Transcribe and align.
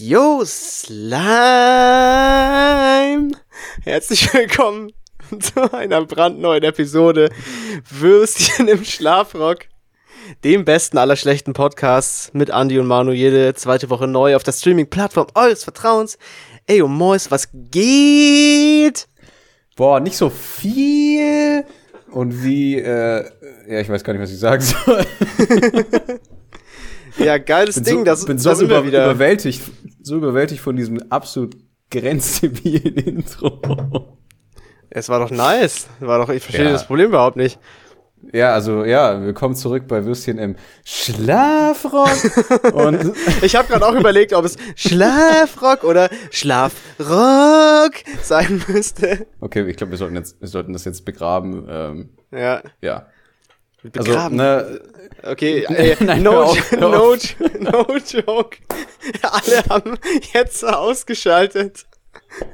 Yo, 0.00 0.44
Slime! 0.44 1.18
Herzlich 3.82 4.32
willkommen 4.32 4.92
zu 5.40 5.72
einer 5.72 6.04
brandneuen 6.04 6.62
Episode 6.62 7.30
Würstchen 7.90 8.68
im 8.68 8.84
Schlafrock, 8.84 9.64
dem 10.44 10.64
besten 10.64 10.98
aller 10.98 11.16
schlechten 11.16 11.52
Podcasts 11.52 12.30
mit 12.32 12.50
Andy 12.50 12.78
und 12.78 12.86
Manu 12.86 13.10
jede 13.10 13.54
zweite 13.54 13.90
Woche 13.90 14.06
neu 14.06 14.36
auf 14.36 14.44
der 14.44 14.52
Streaming-Plattform 14.52 15.26
eures 15.34 15.64
Vertrauens. 15.64 16.16
Ey, 16.66 16.80
oh 16.80 16.86
Mois, 16.86 17.28
was 17.30 17.48
geht? 17.52 19.08
Boah, 19.74 19.98
nicht 19.98 20.16
so 20.16 20.30
viel. 20.30 21.64
Und 22.12 22.44
wie, 22.44 22.76
äh, 22.78 23.28
ja, 23.68 23.80
ich 23.80 23.88
weiß 23.88 24.04
gar 24.04 24.12
nicht, 24.12 24.22
was 24.22 24.30
ich 24.30 24.38
sagen 24.38 24.62
soll. 24.62 25.04
Ja, 27.18 27.38
geiles 27.38 27.74
bin 27.76 27.84
Ding, 27.84 27.98
so, 27.98 28.04
das, 28.04 28.24
bin 28.24 28.38
so 28.38 28.54
sind 28.54 28.66
über, 28.66 28.84
wieder. 28.84 29.04
überwältigt, 29.04 29.62
so 30.02 30.16
überwältigt 30.16 30.60
von 30.60 30.76
diesem 30.76 31.00
absolut 31.10 31.56
grenzdebilen 31.90 32.94
Intro. 32.96 34.16
Es 34.90 35.08
war 35.08 35.18
doch 35.20 35.30
nice. 35.30 35.88
War 36.00 36.18
doch, 36.18 36.28
ich 36.32 36.42
verstehe 36.42 36.66
Ja. 36.66 36.72
das 36.72 36.86
Problem 36.86 37.08
überhaupt 37.08 37.36
nicht. 37.36 37.58
Ja, 38.32 38.52
also 38.52 38.84
ja, 38.84 39.22
willkommen 39.22 39.54
zurück 39.54 39.84
bei 39.86 40.04
Würstchen 40.04 40.38
im 40.38 40.56
Schlafrock. 40.84 42.08
Und 42.74 43.12
Ich 43.42 43.54
habe 43.54 43.68
gerade 43.68 43.86
auch 43.86 43.94
überlegt, 43.94 44.32
ob 44.32 44.44
es 44.44 44.56
Schlafrock 44.74 45.84
oder 45.84 46.10
Schlafrock 46.30 47.92
sein 48.22 48.62
müsste. 48.68 49.26
okay, 49.40 49.68
ich 49.68 49.76
glaube, 49.76 49.92
wir 49.92 49.98
sollten 49.98 50.16
jetzt, 50.16 50.40
wir 50.40 50.48
sollten 50.48 50.72
das 50.72 50.84
jetzt 50.84 51.04
begraben. 51.04 51.66
Ähm, 51.68 52.08
Ja, 52.32 52.62
ja. 52.82 53.06
Also, 53.84 54.10
begraben. 54.10 54.36
ne, 54.36 54.80
okay, 55.22 55.64
ey, 55.68 55.96
Nein, 56.00 56.22
no, 56.22 56.42
auf, 56.42 56.72
no, 56.72 56.88
no 57.58 57.86
joke. 58.06 58.56
Alle 59.22 59.62
haben 59.70 59.98
jetzt 60.34 60.64
ausgeschaltet. 60.64 61.84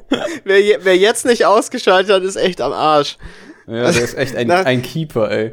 Wer, 0.44 0.60
je, 0.60 0.78
wer 0.82 0.96
jetzt 0.96 1.24
nicht 1.26 1.46
ausgeschaltet 1.46 2.12
hat, 2.14 2.22
ist 2.22 2.36
echt 2.36 2.60
am 2.60 2.72
Arsch. 2.72 3.16
ja, 3.66 3.90
der 3.90 4.02
ist 4.04 4.14
echt 4.16 4.36
ein, 4.36 4.46
Na- 4.46 4.62
ein 4.62 4.82
Keeper, 4.82 5.30
ey. 5.30 5.52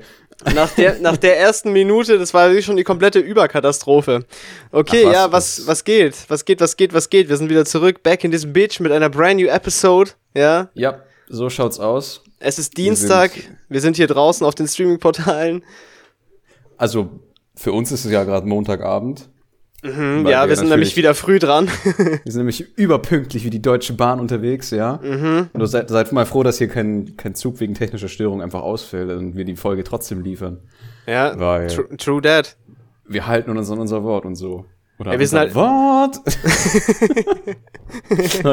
Nach 0.56 0.70
der, 0.72 1.00
nach 1.00 1.18
der 1.18 1.38
ersten 1.40 1.72
Minute, 1.72 2.18
das 2.18 2.34
war 2.34 2.48
wirklich 2.50 2.66
schon 2.66 2.76
die 2.76 2.84
komplette 2.84 3.20
Überkatastrophe. 3.20 4.26
Okay, 4.72 5.04
Ach, 5.06 5.08
was, 5.08 5.14
ja, 5.14 5.32
was, 5.32 5.68
was 5.68 5.84
geht? 5.84 6.16
Was 6.30 6.46
geht, 6.46 6.60
was 6.62 6.78
geht, 6.78 6.94
was 6.94 7.10
geht? 7.10 7.30
Wir 7.30 7.38
sind 7.38 7.50
wieder 7.50 7.64
zurück, 7.66 8.02
back 8.04 8.24
in 8.24 8.32
this 8.32 8.52
bitch 8.52 8.80
mit 8.80 8.92
einer 8.92 9.10
brand 9.10 9.40
new 9.40 9.48
episode. 9.48 10.12
Ja, 10.34 10.70
Ja, 10.74 11.02
so 11.30 11.50
schaut's 11.50 11.80
aus. 11.80 12.24
Es 12.42 12.60
ist 12.60 12.78
Dienstag, 12.78 13.32
sind- 13.32 13.48
wir 13.70 13.82
sind 13.82 13.96
hier 13.98 14.08
draußen 14.08 14.46
auf 14.46 14.56
den 14.56 14.68
Streaming-Portalen. 14.68 15.64
Also, 16.78 17.10
für 17.56 17.72
uns 17.72 17.92
ist 17.92 18.06
es 18.06 18.12
ja 18.12 18.24
gerade 18.24 18.48
Montagabend. 18.48 19.30
Hm, 19.84 20.24
Weil 20.24 20.32
ja, 20.32 20.44
wir 20.44 20.50
wir 20.50 20.56
sind 20.58 20.70
nämlich 20.70 20.96
wieder 20.96 21.16
früh 21.16 21.40
dran. 21.40 21.68
Wir 21.96 22.32
sind 22.32 22.38
nämlich 22.42 22.78
überpünktlich 22.78 23.44
wie 23.46 23.50
die 23.50 23.64
Deutsche 23.64 23.94
Bahn 23.94 24.20
unterwegs, 24.20 24.70
ja. 24.70 25.00
Mhm. 25.02 25.50
Und 25.54 25.66
seid, 25.68 25.90
seid 25.90 26.12
mal 26.12 26.28
froh, 26.28 26.44
dass 26.44 26.60
hier 26.60 26.68
kein, 26.68 27.18
kein 27.18 27.34
Zug 27.34 27.60
wegen 27.60 27.74
technischer 27.74 28.08
Störung 28.08 28.44
einfach 28.44 28.62
ausfällt 28.62 29.10
und 29.10 29.36
wir 29.36 29.44
die 29.44 29.56
Folge 29.56 29.84
trotzdem 29.84 30.22
liefern. 30.22 30.60
ja, 31.08 31.34
Weil- 31.40 31.66
true, 31.68 31.98
true 31.98 32.22
that. 32.22 32.58
Wir 33.08 33.26
halten 33.26 33.58
uns 33.58 33.72
an 33.72 33.80
unser 33.80 34.04
Wort 34.04 34.26
und 34.26 34.36
so. 34.36 34.66
Oder 35.02 35.14
Ja, 35.14 35.20
wir 35.20 35.28
sind 35.28 35.40
halt- 35.40 35.56
Wort. 35.56 36.18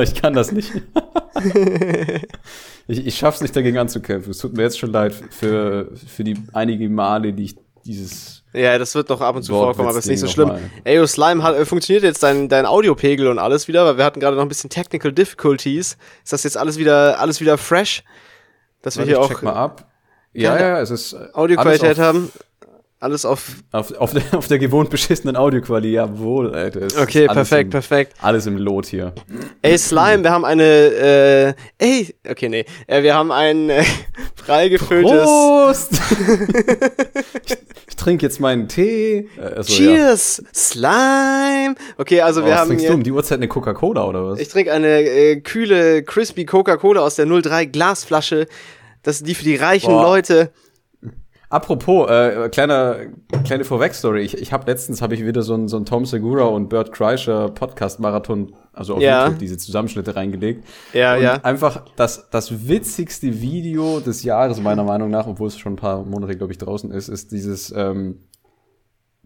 Ich 0.03 0.15
kann 0.21 0.33
das 0.33 0.51
nicht. 0.51 0.73
ich, 2.89 3.07
ich 3.07 3.17
schaff's 3.17 3.41
nicht 3.41 3.55
dagegen 3.55 3.79
anzukämpfen. 3.79 4.31
Es 4.31 4.39
tut 4.39 4.57
mir 4.57 4.63
jetzt 4.63 4.79
schon 4.79 4.91
leid 4.91 5.15
für, 5.15 5.93
für 5.95 6.25
die 6.25 6.37
einigen 6.55 6.95
Male, 6.95 7.33
die 7.33 7.45
ich 7.45 7.57
dieses 7.85 8.43
Ja, 8.53 8.79
das 8.79 8.95
wird 8.95 9.09
noch 9.11 9.21
ab 9.21 9.37
und 9.37 9.43
zu 9.43 9.53
Wortwitz 9.53 9.77
vorkommen, 9.77 9.89
aber 9.91 9.99
ist 9.99 10.07
nicht 10.07 10.21
so 10.21 10.27
schlimm. 10.27 10.53
Ey, 10.85 11.07
Slime, 11.07 11.43
hat, 11.43 11.55
äh, 11.57 11.65
funktioniert 11.65 12.03
jetzt 12.03 12.23
dein, 12.23 12.49
dein 12.49 12.67
Audiopegel 12.67 13.29
und 13.29 13.39
alles 13.39 13.69
wieder? 13.69 13.85
Weil 13.85 13.99
wir 13.99 14.05
hatten 14.05 14.21
gerade 14.21 14.37
noch 14.37 14.43
ein 14.43 14.49
bisschen 14.49 14.71
Technical 14.71 15.13
Difficulties. 15.13 15.97
Ist 16.25 16.33
das 16.33 16.43
jetzt 16.45 16.57
alles 16.57 16.79
wieder, 16.79 17.21
alles 17.21 17.41
wieder 17.41 17.59
fresh? 17.59 18.03
Dass 18.83 18.97
wir 18.97 19.03
Warte, 19.03 19.11
hier 19.11 19.19
ich 19.19 19.25
auch 19.25 19.29
check 19.29 19.43
mal 19.43 19.53
ab. 19.55 19.87
Ja, 20.33 20.57
keine 20.57 20.69
ja, 20.69 20.81
es 20.81 20.91
ist 20.91 21.13
äh, 21.13 21.29
Audioqualität 21.35 21.99
haben? 21.99 22.33
Alles 23.01 23.25
auf. 23.25 23.51
Auf, 23.71 23.93
auf, 23.95 24.13
der, 24.13 24.23
auf 24.37 24.49
der 24.49 24.59
gewohnt 24.59 24.91
beschissenen 24.91 25.37
Audioqualität, 25.37 25.95
jawohl, 25.95 26.53
Alter. 26.53 26.89
Okay, 27.01 27.29
perfekt, 27.29 27.67
im, 27.67 27.71
perfekt. 27.71 28.15
Alles 28.21 28.47
im 28.47 28.57
Lot 28.57 28.87
hier. 28.87 29.13
Ey, 29.63 29.79
Slime, 29.79 30.25
wir 30.25 30.33
haben 30.33 30.45
eine, 30.45 30.65
äh, 30.65 31.55
ey, 31.79 32.13
okay, 32.29 32.49
nee, 32.49 32.65
äh, 32.89 33.03
wir 33.05 33.15
haben 33.15 33.31
ein 33.31 33.71
äh, 33.71 33.85
prall 34.45 34.69
gefülltes. 34.69 35.23
Prost! 35.23 35.93
ich 37.47 37.57
ich 37.89 37.97
trinke 37.97 38.27
jetzt 38.27 38.41
meinen 38.41 38.67
Tee. 38.67 39.29
Äh, 39.39 39.43
also, 39.43 39.73
Ja. 39.83 39.95
Cheers, 39.95 40.43
Slime. 40.53 41.77
Okay, 41.99 42.21
also 42.21 42.43
Oh, 42.43 42.45
wir 42.47 42.53
was 42.53 42.59
haben 42.61 42.67
trinkst 42.69 42.83
hier. 42.85 42.91
du 42.91 42.97
um 42.97 43.03
die 43.05 43.13
Uhrzeit 43.13 43.39
eine 43.39 43.47
Coca-Cola 43.49 44.07
oder 44.07 44.25
was? 44.27 44.41
Ich 44.41 44.49
trinke 44.49 44.73
eine 44.73 44.89
äh, 45.03 45.37
kühle, 45.41 46.03
crispy 46.03 46.45
Coca-Cola 46.47 47.01
aus 47.03 47.15
der 47.15 47.27
03 47.27 47.67
Glasflasche. 47.67 48.47
Das 49.05 49.17
ist 49.17 49.27
die 49.29 49.35
für 49.37 49.45
die 49.45 49.57
reichen 49.57 49.91
Boah. 49.93 50.03
Leute. 50.03 50.51
Apropos, 51.51 52.11
äh, 52.11 52.51
kleiner, 52.51 52.97
kleine 53.45 53.65
Vorwegstory. 53.65 54.21
Ich, 54.21 54.37
ich 54.37 54.53
habe 54.53 54.71
letztens 54.71 55.01
habe 55.01 55.15
ich 55.15 55.25
wieder 55.25 55.41
so 55.43 55.55
einen 55.55 55.67
so 55.69 55.77
einen 55.77 55.87
Tom 55.87 56.05
Segura 56.05 56.45
und 56.45 56.69
Bert 56.69 56.93
Kreischer 56.93 57.49
Podcast-Marathon, 57.49 58.55
also 58.75 58.97
auf 58.97 59.01
Ja. 59.01 59.25
YouTube, 59.25 59.39
diese 59.39 59.57
Zusammenschnitte 59.57 60.15
reingelegt. 60.15 60.67
Ja, 60.93 61.17
und 61.17 61.23
ja. 61.23 61.35
einfach 61.45 61.87
das, 61.97 62.29
das 62.31 62.69
witzigste 62.69 63.41
Video 63.41 64.01
des 64.01 64.25
Jahres, 64.25 64.61
meiner 64.61 64.85
Meinung 64.85 65.11
nach, 65.11 65.27
obwohl 65.27 65.49
es 65.49 65.57
schon 65.57 65.73
ein 65.73 65.77
paar 65.77 66.05
Monate, 66.05 66.37
glaube 66.37 66.53
ich, 66.53 66.59
draußen 66.59 66.91
ist, 66.91 67.09
ist 67.09 67.33
dieses 67.33 67.73
ähm, 67.75 68.21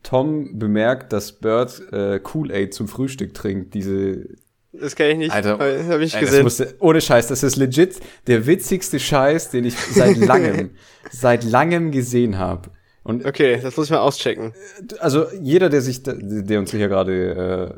Tom 0.04 0.58
bemerkt, 0.58 1.12
dass 1.12 1.32
Bert 1.32 1.82
äh, 1.92 2.20
Kool-Aid 2.20 2.72
zum 2.72 2.86
Frühstück 2.86 3.34
trinkt. 3.34 3.74
Diese 3.74 4.26
Das 4.72 4.96
kann 4.96 5.06
ich 5.08 5.18
nicht. 5.18 5.32
Alter, 5.32 5.58
Habe 5.58 6.02
ich 6.02 6.12
das 6.12 6.20
gesehen. 6.20 6.42
musste, 6.44 6.74
ohne 6.78 7.00
Scheiß, 7.00 7.26
das 7.28 7.42
ist 7.42 7.56
legit 7.56 8.00
der 8.26 8.46
witzigste 8.46 8.98
Scheiß, 8.98 9.50
den 9.50 9.64
ich 9.64 9.76
seit 9.76 10.16
langem, 10.18 10.70
seit 11.10 11.44
langem 11.44 11.90
gesehen 11.90 12.38
habe. 12.38 12.70
Und 13.04 13.26
Okay, 13.26 13.58
das 13.60 13.76
muss 13.76 13.86
ich 13.86 13.90
mal 13.92 13.98
auschecken. 14.00 14.54
also 15.00 15.26
jeder, 15.42 15.68
der 15.68 15.82
sich, 15.82 16.02
der 16.04 16.58
uns 16.58 16.70
hier 16.70 16.88
gerade 16.88 17.76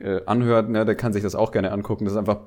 äh, 0.00 0.08
äh, 0.16 0.22
anhört, 0.26 0.70
ne, 0.70 0.84
der 0.84 0.94
kann 0.94 1.12
sich 1.12 1.22
das 1.22 1.34
auch 1.34 1.52
gerne 1.52 1.70
angucken. 1.70 2.04
Das 2.04 2.14
ist 2.14 2.18
einfach 2.18 2.40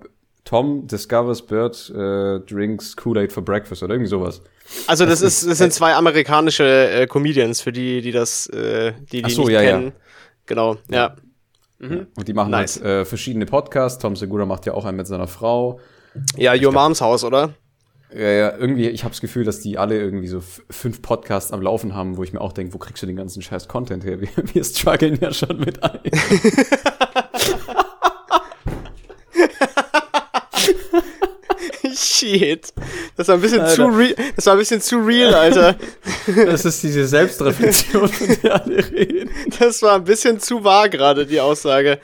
Tom 0.43 0.87
discovers 0.87 1.41
Bird 1.45 1.89
äh, 1.95 2.39
drinks 2.41 2.95
Kool-Aid 2.95 3.31
for 3.31 3.43
breakfast 3.43 3.83
oder 3.83 3.93
irgendwie 3.93 4.09
sowas. 4.09 4.41
Also 4.87 5.05
das 5.05 5.21
ist, 5.21 5.47
das 5.47 5.59
sind 5.59 5.73
zwei 5.73 5.93
amerikanische 5.93 6.63
äh, 6.89 7.07
Comedians, 7.07 7.61
für 7.61 7.71
die, 7.71 8.01
die 8.01 8.11
das, 8.11 8.47
äh, 8.47 8.93
die, 9.11 9.21
die 9.21 9.25
Ach 9.25 9.29
so, 9.29 9.43
nicht 9.43 9.51
ja, 9.51 9.61
ja. 9.61 9.71
kennen. 9.71 9.91
Genau, 10.47 10.77
ja. 10.89 11.15
Und 11.79 12.27
die 12.27 12.33
machen 12.33 12.51
Nice. 12.51 12.77
halt 12.77 12.85
äh, 12.85 13.05
verschiedene 13.05 13.45
Podcasts. 13.45 13.99
Tom 13.99 14.15
Segura 14.15 14.45
macht 14.45 14.65
ja 14.65 14.73
auch 14.73 14.85
einen 14.85 14.97
mit 14.97 15.07
seiner 15.07 15.27
Frau. 15.27 15.79
Ja, 16.37 16.53
Your 16.55 16.71
Moms 16.71 17.01
House, 17.01 17.23
oder? 17.23 17.53
Ja, 18.13 18.29
ja, 18.29 18.57
irgendwie, 18.57 18.87
ich 18.87 19.03
habe 19.03 19.11
das 19.11 19.19
Gefühl, 19.19 19.43
dass 19.43 19.59
die 19.59 19.77
alle 19.77 19.99
irgendwie 19.99 20.27
so 20.27 20.41
fünf 20.69 21.01
Podcasts 21.01 21.51
am 21.51 21.61
Laufen 21.61 21.93
haben, 21.93 22.15
wo 22.15 22.23
ich 22.23 22.31
mir 22.31 22.39
auch 22.39 22.53
denke, 22.53 22.73
wo 22.73 22.77
kriegst 22.77 23.03
du 23.03 23.07
den 23.07 23.17
ganzen 23.17 23.41
scheiß 23.41 23.67
Content 23.67 24.05
her? 24.05 24.21
Wir, 24.21 24.29
wir 24.35 24.63
strugglen 24.63 25.17
ja 25.19 25.33
schon 25.33 25.59
mit 25.59 25.83
ein. 25.83 25.99
Shit. 31.95 32.73
Das 33.15 33.27
war 33.27 33.35
ein 33.35 33.41
bisschen 33.41 33.61
Alter. 33.61 33.75
zu 33.75 33.85
real. 33.85 34.15
Das 34.35 34.45
war 34.45 34.53
ein 34.53 34.59
bisschen 34.59 34.81
zu 34.81 34.97
real, 34.97 35.33
Alter. 35.33 35.75
Das 36.45 36.65
ist 36.65 36.83
diese 36.83 37.07
Selbstreflexion, 37.07 38.07
von 38.07 38.37
der 38.43 38.63
alle 38.63 38.91
reden. 38.91 39.29
Das 39.59 39.81
war 39.81 39.95
ein 39.95 40.03
bisschen 40.03 40.39
zu 40.39 40.63
wahr 40.63 40.89
gerade, 40.89 41.25
die 41.25 41.39
Aussage. 41.39 41.99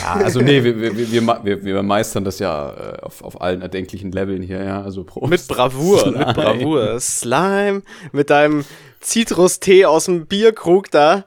Ja, 0.00 0.14
also 0.14 0.40
nee, 0.40 0.62
wir, 0.62 0.80
wir, 0.80 0.96
wir, 1.44 1.64
wir, 1.64 1.82
meistern 1.82 2.24
das 2.24 2.38
ja 2.38 2.70
äh, 2.70 3.02
auf, 3.02 3.22
auf 3.22 3.40
allen 3.40 3.62
erdenklichen 3.62 4.12
Leveln 4.12 4.42
hier, 4.42 4.62
ja. 4.62 4.82
Also 4.82 5.04
Prost. 5.04 5.30
Mit 5.30 5.48
Bravour, 5.48 6.06
mit 6.06 6.14
Slime. 6.14 6.32
Bravour. 6.34 7.00
Slime 7.00 7.82
mit 8.12 8.30
deinem 8.30 8.64
Zitrustee 9.00 9.84
aus 9.84 10.06
dem 10.06 10.26
Bierkrug 10.26 10.90
da. 10.90 11.24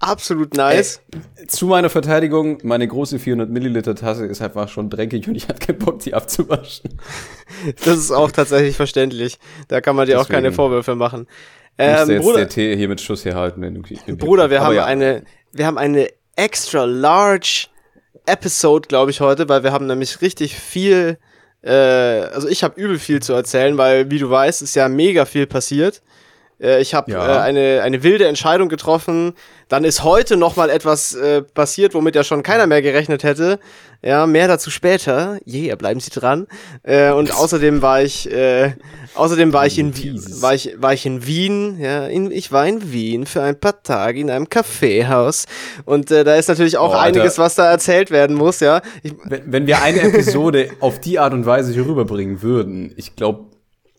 Absolut 0.00 0.54
nice. 0.54 1.02
Zu 1.46 1.66
meiner 1.66 1.90
Verteidigung, 1.90 2.58
meine 2.62 2.88
große 2.88 3.18
400 3.18 3.50
Milliliter 3.50 3.94
Tasse 3.94 4.24
ist 4.24 4.40
einfach 4.40 4.70
schon 4.70 4.88
dreckig 4.88 5.28
und 5.28 5.34
ich 5.34 5.46
hatte 5.46 5.66
keinen 5.66 5.78
Bock, 5.78 6.00
die 6.00 6.14
abzuwaschen. 6.14 6.90
Das 7.84 7.98
ist 7.98 8.10
auch 8.10 8.30
tatsächlich 8.30 8.74
verständlich. 8.74 9.38
Da 9.68 9.82
kann 9.82 9.94
man 9.94 10.06
dir 10.06 10.18
auch 10.18 10.28
keine 10.28 10.44
Deswegen. 10.44 10.54
Vorwürfe 10.54 10.94
machen. 10.94 11.26
Ähm, 11.76 12.08
jetzt 12.08 12.22
Bruder, 12.22 12.38
der 12.38 12.48
Tee 12.48 12.74
hier 12.74 12.88
mit 12.88 13.02
Schuss 13.02 13.26
herhalten, 13.26 13.60
wenn 13.60 13.74
du 13.74 14.16
Bruder, 14.16 14.48
wir 14.48 14.62
haben 14.62 14.74
ja. 14.74 14.86
eine, 14.86 15.24
wir 15.52 15.66
haben 15.66 15.76
eine 15.76 16.08
extra 16.36 16.84
large 16.84 17.66
Episode, 18.24 18.88
glaube 18.88 19.10
ich, 19.10 19.20
heute, 19.20 19.50
weil 19.50 19.62
wir 19.62 19.72
haben 19.72 19.86
nämlich 19.86 20.22
richtig 20.22 20.56
viel, 20.56 21.18
äh, 21.60 21.70
also 21.70 22.48
ich 22.48 22.64
habe 22.64 22.80
übel 22.80 22.98
viel 22.98 23.20
zu 23.20 23.34
erzählen, 23.34 23.76
weil, 23.76 24.10
wie 24.10 24.18
du 24.18 24.30
weißt, 24.30 24.62
ist 24.62 24.74
ja 24.74 24.88
mega 24.88 25.26
viel 25.26 25.46
passiert 25.46 26.00
Äh, 26.60 26.80
ich 26.80 26.94
habe 26.94 27.10
Ja. 27.10 27.36
äh, 27.36 27.40
eine, 27.40 27.82
eine 27.82 28.02
wilde 28.02 28.26
Entscheidung 28.26 28.68
getroffen. 28.68 29.34
Dann 29.68 29.84
ist 29.84 30.02
heute 30.02 30.36
noch 30.36 30.56
mal 30.56 30.68
etwas 30.70 31.14
äh, 31.14 31.42
passiert, 31.42 31.94
womit 31.94 32.16
ja 32.16 32.24
schon 32.24 32.42
keiner 32.42 32.66
mehr 32.66 32.82
gerechnet 32.82 33.22
hätte. 33.22 33.58
Ja, 34.02 34.26
mehr 34.26 34.48
dazu 34.48 34.70
später. 34.70 35.38
Yeah, 35.46 35.76
bleiben 35.76 36.00
Sie 36.00 36.10
dran. 36.10 36.46
Äh, 36.82 37.10
und 37.12 37.32
außerdem 37.34 37.82
war 37.82 38.02
ich, 38.02 38.30
äh, 38.32 38.72
außerdem 39.14 39.52
war 39.52 39.66
ich 39.66 39.78
in 39.78 39.94
Wien, 39.96 40.20
war 40.40 40.54
ich, 40.54 40.74
war 40.78 40.94
ich 40.94 41.04
in 41.06 41.26
Wien. 41.26 41.78
Ja, 41.78 42.06
in, 42.06 42.30
ich 42.32 42.50
war 42.50 42.66
in 42.66 42.92
Wien 42.92 43.26
für 43.26 43.42
ein 43.42 43.60
paar 43.60 43.82
Tage 43.82 44.18
in 44.20 44.30
einem 44.30 44.48
Kaffeehaus. 44.48 45.44
Und 45.84 46.10
äh, 46.10 46.24
da 46.24 46.34
ist 46.36 46.48
natürlich 46.48 46.78
auch 46.78 46.94
Oh, 46.94 46.98
einiges, 46.98 47.38
was 47.38 47.54
da 47.56 47.70
erzählt 47.70 48.10
werden 48.10 48.34
muss. 48.36 48.60
Ja, 48.60 48.80
ich, 49.02 49.12
Wenn, 49.24 49.52
wenn 49.52 49.66
wir 49.66 49.82
eine 49.82 50.00
Episode 50.00 50.70
auf 50.80 50.98
die 50.98 51.18
Art 51.18 51.34
und 51.34 51.44
Weise 51.46 51.72
hier 51.72 51.86
rüberbringen 51.86 52.40
würden, 52.42 52.92
ich 52.96 53.14
glaube, 53.16 53.49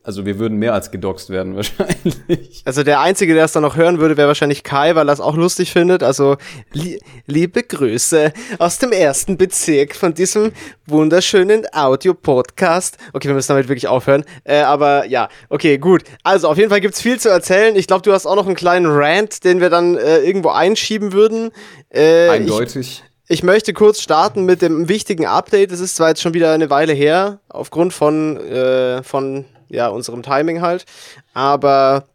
also 0.03 0.25
wir 0.25 0.39
würden 0.39 0.57
mehr 0.57 0.73
als 0.73 0.89
gedoxt 0.89 1.29
werden 1.29 1.55
wahrscheinlich. 1.57 2.61
Also 2.65 2.83
der 2.83 2.99
Einzige, 3.01 3.33
der 3.33 3.45
es 3.45 3.51
dann 3.51 3.63
noch 3.63 3.75
hören 3.75 3.99
würde, 3.99 4.17
wäre 4.17 4.27
wahrscheinlich 4.27 4.63
Kai, 4.63 4.95
weil 4.95 5.07
er 5.07 5.13
es 5.13 5.19
auch 5.19 5.35
lustig 5.35 5.71
findet. 5.71 6.01
Also 6.01 6.37
li 6.73 6.99
liebe 7.27 7.61
Grüße 7.61 8.33
aus 8.57 8.79
dem 8.79 8.91
ersten 8.91 9.37
Bezirk 9.37 9.95
von 9.95 10.13
diesem 10.13 10.53
wunderschönen 10.87 11.65
Audio-Podcast. 11.71 12.97
Okay, 13.13 13.27
wir 13.27 13.35
müssen 13.35 13.49
damit 13.49 13.67
wirklich 13.67 13.87
aufhören. 13.87 14.25
Äh, 14.43 14.61
aber 14.61 15.05
ja, 15.05 15.29
okay, 15.49 15.77
gut. 15.77 16.03
Also 16.23 16.49
auf 16.49 16.57
jeden 16.57 16.69
Fall 16.69 16.81
gibt's 16.81 17.01
viel 17.01 17.19
zu 17.19 17.29
erzählen. 17.29 17.75
Ich 17.75 17.87
glaube, 17.87 18.01
du 18.01 18.11
hast 18.11 18.25
auch 18.25 18.35
noch 18.35 18.47
einen 18.47 18.55
kleinen 18.55 18.87
Rant, 18.87 19.43
den 19.43 19.61
wir 19.61 19.69
dann 19.69 19.97
äh, 19.97 20.19
irgendwo 20.19 20.49
einschieben 20.49 21.13
würden. 21.13 21.51
Äh, 21.93 22.25
ich, 22.25 22.31
Eindeutig. 22.31 23.03
ich 23.27 23.43
möchte 23.43 23.73
kurz 23.73 24.01
starten 24.01 24.45
mit 24.45 24.63
dem 24.63 24.89
wichtigen 24.89 25.27
Update. 25.27 25.71
Es 25.71 25.79
ist 25.79 25.95
zwar 25.95 26.09
jetzt 26.09 26.21
schon 26.21 26.33
wieder 26.33 26.53
eine 26.53 26.71
Weile 26.71 26.93
her, 26.93 27.39
aufgrund 27.49 27.93
von, 27.93 28.37
äh, 28.37 29.03
von 29.03 29.45
ja, 29.71 29.87
unserem 29.87 30.21
Timing 30.23 30.61
halt. 30.61 30.85
Aber 31.33 32.05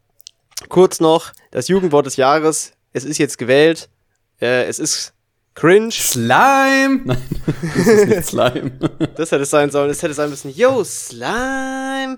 kurz 0.69 1.01
noch, 1.01 1.33
das 1.51 1.69
Jugendwort 1.69 2.07
des 2.07 2.17
Jahres. 2.17 2.73
Es 2.93 3.05
ist 3.05 3.19
jetzt 3.19 3.39
gewählt. 3.39 3.89
Äh, 4.41 4.65
es 4.65 4.79
ist 4.79 5.13
cringe. 5.55 5.91
Slime! 5.91 7.01
Nein, 7.05 7.23
das 7.77 7.87
ist 7.87 8.09
nicht 8.09 8.27
Slime. 8.27 8.73
Das 9.17 9.33
hätte 9.33 9.43
es 9.43 9.51
sein 9.51 9.71
sollen. 9.71 9.91
Es 9.91 10.03
hätte 10.03 10.15
sein 10.15 10.31
müssen. 10.31 10.55
Yo, 10.55 10.85
Slime. 10.85 12.17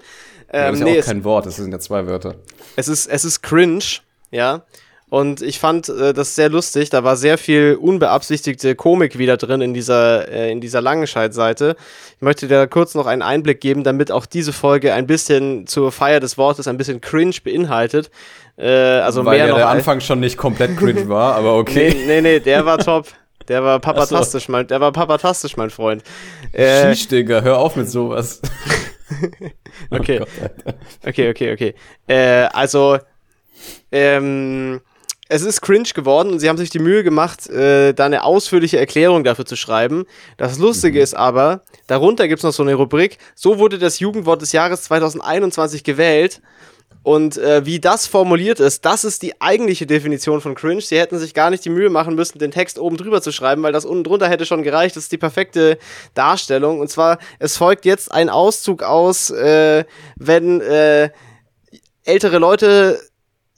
Ja, 0.52 0.68
Ähm, 0.68 0.72
das 0.72 0.74
ist 0.74 0.84
nee, 0.84 0.90
ja 0.90 0.94
auch 0.96 1.00
es, 1.00 1.06
kein 1.06 1.24
Wort, 1.24 1.46
das 1.46 1.56
sind 1.56 1.72
ja 1.72 1.78
zwei 1.78 2.06
Wörter. 2.06 2.36
es 2.76 2.88
ist, 2.88 3.06
es 3.06 3.24
ist 3.24 3.42
cringe, 3.42 3.84
ja. 4.30 4.62
Und 5.10 5.40
ich 5.40 5.58
fand 5.58 5.88
äh, 5.88 6.12
das 6.12 6.34
sehr 6.34 6.50
lustig. 6.50 6.90
Da 6.90 7.02
war 7.02 7.16
sehr 7.16 7.38
viel 7.38 7.78
unbeabsichtigte 7.80 8.74
Komik 8.74 9.18
wieder 9.18 9.36
drin 9.36 9.60
in 9.60 9.72
dieser, 9.74 10.28
äh, 10.30 10.52
in 10.52 10.60
dieser 10.60 10.80
Langenscheid-Seite. 10.82 11.76
Ich 12.16 12.22
möchte 12.22 12.46
dir 12.46 12.66
kurz 12.66 12.94
noch 12.94 13.06
einen 13.06 13.22
Einblick 13.22 13.60
geben, 13.60 13.84
damit 13.84 14.10
auch 14.10 14.26
diese 14.26 14.52
Folge 14.52 14.92
ein 14.92 15.06
bisschen 15.06 15.66
zur 15.66 15.92
Feier 15.92 16.20
des 16.20 16.36
Wortes 16.36 16.68
ein 16.68 16.76
bisschen 16.76 17.00
cringe 17.00 17.36
beinhaltet. 17.42 18.10
Äh, 18.58 18.68
also 18.68 19.24
Weil 19.24 19.38
mehr 19.38 19.46
ja 19.46 19.52
noch 19.52 19.58
der 19.58 19.68
Anfang 19.68 20.00
schon 20.00 20.20
nicht 20.20 20.36
komplett 20.36 20.76
cringe 20.76 21.08
war, 21.08 21.36
aber 21.36 21.56
okay. 21.56 21.94
Nee, 21.94 22.06
nee, 22.06 22.20
nee, 22.20 22.40
der 22.40 22.66
war 22.66 22.78
top. 22.78 23.06
Der 23.48 23.64
war 23.64 23.78
papatastisch, 23.78 24.48
mein, 24.48 24.66
der 24.66 24.78
war 24.80 24.92
papatastisch, 24.92 25.56
mein 25.56 25.70
Freund. 25.70 26.02
Äh, 26.52 26.94
Sheesh, 26.94 27.08
Digga, 27.08 27.40
hör 27.40 27.58
auf 27.58 27.76
mit 27.76 27.88
sowas. 27.88 28.42
Okay. 29.90 30.20
Oh 30.20 30.26
Alter. 30.42 30.78
Okay, 31.06 31.30
okay, 31.30 31.52
okay. 31.52 31.74
Äh, 32.06 32.48
also, 32.52 32.98
ähm, 33.90 34.80
es 35.28 35.42
ist 35.42 35.60
cringe 35.60 35.90
geworden 35.94 36.30
und 36.30 36.40
sie 36.40 36.48
haben 36.48 36.56
sich 36.56 36.70
die 36.70 36.78
Mühe 36.78 37.04
gemacht, 37.04 37.48
äh, 37.50 37.92
da 37.92 38.06
eine 38.06 38.24
ausführliche 38.24 38.78
Erklärung 38.78 39.24
dafür 39.24 39.44
zu 39.44 39.56
schreiben. 39.56 40.04
Das 40.38 40.58
Lustige 40.58 41.00
ist 41.00 41.14
aber, 41.14 41.62
darunter 41.86 42.28
gibt's 42.28 42.44
noch 42.44 42.52
so 42.52 42.62
eine 42.62 42.74
Rubrik, 42.74 43.18
so 43.34 43.58
wurde 43.58 43.78
das 43.78 43.98
Jugendwort 44.00 44.40
des 44.40 44.52
Jahres 44.52 44.82
2021 44.84 45.84
gewählt. 45.84 46.40
Und 47.02 47.38
äh, 47.38 47.64
wie 47.64 47.80
das 47.80 48.06
formuliert 48.06 48.60
ist, 48.60 48.84
das 48.84 49.04
ist 49.04 49.22
die 49.22 49.40
eigentliche 49.40 49.86
Definition 49.86 50.40
von 50.40 50.54
cringe. 50.54 50.82
Sie 50.82 50.98
hätten 50.98 51.18
sich 51.18 51.32
gar 51.32 51.48
nicht 51.48 51.64
die 51.64 51.70
Mühe 51.70 51.90
machen 51.90 52.14
müssen, 52.14 52.38
den 52.38 52.50
Text 52.50 52.78
oben 52.78 52.96
drüber 52.96 53.22
zu 53.22 53.30
schreiben, 53.30 53.62
weil 53.62 53.72
das 53.72 53.84
unten 53.84 54.04
drunter 54.04 54.28
hätte 54.28 54.44
schon 54.44 54.62
gereicht. 54.62 54.96
Das 54.96 55.04
ist 55.04 55.12
die 55.12 55.18
perfekte 55.18 55.78
Darstellung. 56.14 56.80
Und 56.80 56.88
zwar, 56.88 57.18
es 57.38 57.56
folgt 57.56 57.84
jetzt 57.84 58.12
ein 58.12 58.28
Auszug 58.28 58.82
aus, 58.82 59.30
äh, 59.30 59.84
wenn 60.16 60.60
äh, 60.60 61.10
ältere 62.04 62.38
Leute 62.38 63.00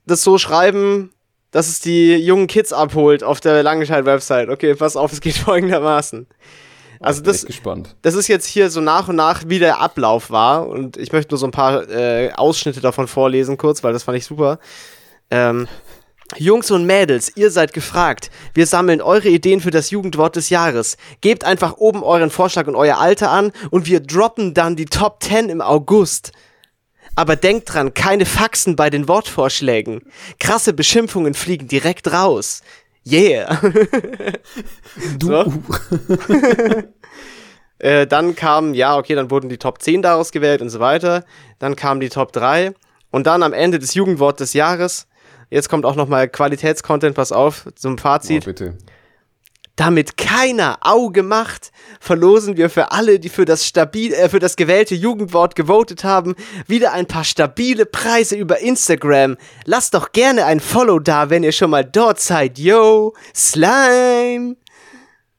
das 0.06 0.22
so 0.22 0.38
schreiben, 0.38 1.10
dass 1.50 1.68
es 1.68 1.80
die 1.80 2.16
jungen 2.16 2.46
Kids 2.46 2.72
abholt 2.72 3.22
auf 3.24 3.40
der 3.40 3.62
Langenscheid-Website. 3.62 4.48
Okay, 4.48 4.74
pass 4.74 4.96
auf, 4.96 5.12
es 5.12 5.20
geht 5.20 5.36
folgendermaßen. 5.36 6.26
Also 7.02 7.22
das, 7.22 7.46
das 8.02 8.14
ist 8.14 8.28
jetzt 8.28 8.46
hier 8.46 8.68
so 8.68 8.82
nach 8.82 9.08
und 9.08 9.16
nach, 9.16 9.44
wie 9.46 9.58
der 9.58 9.80
Ablauf 9.80 10.30
war. 10.30 10.68
Und 10.68 10.98
ich 10.98 11.12
möchte 11.12 11.32
nur 11.32 11.38
so 11.38 11.46
ein 11.46 11.50
paar 11.50 11.88
äh, 11.88 12.30
Ausschnitte 12.32 12.82
davon 12.82 13.08
vorlesen, 13.08 13.56
kurz, 13.56 13.82
weil 13.82 13.94
das 13.94 14.02
fand 14.02 14.18
ich 14.18 14.26
super. 14.26 14.58
Ähm, 15.30 15.66
Jungs 16.36 16.70
und 16.70 16.84
Mädels, 16.84 17.32
ihr 17.36 17.50
seid 17.50 17.72
gefragt. 17.72 18.30
Wir 18.54 18.66
sammeln 18.66 19.00
eure 19.00 19.28
Ideen 19.28 19.60
für 19.60 19.70
das 19.70 19.90
Jugendwort 19.90 20.36
des 20.36 20.50
Jahres. 20.50 20.96
Gebt 21.22 21.44
einfach 21.44 21.78
oben 21.78 22.04
euren 22.04 22.30
Vorschlag 22.30 22.66
und 22.66 22.76
euer 22.76 22.98
Alter 22.98 23.30
an 23.30 23.50
und 23.70 23.86
wir 23.86 24.00
droppen 24.00 24.54
dann 24.54 24.76
die 24.76 24.84
Top 24.84 25.22
10 25.22 25.48
im 25.48 25.60
August. 25.60 26.32
Aber 27.20 27.36
denkt 27.36 27.74
dran, 27.74 27.92
keine 27.92 28.24
Faxen 28.24 28.76
bei 28.76 28.88
den 28.88 29.06
Wortvorschlägen. 29.06 30.00
Krasse 30.38 30.72
Beschimpfungen 30.72 31.34
fliegen 31.34 31.68
direkt 31.68 32.10
raus. 32.10 32.62
Yeah. 33.06 33.60
so. 35.22 35.52
Äh, 37.78 38.06
dann 38.06 38.36
kam, 38.36 38.74
ja, 38.74 38.98
okay, 38.98 39.14
dann 39.14 39.30
wurden 39.30 39.48
die 39.48 39.56
Top 39.56 39.80
10 39.80 40.02
daraus 40.02 40.32
gewählt 40.32 40.60
und 40.60 40.68
so 40.68 40.80
weiter. 40.80 41.24
Dann 41.58 41.76
kamen 41.76 42.00
die 42.00 42.10
Top 42.10 42.30
3. 42.30 42.74
Und 43.10 43.26
dann 43.26 43.42
am 43.42 43.54
Ende 43.54 43.78
des 43.78 43.94
Jugendwort 43.94 44.38
des 44.38 44.52
Jahres, 44.52 45.06
jetzt 45.48 45.70
kommt 45.70 45.86
auch 45.86 45.96
nochmal 45.96 46.28
Qualitätscontent, 46.28 47.14
pass 47.16 47.32
auf, 47.32 47.66
zum 47.76 47.94
Oh, 47.94 47.96
Fazit. 47.96 48.44
bitte. 48.44 48.76
Damit 49.76 50.16
keiner 50.18 50.78
Auge 50.82 51.22
macht, 51.22 51.72
verlosen 52.00 52.56
wir 52.56 52.68
für 52.68 52.92
alle, 52.92 53.18
die 53.18 53.28
für 53.30 53.44
das 53.46 53.64
stabil, 53.66 54.12
äh, 54.12 54.28
für 54.28 54.38
das 54.38 54.56
gewählte 54.56 54.94
Jugendwort 54.94 55.54
gewotet 55.54 56.04
haben, 56.04 56.34
wieder 56.66 56.92
ein 56.92 57.06
paar 57.06 57.24
stabile 57.24 57.86
Preise 57.86 58.36
über 58.36 58.58
Instagram. 58.58 59.36
Lasst 59.64 59.94
doch 59.94 60.12
gerne 60.12 60.44
ein 60.44 60.60
Follow 60.60 60.98
da, 60.98 61.30
wenn 61.30 61.42
ihr 61.42 61.52
schon 61.52 61.70
mal 61.70 61.84
dort 61.84 62.20
seid. 62.20 62.58
Yo, 62.58 63.14
Slime. 63.34 64.56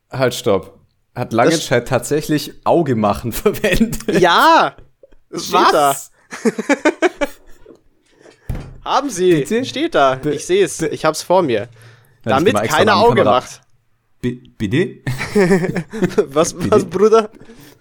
Halt, 0.10 0.34
stopp. 0.34 0.80
Hat 1.14 1.34
Langenscheid 1.34 1.88
tatsächlich 1.88 2.54
Auge 2.64 2.96
machen 2.96 3.32
verwendet? 3.34 4.20
Ja, 4.20 4.76
es 5.30 5.48
steht 5.48 5.74
da. 5.74 5.90
Was? 5.90 6.12
Haben 8.84 9.10
Sie? 9.10 9.36
Bitte? 9.36 9.66
Steht 9.66 9.94
da. 9.94 10.20
Ich 10.24 10.46
sehe 10.46 10.66
es. 10.66 10.82
Ich 10.82 11.06
hab's 11.06 11.22
vor 11.22 11.44
mir. 11.44 11.60
Ja, 11.60 11.68
Damit 12.24 12.56
keiner 12.64 12.98
Auge 12.98 13.24
macht. 13.24 13.62
Bi- 14.22 14.54
Bitte? 14.58 15.02
Was, 16.28 16.56
was, 16.70 16.86
Bruder? 16.86 17.30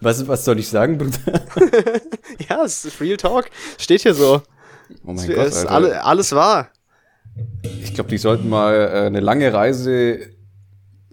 Was, 0.00 0.26
was 0.26 0.44
soll 0.44 0.58
ich 0.58 0.68
sagen, 0.68 0.96
Bruder? 0.98 1.42
Ja, 2.48 2.64
es 2.64 2.84
ist 2.84 3.00
Real 3.00 3.16
Talk. 3.16 3.50
Steht 3.78 4.02
hier 4.02 4.14
so. 4.14 4.40
Oh 5.04 5.12
Es 5.12 5.26
mein 5.26 5.28
Gott, 5.34 5.46
ist 5.46 5.56
Alter. 5.58 5.70
alle, 5.72 6.04
alles 6.04 6.32
wahr. 6.32 6.70
Ich 7.82 7.94
glaube, 7.94 8.08
die 8.10 8.18
sollten 8.18 8.48
mal 8.48 8.74
äh, 8.74 9.06
eine 9.06 9.20
lange 9.20 9.52
Reise 9.52 10.30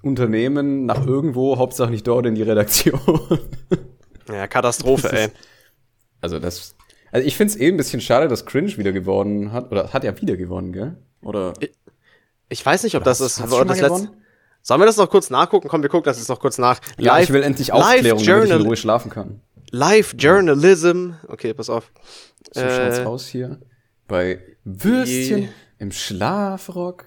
unternehmen 0.03 0.85
nach 0.85 1.05
irgendwo, 1.05 1.57
Hauptsache 1.57 1.89
nicht 1.91 2.07
dort 2.07 2.25
in 2.25 2.35
die 2.35 2.43
Redaktion. 2.43 2.99
Ja, 4.29 4.45
Katastrophe, 4.45 5.09
ey. 5.13 5.27
Also 6.19 6.37
das. 6.39 6.75
Also 7.13 7.25
ich 7.25 7.37
finde 7.37 7.53
es 7.53 7.59
eh 7.61 7.69
ein 7.69 7.77
bisschen 7.77 8.01
schade, 8.01 8.27
dass 8.27 8.45
Cringe 8.45 8.75
wieder 8.77 8.91
gewonnen 8.91 9.53
hat. 9.53 9.71
Oder 9.71 9.93
hat 9.93 10.03
ja 10.03 10.19
wieder 10.19 10.35
gewonnen, 10.35 10.73
gell? 10.73 10.97
Oder 11.21 11.53
Ich 12.49 12.65
weiß 12.65 12.83
nicht, 12.83 12.95
ob 12.97 13.05
das 13.05 13.21
ist. 13.21 13.39
hat's 13.39 13.49
schon 13.55 13.65
mal 13.65 13.73
das 13.73 13.79
letzte. 13.79 14.09
Sollen 14.61 14.81
wir 14.81 14.85
das 14.85 14.97
noch 14.97 15.09
kurz 15.09 15.29
nachgucken? 15.29 15.67
Komm, 15.69 15.81
wir 15.81 15.89
gucken 15.89 16.05
das 16.05 16.17
jetzt 16.17 16.27
noch 16.29 16.39
kurz 16.39 16.57
nach. 16.57 16.79
Ja, 16.97 17.19
ich 17.19 17.31
will 17.31 17.43
endlich 17.43 17.71
Aufklärung, 17.71 18.23
damit 18.25 18.45
ich 18.49 18.55
in 18.55 18.61
Ruhe 18.61 18.75
schlafen 18.75 19.09
kann. 19.09 19.41
Live 19.71 20.15
Journalism. 20.17 21.11
Okay, 21.27 21.53
pass 21.53 21.69
auf. 21.69 21.91
So 22.53 22.61
Äh, 22.61 22.91
schaut's 22.91 22.99
aus 23.05 23.27
hier. 23.27 23.59
Bei 24.07 24.39
Würstchen 24.63 25.43
Je- 25.43 25.49
im 25.79 25.91
Schlafrock. 25.91 27.05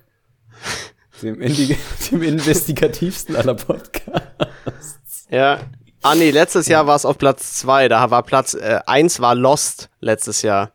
Dem, 1.23 1.41
Indi 1.41 1.77
dem 2.11 2.23
investigativsten 2.23 3.37
aller 3.37 3.55
Podcasts. 3.55 5.27
Ja. 5.31 5.61
Ah, 6.03 6.15
nee, 6.15 6.31
letztes 6.31 6.67
Jahr 6.69 6.87
war 6.87 6.97
es 6.97 7.05
auf 7.05 7.19
Platz 7.19 7.55
2. 7.59 7.89
Da 7.89 8.11
war 8.11 8.23
Platz 8.23 8.55
1 8.55 9.21
war 9.21 9.35
Lost 9.35 9.91
letztes 10.01 10.41
Jahr. 10.43 10.73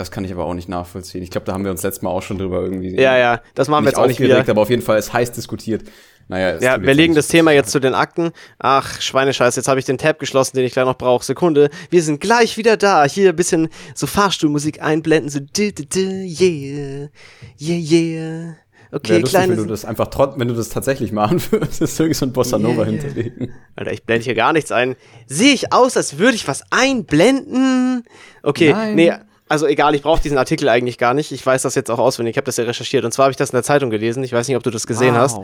Das 0.00 0.10
kann 0.10 0.24
ich 0.24 0.32
aber 0.32 0.46
auch 0.46 0.54
nicht 0.54 0.68
nachvollziehen. 0.68 1.22
Ich 1.22 1.30
glaube, 1.30 1.44
da 1.44 1.52
haben 1.52 1.64
wir 1.64 1.70
uns 1.70 1.82
letztes 1.82 2.02
Mal 2.02 2.10
auch 2.10 2.22
schon 2.22 2.38
drüber 2.38 2.62
irgendwie. 2.62 2.98
Ja, 2.98 3.18
ja. 3.18 3.42
Das 3.54 3.68
machen 3.68 3.84
wir 3.84 3.90
jetzt 3.90 3.98
auch 3.98 4.06
nicht 4.06 4.18
wieder. 4.18 4.38
aber 4.38 4.62
auf 4.62 4.70
jeden 4.70 4.82
Fall 4.82 4.98
ist 4.98 5.12
heiß 5.12 5.32
diskutiert. 5.32 5.82
Naja, 6.26 6.52
es 6.52 6.62
Ja, 6.62 6.80
wir 6.80 6.94
legen 6.94 7.14
das 7.14 7.28
Thema 7.28 7.50
jetzt 7.50 7.70
zu 7.70 7.80
den 7.80 7.92
Akten. 7.92 8.30
Ach, 8.58 9.00
Schweinescheiß, 9.00 9.56
jetzt 9.56 9.68
habe 9.68 9.78
ich 9.78 9.84
den 9.84 9.98
Tab 9.98 10.18
geschlossen, 10.18 10.56
den 10.56 10.64
ich 10.64 10.72
gleich 10.72 10.86
noch 10.86 10.96
brauche. 10.96 11.24
Sekunde. 11.24 11.68
Wir 11.90 12.02
sind 12.02 12.20
gleich 12.20 12.56
wieder 12.56 12.78
da. 12.78 13.04
Hier 13.04 13.30
ein 13.30 13.36
bisschen 13.36 13.68
so 13.94 14.06
Fahrstuhlmusik 14.06 14.80
einblenden. 14.80 15.28
So, 15.28 15.40
du, 15.40 15.72
du, 15.72 15.84
du, 15.84 16.00
yeah, 16.00 17.08
yeah, 17.60 17.78
yeah. 17.78 18.56
Okay, 18.92 19.10
Wäre 19.10 19.20
lustig, 19.20 19.40
wenn 19.48 19.56
du 19.56 19.66
das 19.66 19.84
einfach 19.84 20.06
trotz, 20.06 20.38
wenn 20.38 20.48
du 20.48 20.54
das 20.54 20.68
tatsächlich 20.68 21.12
machen 21.12 21.42
würdest, 21.50 21.80
irgendwie 22.00 22.14
so 22.14 22.26
ein 22.26 22.32
Bossa 22.32 22.58
Nova 22.58 22.82
yeah. 22.82 22.90
hinterlegen. 22.90 23.52
Alter, 23.76 23.92
ich 23.92 24.04
blende 24.04 24.24
hier 24.24 24.34
gar 24.34 24.52
nichts 24.52 24.72
ein. 24.72 24.96
Sehe 25.26 25.52
ich 25.52 25.72
aus, 25.72 25.96
als 25.96 26.18
würde 26.18 26.36
ich 26.36 26.48
was 26.48 26.64
einblenden? 26.70 28.04
Okay, 28.42 28.72
Nein. 28.72 28.94
nee. 28.94 29.12
Also 29.50 29.66
egal, 29.66 29.96
ich 29.96 30.02
brauche 30.02 30.22
diesen 30.22 30.38
Artikel 30.38 30.68
eigentlich 30.68 30.96
gar 30.96 31.12
nicht. 31.12 31.32
Ich 31.32 31.44
weiß 31.44 31.62
das 31.62 31.74
jetzt 31.74 31.90
auch 31.90 31.98
auswendig. 31.98 32.34
Ich 32.34 32.36
habe 32.36 32.44
das 32.44 32.56
ja 32.56 32.64
recherchiert. 32.64 33.04
Und 33.04 33.10
zwar 33.10 33.24
habe 33.24 33.32
ich 33.32 33.36
das 33.36 33.50
in 33.50 33.56
der 33.56 33.64
Zeitung 33.64 33.90
gelesen. 33.90 34.22
Ich 34.22 34.32
weiß 34.32 34.46
nicht, 34.46 34.56
ob 34.56 34.62
du 34.62 34.70
das 34.70 34.86
gesehen 34.86 35.14
wow. 35.14 35.22
hast. 35.22 35.38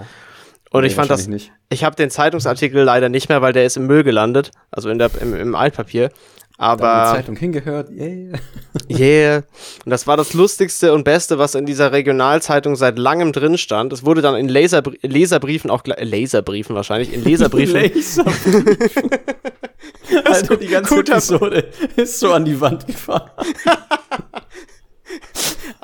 Und 0.70 0.82
nee, 0.82 0.86
ich 0.86 0.94
fand 0.94 1.10
das. 1.10 1.26
Nicht. 1.26 1.50
Ich 1.70 1.82
habe 1.82 1.96
den 1.96 2.08
Zeitungsartikel 2.08 2.84
leider 2.84 3.08
nicht 3.08 3.28
mehr, 3.28 3.42
weil 3.42 3.52
der 3.52 3.66
ist 3.66 3.76
im 3.76 3.88
Müll 3.88 4.04
gelandet. 4.04 4.52
Also 4.70 4.90
in 4.90 4.98
der, 4.98 5.10
im, 5.20 5.34
im 5.34 5.54
Altpapier. 5.56 6.10
Aber. 6.56 6.82
Da 6.82 7.10
die 7.10 7.16
Zeitung 7.16 7.36
hingehört, 7.36 7.90
yeah. 7.90 8.38
yeah. 8.88 9.36
Und 9.84 9.90
das 9.90 10.06
war 10.06 10.16
das 10.16 10.34
Lustigste 10.34 10.94
und 10.94 11.02
Beste, 11.02 11.38
was 11.38 11.56
in 11.56 11.66
dieser 11.66 11.90
Regionalzeitung 11.90 12.76
seit 12.76 12.98
langem 12.98 13.32
drin 13.32 13.58
stand. 13.58 13.92
Es 13.92 14.06
wurde 14.06 14.22
dann 14.22 14.36
in 14.36 14.48
Laserbr 14.48 14.92
Leserbriefen 15.02 15.68
auch 15.68 15.82
Laserbriefen 15.84 16.76
wahrscheinlich, 16.76 17.12
in 17.12 17.24
Leserbriefen. 17.24 17.74
Laserbriefen. 17.94 19.10
also 20.24 20.56
die 20.56 20.68
ganze 20.68 20.98
Episode 20.98 21.68
ist 21.96 22.20
so 22.20 22.32
an 22.32 22.44
die 22.44 22.60
Wand 22.60 22.86
gefahren. 22.86 23.30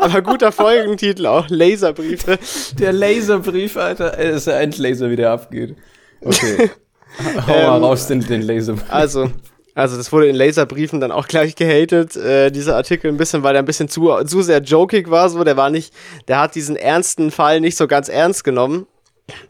Aber 0.02 0.22
guter 0.22 0.52
Folgentitel 0.52 1.26
auch, 1.26 1.48
Laserbriefe. 1.48 2.38
Der 2.78 2.92
Laserbrief, 2.92 3.76
Alter, 3.76 4.10
das 4.10 4.36
ist 4.36 4.46
der 4.48 4.60
Endlaser, 4.60 5.10
wie 5.10 5.16
der 5.16 5.30
abgeht. 5.30 5.76
Okay. 6.20 6.70
Hau 7.46 7.52
mal 7.52 7.76
ähm, 7.76 7.84
raus 7.84 8.06
den, 8.06 8.20
den 8.20 8.42
Laserbrief. 8.42 8.90
Also, 8.90 9.30
also 9.74 9.96
das 9.96 10.12
wurde 10.12 10.28
in 10.28 10.36
Laserbriefen 10.36 11.00
dann 11.00 11.12
auch 11.12 11.28
gleich 11.28 11.54
gehatet, 11.54 12.16
äh, 12.16 12.50
dieser 12.50 12.76
Artikel 12.76 13.10
ein 13.10 13.16
bisschen, 13.16 13.42
weil 13.42 13.52
der 13.52 13.62
ein 13.62 13.66
bisschen 13.66 13.88
zu, 13.88 14.12
zu 14.24 14.42
sehr 14.42 14.60
jokig 14.60 15.10
war, 15.10 15.28
so, 15.30 15.44
der 15.44 15.56
war 15.56 15.70
nicht, 15.70 15.94
der 16.28 16.40
hat 16.40 16.54
diesen 16.54 16.76
ernsten 16.76 17.30
Fall 17.30 17.60
nicht 17.60 17.76
so 17.76 17.86
ganz 17.86 18.08
ernst 18.08 18.44
genommen. 18.44 18.86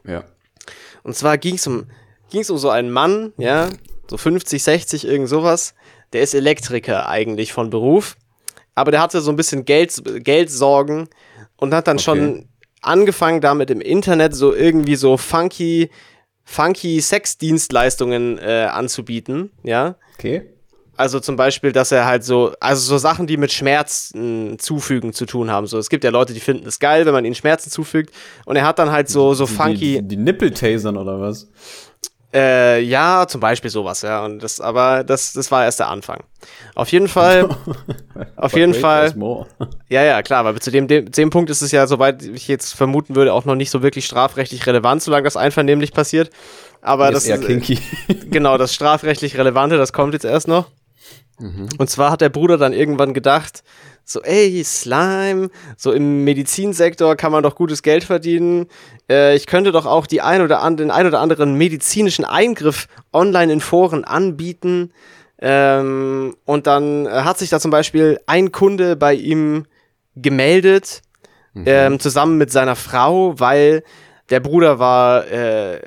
Ja. 0.05 0.23
Und 1.03 1.15
zwar 1.15 1.37
ging 1.37 1.55
es 1.55 1.65
um, 1.67 1.87
ging's 2.29 2.49
um 2.49 2.57
so 2.57 2.69
einen 2.69 2.91
Mann, 2.91 3.33
ja, 3.37 3.69
so 4.09 4.17
50, 4.17 4.63
60, 4.63 5.07
irgend 5.07 5.29
sowas, 5.29 5.73
der 6.13 6.21
ist 6.21 6.33
Elektriker 6.33 7.09
eigentlich 7.09 7.53
von 7.53 7.69
Beruf, 7.69 8.15
aber 8.75 8.91
der 8.91 9.01
hatte 9.01 9.21
so 9.21 9.31
ein 9.31 9.35
bisschen 9.35 9.65
Geld, 9.65 10.01
Geldsorgen 10.23 11.09
und 11.57 11.73
hat 11.73 11.87
dann 11.87 11.97
okay. 11.97 12.03
schon 12.03 12.49
angefangen 12.81 13.41
damit 13.41 13.69
im 13.69 13.81
Internet 13.81 14.35
so 14.35 14.53
irgendwie 14.53 14.95
so 14.95 15.17
funky 15.17 15.89
funky 16.43 16.99
Sexdienstleistungen 17.01 18.37
äh, 18.37 18.67
anzubieten, 18.71 19.51
ja. 19.63 19.95
Okay. 20.15 20.49
Also 20.95 21.19
zum 21.19 21.35
Beispiel, 21.35 21.71
dass 21.71 21.91
er 21.91 22.05
halt 22.05 22.23
so, 22.23 22.53
also 22.59 22.81
so 22.81 22.97
Sachen, 22.99 23.25
die 23.25 23.37
mit 23.37 23.51
Schmerzen 23.51 24.59
zufügen 24.59 25.11
zu 25.11 25.25
tun 25.25 25.49
haben. 25.49 25.65
So, 25.65 25.79
es 25.79 25.89
gibt 25.89 26.03
ja 26.03 26.11
Leute, 26.11 26.33
die 26.33 26.39
finden 26.39 26.67
es 26.67 26.79
geil, 26.79 27.07
wenn 27.07 27.13
man 27.13 27.25
ihnen 27.25 27.33
Schmerzen 27.33 27.71
zufügt. 27.71 28.13
Und 28.45 28.57
er 28.57 28.67
hat 28.67 28.77
dann 28.77 28.91
halt 28.91 29.09
so, 29.09 29.33
so 29.33 29.47
funky. 29.47 29.95
Die, 29.95 30.01
die, 30.01 30.07
die 30.09 30.17
Nippeltasern 30.17 30.95
oder 30.95 31.19
was? 31.19 31.49
Äh, 32.33 32.81
ja, 32.81 33.27
zum 33.27 33.41
Beispiel 33.41 33.69
sowas, 33.69 34.01
ja. 34.01 34.25
Und 34.25 34.41
das, 34.41 34.59
aber 34.59 35.03
das, 35.03 35.33
das 35.33 35.51
war 35.51 35.65
erst 35.65 35.79
der 35.79 35.89
Anfang. 35.89 36.23
Auf 36.73 36.91
jeden 36.91 37.07
Fall. 37.07 37.47
auf 38.35 38.55
jeden 38.55 38.73
Fall. 38.73 39.13
Ja, 39.89 40.01
ja, 40.03 40.23
klar, 40.23 40.43
weil 40.43 40.59
zu 40.59 40.71
dem, 40.71 40.87
dem, 40.87 41.11
dem 41.11 41.29
Punkt 41.29 41.51
ist 41.51 41.61
es 41.61 41.71
ja, 41.71 41.85
soweit 41.85 42.23
ich 42.23 42.47
jetzt 42.47 42.73
vermuten 42.73 43.15
würde, 43.15 43.31
auch 43.31 43.45
noch 43.45 43.53
nicht 43.53 43.69
so 43.69 43.83
wirklich 43.83 44.05
strafrechtlich 44.05 44.65
relevant, 44.65 45.03
solange 45.03 45.25
das 45.25 45.37
einvernehmlich 45.37 45.91
passiert. 45.93 46.31
Aber 46.81 47.11
das 47.11 47.23
ist 47.23 47.29
eher 47.29 47.37
kinky. 47.37 47.77
genau, 48.31 48.57
das 48.57 48.73
strafrechtlich 48.73 49.37
Relevante, 49.37 49.77
das 49.77 49.93
kommt 49.93 50.13
jetzt 50.13 50.25
erst 50.25 50.47
noch. 50.47 50.65
Mhm. 51.39 51.69
Und 51.77 51.89
zwar 51.89 52.11
hat 52.11 52.21
der 52.21 52.29
Bruder 52.29 52.57
dann 52.57 52.73
irgendwann 52.73 53.13
gedacht, 53.13 53.63
so, 54.05 54.21
ey, 54.21 54.61
Slime, 54.63 55.49
so 55.77 55.93
im 55.93 56.23
Medizinsektor 56.25 57.15
kann 57.15 57.31
man 57.31 57.41
doch 57.41 57.55
gutes 57.55 57.83
Geld 57.83 58.03
verdienen. 58.03 58.67
Äh, 59.09 59.35
ich 59.35 59.47
könnte 59.47 59.71
doch 59.71 59.85
auch 59.85 60.07
die 60.07 60.21
ein 60.21 60.41
oder 60.41 60.61
an, 60.61 60.75
den 60.75 60.91
ein 60.91 61.07
oder 61.07 61.21
anderen 61.21 61.55
medizinischen 61.55 62.25
Eingriff 62.25 62.87
online 63.13 63.53
in 63.53 63.61
Foren 63.61 64.03
anbieten. 64.03 64.91
Ähm, 65.39 66.35
und 66.45 66.67
dann 66.67 67.07
hat 67.09 67.37
sich 67.37 67.49
da 67.49 67.59
zum 67.59 67.71
Beispiel 67.71 68.19
ein 68.27 68.51
Kunde 68.51 68.95
bei 68.95 69.13
ihm 69.13 69.65
gemeldet, 70.15 71.01
mhm. 71.53 71.63
ähm, 71.65 71.99
zusammen 71.99 72.37
mit 72.37 72.51
seiner 72.51 72.75
Frau, 72.75 73.39
weil 73.39 73.83
der 74.29 74.41
Bruder 74.41 74.79
war 74.79 75.27
äh, 75.27 75.79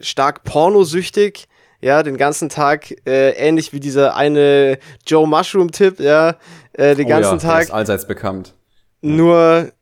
stark 0.00 0.44
pornosüchtig 0.44 1.48
ja, 1.82 2.02
den 2.02 2.16
ganzen 2.16 2.48
Tag, 2.48 2.94
äh, 3.06 3.30
ähnlich 3.30 3.72
wie 3.72 3.80
dieser 3.80 4.16
eine 4.16 4.78
Joe 5.06 5.26
Mushroom-Tipp, 5.26 6.00
ja, 6.00 6.36
äh, 6.72 6.94
den 6.94 7.06
oh 7.06 7.08
ganzen 7.08 7.38
ja, 7.38 7.38
Tag. 7.38 7.64
Ist 7.64 7.72
allseits 7.72 8.06
bekannt. 8.06 8.54
Nur, 9.00 9.72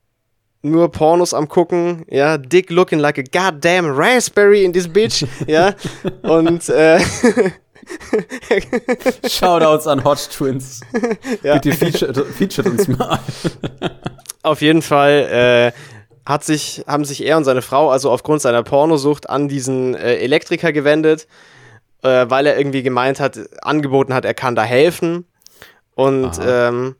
nur 0.63 0.91
Pornos 0.91 1.35
am 1.35 1.49
gucken, 1.49 2.07
ja, 2.09 2.39
dick 2.39 2.71
looking 2.71 2.99
like 2.99 3.19
a 3.19 3.23
goddamn 3.23 3.87
raspberry 3.87 4.65
in 4.65 4.73
this 4.73 4.89
bitch, 4.89 5.27
ja, 5.47 5.75
und, 6.23 6.69
äh, 6.71 7.01
Shoutouts 9.29 9.87
an 9.87 10.03
Hot 10.03 10.31
Twins. 10.31 10.81
ja. 11.43 11.59
Bitte 11.59 11.73
featured, 11.73 12.27
featured 12.27 12.67
uns 12.67 12.89
mal. 12.89 13.19
Auf 14.43 14.63
jeden 14.63 14.81
Fall, 14.81 15.73
äh, 15.75 15.79
hat 16.25 16.45
sich, 16.45 16.83
haben 16.87 17.05
sich 17.05 17.27
er 17.27 17.37
und 17.37 17.45
seine 17.45 17.61
Frau 17.61 17.91
also 17.91 18.11
aufgrund 18.11 18.41
seiner 18.41 18.63
Pornosucht 18.63 19.29
an 19.29 19.49
diesen 19.49 19.95
äh, 19.95 20.17
Elektriker 20.17 20.73
gewendet 20.73 21.27
äh, 22.03 22.27
weil 22.29 22.47
er 22.47 22.59
irgendwie 22.59 22.83
gemeint 22.83 23.21
hat, 23.21 23.39
angeboten 23.63 24.15
hat, 24.15 24.25
er 24.25 24.35
kann 24.35 24.55
da 24.55 24.63
helfen. 24.63 25.27
Und 25.95 26.41
ähm, 26.45 26.97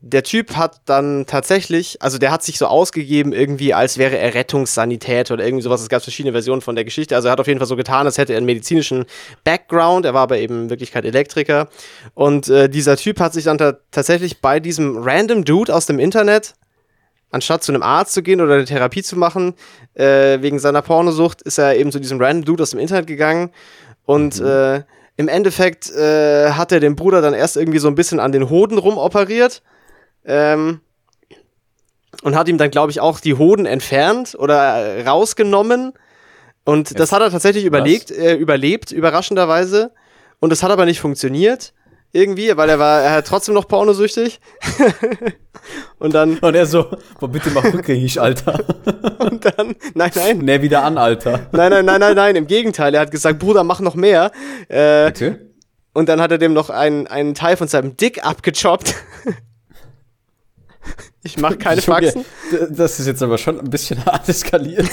der 0.00 0.22
Typ 0.22 0.56
hat 0.56 0.80
dann 0.84 1.26
tatsächlich, 1.26 2.00
also 2.00 2.18
der 2.18 2.30
hat 2.30 2.44
sich 2.44 2.58
so 2.58 2.66
ausgegeben, 2.66 3.32
irgendwie, 3.32 3.74
als 3.74 3.98
wäre 3.98 4.16
er 4.16 4.34
Rettungssanität 4.34 5.30
oder 5.32 5.44
irgendwie 5.44 5.62
sowas. 5.62 5.82
Es 5.82 5.88
gab 5.88 6.02
verschiedene 6.02 6.32
Versionen 6.32 6.60
von 6.60 6.76
der 6.76 6.84
Geschichte. 6.84 7.16
Also 7.16 7.28
er 7.28 7.32
hat 7.32 7.40
auf 7.40 7.48
jeden 7.48 7.58
Fall 7.58 7.66
so 7.66 7.74
getan, 7.74 8.06
als 8.06 8.16
hätte 8.16 8.32
er 8.32 8.36
einen 8.36 8.46
medizinischen 8.46 9.06
Background. 9.42 10.06
Er 10.06 10.14
war 10.14 10.22
aber 10.22 10.38
eben 10.38 10.64
in 10.64 10.70
Wirklichkeit 10.70 11.04
Elektriker. 11.04 11.68
Und 12.14 12.48
äh, 12.48 12.68
dieser 12.68 12.96
Typ 12.96 13.18
hat 13.18 13.32
sich 13.32 13.44
dann 13.44 13.58
tatsächlich 13.90 14.40
bei 14.40 14.60
diesem 14.60 14.98
random 14.98 15.44
Dude 15.44 15.74
aus 15.74 15.86
dem 15.86 15.98
Internet, 15.98 16.54
anstatt 17.30 17.64
zu 17.64 17.72
einem 17.72 17.82
Arzt 17.82 18.14
zu 18.14 18.22
gehen 18.22 18.40
oder 18.40 18.54
eine 18.54 18.64
Therapie 18.66 19.02
zu 19.02 19.16
machen, 19.16 19.54
äh, 19.94 20.40
wegen 20.40 20.60
seiner 20.60 20.80
Pornosucht, 20.80 21.42
ist 21.42 21.58
er 21.58 21.76
eben 21.76 21.90
zu 21.90 21.98
diesem 21.98 22.20
random 22.20 22.44
Dude 22.44 22.62
aus 22.62 22.70
dem 22.70 22.78
Internet 22.78 23.08
gegangen 23.08 23.50
und 24.08 24.40
mhm. 24.40 24.46
äh, 24.46 24.82
im 25.18 25.28
Endeffekt 25.28 25.90
äh, 25.90 26.52
hat 26.52 26.72
er 26.72 26.80
den 26.80 26.96
Bruder 26.96 27.20
dann 27.20 27.34
erst 27.34 27.58
irgendwie 27.58 27.78
so 27.78 27.88
ein 27.88 27.94
bisschen 27.94 28.20
an 28.20 28.32
den 28.32 28.48
Hoden 28.48 28.78
rumoperiert. 28.78 29.62
Ähm, 30.24 30.80
und 32.22 32.34
hat 32.34 32.48
ihm 32.48 32.56
dann, 32.56 32.70
glaube 32.70 32.90
ich, 32.90 33.00
auch 33.00 33.20
die 33.20 33.34
Hoden 33.34 33.66
entfernt 33.66 34.34
oder 34.38 35.04
rausgenommen. 35.04 35.92
Und 36.64 36.88
Jetzt, 36.88 36.98
das 36.98 37.12
hat 37.12 37.20
er 37.20 37.30
tatsächlich 37.30 37.66
überlegt, 37.66 38.10
äh, 38.10 38.34
überlebt, 38.34 38.92
überraschenderweise. 38.92 39.92
Und 40.40 40.48
das 40.50 40.62
hat 40.62 40.70
aber 40.70 40.86
nicht 40.86 41.00
funktioniert 41.00 41.74
irgendwie, 42.12 42.56
weil 42.56 42.68
er 42.68 42.78
war, 42.78 43.02
er 43.02 43.12
hat 43.12 43.26
trotzdem 43.26 43.54
noch 43.54 43.68
pornosüchtig. 43.68 44.40
und 45.98 46.14
dann. 46.14 46.38
Und 46.38 46.54
er 46.54 46.66
so, 46.66 46.86
boah, 47.20 47.28
bitte 47.28 47.50
mach 47.50 47.64
rückgängig, 47.64 48.20
Alter. 48.20 48.64
und 49.18 49.44
dann, 49.44 49.76
nein, 49.94 50.10
nein. 50.14 50.38
Nee, 50.42 50.62
wieder 50.62 50.84
an, 50.84 50.98
Alter. 50.98 51.48
Nein, 51.52 51.70
nein, 51.70 51.84
nein, 51.84 52.00
nein, 52.00 52.16
nein, 52.16 52.36
im 52.36 52.46
Gegenteil. 52.46 52.94
Er 52.94 53.00
hat 53.02 53.10
gesagt, 53.10 53.38
Bruder, 53.38 53.64
mach 53.64 53.80
noch 53.80 53.94
mehr. 53.94 54.32
Äh, 54.68 55.06
Bitte? 55.06 55.48
Und 55.92 56.08
dann 56.08 56.20
hat 56.20 56.30
er 56.30 56.38
dem 56.38 56.52
noch 56.52 56.70
einen, 56.70 57.06
einen 57.06 57.34
Teil 57.34 57.56
von 57.56 57.68
seinem 57.68 57.96
Dick 57.96 58.24
abgechoppt. 58.24 58.94
ich 61.22 61.38
mach 61.38 61.58
keine 61.58 61.82
Faxen. 61.82 62.24
Das 62.70 63.00
ist 63.00 63.06
jetzt 63.06 63.22
aber 63.22 63.36
schon 63.36 63.58
ein 63.58 63.68
bisschen 63.70 64.04
hart 64.04 64.28
eskaliert. 64.28 64.88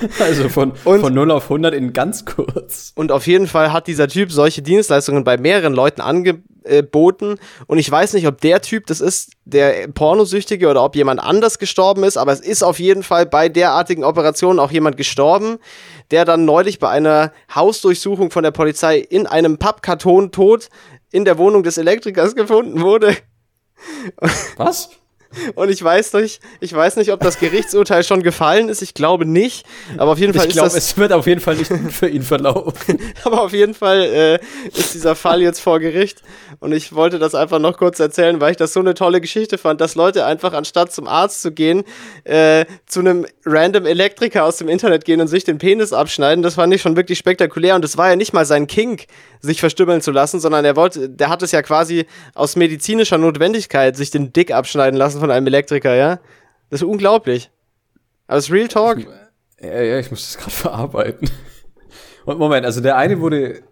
Also 0.18 0.48
von, 0.48 0.72
und, 0.84 1.00
von 1.00 1.14
0 1.14 1.30
auf 1.30 1.44
100 1.44 1.74
in 1.74 1.92
ganz 1.92 2.24
kurz. 2.24 2.92
Und 2.94 3.12
auf 3.12 3.26
jeden 3.26 3.46
Fall 3.46 3.72
hat 3.72 3.86
dieser 3.86 4.08
Typ 4.08 4.32
solche 4.32 4.62
Dienstleistungen 4.62 5.24
bei 5.24 5.36
mehreren 5.36 5.74
Leuten 5.74 6.00
angeboten. 6.00 7.36
Und 7.66 7.78
ich 7.78 7.90
weiß 7.90 8.14
nicht, 8.14 8.26
ob 8.26 8.40
der 8.40 8.60
Typ 8.62 8.86
das 8.86 9.00
ist, 9.00 9.32
der 9.44 9.88
Pornosüchtige 9.88 10.68
oder 10.68 10.82
ob 10.82 10.96
jemand 10.96 11.20
anders 11.20 11.58
gestorben 11.58 12.04
ist, 12.04 12.16
aber 12.16 12.32
es 12.32 12.40
ist 12.40 12.62
auf 12.62 12.78
jeden 12.78 13.02
Fall 13.02 13.26
bei 13.26 13.48
derartigen 13.48 14.04
Operationen 14.04 14.58
auch 14.58 14.70
jemand 14.70 14.96
gestorben, 14.96 15.58
der 16.10 16.24
dann 16.24 16.44
neulich 16.44 16.78
bei 16.78 16.88
einer 16.88 17.32
Hausdurchsuchung 17.54 18.30
von 18.30 18.42
der 18.42 18.50
Polizei 18.50 18.98
in 18.98 19.26
einem 19.26 19.58
Pappkarton 19.58 20.32
tot 20.32 20.68
in 21.10 21.24
der 21.24 21.38
Wohnung 21.38 21.62
des 21.62 21.78
Elektrikers 21.78 22.34
gefunden 22.34 22.80
wurde. 22.80 23.16
Was? 24.56 24.90
Und 25.54 25.70
ich 25.70 25.82
weiß 25.82 26.12
nicht, 26.14 26.40
ich 26.60 26.72
weiß 26.72 26.96
nicht, 26.96 27.12
ob 27.12 27.20
das 27.20 27.38
Gerichtsurteil 27.38 28.04
schon 28.04 28.22
gefallen 28.22 28.68
ist. 28.68 28.82
Ich 28.82 28.94
glaube 28.94 29.26
nicht. 29.26 29.66
Aber 29.96 30.12
auf 30.12 30.18
jeden 30.18 30.34
Fall 30.34 30.44
ich 30.44 30.50
ist 30.50 30.54
glaub, 30.54 30.66
das. 30.66 30.74
Es 30.74 30.96
wird 30.96 31.12
auf 31.12 31.26
jeden 31.26 31.40
Fall 31.40 31.56
nicht 31.56 31.70
für 31.90 32.08
ihn 32.08 32.22
verlaufen. 32.22 32.98
aber 33.24 33.42
auf 33.42 33.52
jeden 33.52 33.74
Fall 33.74 34.02
äh, 34.02 34.38
ist 34.78 34.94
dieser 34.94 35.14
Fall 35.14 35.42
jetzt 35.42 35.60
vor 35.60 35.80
Gericht. 35.80 36.22
Und 36.60 36.72
ich 36.72 36.94
wollte 36.94 37.18
das 37.18 37.34
einfach 37.34 37.58
noch 37.58 37.76
kurz 37.76 38.00
erzählen, 38.00 38.40
weil 38.40 38.52
ich 38.52 38.56
das 38.56 38.72
so 38.72 38.80
eine 38.80 38.94
tolle 38.94 39.20
Geschichte 39.20 39.58
fand, 39.58 39.80
dass 39.80 39.94
Leute 39.94 40.24
einfach 40.26 40.52
anstatt 40.52 40.92
zum 40.92 41.08
Arzt 41.08 41.42
zu 41.42 41.52
gehen, 41.52 41.84
äh, 42.24 42.64
zu 42.86 43.00
einem 43.00 43.26
random 43.44 43.86
Elektriker 43.86 44.44
aus 44.44 44.56
dem 44.56 44.68
Internet 44.68 45.04
gehen 45.04 45.20
und 45.20 45.28
sich 45.28 45.44
den 45.44 45.58
Penis 45.58 45.92
abschneiden. 45.92 46.42
Das 46.42 46.54
fand 46.54 46.74
ich 46.74 46.82
schon 46.82 46.96
wirklich 46.96 47.18
spektakulär. 47.18 47.74
Und 47.74 47.82
das 47.82 47.96
war 47.96 48.08
ja 48.08 48.16
nicht 48.16 48.32
mal 48.32 48.46
sein 48.46 48.66
Kink, 48.66 49.06
sich 49.46 49.60
verstümmeln 49.60 50.00
zu 50.00 50.10
lassen, 50.10 50.40
sondern 50.40 50.64
er 50.64 50.76
wollte, 50.76 51.08
der 51.08 51.28
hat 51.28 51.42
es 51.42 51.52
ja 51.52 51.62
quasi 51.62 52.06
aus 52.34 52.56
medizinischer 52.56 53.18
Notwendigkeit 53.18 53.96
sich 53.96 54.10
den 54.10 54.32
Dick 54.32 54.52
abschneiden 54.52 54.98
lassen 54.98 55.20
von 55.20 55.30
einem 55.30 55.46
Elektriker, 55.46 55.94
ja? 55.94 56.20
Das 56.70 56.82
ist 56.82 56.88
unglaublich. 56.88 57.50
Aber 58.26 58.38
es 58.38 58.46
ist 58.46 58.52
Real 58.52 58.68
Talk. 58.68 59.06
Ja, 59.60 59.82
ja, 59.82 59.98
ich 59.98 60.10
muss 60.10 60.32
das 60.32 60.38
gerade 60.38 60.50
verarbeiten. 60.56 61.30
Und 62.24 62.38
Moment, 62.38 62.64
also 62.64 62.80
der 62.80 62.96
eine 62.96 63.20
wurde 63.20 63.62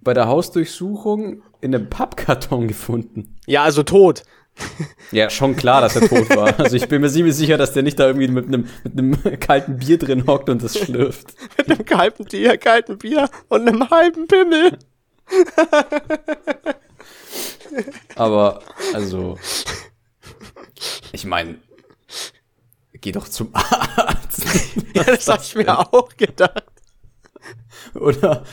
bei 0.00 0.14
der 0.14 0.28
Hausdurchsuchung 0.28 1.42
in 1.60 1.74
einem 1.74 1.88
Pappkarton 1.88 2.68
gefunden. 2.68 3.36
Ja, 3.46 3.62
also 3.62 3.82
tot. 3.82 4.22
Ja, 5.10 5.30
schon 5.30 5.56
klar, 5.56 5.80
dass 5.80 5.96
er 5.96 6.08
tot 6.08 6.30
war. 6.36 6.58
Also 6.58 6.76
ich 6.76 6.88
bin 6.88 7.00
mir 7.00 7.08
ziemlich 7.08 7.34
sicher, 7.34 7.56
dass 7.56 7.72
der 7.72 7.82
nicht 7.82 7.98
da 7.98 8.06
irgendwie 8.06 8.28
mit 8.28 8.46
einem, 8.46 8.68
mit 8.84 8.98
einem 8.98 9.40
kalten 9.40 9.78
Bier 9.78 9.98
drin 9.98 10.26
hockt 10.26 10.48
und 10.48 10.62
das 10.62 10.78
schlürft. 10.78 11.34
Mit 11.58 11.70
einem 11.70 11.84
kalten 11.84 12.24
Bier, 12.24 12.56
kalten 12.58 12.98
Bier 12.98 13.28
und 13.48 13.68
einem 13.68 13.90
halben 13.90 14.28
Pimmel. 14.28 14.78
Aber, 18.14 18.60
also, 18.92 19.38
ich 21.12 21.24
meine, 21.24 21.58
geh 22.92 23.12
doch 23.12 23.28
zum 23.28 23.50
Arzt. 23.52 24.44
Ja, 24.94 25.04
das 25.04 25.26
hab 25.28 25.42
ich 25.42 25.54
mir 25.54 25.78
auch 25.78 26.08
gedacht. 26.16 26.64
Oder, 27.94 28.44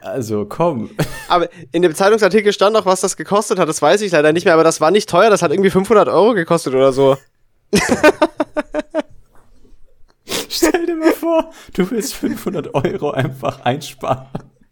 also, 0.00 0.44
komm. 0.44 0.90
Aber 1.28 1.48
in 1.72 1.82
dem 1.82 1.94
Zeitungsartikel 1.94 2.52
stand 2.52 2.74
noch, 2.74 2.84
was 2.86 3.00
das 3.00 3.16
gekostet 3.16 3.58
hat. 3.58 3.68
Das 3.68 3.80
weiß 3.80 4.02
ich 4.02 4.12
leider 4.12 4.32
nicht 4.32 4.44
mehr, 4.44 4.54
aber 4.54 4.64
das 4.64 4.80
war 4.80 4.90
nicht 4.90 5.08
teuer. 5.08 5.30
Das 5.30 5.42
hat 5.42 5.50
irgendwie 5.50 5.70
500 5.70 6.08
Euro 6.08 6.34
gekostet 6.34 6.74
oder 6.74 6.92
so. 6.92 7.16
Stell 10.48 10.86
dir 10.86 10.96
mal 10.96 11.12
vor, 11.12 11.50
du 11.72 11.90
willst 11.90 12.14
500 12.14 12.74
Euro 12.74 13.10
einfach 13.12 13.60
einsparen. 13.60 14.28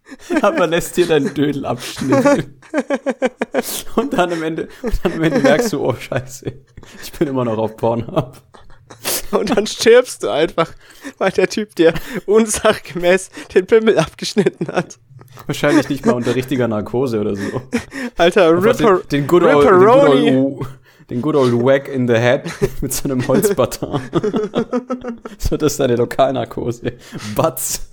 Aber 0.42 0.66
lässt 0.66 0.96
dir 0.96 1.06
deinen 1.06 1.34
Dödel 1.34 1.66
abschnibbeln. 1.66 2.60
Und 3.96 4.12
dann 4.12 4.32
am 4.32 4.42
Ende, 4.42 4.68
und 4.82 4.92
dann 5.02 5.12
am 5.14 5.22
Ende 5.22 5.38
merkst 5.40 5.72
du, 5.72 5.82
oh 5.82 5.94
Scheiße, 5.94 6.52
ich 7.02 7.12
bin 7.12 7.28
immer 7.28 7.44
noch 7.44 7.58
auf 7.58 7.76
Pornhub. 7.76 8.42
Und 9.32 9.56
dann 9.56 9.66
stirbst 9.66 10.22
du 10.22 10.28
einfach, 10.28 10.72
weil 11.18 11.30
der 11.30 11.48
Typ 11.48 11.74
dir 11.74 11.94
unsachgemäß 12.26 13.30
den 13.54 13.66
Pimmel 13.66 13.98
abgeschnitten 13.98 14.68
hat. 14.68 14.98
Wahrscheinlich 15.46 15.88
nicht 15.88 16.06
mal 16.06 16.12
unter 16.12 16.34
richtiger 16.34 16.68
Narkose 16.68 17.20
oder 17.20 17.34
so. 17.34 17.62
Alter, 18.16 18.62
Ripper, 18.62 18.98
den, 18.98 19.08
den, 19.10 19.26
good 19.26 19.42
old, 19.42 19.64
den, 19.64 19.78
good 19.78 20.08
old, 20.08 20.66
den 21.10 21.22
good 21.22 21.36
old 21.36 21.52
Whack 21.52 21.88
in 21.88 22.06
the 22.08 22.14
Head 22.14 22.44
mit 22.80 22.92
so 22.92 23.04
einem 23.04 23.26
Holzbaton. 23.26 24.00
so, 25.38 25.56
das 25.56 25.72
ist 25.72 25.80
deine 25.80 25.96
Lokalnarkose. 25.96 26.92
Batz. 27.34 27.88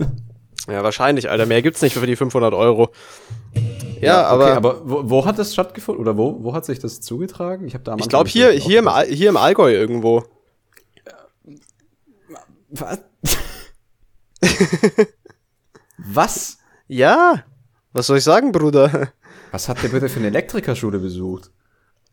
Ja, 0.67 0.83
wahrscheinlich, 0.83 1.29
Alter. 1.29 1.45
Mehr 1.45 1.61
gibt's 1.61 1.81
nicht 1.81 1.93
für 1.93 2.05
die 2.05 2.15
500 2.15 2.53
Euro. 2.53 2.89
Ja, 3.99 4.23
aber, 4.25 4.45
okay, 4.45 4.53
aber 4.53 4.81
wo, 4.89 5.09
wo 5.09 5.25
hat 5.25 5.39
das 5.39 5.53
stattgefunden? 5.53 6.01
Oder 6.01 6.17
wo, 6.17 6.43
wo 6.43 6.53
hat 6.53 6.65
sich 6.65 6.79
das 6.79 7.01
zugetragen? 7.01 7.67
Ich 7.67 7.73
habe 7.73 7.83
da 7.83 7.95
ich 7.97 8.09
glaube 8.09 8.29
hier, 8.29 8.51
hier, 8.51 8.79
im, 8.79 8.89
hier 9.09 9.29
im 9.29 9.37
Allgäu 9.37 9.71
irgendwo. 9.71 10.23
Was? 12.69 12.99
Was? 15.97 16.57
Ja. 16.87 17.43
Was 17.93 18.07
soll 18.07 18.17
ich 18.17 18.23
sagen, 18.23 18.51
Bruder? 18.51 19.11
Was 19.51 19.69
hat 19.69 19.83
der 19.83 19.89
bitte 19.89 20.09
für 20.09 20.19
eine 20.19 20.27
Elektrikerschule 20.27 20.99
besucht? 20.99 21.51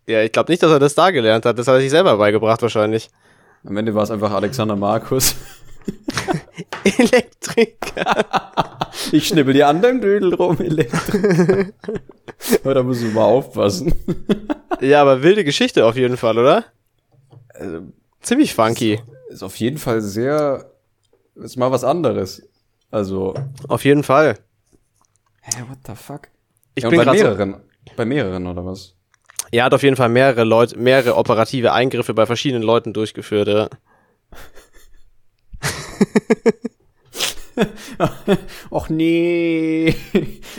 Ja, 0.07 0.23
ich 0.23 0.33
glaube 0.33 0.53
nicht, 0.53 0.63
dass 0.63 0.71
er 0.71 0.79
das 0.79 0.95
da 0.95 1.11
gelernt 1.11 1.47
hat. 1.47 1.59
Das 1.59 1.67
hat 1.67 1.75
er 1.75 1.81
sich 1.81 1.91
selber 1.91 2.17
beigebracht 2.19 2.63
wahrscheinlich. 2.63 3.09
Am 3.65 3.77
Ende 3.77 3.95
war 3.95 4.03
es 4.03 4.11
einfach 4.11 4.33
Alexander 4.33 4.77
Markus. 4.77 5.35
Elektriker. 6.85 8.27
Ich 9.13 9.29
schnibbel 9.29 9.55
dir 9.55 9.69
an 9.69 9.81
deinem 9.81 10.01
Dödel 10.01 10.35
rum, 10.35 10.59
Elektriker. 10.59 11.73
Aber 12.65 12.75
da 12.75 12.83
musst 12.83 13.03
du 13.03 13.07
mal 13.07 13.25
aufpassen. 13.25 13.95
Ja, 14.81 15.03
aber 15.03 15.23
wilde 15.23 15.45
Geschichte 15.45 15.87
auf 15.87 15.95
jeden 15.97 16.17
Fall, 16.17 16.37
oder? 16.39 16.65
Also, 17.55 17.83
ziemlich 18.21 18.53
funky. 18.55 19.01
Ist 19.29 19.43
auf 19.45 19.55
jeden 19.57 19.79
Fall 19.79 20.01
sehr, 20.01 20.73
ist 21.37 21.57
mal 21.57 21.71
was 21.71 21.85
anderes. 21.85 22.43
Also, 22.91 23.35
Auf 23.69 23.85
jeden 23.85 24.03
Fall. 24.03 24.39
hä, 25.43 25.63
what 25.69 25.79
the 25.87 25.95
fuck? 25.95 26.29
Ich 26.75 26.83
ja, 26.83 26.91
bin 26.91 26.99
bei 26.99 27.05
grad 27.05 27.17
so- 27.19 27.25
mehreren, 27.25 27.57
bei 27.97 28.05
mehreren 28.05 28.47
oder 28.47 28.67
was? 28.67 28.97
Er 29.53 29.65
hat 29.65 29.75
auf 29.75 29.83
jeden 29.85 29.97
Fall 29.97 30.09
mehrere 30.09 30.45
Leute, 30.45 30.77
mehrere 30.79 31.17
operative 31.17 31.73
Eingriffe 31.73 32.13
bei 32.15 32.27
verschiedenen 32.27 32.63
Leuten 32.65 32.93
durchgeführt, 32.93 33.49
ja. 33.49 33.69
Och 38.71 38.89
nee. 38.91 39.95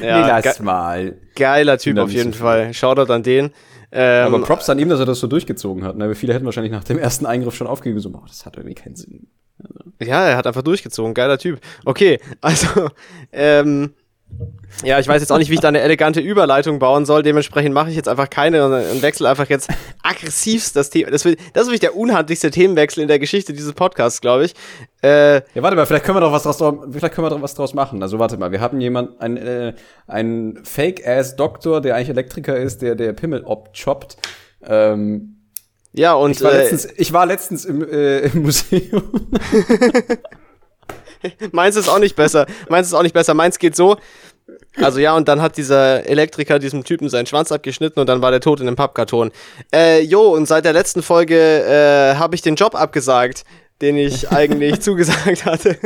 Ja, 0.01 0.22
nee, 0.22 0.27
lass 0.27 0.58
ge- 0.58 0.63
mal. 0.65 1.17
Geiler 1.36 1.77
Typ 1.77 1.98
auf 1.98 2.12
jeden 2.12 2.34
so 2.34 2.39
Fall. 2.39 2.74
Shoutout 2.74 3.12
an 3.12 3.24
den. 3.24 3.51
Ähm, 3.91 4.27
Aber 4.34 4.41
Props 4.43 4.70
an 4.70 4.79
ihm, 4.79 4.89
dass 4.89 5.00
er 5.00 5.05
das 5.05 5.20
so 5.20 5.27
durchgezogen 5.27 5.84
hat. 5.84 5.98
Ne? 5.98 6.13
Viele 6.15 6.34
hätten 6.34 6.46
wahrscheinlich 6.46 6.72
nach 6.72 6.84
dem 6.84 6.98
ersten 6.98 7.25
Eingriff 7.25 7.55
schon 7.55 7.67
aufgegeben, 7.67 8.00
so, 8.00 8.10
boah, 8.10 8.24
das 8.27 8.46
hat 8.46 8.55
irgendwie 8.55 8.75
keinen 8.75 8.96
Sinn. 8.96 9.27
Ja, 10.01 10.27
er 10.27 10.38
hat 10.38 10.48
einfach 10.48 10.62
durchgezogen. 10.63 11.13
Geiler 11.13 11.38
Typ. 11.38 11.60
Okay, 11.86 12.20
also, 12.41 12.89
ähm, 13.31 13.93
ja, 14.84 15.00
ich 15.00 15.08
weiß 15.08 15.22
jetzt 15.22 15.32
auch 15.32 15.38
nicht, 15.38 15.50
wie 15.50 15.56
ich 15.56 15.60
da 15.60 15.68
eine 15.68 15.82
elegante 15.82 16.20
Überleitung 16.20 16.80
bauen 16.80 17.06
soll. 17.06 17.24
Dementsprechend 17.24 17.74
mache 17.74 17.89
ich 17.89 17.96
jetzt 17.96 18.10
einfach 18.10 18.30
keine 18.30 18.65
und, 18.65 18.74
und 18.74 19.02
wechsle 19.02 19.30
einfach 19.30 19.48
jetzt 19.50 19.70
aggressivst 20.02 20.76
das 20.76 20.89
Thema. 20.89 21.12
Das, 21.12 21.26
will, 21.26 21.36
das 21.54 21.63
ist 21.63 21.67
wirklich 21.67 21.82
der 21.82 21.96
unhandlichste 21.96 22.50
Themenwechsel 22.50 23.02
in 23.02 23.08
der 23.08 23.20
Geschichte 23.20 23.54
dieses 23.54 23.74
Podcasts, 23.74 24.22
glaube 24.22 24.46
ich. 24.46 24.54
Äh, 25.04 25.36
Ja, 25.36 25.62
warte 25.62 25.76
mal, 25.76 25.86
vielleicht 25.86 26.06
können 26.06 26.17
wir 26.17 26.22
doch 26.22 26.32
was 26.32 26.44
draus, 26.44 26.58
vielleicht 26.91 27.13
können 27.13 27.26
wir 27.26 27.30
doch 27.30 27.41
was 27.41 27.54
draus 27.54 27.74
machen. 27.74 28.02
Also 28.02 28.17
warte 28.17 28.38
mal, 28.38 28.52
wir 28.52 28.62
haben 28.62 28.82
jemand, 28.82 29.20
ein, 29.22 29.38
äh, 29.38 29.74
Fake-Ass-Doktor, 30.63 31.82
der 31.82 31.96
eigentlich 31.96 32.10
Elektriker 32.10 32.58
ist, 32.58 32.82
der 32.82 32.96
der 32.96 33.13
Pimmel 33.13 33.44
opchoppt. 33.44 34.17
Ähm, 34.63 35.38
ja, 35.94 36.13
und 36.13 36.32
ich, 36.32 36.41
war 36.41 36.54
äh, 36.54 36.58
letztens, 36.58 36.88
ich 36.96 37.13
war 37.13 37.26
letztens 37.26 37.65
im, 37.65 37.88
äh, 37.88 38.20
im 38.20 38.44
Museum. 38.44 39.04
Meins 41.52 41.76
ist 41.76 41.89
auch 41.89 42.00
nicht 42.00 42.15
besser. 42.15 42.48
Meins 42.70 42.88
ist 42.88 42.94
auch 42.94 43.04
nicht 43.04 43.13
besser. 43.13 43.34
Meins 43.34 43.60
geht 43.60 43.76
so. 43.76 43.98
Also 44.77 44.99
ja, 44.99 45.15
und 45.15 45.27
dann 45.27 45.41
hat 45.41 45.57
dieser 45.57 46.05
Elektriker 46.07 46.57
diesem 46.60 46.84
Typen 46.86 47.10
seinen 47.10 47.25
Schwanz 47.25 47.51
abgeschnitten 47.51 47.99
und 47.99 48.07
dann 48.07 48.21
war 48.21 48.31
der 48.31 48.39
tot 48.39 48.62
in 48.62 48.67
einem 48.67 48.77
Pappkarton. 48.77 49.31
Äh, 49.73 50.01
jo, 50.01 50.21
und 50.34 50.45
seit 50.47 50.63
der 50.65 50.73
letzten 50.73 51.01
Folge 51.03 51.36
äh, 51.38 52.15
habe 52.15 52.36
ich 52.36 52.41
den 52.41 52.55
Job 52.55 52.75
abgesagt, 52.75 53.43
den 53.81 53.97
ich 53.97 54.31
eigentlich 54.31 54.79
zugesagt 54.81 55.45
hatte. 55.45 55.77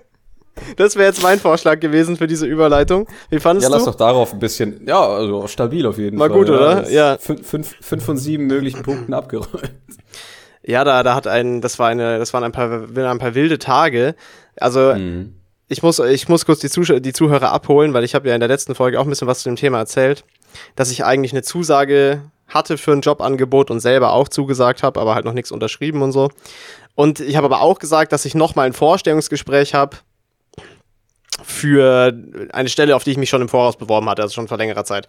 das 0.76 0.96
wäre 0.96 1.08
jetzt 1.08 1.22
mein 1.22 1.40
Vorschlag 1.40 1.80
gewesen 1.80 2.16
für 2.16 2.26
diese 2.26 2.46
Überleitung. 2.46 3.08
Wie 3.30 3.40
fandest 3.40 3.68
Ja, 3.68 3.74
lass 3.74 3.84
du? 3.84 3.90
doch 3.90 3.96
darauf 3.98 4.32
ein 4.32 4.38
bisschen, 4.38 4.86
ja, 4.86 5.00
also 5.08 5.46
stabil 5.48 5.84
auf 5.86 5.98
jeden 5.98 6.16
Mal 6.16 6.28
Fall. 6.28 6.38
gut, 6.38 6.50
oder? 6.50 6.76
Das 6.82 6.92
Ja. 6.92 7.18
Fünf, 7.18 7.46
fünf, 7.48 7.74
fünf 7.80 8.04
von 8.04 8.16
sieben 8.16 8.46
möglichen 8.46 8.82
Punkten 8.82 9.12
abgeräumt. 9.14 9.72
Ja, 10.62 10.84
da, 10.84 11.02
da 11.02 11.14
hat 11.14 11.26
ein, 11.26 11.60
das 11.62 11.78
war 11.78 11.88
eine, 11.88 12.18
das 12.18 12.32
waren 12.34 12.44
ein 12.44 12.52
paar, 12.52 12.82
ein 12.94 13.18
paar 13.18 13.34
wilde 13.34 13.58
Tage. 13.58 14.14
Also 14.56 14.94
Mhm. 14.94 15.34
Ich 15.70 15.82
muss, 15.84 16.00
ich 16.00 16.28
muss 16.28 16.44
kurz 16.44 16.58
die, 16.58 16.68
Zusch 16.68 16.92
die 16.98 17.12
Zuhörer 17.12 17.52
abholen, 17.52 17.94
weil 17.94 18.02
ich 18.02 18.16
habe 18.16 18.28
ja 18.28 18.34
in 18.34 18.40
der 18.40 18.48
letzten 18.48 18.74
Folge 18.74 18.98
auch 18.98 19.04
ein 19.04 19.08
bisschen 19.08 19.28
was 19.28 19.42
zu 19.42 19.48
dem 19.48 19.54
Thema 19.54 19.78
erzählt, 19.78 20.24
dass 20.74 20.90
ich 20.90 21.04
eigentlich 21.04 21.32
eine 21.32 21.42
Zusage 21.42 22.22
hatte 22.48 22.76
für 22.76 22.90
ein 22.90 23.02
Jobangebot 23.02 23.70
und 23.70 23.78
selber 23.78 24.12
auch 24.12 24.28
zugesagt 24.28 24.82
habe, 24.82 25.00
aber 25.00 25.14
halt 25.14 25.24
noch 25.24 25.32
nichts 25.32 25.52
unterschrieben 25.52 26.02
und 26.02 26.10
so. 26.10 26.28
Und 26.96 27.20
ich 27.20 27.36
habe 27.36 27.46
aber 27.46 27.60
auch 27.60 27.78
gesagt, 27.78 28.12
dass 28.12 28.24
ich 28.24 28.34
noch 28.34 28.56
mal 28.56 28.66
ein 28.66 28.72
Vorstellungsgespräch 28.72 29.72
habe 29.74 29.98
für 31.44 32.12
eine 32.52 32.68
Stelle, 32.68 32.96
auf 32.96 33.04
die 33.04 33.12
ich 33.12 33.16
mich 33.16 33.30
schon 33.30 33.40
im 33.40 33.48
Voraus 33.48 33.76
beworben 33.76 34.10
hatte, 34.10 34.22
also 34.22 34.34
schon 34.34 34.48
vor 34.48 34.58
längerer 34.58 34.84
Zeit. 34.84 35.06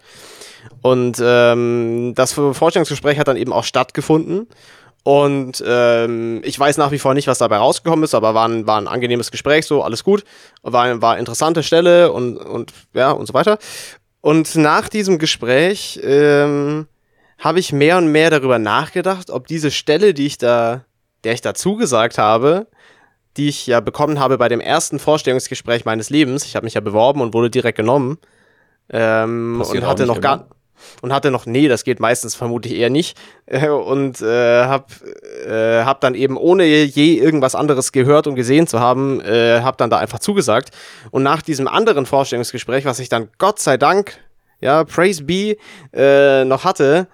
Und 0.80 1.20
ähm, 1.20 2.12
das 2.14 2.34
Vorstellungsgespräch 2.34 3.18
hat 3.18 3.26
dann 3.26 3.36
eben 3.36 3.52
auch 3.52 3.64
stattgefunden. 3.64 4.46
Und 5.04 5.62
ähm, 5.66 6.42
ich 6.44 6.58
weiß 6.58 6.76
nach 6.76 6.92
wie 6.92 6.98
vor 6.98 7.14
nicht, 7.14 7.26
was 7.26 7.38
dabei 7.38 7.56
rausgekommen 7.56 8.04
ist, 8.04 8.14
aber 8.14 8.34
war 8.34 8.48
ein, 8.48 8.66
war 8.66 8.80
ein 8.80 8.86
angenehmes 8.86 9.30
Gespräch, 9.30 9.66
so 9.66 9.82
alles 9.82 10.04
gut. 10.04 10.24
War, 10.62 11.02
war 11.02 11.18
interessante 11.18 11.62
Stelle 11.62 12.12
und, 12.12 12.36
und 12.36 12.72
ja 12.94 13.10
und 13.10 13.26
so 13.26 13.34
weiter. 13.34 13.58
Und 14.20 14.54
nach 14.54 14.88
diesem 14.88 15.18
Gespräch 15.18 16.00
ähm, 16.04 16.86
habe 17.38 17.58
ich 17.58 17.72
mehr 17.72 17.98
und 17.98 18.08
mehr 18.08 18.30
darüber 18.30 18.60
nachgedacht, 18.60 19.30
ob 19.30 19.48
diese 19.48 19.72
Stelle, 19.72 20.14
die 20.14 20.26
ich 20.26 20.38
da, 20.38 20.84
der 21.24 21.32
ich 21.32 21.40
da 21.40 21.54
zugesagt 21.54 22.18
habe, 22.18 22.68
die 23.36 23.48
ich 23.48 23.66
ja 23.66 23.80
bekommen 23.80 24.20
habe 24.20 24.38
bei 24.38 24.48
dem 24.48 24.60
ersten 24.60 25.00
Vorstellungsgespräch 25.00 25.84
meines 25.84 26.10
Lebens, 26.10 26.44
ich 26.44 26.54
habe 26.54 26.64
mich 26.64 26.74
ja 26.74 26.80
beworben 26.80 27.20
und 27.20 27.34
wurde 27.34 27.50
direkt 27.50 27.78
genommen 27.78 28.18
ähm, 28.90 29.56
Passiert 29.58 29.82
und 29.82 29.90
hatte 29.90 30.06
noch 30.06 30.20
gar 30.20 30.34
immer. 30.34 30.46
Und 31.00 31.12
hatte 31.12 31.30
noch, 31.30 31.46
nee, 31.46 31.68
das 31.68 31.84
geht 31.84 32.00
meistens 32.00 32.34
vermutlich 32.34 32.74
eher 32.74 32.90
nicht. 32.90 33.16
Äh, 33.46 33.68
und 33.68 34.20
äh, 34.20 34.64
hab, 34.64 34.90
äh, 35.46 35.84
hab 35.84 36.00
dann 36.00 36.14
eben, 36.14 36.36
ohne 36.36 36.64
je 36.64 37.14
irgendwas 37.14 37.54
anderes 37.54 37.92
gehört 37.92 38.26
und 38.26 38.34
gesehen 38.34 38.66
zu 38.66 38.80
haben, 38.80 39.20
äh, 39.20 39.60
hab 39.62 39.78
dann 39.78 39.90
da 39.90 39.98
einfach 39.98 40.18
zugesagt. 40.18 40.70
Und 41.10 41.22
nach 41.22 41.42
diesem 41.42 41.68
anderen 41.68 42.06
Vorstellungsgespräch, 42.06 42.84
was 42.84 42.98
ich 42.98 43.08
dann 43.08 43.28
Gott 43.38 43.58
sei 43.58 43.76
Dank, 43.76 44.18
ja, 44.60 44.84
Praise 44.84 45.24
be, 45.24 45.56
äh, 45.92 46.44
noch 46.44 46.64
hatte, 46.64 47.08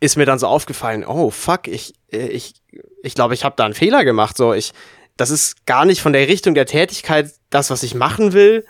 ist 0.00 0.16
mir 0.16 0.26
dann 0.26 0.38
so 0.38 0.46
aufgefallen, 0.46 1.04
oh 1.06 1.30
fuck, 1.30 1.68
ich, 1.68 1.94
äh, 2.12 2.26
ich, 2.26 2.54
ich 3.02 3.14
glaube, 3.14 3.34
ich 3.34 3.44
habe 3.44 3.54
da 3.56 3.64
einen 3.64 3.74
Fehler 3.74 4.04
gemacht. 4.04 4.36
So, 4.36 4.52
ich, 4.52 4.72
das 5.16 5.30
ist 5.30 5.66
gar 5.66 5.84
nicht 5.84 6.02
von 6.02 6.12
der 6.12 6.28
Richtung 6.28 6.54
der 6.54 6.66
Tätigkeit 6.66 7.30
das, 7.50 7.70
was 7.70 7.82
ich 7.82 7.94
machen 7.94 8.32
will. 8.32 8.66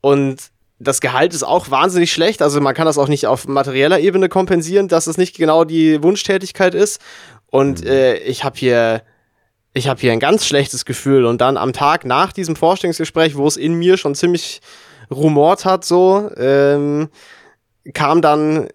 Und 0.00 0.50
das 0.80 1.02
Gehalt 1.02 1.34
ist 1.34 1.42
auch 1.42 1.70
wahnsinnig 1.70 2.10
schlecht. 2.10 2.40
Also 2.40 2.60
man 2.60 2.74
kann 2.74 2.86
das 2.86 2.96
auch 2.96 3.06
nicht 3.06 3.26
auf 3.26 3.46
materieller 3.46 4.00
Ebene 4.00 4.30
kompensieren, 4.30 4.88
dass 4.88 5.06
es 5.06 5.18
nicht 5.18 5.36
genau 5.36 5.64
die 5.64 6.02
Wunschtätigkeit 6.02 6.74
ist. 6.74 7.00
Und 7.46 7.84
äh, 7.84 8.16
ich 8.16 8.44
habe 8.44 8.58
hier, 8.58 9.02
ich 9.74 9.88
habe 9.88 10.00
hier 10.00 10.12
ein 10.12 10.20
ganz 10.20 10.46
schlechtes 10.46 10.86
Gefühl. 10.86 11.26
Und 11.26 11.42
dann 11.42 11.58
am 11.58 11.74
Tag 11.74 12.06
nach 12.06 12.32
diesem 12.32 12.56
Vorstellungsgespräch, 12.56 13.36
wo 13.36 13.46
es 13.46 13.58
in 13.58 13.74
mir 13.74 13.98
schon 13.98 14.14
ziemlich 14.14 14.62
rumort 15.10 15.66
hat, 15.66 15.84
so, 15.84 16.30
ähm, 16.36 17.10
kam 17.92 18.22
dann 18.22 18.68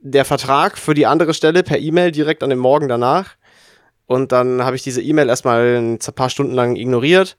der 0.00 0.24
Vertrag 0.24 0.78
für 0.78 0.94
die 0.94 1.06
andere 1.06 1.34
Stelle 1.34 1.62
per 1.62 1.78
E-Mail 1.78 2.10
direkt 2.10 2.42
an 2.42 2.50
dem 2.50 2.58
Morgen 2.58 2.88
danach. 2.88 3.36
Und 4.06 4.32
dann 4.32 4.64
habe 4.64 4.76
ich 4.76 4.82
diese 4.82 5.02
E-Mail 5.02 5.28
erstmal 5.28 5.76
ein 5.76 5.98
paar 6.14 6.30
Stunden 6.30 6.54
lang 6.54 6.76
ignoriert. 6.76 7.36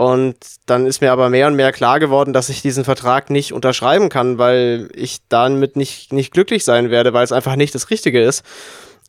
Und 0.00 0.38
dann 0.64 0.86
ist 0.86 1.02
mir 1.02 1.12
aber 1.12 1.28
mehr 1.28 1.46
und 1.46 1.56
mehr 1.56 1.72
klar 1.72 2.00
geworden, 2.00 2.32
dass 2.32 2.48
ich 2.48 2.62
diesen 2.62 2.84
Vertrag 2.84 3.28
nicht 3.28 3.52
unterschreiben 3.52 4.08
kann, 4.08 4.38
weil 4.38 4.88
ich 4.94 5.18
damit 5.28 5.76
nicht, 5.76 6.10
nicht 6.10 6.32
glücklich 6.32 6.64
sein 6.64 6.88
werde, 6.88 7.12
weil 7.12 7.22
es 7.22 7.32
einfach 7.32 7.54
nicht 7.54 7.74
das 7.74 7.90
Richtige 7.90 8.22
ist. 8.22 8.42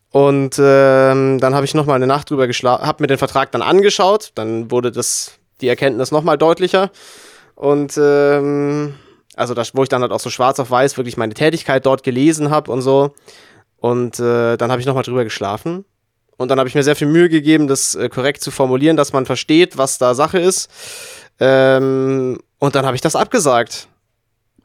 Und 0.10 0.60
ähm, 0.60 1.40
dann 1.40 1.56
habe 1.56 1.64
ich 1.64 1.74
noch 1.74 1.86
mal 1.86 1.96
eine 1.96 2.08
Nacht 2.08 2.30
drüber 2.30 2.46
geschlafen, 2.46 2.86
habe 2.86 3.02
mir 3.02 3.08
den 3.08 3.18
Vertrag 3.18 3.54
dann 3.54 3.62
angeschaut, 3.62 4.34
dann 4.36 4.70
wurde 4.70 4.92
das 4.92 5.40
die 5.62 5.70
Erkenntnis 5.70 6.12
noch 6.12 6.24
mal 6.24 6.36
deutlicher. 6.36 6.92
Und 7.56 7.98
ähm, 7.98 8.96
also 9.38 9.54
das, 9.54 9.74
wo 9.74 9.84
ich 9.84 9.90
dann 9.90 10.02
halt 10.02 10.12
auch 10.12 10.20
so 10.20 10.30
schwarz 10.30 10.60
auf 10.60 10.72
weiß 10.72 10.98
wirklich 10.98 11.16
meine 11.16 11.34
Tätigkeit 11.34 11.86
dort 11.86 12.04
gelesen 12.04 12.50
habe 12.50 12.70
und 12.70 12.82
so. 12.82 13.14
Und 13.78 14.20
äh, 14.20 14.58
dann 14.58 14.70
habe 14.70 14.82
ich 14.82 14.88
noch 14.88 14.96
mal 14.96 15.04
drüber 15.04 15.24
geschlafen 15.24 15.86
und 16.42 16.50
dann 16.50 16.60
habe 16.60 16.68
ich 16.68 16.76
mir 16.76 16.84
sehr 16.84 16.96
viel 16.96 17.08
Mühe 17.08 17.30
gegeben, 17.30 17.68
das 17.68 17.96
äh, 17.96 18.10
korrekt 18.10 18.42
zu 18.42 18.52
formulieren, 18.52 18.98
dass 18.98 19.14
man 19.14 19.26
versteht, 19.26 19.78
was 19.78 19.98
da 19.98 20.14
Sache 20.14 20.40
ist 20.40 20.70
ähm, 21.40 22.40
und 22.60 22.76
dann 22.76 22.86
habe 22.86 22.96
ich 22.96 23.02
das 23.02 23.16
abgesagt 23.16 23.88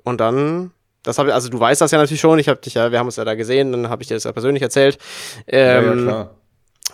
und 0.02 0.20
dann 0.20 0.72
das 1.06 1.18
habe 1.18 1.32
also 1.32 1.48
du 1.48 1.60
weißt 1.60 1.80
das 1.80 1.92
ja 1.92 1.98
natürlich 1.98 2.20
schon. 2.20 2.40
Ich 2.40 2.48
habe 2.48 2.60
dich 2.60 2.74
ja, 2.74 2.90
wir 2.90 2.98
haben 2.98 3.06
uns 3.06 3.14
ja 3.14 3.24
da 3.24 3.36
gesehen, 3.36 3.70
dann 3.70 3.88
habe 3.88 4.02
ich 4.02 4.08
dir 4.08 4.14
das 4.14 4.24
ja 4.24 4.32
persönlich 4.32 4.62
erzählt. 4.62 4.98
Ähm, 5.46 5.84
ja, 5.84 5.94
ja, 5.94 6.02
klar. 6.02 6.34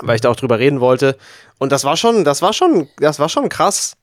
Weil 0.00 0.14
ich 0.16 0.20
da 0.20 0.28
auch 0.28 0.36
drüber 0.36 0.58
reden 0.58 0.80
wollte. 0.80 1.16
Und 1.58 1.72
das 1.72 1.84
war 1.84 1.96
schon, 1.96 2.22
das 2.22 2.42
war 2.42 2.52
schon, 2.52 2.88
das 2.98 3.18
war 3.18 3.30
schon 3.30 3.48
krass. 3.48 3.96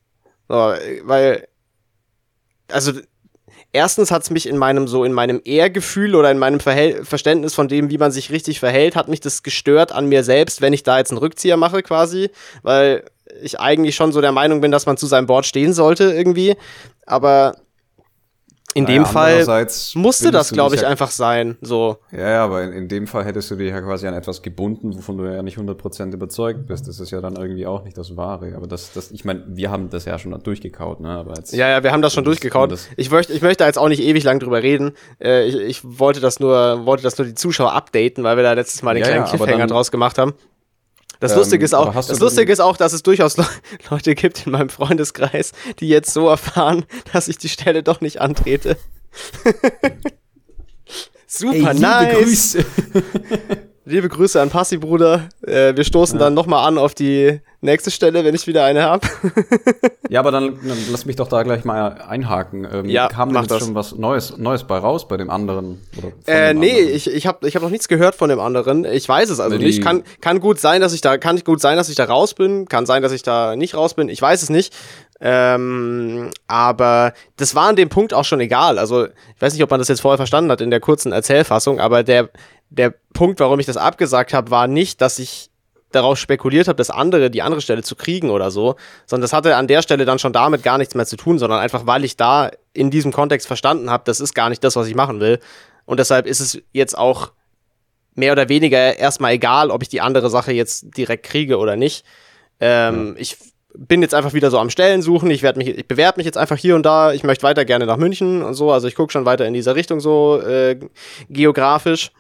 So, 0.48 0.74
weil, 1.04 1.48
also 2.72 2.94
erstens 3.72 4.12
hat 4.12 4.24
es 4.24 4.30
mich 4.30 4.48
in 4.48 4.58
meinem 4.58 4.88
so 4.88 5.04
in 5.04 5.14
meinem 5.14 5.42
Ehrgefühl 5.44 6.16
oder 6.16 6.32
in 6.32 6.40
meinem 6.40 6.60
Verhält 6.60 7.08
Verständnis 7.08 7.54
von 7.54 7.68
dem, 7.68 7.90
wie 7.90 7.98
man 7.98 8.12
sich 8.12 8.32
richtig 8.32 8.60
verhält, 8.60 8.96
hat 8.96 9.08
mich 9.08 9.20
das 9.20 9.44
gestört 9.44 9.92
an 9.92 10.08
mir 10.08 10.24
selbst, 10.24 10.62
wenn 10.62 10.74
ich 10.74 10.84
da 10.84 10.98
jetzt 10.98 11.12
einen 11.12 11.20
Rückzieher 11.20 11.58
mache 11.58 11.84
quasi, 11.84 12.30
weil 12.64 13.04
ich 13.42 13.60
eigentlich 13.60 13.96
schon 13.96 14.12
so 14.12 14.22
der 14.22 14.32
Meinung 14.32 14.62
bin, 14.62 14.72
dass 14.72 14.86
man 14.86 14.98
zu 14.98 15.06
seinem 15.06 15.28
Board 15.28 15.46
stehen 15.46 15.74
sollte 15.74 16.06
irgendwie, 16.06 16.56
aber 17.06 17.56
in 18.76 18.84
naja, 18.84 18.98
dem 18.98 19.06
Fall 19.06 19.68
musste 19.96 20.30
das, 20.30 20.52
glaube 20.52 20.76
ich, 20.76 20.82
ja 20.82 20.90
einfach 20.90 21.10
sein. 21.10 21.58
So. 21.62 21.98
Ja, 22.12 22.30
ja, 22.30 22.44
aber 22.44 22.64
in, 22.64 22.72
in, 22.72 22.88
dem 22.88 23.08
Fall 23.08 23.26
hättest 23.26 23.50
du 23.50 23.56
dich 23.56 23.70
ja 23.70 23.82
quasi 23.82 24.08
an 24.08 24.14
etwas 24.14 24.44
gebunden, 24.44 24.96
wovon 24.96 25.18
du 25.18 25.26
ja 25.26 25.42
nicht 25.42 25.58
100% 25.58 26.14
überzeugt 26.14 26.68
bist. 26.68 26.88
Das 26.88 27.00
ist 27.00 27.10
ja 27.10 27.20
dann 27.20 27.36
irgendwie 27.36 27.66
auch 27.66 27.84
nicht 27.84 27.98
das 27.98 28.16
Wahre. 28.16 28.54
Aber 28.56 28.68
das, 28.68 28.94
das 28.94 29.12
ich 29.12 29.26
meine, 29.26 29.44
wir 29.48 29.72
haben 29.72 29.90
das 29.90 30.06
ja 30.06 30.20
schon 30.20 30.38
durchgekaut, 30.44 31.00
ne? 31.00 31.10
Aber 31.10 31.36
jetzt, 31.36 31.54
ja, 31.54 31.68
ja, 31.68 31.84
wir 31.84 31.92
haben 31.92 32.04
das 32.04 32.14
schon 32.14 32.24
durchgekaut. 32.24 32.72
Das 32.72 32.88
ich, 32.96 33.10
möchte, 33.10 33.34
ich 33.34 33.42
möchte 33.42 33.64
jetzt 33.64 33.80
auch 33.80 33.90
nicht 33.90 34.04
ewig 34.04 34.24
lang 34.24 34.40
drüber 34.40 34.62
reden. 34.62 34.92
Äh, 35.20 35.46
ich, 35.46 35.56
ich 35.56 36.00
wollte 36.00 36.20
das 36.20 36.40
nur, 36.40 36.86
wollte 36.86 37.02
das 37.02 37.18
nur 37.18 37.26
die 37.26 37.36
Zuschauer 37.36 37.74
updaten, 37.74 38.24
weil 38.24 38.38
wir 38.38 38.44
da 38.44 38.54
letztes 38.54 38.84
Mal 38.84 38.94
den 38.94 39.02
ja, 39.02 39.10
kleinen 39.10 39.26
ja, 39.26 39.30
Cliffhanger 39.30 39.58
dann, 39.58 39.70
draus 39.70 39.90
gemacht 39.90 40.20
haben. 40.20 40.34
Das, 41.20 41.34
ähm, 41.34 41.40
Lustige, 41.40 41.66
ist 41.66 41.74
auch, 41.74 41.94
das 41.94 42.20
Lustige 42.20 42.52
ist 42.52 42.60
auch, 42.60 42.78
dass 42.78 42.94
es 42.94 43.04
durchaus 43.04 43.38
Le 43.38 43.46
Leute 43.90 44.16
gibt 44.16 44.46
in 44.46 44.54
meinem 44.54 44.70
Freundeskreis, 44.70 45.52
die 45.80 45.90
jetzt 45.90 46.14
so 46.14 46.30
erfahren, 46.30 46.86
dass 47.12 47.28
ich 47.28 47.38
die 47.38 47.50
Stelle 47.50 47.84
doch 47.84 48.02
nicht 48.02 48.22
antrete. 48.22 48.78
Super 51.28 51.72
Ey, 51.72 51.80
nice. 51.80 52.58
Liebe 53.90 54.08
Grüße 54.08 54.40
an 54.40 54.52
Passi, 54.52 54.78
Bruder. 54.78 55.30
Äh, 55.42 55.76
wir 55.76 55.84
stoßen 55.84 56.20
ja. 56.20 56.26
dann 56.26 56.36
nochmal 56.36 56.68
an 56.68 56.78
auf 56.78 56.94
die 56.94 57.40
nächste 57.62 57.90
Stelle, 57.90 58.24
wenn 58.24 58.36
ich 58.36 58.46
wieder 58.46 58.64
eine 58.64 58.84
habe. 58.84 59.08
ja, 60.10 60.20
aber 60.20 60.30
dann, 60.32 60.60
dann, 60.64 60.78
lass 60.92 61.08
mich 61.08 61.16
doch 61.16 61.28
da 61.28 61.42
gleich 61.42 61.66
mal 61.66 62.00
einhaken. 62.08 62.68
Ähm, 62.72 62.86
ja, 62.88 63.08
kam 63.08 63.36
jetzt 63.36 63.58
schon 63.58 63.74
was 63.74 63.96
Neues, 63.96 64.38
Neues 64.38 64.66
bei 64.66 64.78
raus 64.78 65.08
bei 65.08 65.18
dem 65.18 65.32
anderen? 65.32 65.82
äh, 66.28 66.54
nee, 66.54 66.70
anderen? 66.70 66.96
ich, 66.96 67.12
ich 67.12 67.26
habe 67.26 67.48
ich 67.48 67.56
hab 67.56 67.64
noch 67.64 67.72
nichts 67.72 67.88
gehört 67.88 68.14
von 68.14 68.30
dem 68.30 68.40
anderen. 68.40 68.86
Ich 68.86 69.10
weiß 69.10 69.32
es 69.32 69.40
also 69.40 69.58
die 69.58 69.66
nicht. 69.66 69.82
Kann, 69.82 70.04
kann 70.22 70.40
gut 70.40 70.60
sein, 70.60 70.82
dass 70.82 70.94
ich 70.94 71.02
da, 71.02 71.18
kann 71.18 71.40
gut 71.40 71.60
sein, 71.60 71.76
dass 71.76 71.90
ich 71.90 71.96
da 71.96 72.06
raus 72.06 72.36
bin. 72.36 72.68
Kann 72.68 72.86
sein, 72.86 73.02
dass 73.02 73.12
ich 73.12 73.24
da 73.24 73.56
nicht 73.56 73.74
raus 73.74 73.96
bin. 73.96 74.08
Ich 74.08 74.22
weiß 74.22 74.44
es 74.44 74.52
nicht. 74.52 74.72
Ähm, 75.22 76.32
aber 76.48 77.14
das 77.36 77.54
war 77.54 77.70
an 77.70 77.76
dem 77.76 77.90
Punkt 77.90 78.14
auch 78.14 78.24
schon 78.24 78.40
egal. 78.40 78.80
Also, 78.80 79.06
ich 79.06 79.42
weiß 79.42 79.54
nicht, 79.54 79.64
ob 79.64 79.70
man 79.70 79.80
das 79.80 79.90
jetzt 79.90 80.02
vorher 80.02 80.18
verstanden 80.18 80.52
hat 80.52 80.62
in 80.62 80.70
der 80.70 80.80
kurzen 80.80 81.12
Erzählfassung, 81.12 81.80
aber 81.80 82.04
der, 82.04 82.30
der 82.70 82.94
Punkt, 83.14 83.40
warum 83.40 83.60
ich 83.60 83.66
das 83.66 83.78
abgesagt 83.78 84.34
habe, 84.34 84.52
war 84.52 84.68
nicht, 84.68 85.02
dass 85.02 85.20
ich 85.20 85.50
darauf 85.92 86.20
spekuliert 86.20 86.68
habe, 86.68 86.76
das 86.76 86.92
andere, 86.92 87.32
die 87.32 87.42
andere 87.42 87.62
Stelle 87.62 87.82
zu 87.82 87.96
kriegen 87.96 88.30
oder 88.30 88.52
so, 88.52 88.76
sondern 89.08 89.24
das 89.24 89.34
hatte 89.34 89.56
an 89.56 89.68
der 89.68 89.82
Stelle 89.82 90.06
dann 90.06 90.20
schon 90.20 90.34
damit 90.34 90.64
gar 90.64 90.78
nichts 90.78 90.94
mehr 90.94 91.06
zu 91.06 91.18
tun, 91.18 91.40
sondern 91.40 91.60
einfach, 91.60 91.86
weil 91.88 92.06
ich 92.06 92.16
da 92.16 92.52
in 92.74 92.92
diesem 92.92 93.12
Kontext 93.12 93.48
verstanden 93.48 93.90
habe, 93.90 94.04
das 94.06 94.20
ist 94.20 94.36
gar 94.36 94.50
nicht 94.50 94.64
das, 94.64 94.76
was 94.76 94.88
ich 94.88 94.96
machen 94.96 95.20
will. 95.20 95.40
Und 95.86 96.00
deshalb 96.00 96.28
ist 96.28 96.40
es 96.40 96.62
jetzt 96.72 96.96
auch 96.98 97.32
mehr 98.14 98.34
oder 98.34 98.50
weniger 98.50 98.98
erstmal 98.98 99.34
egal, 99.34 99.72
ob 99.72 99.82
ich 99.82 99.90
die 99.90 100.02
andere 100.02 100.30
Sache 100.30 100.52
jetzt 100.52 100.96
direkt 100.96 101.26
kriege 101.26 101.58
oder 101.58 101.76
nicht. 101.76 102.06
Ähm, 102.60 103.14
ja. 103.16 103.22
Ich 103.22 103.38
bin 103.76 104.02
jetzt 104.02 104.16
einfach 104.16 104.34
wieder 104.34 104.50
so 104.50 104.58
am 104.58 104.70
Stellen 104.70 105.02
suchen. 105.02 105.30
Ich 105.30 105.44
werde 105.44 105.60
mich, 105.60 105.68
ich 105.70 105.88
bewerbe 105.88 106.20
mich 106.20 106.26
jetzt 106.26 106.38
einfach 106.38 106.58
hier 106.58 106.76
und 106.76 106.86
da. 106.86 107.14
Ich 107.14 107.24
möchte 107.24 107.44
weiter 107.44 107.66
gerne 107.66 107.86
nach 107.86 107.98
München 107.98 108.42
und 108.42 108.54
so. 108.56 108.72
Also 108.72 108.88
ich 108.88 108.96
gucke 108.96 109.12
schon 109.12 109.26
weiter 109.26 109.46
in 109.46 109.54
dieser 109.54 109.76
Richtung 109.76 110.00
so 110.00 110.42
äh, 110.42 110.80
geografisch. 111.30 112.12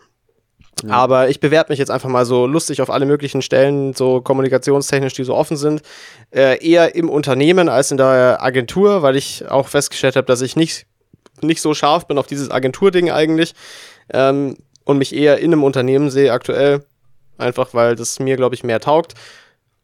Ja. 0.83 0.91
Aber 0.91 1.29
ich 1.29 1.39
bewerbe 1.39 1.71
mich 1.71 1.79
jetzt 1.79 1.91
einfach 1.91 2.09
mal 2.09 2.25
so 2.25 2.45
lustig 2.45 2.81
auf 2.81 2.89
alle 2.89 3.05
möglichen 3.05 3.41
Stellen, 3.41 3.93
so 3.93 4.21
kommunikationstechnisch, 4.21 5.13
die 5.13 5.23
so 5.23 5.35
offen 5.35 5.57
sind. 5.57 5.81
Äh, 6.31 6.65
eher 6.65 6.95
im 6.95 7.09
Unternehmen 7.09 7.67
als 7.67 7.91
in 7.91 7.97
der 7.97 8.37
Agentur, 8.41 9.01
weil 9.01 9.15
ich 9.15 9.49
auch 9.49 9.67
festgestellt 9.67 10.15
habe, 10.15 10.27
dass 10.27 10.41
ich 10.41 10.55
nicht, 10.55 10.85
nicht 11.41 11.61
so 11.61 11.73
scharf 11.73 12.07
bin 12.07 12.17
auf 12.17 12.27
dieses 12.27 12.49
Agenturding 12.51 13.11
eigentlich. 13.11 13.53
Ähm, 14.13 14.55
und 14.85 14.97
mich 14.97 15.13
eher 15.13 15.37
in 15.39 15.53
einem 15.53 15.63
Unternehmen 15.63 16.09
sehe 16.09 16.31
aktuell. 16.31 16.83
Einfach 17.37 17.73
weil 17.73 17.95
das 17.95 18.19
mir, 18.19 18.37
glaube 18.37 18.55
ich, 18.55 18.63
mehr 18.63 18.79
taugt. 18.79 19.13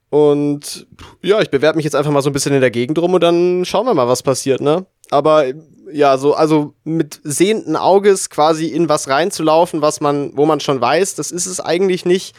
Und 0.09 0.87
ja, 1.21 1.41
ich 1.41 1.49
bewerbe 1.49 1.77
mich 1.77 1.83
jetzt 1.83 1.95
einfach 1.95 2.11
mal 2.11 2.21
so 2.21 2.29
ein 2.29 2.33
bisschen 2.33 2.53
in 2.53 2.61
der 2.61 2.71
Gegend 2.71 2.97
rum 2.99 3.13
und 3.13 3.21
dann 3.21 3.65
schauen 3.65 3.85
wir 3.85 3.93
mal, 3.93 4.07
was 4.07 4.23
passiert, 4.23 4.61
ne? 4.61 4.85
Aber 5.09 5.45
ja, 5.91 6.17
so, 6.17 6.33
also 6.33 6.73
mit 6.83 7.19
sehenden 7.23 7.75
Auges 7.75 8.29
quasi 8.29 8.67
in 8.67 8.89
was 8.89 9.07
reinzulaufen, 9.07 9.81
was 9.81 10.01
man, 10.01 10.35
wo 10.35 10.45
man 10.45 10.59
schon 10.59 10.79
weiß, 10.79 11.15
das 11.15 11.31
ist 11.31 11.45
es 11.45 11.59
eigentlich 11.59 12.05
nicht. 12.05 12.35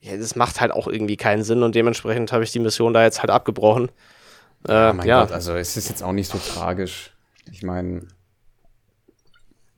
Ja, 0.00 0.16
das 0.16 0.34
macht 0.34 0.60
halt 0.60 0.72
auch 0.72 0.88
irgendwie 0.88 1.16
keinen 1.16 1.44
Sinn 1.44 1.62
und 1.62 1.74
dementsprechend 1.74 2.32
habe 2.32 2.44
ich 2.44 2.52
die 2.52 2.58
Mission 2.58 2.94
da 2.94 3.02
jetzt 3.02 3.20
halt 3.20 3.30
abgebrochen. 3.30 3.90
Äh, 4.66 4.90
oh 4.90 4.92
mein 4.94 5.06
ja. 5.06 5.20
Gott, 5.22 5.32
also 5.32 5.54
es 5.54 5.76
ist 5.76 5.88
jetzt 5.88 6.02
auch 6.02 6.12
nicht 6.12 6.30
so 6.30 6.38
tragisch. 6.38 7.12
Ich 7.52 7.62
meine, 7.62 8.06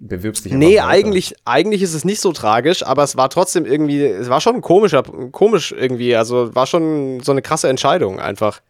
bewirbst 0.02 0.44
dich 0.44 0.52
Nee, 0.52 0.80
eigentlich, 0.80 1.34
eigentlich 1.44 1.82
ist 1.82 1.94
es 1.94 2.04
nicht 2.04 2.20
so 2.20 2.32
tragisch, 2.32 2.84
aber 2.84 3.04
es 3.04 3.16
war 3.16 3.30
trotzdem 3.30 3.64
irgendwie, 3.64 4.04
es 4.04 4.28
war 4.28 4.40
schon 4.40 4.60
komischer, 4.60 5.02
komisch 5.02 5.72
irgendwie, 5.72 6.16
also 6.16 6.54
war 6.54 6.66
schon 6.66 7.20
so 7.20 7.32
eine 7.32 7.42
krasse 7.42 7.68
Entscheidung 7.68 8.18
einfach. 8.18 8.60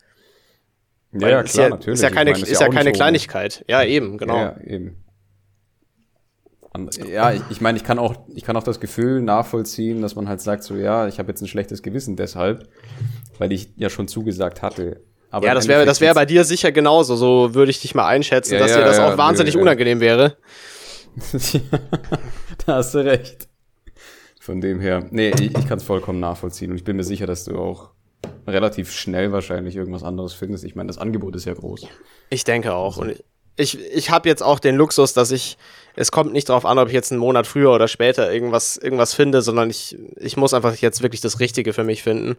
Ja, 1.13 1.29
ja 1.29 1.43
klar, 1.43 1.45
ist 1.45 1.57
ja, 1.57 1.69
natürlich. 1.69 1.95
Ist 1.95 2.03
ja 2.03 2.11
keine, 2.11 2.31
meine, 2.33 2.43
ist, 2.43 2.51
ist 2.51 2.61
ja, 2.61 2.69
keine 2.69 2.93
Kleinigkeit. 2.93 3.65
Ja, 3.69 3.83
eben, 3.83 4.19
genau. 4.19 4.37
Ja, 4.37 4.57
eben. 4.67 4.97
Ja, 7.07 7.33
ich, 7.33 7.43
ich 7.51 7.61
meine, 7.61 7.77
ich 7.77 7.85
kann 7.85 7.99
auch, 7.99 8.15
ich 8.35 8.45
kann 8.45 8.57
auch 8.57 8.63
das 8.63 8.81
Gefühl 8.81 9.21
nachvollziehen, 9.21 10.01
dass 10.01 10.15
man 10.15 10.27
halt 10.27 10.41
sagt, 10.41 10.65
so 10.65 10.75
ja, 10.75 11.07
ich 11.07 11.19
habe 11.19 11.29
jetzt 11.29 11.43
ein 11.43 11.49
schlechtes 11.49 11.83
Gewissen 11.83 12.17
deshalb, 12.17 12.67
weil 13.39 13.53
ich 13.53 13.73
ja 13.77 13.91
schon 13.91 14.09
zugesagt 14.09 14.63
hatte. 14.63 15.03
Aber 15.31 15.47
ja, 15.47 15.55
das 15.55 15.69
wäre, 15.69 15.85
das 15.85 16.01
wäre 16.01 16.15
bei 16.15 16.25
dir 16.25 16.45
sicher 16.45 16.73
genauso. 16.73 17.17
So 17.17 17.55
würde 17.55 17.71
ich 17.71 17.81
dich 17.81 17.95
mal 17.95 18.07
einschätzen, 18.07 18.55
ja, 18.55 18.61
dass 18.61 18.71
ja, 18.71 18.79
dir 18.79 18.85
das 18.85 18.97
ja, 18.97 19.13
auch 19.13 19.19
wahnsinnig 19.19 19.57
unangenehm 19.57 20.01
wäre. 20.01 20.37
da 22.67 22.77
hast 22.77 22.95
du 22.95 22.99
recht. 22.99 23.49
Von 24.41 24.61
dem 24.61 24.81
her, 24.81 25.07
nee, 25.11 25.31
ich, 25.31 25.57
ich 25.57 25.69
kann 25.69 25.79
es 25.79 25.85
vollkommen 25.85 26.21
nachvollziehen 26.21 26.71
und 26.71 26.77
ich 26.77 26.85
bin 26.85 26.97
mir 26.97 27.05
sicher, 27.05 27.27
dass 27.27 27.45
du 27.45 27.57
auch 27.59 27.91
relativ 28.47 28.91
schnell 28.91 29.33
wahrscheinlich 29.33 29.77
irgendwas 29.77 30.03
anderes 30.03 30.33
findest. 30.33 30.65
Ich 30.65 30.75
meine, 30.75 30.89
das 30.89 30.99
Angebot 30.99 31.37
ist 31.37 31.45
ja 31.45 31.55
groß. 31.55 31.87
Ich 32.31 32.45
denke 32.45 32.75
auch. 32.75 32.97
Und 32.97 33.23
ich, 33.57 33.79
ich 33.79 34.11
habe 34.11 34.29
jetzt 34.29 34.43
auch 34.43 34.59
den 34.59 34.77
Luxus, 34.77 35.13
dass 35.13 35.31
ich, 35.31 35.59
es 35.95 36.11
kommt 36.11 36.33
nicht 36.33 36.49
darauf 36.49 36.65
an, 36.65 36.79
ob 36.79 36.89
ich 36.89 36.95
jetzt 36.95 37.13
einen 37.13 37.21
Monat 37.21 37.47
früher 37.47 37.73
oder 37.73 37.87
später 37.87 38.33
irgendwas, 38.33 38.77
irgendwas 38.77 39.15
finde, 39.15 39.43
sondern 39.43 39.71
ich, 39.71 39.99
ich 40.17 40.37
muss 40.37 40.55
einfach 40.55 40.75
jetzt 40.77 41.03
wirklich 41.03 41.21
das 41.21 41.39
Richtige 41.39 41.73
für 41.73 41.85
mich 41.85 42.03
finden 42.03 42.37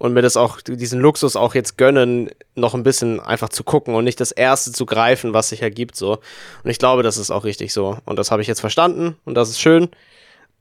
und 0.00 0.14
mir 0.14 0.22
das 0.22 0.38
auch, 0.38 0.62
diesen 0.62 0.98
Luxus 0.98 1.36
auch 1.36 1.54
jetzt 1.54 1.76
gönnen, 1.76 2.30
noch 2.54 2.72
ein 2.72 2.82
bisschen 2.82 3.20
einfach 3.20 3.50
zu 3.50 3.64
gucken 3.64 3.94
und 3.94 4.02
nicht 4.02 4.18
das 4.18 4.32
Erste 4.32 4.72
zu 4.72 4.86
greifen, 4.86 5.34
was 5.34 5.50
sich 5.50 5.60
ergibt, 5.60 5.94
so. 5.94 6.20
Und 6.64 6.70
ich 6.70 6.78
glaube, 6.78 7.02
das 7.02 7.18
ist 7.18 7.30
auch 7.30 7.44
richtig 7.44 7.74
so. 7.74 7.98
Und 8.06 8.18
das 8.18 8.30
habe 8.30 8.40
ich 8.40 8.48
jetzt 8.48 8.60
verstanden 8.60 9.18
und 9.26 9.34
das 9.34 9.50
ist 9.50 9.60
schön. 9.60 9.90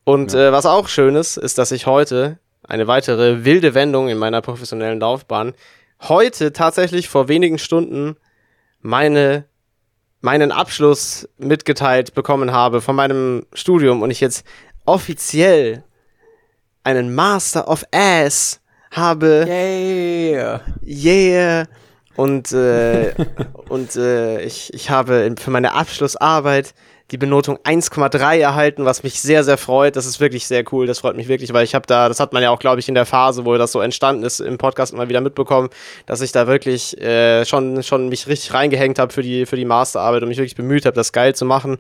Und 0.04 0.34
ja. 0.34 0.50
äh, 0.50 0.52
was 0.52 0.66
auch 0.66 0.90
schön 0.90 1.16
ist, 1.16 1.38
ist, 1.38 1.58
dass 1.58 1.72
ich 1.72 1.86
heute 1.86 2.38
eine 2.64 2.88
weitere 2.88 3.46
wilde 3.46 3.74
Wendung 3.76 4.10
in 4.10 4.18
meiner 4.18 4.42
professionellen 4.42 5.00
Laufbahn 5.00 5.54
heute 6.02 6.52
tatsächlich 6.52 7.08
vor 7.08 7.30
wenigen 7.30 7.60
Stunden 7.60 8.18
meine 8.82 9.46
meinen 10.20 10.52
Abschluss 10.52 11.30
mitgeteilt 11.38 12.14
bekommen 12.14 12.52
habe 12.52 12.82
von 12.82 12.94
meinem 12.94 13.46
Studium 13.54 14.02
und 14.02 14.12
ich 14.12 14.20
jetzt 14.20 14.46
offiziell 14.86 15.86
einen 16.84 17.16
Master 17.16 17.70
of 17.70 17.86
Ass 17.94 18.60
habe. 18.92 19.46
Yeah. 19.48 20.62
Yeah. 20.86 21.66
Und, 22.16 22.52
äh, 22.52 23.14
und 23.70 23.96
äh, 23.96 24.42
ich, 24.42 24.74
ich 24.74 24.90
habe 24.90 25.34
für 25.40 25.52
meine 25.52 25.74
Abschlussarbeit 25.74 26.74
die 27.12 27.18
Benotung 27.18 27.58
1,3 27.64 28.38
erhalten, 28.38 28.86
was 28.86 29.04
mich 29.04 29.20
sehr, 29.20 29.44
sehr 29.44 29.58
freut. 29.58 29.96
Das 29.96 30.06
ist 30.06 30.20
wirklich 30.20 30.46
sehr 30.46 30.64
cool. 30.72 30.86
Das 30.86 31.00
freut 31.00 31.16
mich 31.16 31.28
wirklich, 31.28 31.54
weil 31.54 31.64
ich 31.64 31.74
habe 31.74 31.88
da, 31.88 32.08
das 32.08 32.20
hat 32.20 32.34
man 32.34 32.44
ja 32.44 32.52
auch, 32.52 32.60
glaube 32.60 32.80
ich, 32.80 32.88
in 32.88 32.94
der 32.94 33.06
Phase, 33.06 33.46
wo 33.46 33.58
das 33.58 33.72
so 33.72 33.82
entstanden 33.82 34.24
ist, 34.24 34.40
im 34.40 34.58
Podcast 34.58 34.94
immer 34.94 35.10
wieder 35.10 35.22
mitbekommen, 35.22 35.70
dass 36.06 36.22
ich 36.22 36.32
da 36.32 36.46
wirklich 36.46 37.00
äh, 37.02 37.46
schon, 37.46 37.82
schon 37.84 38.10
mich 38.10 38.28
richtig 38.28 38.54
reingehängt 38.54 39.00
habe 39.00 39.12
für 39.12 39.24
die, 39.24 39.46
für 39.46 39.56
die 39.56 39.66
Masterarbeit 39.66 40.22
und 40.22 40.30
mich 40.30 40.38
wirklich 40.38 40.56
bemüht 40.56 40.86
habe, 40.86 40.96
das 40.96 41.12
geil 41.12 41.34
zu 41.34 41.46
machen. 41.46 41.78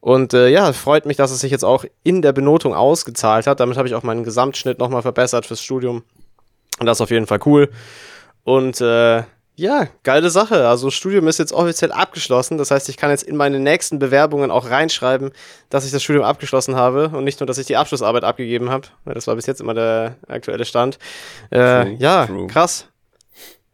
Und 0.00 0.34
äh, 0.34 0.48
ja, 0.48 0.72
freut 0.72 1.06
mich, 1.06 1.16
dass 1.16 1.30
es 1.30 1.40
sich 1.40 1.52
jetzt 1.52 1.64
auch 1.64 1.84
in 2.02 2.20
der 2.20 2.32
Benotung 2.32 2.74
ausgezahlt 2.74 3.46
hat. 3.46 3.60
Damit 3.60 3.76
habe 3.76 3.86
ich 3.86 3.94
auch 3.94 4.02
meinen 4.02 4.24
Gesamtschnitt 4.24 4.78
nochmal 4.78 5.02
verbessert 5.02 5.46
fürs 5.46 5.62
Studium. 5.62 6.02
Und 6.78 6.86
das 6.86 6.98
ist 6.98 7.02
auf 7.02 7.10
jeden 7.10 7.26
Fall 7.26 7.40
cool. 7.46 7.70
Und 8.42 8.80
äh, 8.80 9.22
ja, 9.56 9.86
geile 10.02 10.30
Sache. 10.30 10.66
Also 10.66 10.90
Studium 10.90 11.28
ist 11.28 11.38
jetzt 11.38 11.52
offiziell 11.52 11.92
abgeschlossen. 11.92 12.58
Das 12.58 12.72
heißt, 12.72 12.88
ich 12.88 12.96
kann 12.96 13.10
jetzt 13.10 13.22
in 13.22 13.36
meine 13.36 13.60
nächsten 13.60 14.00
Bewerbungen 14.00 14.50
auch 14.50 14.68
reinschreiben, 14.68 15.30
dass 15.70 15.84
ich 15.84 15.92
das 15.92 16.02
Studium 16.02 16.24
abgeschlossen 16.24 16.74
habe 16.74 17.10
und 17.10 17.22
nicht 17.22 17.38
nur, 17.38 17.46
dass 17.46 17.58
ich 17.58 17.66
die 17.66 17.76
Abschlussarbeit 17.76 18.24
abgegeben 18.24 18.70
habe. 18.70 18.88
Das 19.04 19.28
war 19.28 19.36
bis 19.36 19.46
jetzt 19.46 19.60
immer 19.60 19.74
der 19.74 20.16
aktuelle 20.26 20.64
Stand. 20.64 20.98
Äh, 21.50 21.58
true, 21.58 21.96
ja, 22.00 22.26
true. 22.26 22.46
krass. 22.48 22.88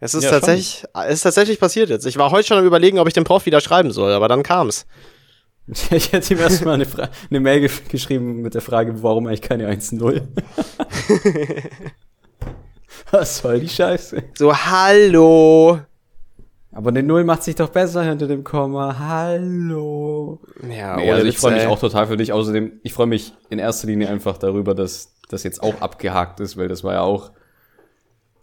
Es 0.00 0.14
ist, 0.14 0.24
ja, 0.24 0.30
tatsächlich, 0.30 0.84
es 1.06 1.14
ist 1.14 1.22
tatsächlich 1.22 1.60
passiert 1.60 1.90
jetzt. 1.90 2.06
Ich 2.06 2.16
war 2.16 2.30
heute 2.30 2.48
schon 2.48 2.58
am 2.58 2.64
überlegen, 2.64 2.98
ob 2.98 3.06
ich 3.06 3.14
den 3.14 3.24
Prof 3.24 3.44
wieder 3.46 3.60
schreiben 3.60 3.90
soll, 3.90 4.12
aber 4.12 4.28
dann 4.28 4.42
kam's. 4.42 4.86
Ich 5.90 6.12
hätte 6.12 6.34
ihm 6.34 6.40
erstmal 6.40 6.74
eine, 6.74 6.86
eine 7.30 7.40
Mail 7.40 7.60
ge 7.60 7.70
geschrieben 7.88 8.42
mit 8.42 8.54
der 8.54 8.60
Frage, 8.60 9.04
warum 9.04 9.28
eigentlich 9.28 9.42
keine 9.42 9.70
1-0. 9.70 10.22
Was 13.12 13.38
soll 13.38 13.60
die 13.60 13.68
Scheiße? 13.68 14.22
So, 14.34 14.54
hallo. 14.54 15.80
Aber 16.72 16.90
eine 16.90 17.02
Null 17.02 17.24
macht 17.24 17.42
sich 17.42 17.56
doch 17.56 17.70
besser 17.70 18.04
hinter 18.04 18.28
dem 18.28 18.44
Komma. 18.44 18.96
Hallo. 18.98 20.40
Ja, 20.68 20.96
nee, 20.96 21.10
also 21.10 21.26
ich 21.26 21.36
freue 21.36 21.54
mich 21.54 21.66
auch 21.66 21.80
total 21.80 22.06
für 22.06 22.16
dich. 22.16 22.32
Außerdem, 22.32 22.80
ich 22.84 22.92
freue 22.92 23.08
mich 23.08 23.32
in 23.48 23.58
erster 23.58 23.88
Linie 23.88 24.08
einfach 24.08 24.38
darüber, 24.38 24.74
dass 24.74 25.14
das 25.28 25.42
jetzt 25.42 25.62
auch 25.62 25.80
abgehakt 25.80 26.38
ist, 26.38 26.56
weil 26.56 26.68
das 26.68 26.84
war 26.84 26.94
ja 26.94 27.00
auch 27.00 27.32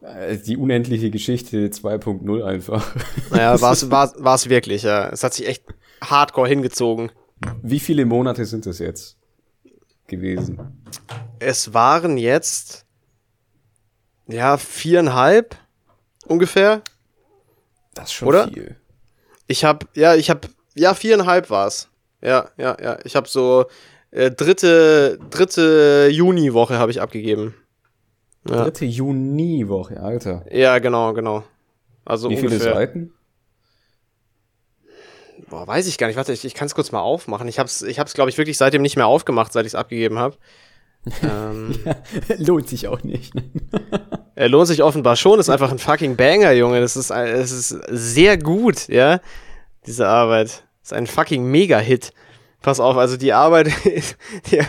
äh, 0.02 0.38
die 0.38 0.58
unendliche 0.58 1.10
Geschichte 1.10 1.68
2.0 1.68 2.44
einfach. 2.44 2.94
Naja, 3.32 3.60
war 3.62 3.72
es 3.72 3.90
war, 3.90 4.14
war's 4.18 4.50
wirklich, 4.50 4.84
ja. 4.84 5.10
Es 5.10 5.24
hat 5.24 5.34
sich 5.34 5.48
echt 5.48 5.64
hardcore 6.02 6.50
hingezogen. 6.50 7.12
Wie 7.62 7.80
viele 7.80 8.06
Monate 8.06 8.46
sind 8.46 8.66
es 8.66 8.80
jetzt 8.80 9.18
gewesen? 10.08 10.60
Es 11.40 11.74
waren 11.74 12.18
jetzt 12.18 12.87
ja, 14.28 14.58
viereinhalb 14.58 15.56
ungefähr. 16.26 16.82
Das 17.94 18.06
ist 18.06 18.14
schon 18.14 18.28
Oder? 18.28 18.48
viel. 18.48 18.76
Ich 19.48 19.64
hab, 19.64 19.86
ja, 19.96 20.16
ich 20.16 20.30
hab, 20.30 20.48
ja, 20.76 20.94
viereinhalb 20.94 21.50
war's. 21.50 21.90
Ja, 22.22 22.50
ja, 22.58 22.78
ja. 22.82 23.00
Ich 23.04 23.16
hab 23.16 23.28
so 23.28 23.66
äh, 24.12 24.32
dritte, 24.32 25.20
dritte 25.30 26.10
Juniwoche 26.12 26.78
habe 26.78 26.92
ich 26.92 27.02
abgegeben. 27.02 27.56
Ja. 28.48 28.64
Dritte 28.64 28.86
Juniwoche, 28.86 30.02
Alter. 30.02 30.46
Ja, 30.52 30.80
genau, 30.80 31.14
genau. 31.14 31.44
Also 32.06 32.30
Wie 32.30 32.36
ungefähr. 32.36 32.60
viele 32.60 32.74
Seiten? 32.74 33.14
Boah, 35.50 35.68
weiß 35.68 35.88
ich 35.88 35.98
gar 35.98 36.08
nicht. 36.08 36.18
Warte, 36.18 36.34
ich, 36.34 36.46
ich 36.46 36.54
kann 36.54 36.66
es 36.66 36.76
kurz 36.76 36.92
mal 36.92 37.02
aufmachen. 37.02 37.48
Ich 37.48 37.60
hab's, 37.60 37.82
ich 37.82 38.00
hab's, 38.00 38.14
glaube 38.14 38.30
ich, 38.30 38.38
wirklich 38.38 38.58
seitdem 38.58 38.82
nicht 38.82 38.96
mehr 38.96 39.08
aufgemacht, 39.08 39.54
seit 39.54 39.66
ich 39.66 39.72
es 39.72 39.76
abgegeben 39.76 40.18
habe. 40.18 40.38
ähm, 41.24 41.78
ja, 41.86 41.96
lohnt 42.38 42.68
sich 42.68 42.88
auch 42.88 43.04
nicht. 43.04 43.34
Er 44.38 44.50
lohnt 44.50 44.68
sich 44.68 44.84
offenbar 44.84 45.16
schon, 45.16 45.40
ist 45.40 45.50
einfach 45.50 45.72
ein 45.72 45.80
fucking 45.80 46.16
Banger, 46.16 46.52
Junge. 46.52 46.80
Das 46.80 46.96
ist, 46.96 47.10
das 47.10 47.52
ist 47.52 47.70
sehr 47.90 48.38
gut, 48.38 48.88
ja. 48.88 49.20
Diese 49.88 50.08
Arbeit. 50.08 50.64
Das 50.84 50.92
ist 50.92 50.94
ein 50.94 51.08
fucking 51.08 51.44
Mega-Hit. 51.44 52.14
Pass 52.62 52.80
auf, 52.80 52.98
also 52.98 53.18
die 53.18 53.34
Arbeit. 53.34 53.70
ja. 54.52 54.64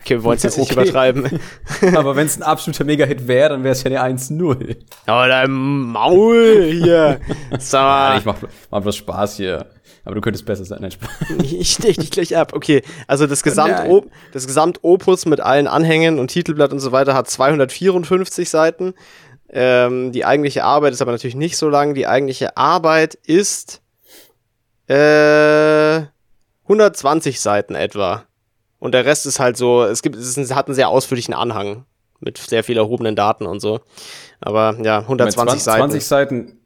Okay, 0.00 0.16
wir 0.16 0.24
wollen 0.24 0.38
es 0.38 0.42
jetzt 0.42 0.58
nicht 0.58 0.72
okay. 0.72 0.82
übertreiben. 0.82 1.40
Aber 1.94 2.16
wenn 2.16 2.26
es 2.26 2.36
ein 2.36 2.42
absoluter 2.42 2.82
Mega-Hit 2.82 3.28
wäre, 3.28 3.50
dann 3.50 3.62
wäre 3.62 3.72
es 3.72 3.84
ja 3.84 4.02
eine 4.02 4.18
1-0. 4.18 4.76
Aber 5.06 5.28
dein 5.28 5.52
Maul 5.52 6.72
hier. 6.72 7.20
Mal. 7.50 7.58
Ja, 7.60 8.16
ich 8.18 8.24
mach, 8.24 8.38
mach 8.72 8.82
bloß 8.82 8.96
Spaß 8.96 9.36
hier. 9.36 9.66
Aber 10.04 10.14
du 10.14 10.20
könntest 10.20 10.46
besser 10.46 10.64
sein. 10.64 10.80
Nein, 10.80 10.92
ich 11.44 11.72
stech 11.72 11.96
dich 11.96 12.10
gleich 12.10 12.36
ab. 12.36 12.52
Okay, 12.54 12.82
also 13.06 13.26
das 13.26 13.42
Gesamt 13.42 13.74
das 14.32 14.46
Gesamtopus 14.46 15.26
mit 15.26 15.40
allen 15.40 15.66
Anhängen 15.66 16.18
und 16.18 16.28
Titelblatt 16.28 16.72
und 16.72 16.80
so 16.80 16.92
weiter 16.92 17.14
hat 17.14 17.28
254 17.28 18.48
Seiten. 18.48 18.94
Ähm, 19.52 20.12
die 20.12 20.24
eigentliche 20.24 20.64
Arbeit 20.64 20.92
ist 20.92 21.02
aber 21.02 21.12
natürlich 21.12 21.34
nicht 21.34 21.56
so 21.56 21.68
lang. 21.68 21.94
Die 21.94 22.06
eigentliche 22.06 22.56
Arbeit 22.56 23.14
ist 23.14 23.82
äh, 24.86 26.02
120 26.62 27.40
Seiten 27.40 27.74
etwa. 27.74 28.24
Und 28.78 28.92
der 28.94 29.04
Rest 29.04 29.26
ist 29.26 29.40
halt 29.40 29.56
so, 29.56 29.84
es 29.84 30.02
gibt, 30.02 30.16
es 30.16 30.54
hat 30.54 30.68
einen 30.68 30.74
sehr 30.74 30.88
ausführlichen 30.88 31.34
Anhang 31.34 31.84
mit 32.20 32.38
sehr 32.38 32.64
viel 32.64 32.76
erhobenen 32.76 33.16
Daten 33.16 33.46
und 33.46 33.60
so. 33.60 33.80
Aber 34.40 34.76
ja, 34.82 35.00
120 35.00 35.34
20, 35.34 35.62
Seiten. 35.62 35.78
20 35.78 36.06
Seiten 36.06 36.59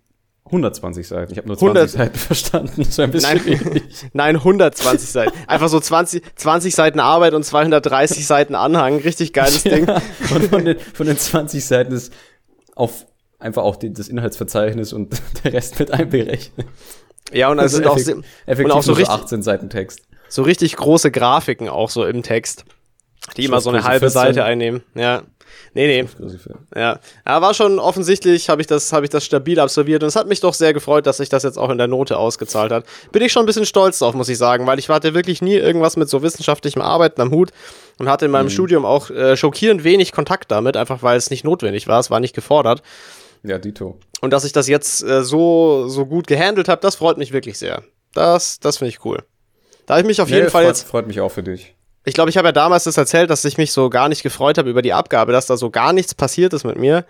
120 0.47 1.09
Seiten. 1.09 1.33
Ich 1.33 1.39
habe 1.39 1.49
nur 1.49 1.57
20 1.57 1.77
100, 1.77 1.91
Seiten 1.91 2.19
verstanden. 2.19 2.83
Das 2.85 2.99
war 2.99 3.05
ein 3.07 3.11
bisschen 3.11 3.41
nein, 3.45 3.83
nein, 4.13 4.37
120 4.37 5.09
Seiten. 5.09 5.33
Einfach 5.47 5.69
so 5.69 5.81
20, 5.81 6.23
20 6.37 6.75
Seiten 6.75 7.01
Arbeit 7.01 7.33
und 7.33 7.45
230 7.45 8.27
Seiten 8.27 8.55
Anhang. 8.55 8.99
Richtig 8.99 9.33
geiles 9.33 9.63
Ding. 9.63 9.89
und 10.35 10.45
von 10.51 10.65
den, 10.65 10.79
von 10.79 11.07
den 11.07 11.17
20 11.17 11.65
Seiten 11.65 11.93
ist 11.93 12.13
auf 12.75 13.07
einfach 13.39 13.63
auch 13.63 13.77
die, 13.77 13.93
das 13.93 14.09
Inhaltsverzeichnis 14.09 14.93
und 14.93 15.17
der 15.45 15.55
Rest 15.55 15.79
mit 15.79 15.91
einberechnet. 15.91 16.67
Ja, 17.33 17.51
und 17.51 17.59
also 17.59 17.79
also 17.79 17.91
effekt, 17.91 18.19
auch, 18.19 18.47
effektiv 18.47 18.65
und 18.67 18.73
auch 18.73 18.83
so 18.83 18.93
richtig, 18.93 19.15
18 19.15 19.43
Seiten 19.43 19.71
Text. 19.71 20.03
So 20.29 20.43
richtig 20.43 20.77
große 20.77 21.11
Grafiken 21.11 21.69
auch 21.71 21.89
so 21.89 22.05
im 22.05 22.23
Text, 22.23 22.65
die 23.37 23.45
immer 23.45 23.61
so 23.63 23.71
eine 23.71 23.85
halbe 23.85 24.11
14. 24.11 24.11
Seite 24.11 24.45
einnehmen. 24.45 24.83
Ja. 24.95 25.23
Nee, 25.73 26.03
nee. 26.03 26.09
Ja. 26.77 27.01
ja, 27.27 27.43
war 27.43 27.55
schon 27.55 27.79
offensichtlich, 27.79 28.49
habe 28.49 28.61
ich, 28.61 28.67
das, 28.67 28.93
hab 28.93 29.03
ich 29.03 29.11
das 29.11 29.25
stabil 29.25 29.59
absolviert 29.59 30.03
und 30.03 30.09
es 30.09 30.17
hat 30.17 30.29
mich 30.29 30.41
doch 30.41 30.55
sehr 30.55 30.73
gefreut, 30.73 31.07
dass 31.07 31.17
sich 31.17 31.29
das 31.29 31.43
jetzt 31.43 31.59
auch 31.59 31.71
in 31.71 31.79
der 31.79 31.89
Note 31.89 32.19
ausgezahlt 32.19 32.73
hat. 32.73 32.85
Bin 33.13 33.23
ich 33.23 33.33
schon 33.33 33.45
ein 33.45 33.47
bisschen 33.47 33.67
stolz 33.67 33.99
drauf, 33.99 34.15
muss 34.15 34.29
ich 34.29 34.39
sagen, 34.39 34.67
weil 34.67 34.79
ich 34.79 34.89
hatte 34.89 35.15
wirklich 35.15 35.43
nie 35.43 35.55
irgendwas 35.55 35.97
mit 35.97 36.09
so 36.09 36.23
wissenschaftlichem 36.23 36.83
Arbeiten 36.83 37.21
am 37.21 37.31
Hut 37.31 37.51
und 37.99 38.09
hatte 38.09 38.27
in 38.27 38.31
meinem 38.31 38.47
mhm. 38.47 38.51
Studium 38.51 38.85
auch 38.85 39.11
äh, 39.11 39.37
schockierend 39.37 39.85
wenig 39.85 40.13
Kontakt 40.13 40.51
damit, 40.51 40.77
einfach 40.77 41.03
weil 41.03 41.17
es 41.17 41.31
nicht 41.31 41.45
notwendig 41.45 41.89
war, 41.89 42.01
es 42.01 42.11
war 42.11 42.21
nicht 42.21 42.35
gefordert. 42.35 42.83
Ja, 43.43 43.59
Dito. 43.59 43.99
Und 44.21 44.33
dass 44.33 44.45
ich 44.45 44.53
das 44.53 44.69
jetzt 44.69 45.03
äh, 45.03 45.23
so, 45.23 45.89
so 45.89 46.07
gut 46.07 46.27
gehandelt 46.27 46.69
habe, 46.69 46.81
das 46.81 46.97
freut 46.97 47.19
mich 47.19 47.33
wirklich 47.33 47.59
sehr. 47.59 47.83
Das, 48.15 48.59
das 48.59 48.79
finde 48.79 48.91
ich 48.91 49.05
cool. 49.05 49.23
Da 49.87 49.95
habe 49.95 50.01
ich 50.01 50.07
mich 50.07 50.21
auf 50.21 50.31
nee, 50.31 50.37
jeden 50.37 50.51
Fall 50.51 50.63
freut, 50.63 50.77
jetzt. 50.77 50.89
Freut 50.89 51.07
mich 51.07 51.21
auch 51.21 51.31
für 51.31 51.43
dich. 51.43 51.75
Ich 52.05 52.15
glaube, 52.15 52.31
ich 52.31 52.37
habe 52.37 52.49
ja 52.49 52.53
damals 52.53 52.85
das 52.85 52.97
erzählt, 52.97 53.31
dass 53.31 53.45
ich 53.45 53.57
mich 53.57 53.73
so 53.73 53.89
gar 53.89 54.09
nicht 54.09 54.23
gefreut 54.23 54.59
habe 54.59 54.69
über 54.69 54.83
die 54.83 54.93
Abgabe, 54.93 55.33
dass 55.33 55.47
da 55.47 55.57
so 55.57 55.71
gar 55.71 55.93
nichts 55.93 56.15
passiert 56.15 56.53
ist 56.53 56.65
mit 56.65 56.79
mir. 56.79 57.05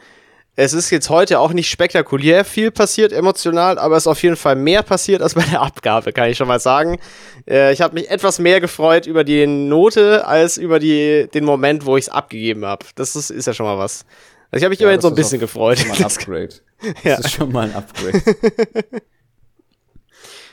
Es 0.57 0.72
ist 0.72 0.90
jetzt 0.90 1.11
heute 1.11 1.40
auch 1.40 1.52
nicht 1.52 1.68
spektakulär 1.68 2.44
viel 2.44 2.70
passiert 2.70 3.12
emotional, 3.12 3.76
aber 3.76 3.96
es 3.96 4.04
ist 4.04 4.07
auf 4.07 4.22
jeden 4.22 4.37
Fall 4.37 4.54
mehr 4.54 4.85
passiert 4.85 5.20
als 5.20 5.35
bei 5.35 5.42
der 5.42 5.62
Abgabe, 5.62 6.12
kann 6.12 6.30
ich 6.30 6.37
schon 6.37 6.46
mal 6.46 6.61
sagen. 6.61 7.00
Äh, 7.48 7.72
ich 7.72 7.80
habe 7.80 7.94
mich 7.94 8.09
etwas 8.09 8.38
mehr 8.38 8.61
gefreut 8.61 9.07
über 9.07 9.24
die 9.24 9.48
Note 9.48 10.24
als 10.24 10.57
über 10.57 10.78
die, 10.78 11.28
den 11.35 11.44
Moment, 11.44 11.87
wo 11.87 11.96
ich 11.96 12.04
es 12.04 12.09
abgegeben 12.09 12.64
habe. 12.64 12.87
Das 12.94 13.16
ist, 13.16 13.30
ist 13.30 13.48
ja 13.48 13.52
schon 13.52 13.66
mal 13.66 13.78
was. 13.78 14.04
Also 14.52 14.59
ich 14.59 14.62
habe 14.62 14.70
mich 14.70 14.78
ja, 14.78 14.85
immerhin 14.85 15.00
so 15.00 15.09
ein 15.09 15.16
bisschen 15.16 15.40
gefreut. 15.40 15.80
Schon 15.80 15.88
mal 15.88 15.96
ein 15.96 16.04
Upgrade. 16.04 16.54
Das 16.80 17.02
ja. 17.02 17.14
ist 17.16 17.33
schon 17.33 17.50
mal 17.50 17.64
ein 17.68 17.74
Upgrade. 17.74 18.22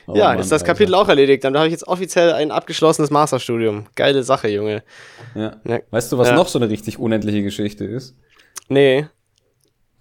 Oh, 0.06 0.16
ja, 0.16 0.28
Mann, 0.28 0.40
ist 0.40 0.50
das 0.50 0.64
Kapitel 0.64 0.94
Alter. 0.94 1.04
auch 1.04 1.08
erledigt. 1.08 1.44
Dann 1.44 1.56
habe 1.56 1.66
ich 1.66 1.72
jetzt 1.72 1.86
offiziell 1.86 2.32
ein 2.32 2.50
abgeschlossenes 2.50 3.10
Masterstudium. 3.10 3.86
Geile 3.94 4.22
Sache, 4.22 4.48
Junge. 4.48 4.82
Ja. 5.34 5.56
ja. 5.64 5.80
Weißt 5.90 6.10
du, 6.10 6.18
was 6.18 6.28
ja. 6.28 6.34
noch 6.34 6.48
so 6.48 6.58
eine 6.58 6.68
richtig 6.68 6.98
unendliche 6.98 7.42
Geschichte 7.42 7.84
ist? 7.84 8.16
Nee. 8.68 9.06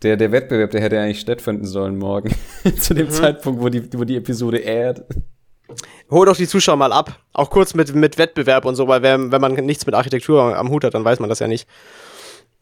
Der, 0.02 0.18
der 0.18 0.32
Wettbewerb, 0.32 0.72
der 0.72 0.82
hätte 0.82 1.00
eigentlich 1.00 1.20
stattfinden 1.20 1.66
sollen 1.66 1.98
morgen. 1.98 2.34
Zu 2.80 2.94
dem 2.94 3.08
mhm. 3.08 3.12
Zeitpunkt, 3.12 3.62
wo 3.62 3.70
die, 3.70 3.88
wo 3.94 4.04
die 4.04 4.18
Episode 4.18 4.58
ehrt. 4.58 5.04
Hol 6.10 6.26
doch 6.26 6.36
die 6.36 6.48
Zuschauer 6.48 6.76
mal 6.76 6.92
ab. 6.92 7.20
Auch 7.34 7.50
kurz 7.50 7.74
mit, 7.74 7.94
mit 7.94 8.18
Wettbewerb 8.18 8.66
und 8.66 8.76
so, 8.76 8.88
weil 8.88 9.02
wenn, 9.04 9.32
wenn 9.32 9.42
man 9.42 9.54
nichts 9.54 9.86
mit 9.86 9.96
Architektur 9.96 10.58
am 10.58 10.70
Hut 10.70 10.84
hat, 10.84 10.94
dann 10.94 11.06
weiß 11.06 11.20
man 11.20 11.30
das 11.30 11.40
ja 11.40 11.48
nicht. 11.48 11.68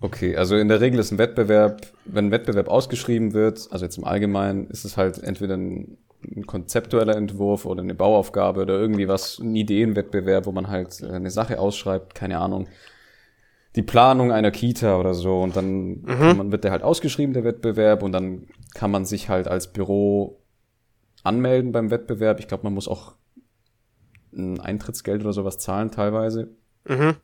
Okay, 0.02 0.36
also 0.36 0.56
in 0.56 0.70
der 0.70 0.80
Regel 0.80 1.00
ist 1.00 1.12
ein 1.12 1.18
Wettbewerb, 1.18 1.82
wenn 2.06 2.28
ein 2.28 2.32
Wettbewerb 2.32 2.70
ausgeschrieben 2.70 3.34
wird, 3.34 3.68
also 3.72 3.84
jetzt 3.84 3.98
im 3.98 4.06
Allgemeinen, 4.06 4.68
ist 4.68 4.86
es 4.86 4.96
halt 4.96 5.22
entweder 5.22 5.58
ein 5.58 5.98
ein 6.24 6.46
konzeptueller 6.46 7.16
Entwurf 7.16 7.66
oder 7.66 7.82
eine 7.82 7.96
Bauaufgabe 7.96 8.62
oder 8.62 8.80
irgendwie 8.80 9.08
was, 9.08 9.40
ein 9.40 9.56
Ideenwettbewerb, 9.56 10.46
wo 10.46 10.52
man 10.52 10.68
halt 10.68 11.02
äh, 11.02 11.12
eine 11.12 11.32
Sache 11.32 11.60
ausschreibt, 11.60 12.16
keine 12.16 12.40
Ahnung, 12.40 12.68
die 13.76 13.84
Planung 13.84 14.32
einer 14.32 14.52
Kita 14.52 15.00
oder 15.00 15.14
so 15.14 15.42
und 15.42 15.56
dann 15.56 16.02
mhm. 16.02 16.38
man, 16.38 16.52
wird 16.52 16.64
der 16.64 16.72
halt 16.72 16.84
ausgeschrieben, 16.84 17.34
der 17.34 17.44
Wettbewerb 17.44 18.04
und 18.04 18.12
dann 18.12 18.48
kann 18.74 18.92
man 18.92 19.06
sich 19.06 19.30
halt 19.30 19.48
als 19.48 19.72
Büro 19.72 20.42
anmelden 21.24 21.72
beim 21.72 21.92
Wettbewerb. 21.92 22.40
Ich 22.40 22.48
glaube, 22.48 22.64
man 22.64 22.74
muss 22.74 22.88
auch 22.88 23.16
ein 24.34 24.60
Eintrittsgeld 24.60 25.22
oder 25.22 25.34
sowas 25.34 25.58
zahlen 25.58 25.92
teilweise. 25.92 26.50
Mhm. 26.88 27.16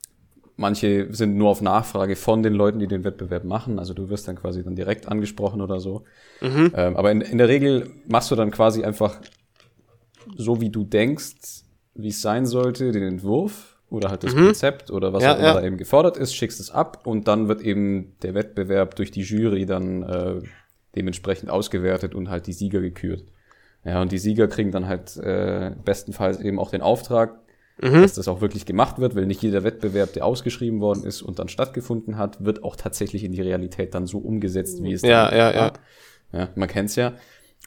Manche 0.57 1.13
sind 1.13 1.35
nur 1.35 1.49
auf 1.49 1.61
Nachfrage 1.61 2.15
von 2.15 2.43
den 2.43 2.53
Leuten, 2.53 2.79
die 2.79 2.87
den 2.87 3.03
Wettbewerb 3.03 3.43
machen. 3.43 3.79
Also 3.79 3.93
du 3.93 4.09
wirst 4.09 4.27
dann 4.27 4.35
quasi 4.35 4.63
dann 4.63 4.75
direkt 4.75 5.07
angesprochen 5.07 5.61
oder 5.61 5.79
so. 5.79 6.03
Mhm. 6.41 6.71
Ähm, 6.75 6.97
aber 6.97 7.11
in, 7.11 7.21
in 7.21 7.37
der 7.37 7.47
Regel 7.47 7.91
machst 8.07 8.31
du 8.31 8.35
dann 8.35 8.51
quasi 8.51 8.83
einfach 8.83 9.19
so, 10.37 10.61
wie 10.61 10.69
du 10.69 10.83
denkst, 10.83 11.63
wie 11.93 12.09
es 12.09 12.21
sein 12.21 12.45
sollte, 12.45 12.91
den 12.91 13.03
Entwurf 13.03 13.77
oder 13.89 14.09
halt 14.09 14.23
das 14.23 14.35
Konzept 14.35 14.91
oder 14.91 15.13
was 15.13 15.23
Mhm. 15.23 15.27
Ja, 15.27 15.33
auch 15.33 15.39
immer 15.39 15.47
ja. 15.47 15.53
da 15.53 15.63
eben 15.63 15.77
gefordert 15.77 16.17
ist, 16.17 16.35
schickst 16.35 16.59
es 16.59 16.71
ab 16.71 17.05
und 17.05 17.27
dann 17.27 17.47
wird 17.47 17.61
eben 17.61 18.15
der 18.21 18.33
Wettbewerb 18.33 18.95
durch 18.95 19.11
die 19.11 19.21
Jury 19.21 19.65
dann 19.65 20.03
äh, 20.03 20.41
dementsprechend 20.95 21.49
ausgewertet 21.49 22.15
und 22.15 22.29
halt 22.29 22.47
die 22.47 22.53
Sieger 22.53 22.81
gekürt. 22.81 23.23
Ja, 23.83 24.01
und 24.01 24.11
die 24.11 24.17
Sieger 24.17 24.47
kriegen 24.47 24.71
dann 24.71 24.87
halt 24.87 25.15
äh, 25.17 25.71
bestenfalls 25.83 26.39
eben 26.39 26.59
auch 26.59 26.71
den 26.71 26.81
Auftrag, 26.81 27.39
Mhm. 27.81 28.01
dass 28.03 28.13
das 28.13 28.27
auch 28.29 28.39
wirklich 28.41 28.65
gemacht 28.65 28.99
wird, 28.99 29.15
weil 29.15 29.25
nicht 29.25 29.41
jeder 29.41 29.63
Wettbewerb, 29.65 30.13
der 30.13 30.25
ausgeschrieben 30.25 30.79
worden 30.79 31.03
ist 31.03 31.21
und 31.21 31.39
dann 31.39 31.49
stattgefunden 31.49 32.17
hat, 32.17 32.43
wird 32.45 32.63
auch 32.63 32.75
tatsächlich 32.77 33.23
in 33.25 33.33
die 33.33 33.41
Realität 33.41 33.93
dann 33.93 34.07
so 34.07 34.17
umgesetzt, 34.19 34.81
wie 34.81 34.93
es 34.93 35.01
Ja, 35.01 35.29
dann 35.29 35.37
ja, 35.37 35.45
war. 35.47 35.53
ja. 35.53 36.39
Ja, 36.39 36.49
man 36.55 36.69
kennt's 36.69 36.95
ja. 36.95 37.13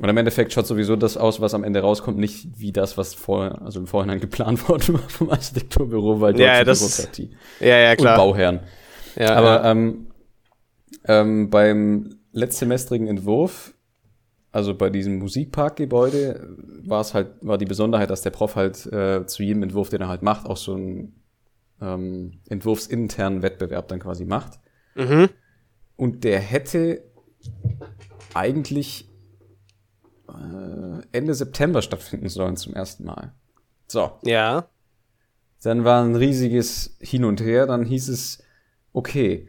Und 0.01 0.09
im 0.09 0.17
Endeffekt 0.17 0.53
schaut 0.53 0.67
sowieso 0.67 0.95
das 0.97 1.17
aus, 1.17 1.41
was 1.41 1.55
am 1.55 1.65
Ende 1.65 1.81
rauskommt, 1.81 2.19
nicht 2.19 2.47
wie 2.59 2.73
das, 2.73 2.97
was 2.97 3.15
vor, 3.15 3.61
also 3.63 3.81
im 3.81 3.87
Vorhinein 3.87 4.21
geplant 4.21 4.67
worden 4.69 4.95
war 4.95 5.09
vom 5.09 5.29
Architekturbüro, 5.31 6.21
weil 6.21 6.33
dort 6.33 6.41
Ja, 6.47 6.55
ja, 6.59 6.65
das- 6.65 6.81
Bürokratie 6.97 7.31
Ja, 7.61 7.77
ja, 7.79 7.91
und 7.91 7.97
klar. 7.99 8.17
Bauherren. 8.17 8.61
Ja, 9.17 9.35
Aber 9.35 9.63
ja. 9.65 9.71
ähm, 9.73 10.07
ähm, 11.07 11.51
beim 11.51 12.17
letztsemestrigen 12.33 13.09
Entwurf, 13.09 13.75
also 14.53 14.75
bei 14.75 14.91
diesem 14.91 15.19
Musikparkgebäude, 15.19 16.57
war 16.85 17.01
es 17.01 17.15
halt, 17.15 17.29
war 17.43 17.59
die 17.59 17.67
Besonderheit, 17.67 18.11
dass 18.11 18.23
der 18.23 18.31
Prof 18.31 18.57
halt 18.57 18.87
äh, 18.87 19.27
zu 19.27 19.43
jedem 19.43 19.63
Entwurf, 19.63 19.91
den 19.91 20.01
er 20.01 20.09
halt 20.09 20.23
macht, 20.23 20.47
auch 20.47 20.57
so 20.57 20.75
einen 20.75 21.23
ähm, 21.81 22.41
entwurfsinternen 22.49 23.43
Wettbewerb 23.43 23.89
dann 23.89 24.01
quasi 24.01 24.25
macht. 24.25 24.59
Mhm. 24.95 25.29
Und 25.97 26.25
der 26.25 26.41
hätte 26.41 27.05
eigentlich 28.35 29.09
äh, 30.29 31.03
Ende 31.13 31.35
September 31.35 31.83
stattfinden 31.83 32.29
sollen 32.29 32.57
zum 32.57 32.75
ersten 32.75 33.05
Mal. 33.05 33.33
So, 33.87 34.13
Ja. 34.25 34.69
dann 35.63 35.85
war 35.85 36.03
ein 36.05 36.15
riesiges 36.17 36.97
Hin 37.01 37.25
und 37.25 37.41
Her. 37.41 37.67
Dann 37.67 37.85
hieß 37.85 38.09
es, 38.09 38.43
okay, 38.93 39.49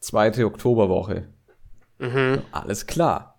zweite 0.00 0.46
Oktoberwoche. 0.46 1.28
Mhm. 1.98 2.42
Alles 2.52 2.86
klar. 2.86 3.29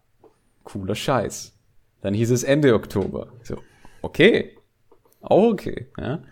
Cooler 0.64 0.96
Scheiß. 0.96 1.58
Dann 2.02 2.14
hieß 2.14 2.32
es 2.32 2.44
Ende 2.44 2.74
Oktober. 2.74 3.28
So, 3.44 3.58
okay. 4.02 4.58
Auch 5.22 5.52
okay. 5.52 5.88
Ja. 6.00 6.24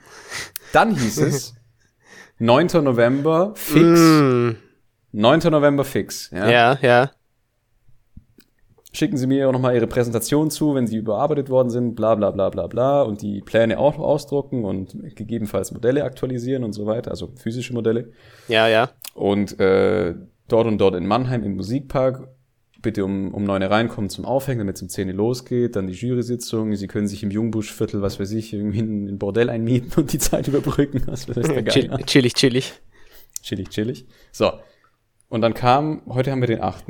Dann 0.73 0.95
hieß 0.95 1.17
es 1.19 1.55
9. 2.39 2.67
November 2.83 3.53
fix. 3.55 3.99
Mm. 3.99 4.51
9. 5.11 5.39
November 5.51 5.83
fix. 5.83 6.29
Ja. 6.31 6.49
Ja, 6.49 6.77
ja. 6.81 7.11
Schicken 8.91 9.17
Sie 9.17 9.27
mir 9.27 9.47
auch 9.47 9.51
nochmal 9.51 9.75
Ihre 9.75 9.85
Präsentation 9.85 10.49
zu, 10.49 10.73
wenn 10.73 10.87
sie 10.87 10.97
überarbeitet 10.97 11.49
worden 11.49 11.69
sind, 11.69 11.93
bla 11.95 12.15
bla 12.15 12.31
bla 12.31 12.49
bla 12.49 12.65
bla 12.65 13.03
und 13.03 13.21
die 13.21 13.41
Pläne 13.41 13.77
auch 13.77 13.99
ausdrucken 13.99 14.65
und 14.65 15.15
gegebenenfalls 15.15 15.71
Modelle 15.71 16.03
aktualisieren 16.03 16.63
und 16.63 16.73
so 16.73 16.87
weiter, 16.87 17.11
also 17.11 17.31
physische 17.35 17.73
Modelle. 17.73 18.11
Ja, 18.47 18.67
ja. 18.67 18.89
Und 19.13 19.59
äh, 19.59 20.15
dort 20.47 20.65
und 20.65 20.79
dort 20.79 20.95
in 20.95 21.05
Mannheim 21.05 21.43
im 21.43 21.55
Musikpark 21.55 22.29
bitte 22.81 23.03
um, 23.05 23.33
um 23.33 23.43
9 23.43 23.61
Uhr 23.63 23.69
reinkommen 23.71 24.09
zum 24.09 24.25
Aufhängen, 24.25 24.59
damit 24.59 24.75
es 24.77 24.81
um 24.81 24.89
10 24.89 25.09
Uhr 25.09 25.13
losgeht, 25.15 25.75
dann 25.75 25.87
die 25.87 25.93
Jury-Sitzung, 25.93 26.75
Sie 26.75 26.87
können 26.87 27.07
sich 27.07 27.23
im 27.23 27.31
Jungbuschviertel, 27.31 28.01
was 28.01 28.19
weiß 28.19 28.31
ich, 28.31 28.53
irgendwie 28.53 28.81
ein 28.81 29.07
ein 29.07 29.17
Bordell 29.19 29.49
einmieten 29.49 29.91
und 29.97 30.13
die 30.13 30.17
Zeit 30.19 30.47
überbrücken, 30.49 31.03
was 31.05 31.27
weiß 31.27 31.35
der 31.47 31.65
Chill, 31.65 31.87
Geier. 31.87 32.05
chillig, 32.05 32.33
chillig. 32.33 32.73
Chillig, 33.41 33.69
chillig. 33.69 34.05
So. 34.31 34.51
Und 35.29 35.41
dann 35.41 35.53
kam, 35.53 36.01
heute 36.07 36.31
haben 36.31 36.41
wir 36.41 36.47
den 36.47 36.61
8. 36.61 36.85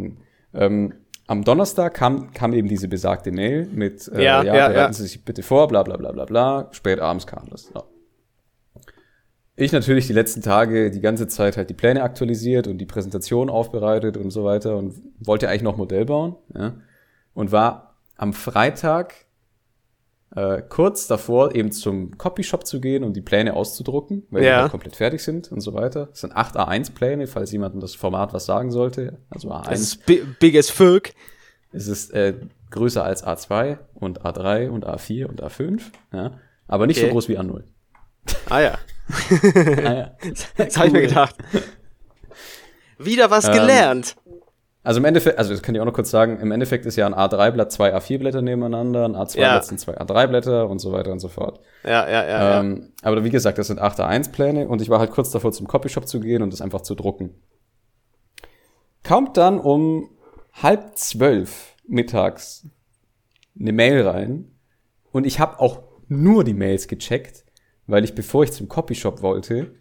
Ähm, 0.54 0.94
am 1.28 1.44
Donnerstag 1.44 1.94
kam, 1.94 2.32
kam 2.34 2.54
eben 2.54 2.68
diese 2.68 2.88
besagte 2.88 3.32
Mail 3.32 3.68
mit, 3.72 4.08
äh, 4.08 4.24
Ja, 4.24 4.44
ja, 4.44 4.56
ja, 4.56 4.68
bereiten 4.70 4.76
ja. 4.76 4.94
Sie 4.94 5.04
sich 5.04 5.24
bitte 5.26 5.44
vor, 5.44 5.68
bla 5.68 5.84
bla 5.84 5.96
bla 5.98 6.12
bla 6.12 6.26
bla. 6.26 6.70
Spät 6.72 7.00
abends 7.00 7.28
kam 7.28 7.48
das. 7.50 7.70
So. 7.74 7.84
Ich 9.60 9.72
natürlich 9.72 10.08
die 10.08 10.14
letzten 10.14 10.42
Tage 10.42 10.90
die 10.92 11.02
ganze 11.02 11.28
Zeit 11.28 11.58
halt 11.58 11.70
die 11.70 11.74
Pläne 11.74 12.02
aktualisiert 12.04 12.68
und 12.68 12.78
die 12.78 12.86
Präsentation 12.86 13.50
aufbereitet 13.50 14.16
und 14.18 14.32
so 14.32 14.44
weiter 14.44 14.78
und 14.78 14.96
wollte 15.20 15.50
eigentlich 15.50 15.64
noch 15.64 15.76
Modell 15.78 16.06
bauen. 16.06 16.36
Ja? 16.56 16.76
Und 17.34 17.52
war 17.52 17.96
am 18.16 18.34
Freitag 18.34 19.14
äh, 20.36 20.62
kurz 20.62 21.08
davor, 21.08 21.56
eben 21.56 21.72
zum 21.72 22.18
Copyshop 22.18 22.66
zu 22.68 22.80
gehen 22.80 23.04
und 23.04 23.14
die 23.14 23.22
Pläne 23.22 23.56
auszudrucken, 23.56 24.24
weil 24.30 24.44
Ja. 24.44 24.50
die 24.58 24.62
halt 24.62 24.72
komplett 24.72 24.96
fertig 24.96 25.22
sind 25.24 25.52
und 25.52 25.60
so 25.62 25.74
weiter. 25.74 26.06
Das 26.08 26.22
sind 26.22 26.36
8 26.36 26.56
A1-Pläne, 26.56 27.26
falls 27.28 27.52
jemandem 27.52 27.82
das 27.82 27.96
Format 27.96 28.32
was 28.34 28.46
sagen 28.46 28.72
sollte. 28.72 29.18
Also 29.30 29.50
A1 29.52 29.70
Das 29.70 29.80
ist 29.82 30.06
bi 30.06 30.22
big 30.40 30.56
as 30.56 30.70
fuck. 30.70 31.10
es 31.72 31.88
ist 31.88 32.14
äh, 32.14 32.36
größer 32.70 33.04
als 33.04 33.26
A2 33.26 33.80
und 33.96 34.22
A3 34.24 34.70
und 34.70 34.86
A4 34.88 35.26
und 35.26 35.44
A5, 35.44 35.82
ja. 36.14 36.34
aber 36.68 36.86
nicht 36.88 36.98
Okay. 37.00 37.08
so 37.08 37.12
groß 37.14 37.28
wie 37.30 37.40
A0. 37.40 37.64
Ah 38.50 38.60
ja. 38.62 38.78
Ah, 39.86 39.94
ja. 39.94 40.12
Das 40.58 40.78
habe 40.78 40.88
ich 40.88 40.94
mir 40.94 41.02
gedacht. 41.02 41.36
Wieder 42.98 43.32
was 43.32 43.46
Ähm, 43.48 43.54
gelernt. 43.54 44.16
Also 44.84 45.00
im 45.00 45.06
Endeffekt, 45.06 45.38
also 45.38 45.52
das 45.52 45.62
kann 45.62 45.76
ich 45.76 45.82
auch 45.82 45.86
noch 45.86 45.94
kurz 45.94 46.10
sagen, 46.10 46.40
im 46.40 46.52
Endeffekt 46.52 46.86
ist 46.86 46.96
ja 46.96 47.06
ein 47.06 47.14
A3-Blatt 47.14 47.72
zwei 47.72 47.94
A4-Blätter 47.96 48.42
nebeneinander, 48.42 49.06
ein 49.06 49.16
A2-Blatt 49.16 49.36
Ja. 49.36 49.62
sind 49.62 49.80
zwei 49.80 49.98
A3-Blätter 49.98 50.70
und 50.70 50.80
so 50.80 50.92
weiter 50.94 51.12
und 51.12 51.20
so 51.20 51.28
fort. 51.28 51.60
Ja, 51.84 52.08
ja, 52.10 52.24
ja. 52.24 52.28
ja. 52.28 52.60
Ähm, 52.62 52.94
aber 53.02 53.24
wie 53.24 53.30
gesagt, 53.30 53.58
das 53.58 53.68
sind 53.68 53.80
8 53.80 54.00
A1-Pläne 54.00 54.68
und 54.68 54.82
ich 54.82 54.90
war 54.90 55.00
halt 55.00 55.12
kurz 55.12 55.32
davor, 55.32 55.52
zum 55.52 55.68
Copyshop 55.68 56.08
zu 56.08 56.20
gehen 56.22 56.42
und 56.42 56.54
das 56.54 56.62
einfach 56.62 56.82
zu 56.82 56.96
drucken. 56.96 57.36
Kommt 59.04 59.38
dann 59.38 59.60
um 59.60 60.10
halb 60.54 60.98
zwölf 60.98 61.76
mittags 61.88 62.66
eine 63.60 63.74
Mail 63.74 64.08
rein 64.08 64.52
und 65.12 65.26
ich 65.28 65.40
habe 65.40 65.60
auch 65.60 65.84
nur 66.08 66.44
die 66.44 66.54
Mails 66.54 66.88
gecheckt, 66.88 67.44
weil 67.90 68.04
ich, 68.04 68.16
bevor 68.16 68.44
ich 68.44 68.52
zum 68.52 68.68
Copyshop 68.68 69.22
wollte, 69.22 69.74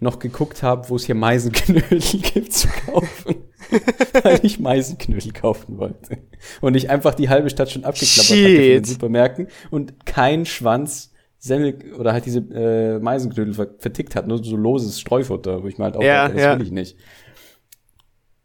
noch 0.00 0.18
geguckt 0.18 0.62
habe, 0.62 0.88
wo 0.88 0.96
es 0.96 1.04
hier 1.04 1.14
Meisenknödel 1.14 2.00
gibt 2.00 2.52
zu 2.52 2.68
kaufen. 2.86 3.36
weil 4.22 4.40
ich 4.42 4.58
Meisenknödel 4.58 5.32
kaufen 5.32 5.78
wollte. 5.78 6.18
Und 6.60 6.74
ich 6.74 6.90
einfach 6.90 7.14
die 7.14 7.28
halbe 7.28 7.48
Stadt 7.50 7.70
schon 7.70 7.84
abgeklappert 7.84 8.30
hatte 8.30 8.42
von 8.42 8.52
den 8.52 8.84
Shit. 8.84 8.86
Supermärkten 8.86 9.48
und 9.70 10.04
kein 10.04 10.44
Schwanz 10.44 11.12
Semmel 11.38 11.76
oder 11.98 12.12
halt 12.12 12.24
diese 12.24 12.38
äh, 12.38 13.00
Meisenknödel 13.00 13.54
ver 13.54 13.68
vertickt 13.78 14.14
hat, 14.14 14.28
nur 14.28 14.42
so 14.44 14.56
loses 14.56 15.00
Streufutter, 15.00 15.64
wo 15.64 15.66
ich 15.66 15.76
mir 15.76 15.84
halt 15.84 15.96
auch 15.96 16.02
Ja, 16.02 16.24
dachte, 16.24 16.34
das 16.34 16.44
ja. 16.44 16.56
will 16.56 16.64
ich 16.64 16.70
nicht. 16.70 16.96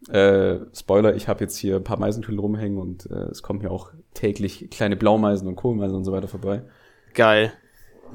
Äh, 0.09 0.59
Spoiler, 0.73 1.15
ich 1.15 1.27
habe 1.27 1.41
jetzt 1.41 1.57
hier 1.57 1.75
ein 1.75 1.83
paar 1.83 1.99
Meisenknödel 1.99 2.39
rumhängen 2.39 2.79
und 2.79 3.07
äh, 3.11 3.29
es 3.29 3.43
kommen 3.43 3.59
hier 3.59 3.71
auch 3.71 3.91
täglich 4.15 4.69
kleine 4.71 4.95
Blaumeisen 4.95 5.47
und 5.47 5.55
Kohlmeisen 5.55 5.95
und 5.95 6.05
so 6.05 6.11
weiter 6.11 6.27
vorbei. 6.27 6.63
Geil. 7.13 7.53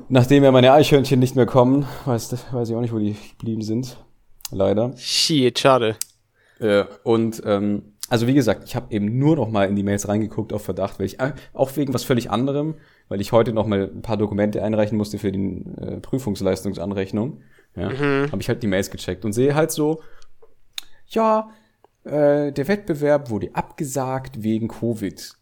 Nachdem 0.09 0.45
ja 0.45 0.51
meine 0.51 0.73
Eichhörnchen 0.73 1.21
nicht 1.21 1.37
mehr 1.37 1.47
kommen, 1.47 1.87
weiß, 2.05 2.53
weiß 2.53 2.69
ich 2.69 2.77
auch 2.77 2.81
nicht, 2.81 2.93
wo 2.93 2.99
die 2.99 3.17
geblieben 3.39 3.63
sind. 3.63 3.97
Leider. 4.51 4.97
Shit, 4.97 5.59
schade. 5.59 5.97
Äh, 6.61 6.85
und 7.03 7.43
ähm, 7.45 7.95
also 8.09 8.27
wie 8.27 8.35
gesagt, 8.35 8.65
ich 8.65 8.77
habe 8.77 8.93
eben 8.95 9.19
nur 9.19 9.37
noch 9.37 9.49
mal 9.49 9.69
in 9.69 9.75
die 9.75 9.83
Mails 9.83 10.07
reingeguckt 10.07 10.53
auf 10.53 10.63
Verdacht, 10.63 10.99
weil 10.99 11.07
ich 11.07 11.19
äh, 11.19 11.33
auch 11.55 11.75
wegen 11.77 11.95
was 11.95 12.05
völlig 12.05 12.31
anderem, 12.31 12.75
weil 13.09 13.21
ich 13.23 13.33
heute 13.33 13.53
noch 13.53 13.67
mal 13.67 13.91
ein 13.95 14.03
paar 14.03 14.19
Dokumente 14.19 14.63
einreichen 14.63 14.99
musste 14.99 15.19
für 15.19 15.33
die 15.33 15.65
äh, 15.81 16.01
Prüfungsleistungsanrechnung. 16.01 17.41
Ja, 17.75 17.91
habe 18.31 18.43
ich 18.43 18.49
halt 18.51 18.63
die 18.63 18.67
Mails 18.67 18.91
gecheckt 18.91 19.25
und 19.25 19.33
sehe 19.33 19.55
halt 19.55 19.71
so, 19.71 20.03
ja, 21.07 21.49
äh, 22.05 22.53
der 22.53 22.69
Wettbewerb 22.69 23.31
wurde 23.31 23.55
abgesagt 23.55 24.43
wegen 24.43 24.69
Covid. 24.69 25.35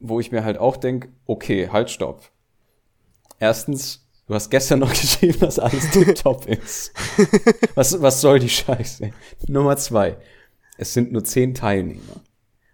Wo 0.00 0.18
ich 0.18 0.32
mir 0.32 0.44
halt 0.44 0.58
auch 0.58 0.76
denk, 0.76 1.08
okay, 1.26 1.68
halt, 1.70 1.90
stopp. 1.90 2.32
Erstens, 3.38 4.06
du 4.26 4.34
hast 4.34 4.50
gestern 4.50 4.80
noch 4.80 4.90
geschrieben, 5.00 5.40
dass 5.40 5.58
alles 5.58 5.90
tipptopp 5.90 6.46
ist. 6.46 6.92
Was, 7.74 8.00
was 8.00 8.20
soll 8.20 8.38
die 8.38 8.48
Scheiße? 8.48 9.10
Nummer 9.48 9.76
zwei. 9.76 10.16
Es 10.78 10.92
sind 10.94 11.12
nur 11.12 11.24
zehn 11.24 11.54
Teilnehmer. 11.54 12.20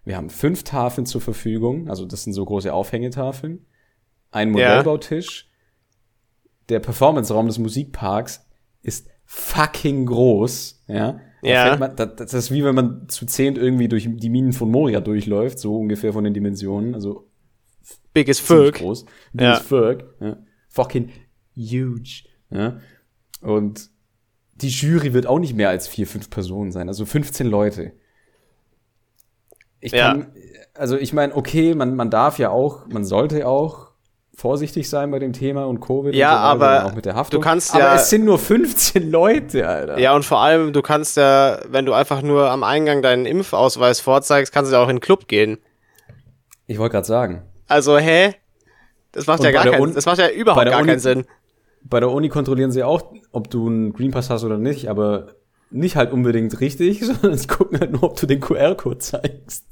Wir 0.04 0.16
haben 0.16 0.30
fünf 0.30 0.64
Tafeln 0.64 1.06
zur 1.06 1.20
Verfügung, 1.20 1.88
also 1.88 2.04
das 2.04 2.24
sind 2.24 2.32
so 2.32 2.44
große 2.44 2.72
Aufhängetafeln, 2.72 3.64
ein 4.32 4.50
Modellbautisch. 4.50 5.48
Der 6.68 6.80
Performance-Raum 6.80 7.46
des 7.46 7.58
Musikparks 7.58 8.44
ist 8.82 9.08
fucking 9.24 10.06
groß, 10.06 10.84
ja. 10.88 11.20
Ja. 11.42 11.76
Man, 11.76 11.96
das, 11.96 12.16
das 12.16 12.34
ist 12.34 12.50
wie 12.52 12.64
wenn 12.64 12.74
man 12.74 13.08
zu 13.08 13.26
zehnt 13.26 13.58
irgendwie 13.58 13.88
durch 13.88 14.08
die 14.08 14.30
Minen 14.30 14.52
von 14.52 14.70
Moria 14.70 15.00
durchläuft, 15.00 15.58
so 15.58 15.76
ungefähr 15.76 16.12
von 16.12 16.22
den 16.22 16.34
Dimensionen, 16.34 16.94
also 16.94 17.28
Big 18.14 18.28
as 18.28 18.38
fuck. 18.38 18.74
groß. 18.74 19.04
Ja. 19.34 19.42
Ja. 19.42 19.56
Fuck. 19.56 20.04
Ja. 20.20 20.36
Fucking 20.72 21.10
huge. 21.56 22.24
Ja. 22.50 22.78
Und 23.40 23.88
die 24.54 24.68
Jury 24.68 25.12
wird 25.14 25.26
auch 25.26 25.38
nicht 25.38 25.54
mehr 25.54 25.68
als 25.68 25.86
vier, 25.88 26.06
fünf 26.06 26.28
Personen 26.30 26.70
sein, 26.72 26.88
also 26.88 27.04
15 27.06 27.46
Leute. 27.46 27.92
Ich 29.80 29.92
Ja. 29.92 30.12
kann, 30.12 30.32
also 30.74 30.96
ich 30.96 31.12
meine, 31.12 31.34
okay, 31.34 31.74
man, 31.74 31.96
man 31.96 32.10
darf 32.10 32.38
ja 32.38 32.50
auch, 32.50 32.86
man 32.88 33.04
sollte 33.04 33.46
auch 33.48 33.90
vorsichtig 34.34 34.88
sein 34.88 35.10
bei 35.10 35.18
dem 35.18 35.32
Thema 35.32 35.64
und 35.66 35.80
Covid 35.80 36.14
Ja, 36.14 36.52
und 36.52 36.58
so 36.58 36.64
weiter, 36.64 36.80
aber 36.80 36.86
auch 36.86 36.94
mit 36.94 37.04
der 37.04 37.14
Haftung. 37.14 37.40
du 37.40 37.44
kannst 37.44 37.74
aber 37.74 37.84
ja- 37.84 37.94
es 37.96 38.08
sind 38.08 38.24
nur 38.24 38.38
15 38.38 39.10
Leute, 39.10 39.68
Alter. 39.68 39.98
Ja, 39.98 40.14
und 40.14 40.24
vor 40.24 40.38
allem, 40.40 40.72
du 40.72 40.80
kannst 40.80 41.16
ja, 41.16 41.60
wenn 41.68 41.84
du 41.84 41.92
einfach 41.92 42.22
nur 42.22 42.48
am 42.50 42.62
Eingang 42.62 43.02
deinen 43.02 43.26
Impfausweis 43.26 44.00
vorzeigst, 44.00 44.52
kannst 44.52 44.70
du 44.70 44.76
ja 44.76 44.82
auch 44.82 44.88
in 44.88 44.96
den 44.96 45.00
Club 45.00 45.28
gehen. 45.28 45.58
Ich 46.66 46.78
wollte 46.78 46.92
gerade 46.92 47.06
sagen, 47.06 47.42
Also, 47.66 47.98
hä? 47.98 48.34
Das 49.12 49.26
macht 49.26 49.40
Und 49.40 49.46
ja 49.46 49.52
gar 49.52 49.64
keinen, 49.64 49.94
das 49.94 50.06
macht 50.06 50.18
ja 50.18 50.28
überhaupt 50.30 50.64
gar 50.66 50.78
Uni- 50.80 50.88
keinen 50.88 50.98
Sinn. 50.98 51.24
bei 51.84 52.00
der 52.00 52.10
Uni 52.10 52.28
kontrollieren 52.28 52.72
sie 52.72 52.82
auch, 52.82 53.02
ob 53.32 53.50
du 53.50 53.66
einen 53.68 53.92
Green 53.92 54.10
Pass 54.10 54.30
hast 54.30 54.44
oder 54.44 54.58
nicht, 54.58 54.88
aber 54.88 55.28
nicht 55.74 55.96
halt 55.96 56.12
unbedingt 56.12 56.60
richtig, 56.60 57.00
sondern 57.04 57.36
sie 57.36 57.46
gucken 57.46 57.80
halt 57.80 57.92
nur, 57.92 58.02
ob 58.04 58.18
du 58.20 58.26
den 58.26 58.40
QR-Code 58.40 58.98
zeigst. 58.98 59.64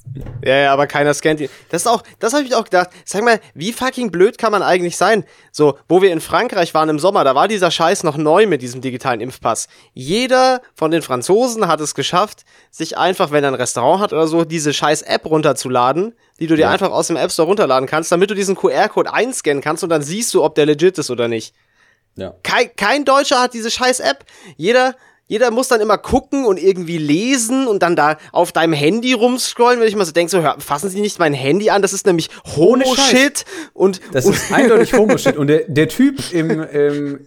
Ja, 0.44 0.56
ja, 0.56 0.72
aber 0.72 0.86
keiner 0.86 1.14
scannt 1.14 1.40
ihn. 1.40 1.48
Das 1.68 1.82
ist 1.82 1.86
auch, 1.86 2.02
das 2.18 2.32
habe 2.32 2.44
ich 2.44 2.54
auch 2.54 2.64
gedacht. 2.64 2.90
Sag 3.04 3.22
mal, 3.22 3.38
wie 3.54 3.72
fucking 3.72 4.10
blöd 4.10 4.38
kann 4.38 4.50
man 4.50 4.62
eigentlich 4.62 4.96
sein? 4.96 5.24
So, 5.52 5.78
wo 5.88 6.02
wir 6.02 6.12
in 6.12 6.20
Frankreich 6.20 6.74
waren 6.74 6.88
im 6.88 6.98
Sommer, 6.98 7.22
da 7.22 7.34
war 7.34 7.46
dieser 7.46 7.70
Scheiß 7.70 8.02
noch 8.02 8.16
neu 8.16 8.46
mit 8.46 8.60
diesem 8.62 8.80
digitalen 8.80 9.20
Impfpass. 9.20 9.68
Jeder 9.92 10.62
von 10.74 10.90
den 10.90 11.02
Franzosen 11.02 11.68
hat 11.68 11.80
es 11.80 11.94
geschafft, 11.94 12.44
sich 12.70 12.98
einfach, 12.98 13.30
wenn 13.30 13.44
er 13.44 13.50
ein 13.50 13.54
Restaurant 13.54 14.00
hat 14.02 14.12
oder 14.12 14.26
so, 14.26 14.44
diese 14.44 14.72
scheiß 14.72 15.02
App 15.02 15.26
runterzuladen, 15.26 16.14
die 16.40 16.46
du 16.48 16.56
dir 16.56 16.62
Ja. 16.62 16.70
einfach 16.70 16.90
aus 16.90 17.06
dem 17.06 17.16
App 17.16 17.30
Store 17.30 17.46
runterladen 17.46 17.88
kannst, 17.88 18.10
damit 18.10 18.30
du 18.30 18.34
diesen 18.34 18.56
QR-Code 18.56 19.12
einscannen 19.12 19.62
kannst 19.62 19.84
und 19.84 19.90
dann 19.90 20.02
siehst 20.02 20.34
du, 20.34 20.42
ob 20.42 20.54
der 20.56 20.66
legit 20.66 20.98
ist 20.98 21.10
oder 21.10 21.28
nicht. 21.28 21.54
Ja. 22.16 22.34
Kein, 22.42 22.74
kein 22.76 23.04
Deutscher 23.04 23.40
hat 23.40 23.54
diese 23.54 23.70
scheiß 23.70 24.00
App. 24.00 24.24
Jeder, 24.56 24.96
jeder 25.30 25.52
muss 25.52 25.68
dann 25.68 25.80
immer 25.80 25.96
gucken 25.96 26.44
und 26.44 26.60
irgendwie 26.60 26.98
lesen 26.98 27.68
und 27.68 27.84
dann 27.84 27.94
da 27.94 28.18
auf 28.32 28.50
deinem 28.50 28.72
Handy 28.72 29.12
rumscrollen, 29.12 29.78
wenn 29.78 29.86
ich 29.86 29.94
mal 29.94 30.04
so 30.04 30.10
denke, 30.10 30.28
so, 30.28 30.42
hör, 30.42 30.56
fassen 30.58 30.90
Sie 30.90 31.00
nicht 31.00 31.20
mein 31.20 31.32
Handy 31.32 31.70
an, 31.70 31.82
das 31.82 31.92
ist 31.92 32.04
nämlich. 32.04 32.30
Homo-Shit 32.56 33.44
und, 33.72 34.00
Das 34.10 34.26
und 34.26 34.34
ist 34.34 34.52
eindeutig 34.52 34.92
Homo-Shit. 34.92 35.36
Und 35.36 35.46
der, 35.46 35.60
der 35.68 35.88
Typ 35.88 36.18
im, 36.32 36.50
im, 36.50 37.20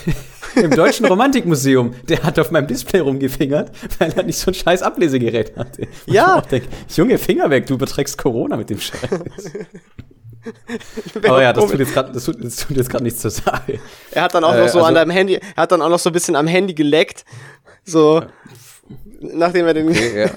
im 0.56 0.70
Deutschen 0.72 1.06
Romantikmuseum, 1.06 1.94
der 2.08 2.24
hat 2.24 2.36
auf 2.40 2.50
meinem 2.50 2.66
Display 2.66 2.98
rumgefingert, 2.98 3.70
weil 4.00 4.12
er 4.16 4.24
nicht 4.24 4.38
so 4.38 4.50
ein 4.50 4.54
scheiß 4.54 4.82
Ablesegerät 4.82 5.56
hatte. 5.56 5.86
Wo 6.06 6.12
Ja. 6.12 6.40
Ich 6.42 6.48
denk, 6.48 6.64
Junge, 6.96 7.16
Finger 7.16 7.48
weg, 7.48 7.66
du 7.66 7.74
überträgst 7.74 8.18
Corona 8.18 8.56
mit 8.56 8.70
dem 8.70 8.80
Scheiß. 8.80 9.08
Aber 11.16 11.42
ja, 11.42 11.52
das 11.52 11.70
tut 11.70 11.78
jetzt 11.80 11.92
gerade, 11.92 12.12
das 12.12 12.24
das 12.24 12.56
tut 12.56 12.76
jetzt 12.76 12.90
gerade 12.90 13.04
nichts 13.04 13.20
zur 13.20 13.30
Sache. 13.30 13.78
er 14.12 14.22
hat 14.22 14.34
dann 14.34 14.44
auch 14.44 14.54
Äh, 14.54 14.60
noch 14.62 14.68
so 14.68 14.78
an 14.80 14.84
also- 14.86 14.94
deinem 14.96 15.10
Handy, 15.10 15.34
er 15.34 15.62
hat 15.62 15.72
dann 15.72 15.82
auch 15.82 15.88
noch 15.88 15.98
so 15.98 16.10
ein 16.10 16.12
bisschen 16.12 16.36
am 16.36 16.46
Handy 16.46 16.74
geleckt, 16.74 17.24
so, 17.84 18.22
nachdem 19.20 19.66
er 19.66 19.74
den, 19.74 19.90
Ja. 19.90 20.30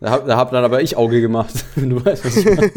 Da 0.00 0.10
hab, 0.10 0.26
da 0.26 0.36
hab 0.36 0.52
dann 0.52 0.64
aber 0.64 0.80
ich 0.80 0.96
Auge 0.96 1.20
gemacht, 1.20 1.64
wenn 1.74 1.90
du 1.90 2.04
weißt, 2.04 2.24
was 2.24 2.36
ich 2.36 2.44
meine. 2.44 2.70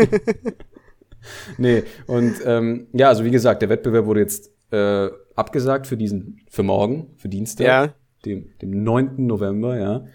nee, 1.58 1.84
und 2.08 2.36
ähm, 2.46 2.88
ja, 2.94 3.10
also 3.10 3.24
wie 3.24 3.32
gesagt, 3.32 3.62
der 3.62 3.70
Wettbewerb 3.70 4.06
wurde 4.06 4.22
jetzt 4.22 4.50
äh, 4.72 5.10
abgesagt 5.36 5.86
für 5.88 5.98
diesen, 5.98 6.42
für 6.50 6.64
morgen, 6.64 7.14
für 7.18 7.30
Dienstag, 7.30 7.68
Ja. 7.68 7.94
dem, 8.26 8.50
dem 8.62 8.84
9. 8.84 9.26
November, 9.28 9.78
ja. 9.78 10.06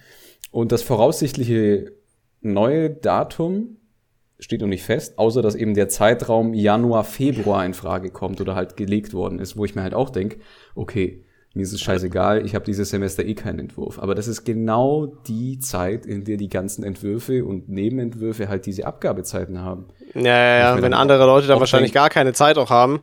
Und 0.50 0.72
das 0.72 0.82
voraussichtliche 0.82 1.92
neue 2.40 2.90
Datum 2.90 3.76
steht 4.38 4.60
noch 4.60 4.68
nicht 4.68 4.84
fest, 4.84 5.18
außer 5.18 5.42
dass 5.42 5.54
eben 5.54 5.74
der 5.74 5.88
Zeitraum 5.88 6.52
Januar, 6.54 7.04
Februar 7.04 7.64
in 7.64 7.74
Frage 7.74 8.10
kommt 8.10 8.40
oder 8.40 8.54
halt 8.54 8.76
gelegt 8.76 9.14
worden 9.14 9.38
ist, 9.38 9.56
wo 9.56 9.64
ich 9.64 9.74
mir 9.74 9.82
halt 9.82 9.94
auch 9.94 10.10
denk, 10.10 10.36
okay, 10.74 11.22
mir 11.54 11.62
ist 11.62 11.72
es 11.72 11.80
scheißegal, 11.80 12.44
ich 12.44 12.54
habe 12.54 12.66
dieses 12.66 12.90
Semester 12.90 13.24
eh 13.24 13.32
keinen 13.34 13.60
Entwurf. 13.60 13.98
Aber 13.98 14.14
das 14.14 14.28
ist 14.28 14.44
genau 14.44 15.06
die 15.06 15.58
Zeit, 15.58 16.04
in 16.04 16.24
der 16.24 16.36
die 16.36 16.50
ganzen 16.50 16.84
Entwürfe 16.84 17.46
und 17.46 17.70
Nebenentwürfe 17.70 18.48
halt 18.50 18.66
diese 18.66 18.86
Abgabezeiten 18.86 19.62
haben. 19.62 19.86
ja, 20.14 20.20
ja, 20.22 20.58
ja, 20.76 20.82
wenn 20.82 20.92
andere 20.92 21.24
Leute 21.24 21.46
dann 21.46 21.56
auch 21.56 21.60
wahrscheinlich 21.60 21.92
denk- 21.92 22.02
gar 22.02 22.10
keine 22.10 22.34
Zeit 22.34 22.58
auch 22.58 22.68
haben. 22.68 23.00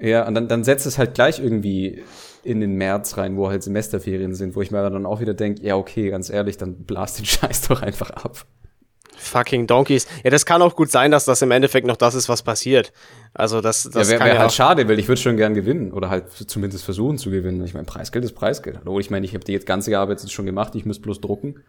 Ja, 0.00 0.26
und 0.26 0.34
dann, 0.34 0.48
dann 0.48 0.64
setzt 0.64 0.86
es 0.86 0.96
halt 0.96 1.12
gleich 1.12 1.38
irgendwie 1.38 2.02
in 2.44 2.60
den 2.60 2.76
März 2.76 3.18
rein, 3.18 3.36
wo 3.36 3.50
halt 3.50 3.62
Semesterferien 3.62 4.34
sind, 4.34 4.56
wo 4.56 4.62
ich 4.62 4.70
mir 4.70 4.82
dann 4.88 5.04
auch 5.04 5.20
wieder 5.20 5.34
denke, 5.34 5.62
ja, 5.62 5.76
okay, 5.76 6.08
ganz 6.08 6.30
ehrlich, 6.30 6.56
dann 6.56 6.84
blast 6.84 7.18
den 7.18 7.26
Scheiß 7.26 7.68
doch 7.68 7.82
einfach 7.82 8.08
ab. 8.10 8.46
Fucking 9.22 9.66
Donkeys. 9.66 10.06
Ja, 10.24 10.30
das 10.30 10.44
kann 10.46 10.62
auch 10.62 10.76
gut 10.76 10.90
sein, 10.90 11.10
dass 11.10 11.24
das 11.24 11.42
im 11.42 11.50
Endeffekt 11.50 11.86
noch 11.86 11.96
das 11.96 12.14
ist, 12.14 12.28
was 12.28 12.42
passiert. 12.42 12.92
Also 13.34 13.60
das, 13.60 13.84
das 13.84 14.08
ja, 14.08 14.18
wäre 14.18 14.24
wär 14.26 14.34
ja 14.34 14.40
halt 14.40 14.52
schade, 14.52 14.88
weil 14.88 14.98
ich 14.98 15.08
würde 15.08 15.20
schon 15.20 15.36
gern 15.36 15.54
gewinnen 15.54 15.92
oder 15.92 16.10
halt 16.10 16.30
zumindest 16.30 16.84
versuchen 16.84 17.18
zu 17.18 17.30
gewinnen. 17.30 17.64
Ich 17.64 17.74
meine, 17.74 17.86
Preisgeld 17.86 18.24
ist 18.24 18.34
Preisgeld. 18.34 18.78
Hallo, 18.80 18.98
ich 19.00 19.10
meine, 19.10 19.24
ich 19.24 19.34
habe 19.34 19.44
die 19.44 19.52
jetzt 19.52 19.66
ganze 19.66 19.96
Arbeit 19.98 20.20
jetzt 20.20 20.32
schon 20.32 20.46
gemacht, 20.46 20.74
ich 20.74 20.84
müsste 20.84 21.02
bloß 21.02 21.20
drucken. 21.20 21.62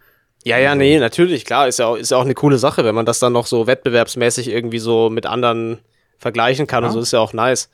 Ja, 0.43 0.57
ja, 0.57 0.75
nee, 0.75 0.99
natürlich, 0.99 1.45
klar, 1.45 1.69
ist 1.69 1.79
ja, 1.79 1.87
auch, 1.87 1.95
ist 1.95 2.11
ja 2.11 2.17
auch 2.17 2.25
eine 2.25 2.33
coole 2.33 2.57
Sache, 2.57 2.83
wenn 2.83 2.95
man 2.95 3.05
das 3.05 3.19
dann 3.19 3.31
noch 3.31 3.45
so 3.45 3.65
wettbewerbsmäßig 3.65 4.49
irgendwie 4.49 4.79
so 4.79 5.09
mit 5.09 5.25
anderen 5.25 5.79
vergleichen 6.17 6.67
kann 6.67 6.83
Ja. 6.83 6.89
und 6.89 6.93
so, 6.93 6.99
ist 6.99 7.13
ja 7.13 7.19
auch 7.19 7.31
nice. 7.31 7.69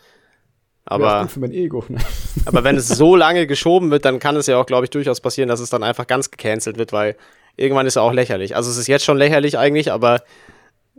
Aber, 0.86 1.28
für 1.28 1.40
mein 1.40 1.52
Ego. 1.52 1.84
Ne? 1.88 2.00
aber 2.46 2.64
wenn 2.64 2.76
es 2.76 2.88
so 2.88 3.16
lange 3.16 3.48
geschoben 3.48 3.92
wird, 3.92 4.06
dann 4.06 4.20
kann 4.20 4.36
es 4.36 4.48
ja 4.48 4.58
auch, 4.58 4.66
glaube 4.66 4.86
ich, 4.86 4.90
durchaus 4.90 5.22
passieren, 5.22 5.50
dass 5.50 5.60
es 5.60 5.70
dann 5.70 5.84
einfach 5.84 6.08
ganz 6.08 6.32
gecancelt 6.32 6.78
wird, 6.78 6.94
weil 6.94 7.16
irgendwann 7.58 7.86
ist 7.88 7.96
ja 7.96 8.02
auch 8.02 8.14
lächerlich. 8.14 8.56
Also 8.56 8.70
es 8.72 8.78
ist 8.78 8.88
jetzt 8.88 9.06
schon 9.06 9.18
lächerlich 9.18 9.58
eigentlich, 9.58 9.92
aber 9.92 10.22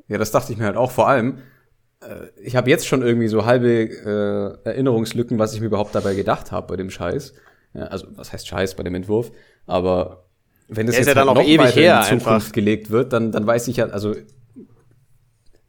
Ja, 0.08 0.18
das 0.18 0.30
dachte 0.30 0.52
ich 0.52 0.58
mir 0.58 0.64
halt 0.66 0.76
auch. 0.76 0.90
Vor 0.90 1.08
allem, 1.08 1.38
äh, 2.00 2.26
ich 2.42 2.56
habe 2.56 2.70
jetzt 2.70 2.86
schon 2.86 3.02
irgendwie 3.02 3.28
so 3.28 3.44
halbe 3.46 3.68
äh, 4.64 4.68
Erinnerungslücken, 4.68 5.38
was 5.38 5.54
ich 5.54 5.60
mir 5.60 5.66
überhaupt 5.66 5.94
dabei 5.94 6.14
gedacht 6.14 6.52
habe 6.52 6.66
bei 6.68 6.76
dem 6.76 6.90
Scheiß. 6.90 7.34
Ja, 7.74 7.84
also, 7.84 8.08
was 8.16 8.32
heißt 8.32 8.48
Scheiß 8.48 8.74
bei 8.74 8.82
dem 8.82 8.94
Entwurf? 8.94 9.30
Aber 9.66 10.24
wenn 10.68 10.86
das 10.86 10.94
ist 10.96 11.06
jetzt 11.06 11.08
ja 11.08 11.14
dann 11.14 11.28
halt 11.28 11.38
auch 11.38 11.42
noch 11.42 11.48
ewig 11.48 11.74
her 11.76 11.96
in 11.98 12.02
Zukunft 12.20 12.28
einfach. 12.28 12.52
gelegt 12.52 12.90
wird, 12.90 13.12
dann, 13.12 13.32
dann 13.32 13.46
weiß 13.46 13.68
ich 13.68 13.76
ja, 13.76 13.86
also 13.86 14.14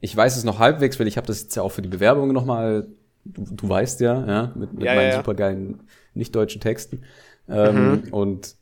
ich 0.00 0.16
weiß 0.16 0.36
es 0.36 0.44
noch 0.44 0.58
halbwegs, 0.58 0.98
weil 0.98 1.06
ich 1.06 1.16
habe 1.16 1.26
das 1.26 1.42
jetzt 1.42 1.54
ja 1.54 1.62
auch 1.62 1.70
für 1.70 1.82
die 1.82 1.88
Bewerbung 1.88 2.32
nochmal, 2.32 2.88
du, 3.24 3.44
du 3.48 3.68
weißt 3.68 4.00
ja, 4.00 4.26
ja, 4.26 4.52
mit, 4.56 4.72
mit 4.72 4.82
Ja, 4.82 4.94
ja, 4.94 5.00
meinen 5.00 5.10
ja. 5.10 5.16
supergeilen 5.18 5.82
nicht-deutschen 6.14 6.60
Texten. 6.60 7.04
Ähm, 7.48 8.04
Und 8.10 8.56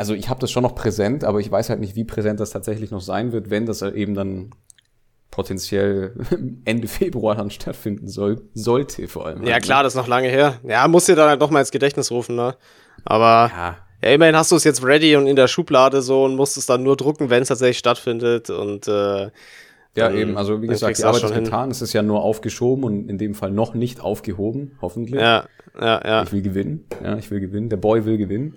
also 0.00 0.14
ich 0.14 0.30
habe 0.30 0.40
das 0.40 0.50
schon 0.50 0.62
noch 0.62 0.74
präsent, 0.74 1.24
aber 1.24 1.40
ich 1.40 1.52
weiß 1.52 1.68
halt 1.68 1.78
nicht, 1.78 1.94
wie 1.94 2.04
präsent 2.04 2.40
das 2.40 2.48
tatsächlich 2.48 2.90
noch 2.90 3.02
sein 3.02 3.32
wird, 3.32 3.50
wenn 3.50 3.66
das 3.66 3.82
eben 3.82 4.14
dann 4.14 4.48
potenziell 5.30 6.14
Ende 6.64 6.88
Februar 6.88 7.36
dann 7.36 7.50
stattfinden 7.50 8.08
soll, 8.08 8.40
sollte 8.54 9.06
vor 9.08 9.26
allem. 9.26 9.44
ja 9.44 9.52
halt, 9.52 9.62
klar, 9.62 9.82
das 9.82 9.92
ist 9.92 9.98
noch 9.98 10.08
lange 10.08 10.28
her. 10.28 10.54
Ja, 10.66 10.88
muss 10.88 11.04
dir 11.04 11.16
dann 11.16 11.28
halt 11.28 11.42
doch 11.42 11.50
mal 11.50 11.60
ins 11.60 11.70
Gedächtnis 11.70 12.10
rufen, 12.10 12.34
ne? 12.34 12.56
Aber 13.04 13.48
ne? 13.48 13.52
Ja, 13.54 13.76
ja, 14.02 14.14
immerhin 14.14 14.36
hast 14.36 14.50
du 14.50 14.56
es 14.56 14.64
jetzt 14.64 14.82
ready 14.82 15.16
und 15.16 15.26
in 15.26 15.36
der 15.36 15.48
Schublade 15.48 16.00
so 16.00 16.24
und 16.24 16.34
musst 16.34 16.56
es 16.56 16.64
dann 16.64 16.82
nur 16.82 16.96
drucken, 16.96 17.28
wenn 17.28 17.42
es 17.42 17.48
tatsächlich 17.48 17.76
stattfindet 17.76 18.48
und 18.48 18.88
äh, 18.88 19.24
ja 19.24 19.30
Dann- 19.94 20.16
eben, 20.16 20.38
also 20.38 20.62
wie 20.62 20.66
gesagt, 20.68 20.96
die 20.96 21.04
Arbeit 21.04 21.24
ist 21.24 21.34
getan, 21.34 21.70
es 21.70 21.82
ist 21.82 21.92
ja 21.92 22.00
nur 22.00 22.22
aufgeschoben 22.22 22.84
und 22.84 23.10
in 23.10 23.18
dem 23.18 23.34
Fall 23.34 23.50
noch 23.50 23.74
nicht 23.74 24.00
aufgehoben, 24.00 24.78
hoffentlich. 24.80 25.20
ja, 25.20 25.44
ja, 25.78 26.00
ja. 26.02 26.22
Ich 26.22 26.32
will 26.32 26.40
gewinnen, 26.40 26.86
ja, 27.04 27.18
ich 27.18 27.30
will 27.30 27.40
gewinnen, 27.40 27.68
der 27.68 27.76
Boy 27.76 28.06
will 28.06 28.16
gewinnen. 28.16 28.54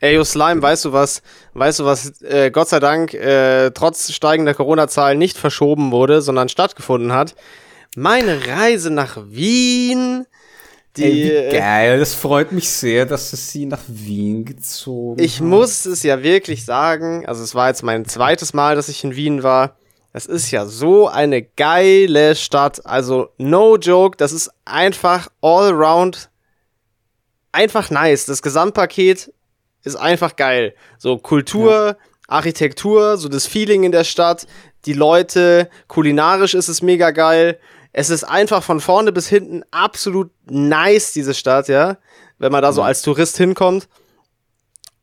Ey, 0.00 0.14
yo, 0.14 0.22
Slime, 0.22 0.62
weißt 0.62 0.84
du 0.84 0.92
was? 0.92 1.22
Weißt 1.54 1.80
du 1.80 1.84
was? 1.84 2.22
Äh, 2.22 2.52
Gott 2.52 2.68
sei 2.68 2.78
Dank, 2.78 3.14
äh, 3.14 3.70
trotz 3.72 4.12
steigender 4.12 4.54
Corona-Zahlen 4.54 5.18
nicht 5.18 5.36
verschoben 5.36 5.90
wurde, 5.90 6.22
sondern 6.22 6.48
stattgefunden 6.48 7.12
hat. 7.12 7.34
Meine 7.96 8.46
Reise 8.46 8.90
nach 8.90 9.18
Wien, 9.28 10.24
die. 10.96 11.02
Ey, 11.02 11.14
wie 11.14 11.30
äh, 11.30 11.52
geil, 11.52 11.98
das 11.98 12.14
freut 12.14 12.52
mich 12.52 12.70
sehr, 12.70 13.06
dass 13.06 13.32
es 13.32 13.50
sie 13.50 13.66
nach 13.66 13.82
Wien 13.88 14.44
gezogen 14.44 15.20
ich 15.20 15.40
hat. 15.40 15.46
muss 15.46 15.84
es 15.84 16.04
ja 16.04 16.22
wirklich 16.22 16.64
sagen, 16.64 17.26
also 17.26 17.42
es 17.42 17.56
war 17.56 17.68
jetzt 17.68 17.82
mein 17.82 18.04
zweites 18.04 18.54
Mal, 18.54 18.76
dass 18.76 18.88
ich 18.88 19.02
in 19.02 19.16
Wien 19.16 19.42
war. 19.42 19.76
Das 20.12 20.26
ist 20.26 20.50
ja 20.52 20.64
so 20.66 21.08
eine 21.08 21.42
geile 21.42 22.36
Stadt. 22.36 22.86
Also, 22.86 23.30
no 23.36 23.76
joke, 23.76 24.16
das 24.16 24.32
ist 24.32 24.50
einfach 24.64 25.28
all 25.42 25.72
around 25.72 26.30
einfach 27.52 27.90
nice. 27.90 28.26
Das 28.26 28.42
Gesamtpaket 28.42 29.32
ist 29.88 29.96
einfach 29.96 30.36
geil. 30.36 30.74
So 30.98 31.18
Kultur, 31.18 31.96
Architektur, 32.28 33.16
so 33.16 33.28
das 33.28 33.46
Feeling 33.46 33.84
in 33.84 33.92
der 33.92 34.04
Stadt, 34.04 34.46
die 34.84 34.92
Leute, 34.92 35.68
kulinarisch 35.88 36.54
ist 36.54 36.68
es 36.68 36.82
mega 36.82 37.10
geil. 37.10 37.58
Es 37.92 38.10
ist 38.10 38.24
einfach 38.24 38.62
von 38.62 38.80
vorne 38.80 39.12
bis 39.12 39.28
hinten 39.28 39.62
absolut 39.70 40.30
nice, 40.48 41.12
diese 41.12 41.34
Stadt, 41.34 41.68
ja. 41.68 41.96
Wenn 42.38 42.52
man 42.52 42.62
da 42.62 42.72
so 42.72 42.82
Ja. 42.82 42.86
als 42.88 43.02
Tourist 43.02 43.36
hinkommt. 43.36 43.88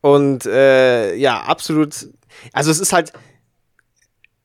Und 0.02 0.46
äh, 0.46 1.16
ja, 1.16 1.42
absolut. 1.42 2.08
Also 2.54 2.72
es 2.72 2.80
ist 2.80 2.94
halt. 2.94 3.12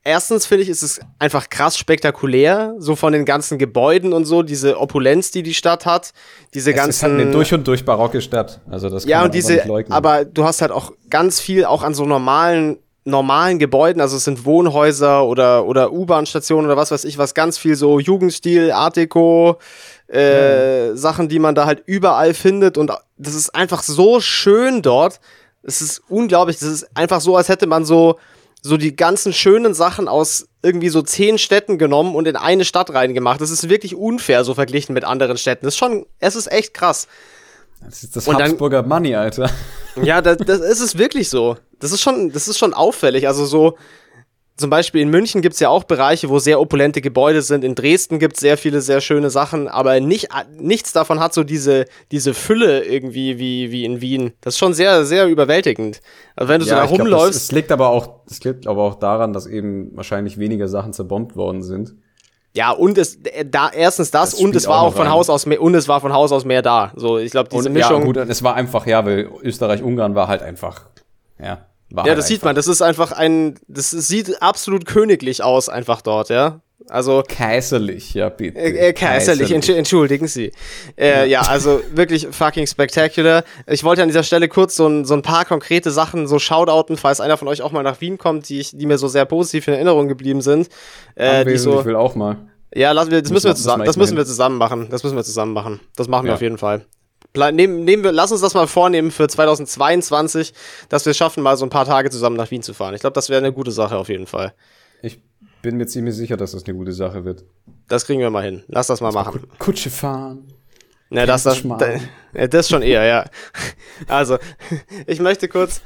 Erstens 0.03 0.47
finde 0.47 0.63
ich, 0.63 0.69
ist 0.69 0.81
es 0.81 0.99
einfach 1.19 1.49
krass 1.49 1.77
spektakulär, 1.77 2.73
so 2.79 2.95
von 2.95 3.13
den 3.13 3.23
ganzen 3.23 3.59
Gebäuden 3.59 4.13
und 4.13 4.25
so, 4.25 4.41
diese 4.41 4.79
Opulenz, 4.79 5.29
die 5.29 5.43
die 5.43 5.53
Stadt 5.53 5.85
hat, 5.85 6.11
diese 6.55 6.71
Es 6.71 6.75
ganzen. 6.75 6.89
ist 6.89 7.03
halt 7.03 7.13
eine 7.21 7.31
durch 7.31 7.53
und 7.53 7.67
durch 7.67 7.85
barocke 7.85 8.19
Stadt. 8.19 8.61
Also 8.69 8.89
das 8.89 9.05
Ja, 9.05 9.17
kann 9.17 9.21
man 9.21 9.25
und 9.27 9.35
diese, 9.35 9.63
aber 9.89 10.25
du 10.25 10.43
hast 10.43 10.61
halt 10.61 10.71
auch 10.71 10.91
ganz 11.11 11.39
viel 11.39 11.65
auch 11.65 11.83
an 11.83 11.93
so 11.93 12.05
normalen, 12.05 12.79
normalen 13.03 13.59
Gebäuden, 13.59 14.01
also 14.01 14.17
es 14.17 14.23
sind 14.23 14.43
Wohnhäuser 14.43 15.23
oder, 15.25 15.65
oder 15.65 15.91
U-Bahn-Stationen 15.91 16.65
oder 16.65 16.77
was 16.77 16.89
weiß 16.89 17.03
ich, 17.05 17.19
was 17.19 17.35
ganz 17.35 17.59
viel 17.59 17.75
so 17.75 17.99
Jugendstil, 17.99 18.71
Art 18.71 18.95
Deco, 18.97 19.57
äh, 20.07 20.95
Sachen, 20.95 21.29
die 21.29 21.39
man 21.39 21.53
da 21.53 21.65
halt 21.67 21.83
überall 21.85 22.33
findet 22.33 22.77
und 22.79 22.91
das 23.17 23.35
ist 23.35 23.53
einfach 23.53 23.83
so 23.83 24.19
schön 24.19 24.81
dort. 24.81 25.19
Es 25.63 25.81
ist 25.81 26.01
unglaublich, 26.09 26.57
das 26.57 26.69
ist 26.69 26.89
einfach 26.97 27.21
so, 27.21 27.35
als 27.37 27.49
hätte 27.49 27.67
man 27.67 27.85
so 27.85 28.17
so 28.61 28.77
die 28.77 28.95
ganzen 28.95 29.33
schönen 29.33 29.73
Sachen 29.73 30.07
aus 30.07 30.47
irgendwie 30.61 30.89
so 30.89 31.01
zehn 31.01 31.37
Städten 31.37 31.77
genommen 31.77 32.15
und 32.15 32.27
in 32.27 32.35
eine 32.35 32.63
Stadt 32.63 32.93
reingemacht. 32.93 33.41
Das 33.41 33.49
ist 33.49 33.69
wirklich 33.69 33.95
unfair 33.95 34.43
so 34.43 34.53
verglichen 34.53 34.93
mit 34.93 35.03
anderen 35.03 35.37
Städten. 35.37 35.65
Das 35.65 35.73
ist 35.73 35.79
schon, 35.79 36.05
es 36.19 36.35
ist 36.35 36.51
echt 36.51 36.73
krass. 36.73 37.07
Das 37.83 38.03
ist 38.03 38.15
das 38.15 38.27
und 38.27 38.41
Habsburger 38.41 38.81
dann, 38.81 38.89
Money, 38.89 39.15
Alter. 39.15 39.49
Ja, 40.01 40.21
das, 40.21 40.37
das 40.37 40.59
ist 40.59 40.79
es 40.79 40.97
wirklich 40.97 41.29
so. 41.29 41.57
Das 41.79 41.91
ist 41.91 42.01
schon, 42.01 42.31
das 42.31 42.47
ist 42.47 42.59
schon 42.59 42.73
auffällig. 42.73 43.27
Also 43.27 43.45
so, 43.45 43.77
zum 44.57 44.69
Beispiel 44.69 45.01
in 45.01 45.09
München 45.09 45.41
gibt 45.41 45.53
es 45.53 45.59
ja 45.59 45.69
auch 45.69 45.83
Bereiche, 45.83 46.29
wo 46.29 46.39
sehr 46.39 46.59
opulente 46.59 47.01
Gebäude 47.01 47.41
sind. 47.41 47.63
In 47.63 47.75
Dresden 47.75 48.19
gibt 48.19 48.35
es 48.35 48.41
sehr 48.41 48.57
viele 48.57 48.81
sehr 48.81 49.01
schöne 49.01 49.29
Sachen, 49.29 49.67
aber 49.67 49.99
nicht, 49.99 50.29
nichts 50.57 50.93
davon 50.93 51.19
hat 51.19 51.33
so 51.33 51.43
diese, 51.43 51.85
diese 52.11 52.33
Fülle 52.33 52.83
irgendwie 52.83 53.39
wie, 53.39 53.71
wie 53.71 53.85
in 53.85 54.01
Wien. 54.01 54.33
Das 54.41 54.53
ist 54.55 54.59
schon 54.59 54.73
sehr, 54.73 55.03
sehr 55.05 55.27
überwältigend. 55.27 56.01
Also 56.35 56.49
wenn 56.49 56.61
du 56.61 56.67
ja, 56.67 56.87
so 56.87 56.95
da 56.95 57.01
rumläufst. 57.03 57.35
Es 57.35 57.51
liegt 57.51 57.71
aber 57.71 57.89
auch, 57.89 58.21
es 58.29 58.43
liegt 58.43 58.67
aber 58.67 58.83
auch 58.83 58.95
daran, 58.95 59.33
dass 59.33 59.47
eben 59.47 59.95
wahrscheinlich 59.95 60.37
weniger 60.37 60.67
Sachen 60.67 60.93
zerbombt 60.93 61.35
worden 61.35 61.63
sind. 61.63 61.95
Ja, 62.53 62.71
und 62.71 62.97
es 62.97 63.15
äh, 63.23 63.45
da 63.45 63.69
erstens 63.73 64.11
das, 64.11 64.31
das 64.31 64.39
und 64.39 64.55
es 64.55 64.67
war 64.67 64.81
auch 64.81 64.93
von 64.93 65.03
rein. 65.03 65.11
Haus 65.11 65.29
aus 65.29 65.45
mehr 65.45 65.61
und 65.61 65.73
es 65.73 65.87
war 65.87 66.01
von 66.01 66.13
Haus 66.13 66.31
aus 66.31 66.43
mehr 66.43 66.61
da. 66.61 66.91
So, 66.95 67.17
ich 67.17 67.31
glaube, 67.31 67.49
diese 67.49 67.69
und, 67.69 67.73
Mischung. 67.73 68.01
Ja, 68.01 68.05
gut, 68.05 68.17
es 68.17 68.43
war 68.43 68.55
einfach, 68.55 68.85
ja, 68.85 69.05
weil 69.05 69.29
Österreich-Ungarn 69.41 70.15
war 70.15 70.27
halt 70.27 70.41
einfach, 70.41 70.85
ja. 71.41 71.65
War 71.91 72.05
ja, 72.05 72.09
halt 72.09 72.19
das 72.19 72.27
sieht 72.27 72.43
man. 72.43 72.55
Das 72.55 72.67
ist 72.67 72.81
einfach 72.81 73.11
ein, 73.11 73.55
das 73.67 73.91
sieht 73.91 74.41
absolut 74.41 74.85
königlich 74.85 75.43
aus, 75.43 75.69
einfach 75.69 76.01
dort, 76.01 76.29
ja. 76.29 76.61
Also 76.89 77.23
kaiserlich, 77.27 78.13
ja 78.15 78.29
bitte. 78.29 78.57
Äh, 78.57 78.89
äh, 78.89 78.93
kaiserlich, 78.93 79.49
kaiserlich. 79.49 79.77
entschuldigen 79.77 80.27
Sie. 80.27 80.51
Äh, 80.97 81.19
ja. 81.19 81.25
ja. 81.25 81.41
also 81.41 81.81
wirklich 81.93 82.27
fucking 82.31 82.65
spectacular. 82.65 83.43
Ich 83.67 83.83
wollte 83.83 84.01
an 84.01 84.09
dieser 84.09 84.23
Stelle 84.23 84.47
kurz 84.47 84.75
so 84.75 84.87
ein, 84.87 85.05
so 85.05 85.13
ein 85.13 85.21
paar 85.21 85.45
konkrete 85.45 85.91
Sachen 85.91 86.27
so 86.27 86.39
shoutouten, 86.39 86.97
falls 86.97 87.21
einer 87.21 87.37
von 87.37 87.47
euch 87.47 87.61
auch 87.61 87.71
mal 87.71 87.83
nach 87.83 88.01
Wien 88.01 88.17
kommt, 88.17 88.49
die, 88.49 88.59
ich, 88.59 88.71
die 88.75 88.85
mir 88.85 88.97
so 88.97 89.07
sehr 89.07 89.25
positiv 89.25 89.67
in 89.67 89.75
Erinnerung 89.75 90.07
geblieben 90.07 90.41
sind. 90.41 90.69
Äh, 91.15 91.45
die 91.45 91.57
so, 91.57 91.79
ich 91.79 91.85
will 91.85 91.95
auch 91.95 92.15
mal. 92.15 92.37
Ja, 92.73 92.93
lassen 92.93 93.11
wir, 93.11 93.21
das 93.21 93.31
müssen 93.31 93.47
wir 93.47 93.55
zusammen, 93.55 93.85
das 93.85 93.97
müssen 93.97 94.17
wir 94.17 94.25
zusammen 94.25 94.57
machen. 94.57 94.87
Das 94.89 95.03
müssen 95.03 95.15
wir 95.15 95.23
zusammen 95.23 95.53
machen. 95.53 95.81
Das 95.95 96.07
machen 96.07 96.25
ja. 96.25 96.31
wir 96.31 96.35
auf 96.35 96.41
jeden 96.41 96.57
Fall. 96.57 96.85
Nehmen, 97.33 97.85
nehmen 97.85 98.03
wir, 98.03 98.11
lass 98.11 98.31
uns 98.31 98.41
das 98.41 98.53
mal 98.53 98.67
vornehmen 98.67 99.09
für 99.11 99.27
2022, 99.27 100.53
dass 100.89 101.05
wir 101.05 101.11
es 101.11 101.17
schaffen, 101.17 101.43
mal 101.43 101.55
so 101.55 101.65
ein 101.65 101.69
paar 101.69 101.85
Tage 101.85 102.09
zusammen 102.09 102.35
nach 102.35 102.51
Wien 102.51 102.61
zu 102.61 102.73
fahren. 102.73 102.93
Ich 102.93 103.01
glaube, 103.01 103.13
das 103.13 103.29
wäre 103.29 103.39
eine 103.39 103.53
gute 103.53 103.71
Sache 103.71 103.97
auf 103.97 104.09
jeden 104.09 104.27
Fall. 104.27 104.53
Ich 105.01 105.19
bin 105.61 105.77
mir 105.77 105.87
ziemlich 105.87 106.15
sicher, 106.15 106.37
dass 106.37 106.51
das 106.51 106.65
eine 106.65 106.75
gute 106.75 106.91
Sache 106.91 107.23
wird. 107.23 107.45
Das 107.87 108.05
kriegen 108.05 108.19
wir 108.19 108.29
mal 108.29 108.43
hin. 108.43 108.63
Lass 108.67 108.87
das 108.87 108.99
mal 108.99 109.11
machen. 109.11 109.43
Kutsche 109.59 109.89
fahren. 109.89 110.47
Na, 111.09 111.25
das, 111.25 111.43
das, 111.43 111.61
das, 111.77 112.49
das 112.49 112.69
schon 112.69 112.81
eher, 112.81 113.03
ja. 113.03 113.25
Also, 114.07 114.37
ich 115.07 115.19
möchte 115.19 115.47
kurz, 115.47 115.81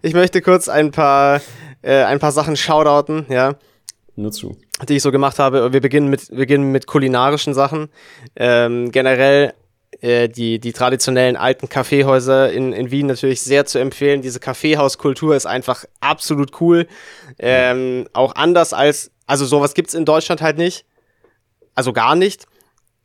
ich 0.00 0.14
möchte 0.14 0.40
kurz 0.40 0.68
ein 0.68 0.92
paar, 0.92 1.40
äh, 1.82 2.04
ein 2.04 2.20
paar 2.20 2.32
Sachen 2.32 2.56
shoutouten, 2.56 3.26
ja. 3.28 3.56
Nur 4.14 4.32
zu. 4.32 4.56
Die 4.88 4.96
ich 4.96 5.02
so 5.02 5.12
gemacht 5.12 5.38
habe. 5.38 5.72
Wir 5.72 5.80
beginnen 5.80 6.08
mit, 6.08 6.30
wir 6.30 6.38
beginnen 6.38 6.72
mit 6.72 6.86
kulinarischen 6.86 7.52
Sachen. 7.52 7.88
Ähm, 8.36 8.90
generell 8.92 9.54
äh, 10.00 10.28
die, 10.28 10.58
die 10.58 10.72
traditionellen 10.72 11.36
alten 11.36 11.68
Kaffeehäuser 11.68 12.52
in, 12.52 12.72
in 12.72 12.90
Wien 12.90 13.06
natürlich 13.06 13.42
sehr 13.42 13.66
zu 13.66 13.78
empfehlen. 13.78 14.22
Diese 14.22 14.40
Kaffeehauskultur 14.40 15.34
ist 15.34 15.46
einfach 15.46 15.84
absolut 16.00 16.60
cool. 16.60 16.86
Ähm, 17.38 18.08
auch 18.12 18.34
anders 18.36 18.72
als, 18.72 19.10
also 19.26 19.44
sowas 19.44 19.74
gibt's 19.74 19.94
in 19.94 20.04
Deutschland 20.04 20.40
halt 20.40 20.56
nicht. 20.56 20.84
Also 21.74 21.92
gar 21.92 22.14
nicht. 22.14 22.46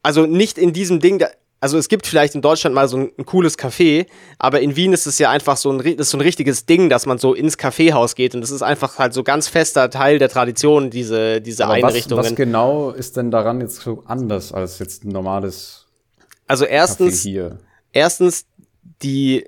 Also 0.03 0.25
nicht 0.25 0.57
in 0.57 0.73
diesem 0.73 0.99
Ding, 0.99 1.17
da, 1.17 1.27
also 1.63 1.77
es 1.77 1.87
gibt 1.87 2.05
vielleicht 2.05 2.35
in 2.35 2.41
Deutschland 2.41 2.75
mal 2.75 2.87
so 2.87 2.97
ein, 2.97 3.11
ein, 3.17 3.25
cooles 3.25 3.57
Café, 3.57 4.05
aber 4.37 4.59
in 4.59 4.75
Wien 4.75 4.91
ist 4.91 5.07
es 5.07 5.17
ja 5.17 5.29
einfach 5.29 5.55
so 5.55 5.71
ein, 5.71 5.77
das 5.77 6.07
ist 6.07 6.09
so 6.09 6.17
ein 6.17 6.21
richtiges 6.21 6.65
Ding, 6.65 6.89
dass 6.89 7.05
man 7.05 7.17
so 7.17 7.33
ins 7.33 7.57
Kaffeehaus 7.57 8.15
geht 8.15 8.35
und 8.35 8.41
das 8.41 8.51
ist 8.51 8.61
einfach 8.61 8.99
halt 8.99 9.13
so 9.13 9.23
ganz 9.23 9.47
fester 9.47 9.89
Teil 9.89 10.19
der 10.19 10.27
Tradition, 10.27 10.89
diese, 10.89 11.39
diese 11.39 11.63
aber 11.63 11.75
Einrichtungen. 11.75 12.21
Was, 12.21 12.31
was 12.31 12.35
genau 12.35 12.91
ist 12.91 13.15
denn 13.15 13.31
daran 13.31 13.61
jetzt 13.61 13.79
so 13.79 14.03
anders 14.05 14.51
als 14.51 14.77
jetzt 14.79 15.05
ein 15.05 15.09
normales 15.09 15.82
also 16.53 16.65
erstens, 16.65 17.27
erstens 17.93 18.45
die 19.01 19.43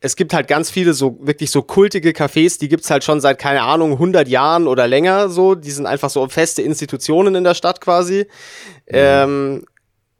es 0.00 0.16
gibt 0.16 0.32
halt 0.32 0.48
ganz 0.48 0.70
viele 0.70 0.94
so 0.94 1.18
wirklich 1.20 1.50
so 1.50 1.60
kultige 1.60 2.12
Cafés, 2.12 2.58
die 2.58 2.68
gibt's 2.68 2.90
halt 2.90 3.04
schon 3.04 3.20
seit 3.20 3.38
keine 3.38 3.60
Ahnung 3.60 3.92
100 3.92 4.26
Jahren 4.26 4.66
oder 4.66 4.86
länger 4.86 5.28
so, 5.28 5.54
die 5.54 5.70
sind 5.70 5.84
einfach 5.84 6.08
so 6.08 6.26
feste 6.28 6.62
Institutionen 6.62 7.34
in 7.34 7.44
der 7.44 7.52
Stadt 7.52 7.82
quasi. 7.82 8.26
Mhm. 8.88 8.94
Ähm, 8.94 9.64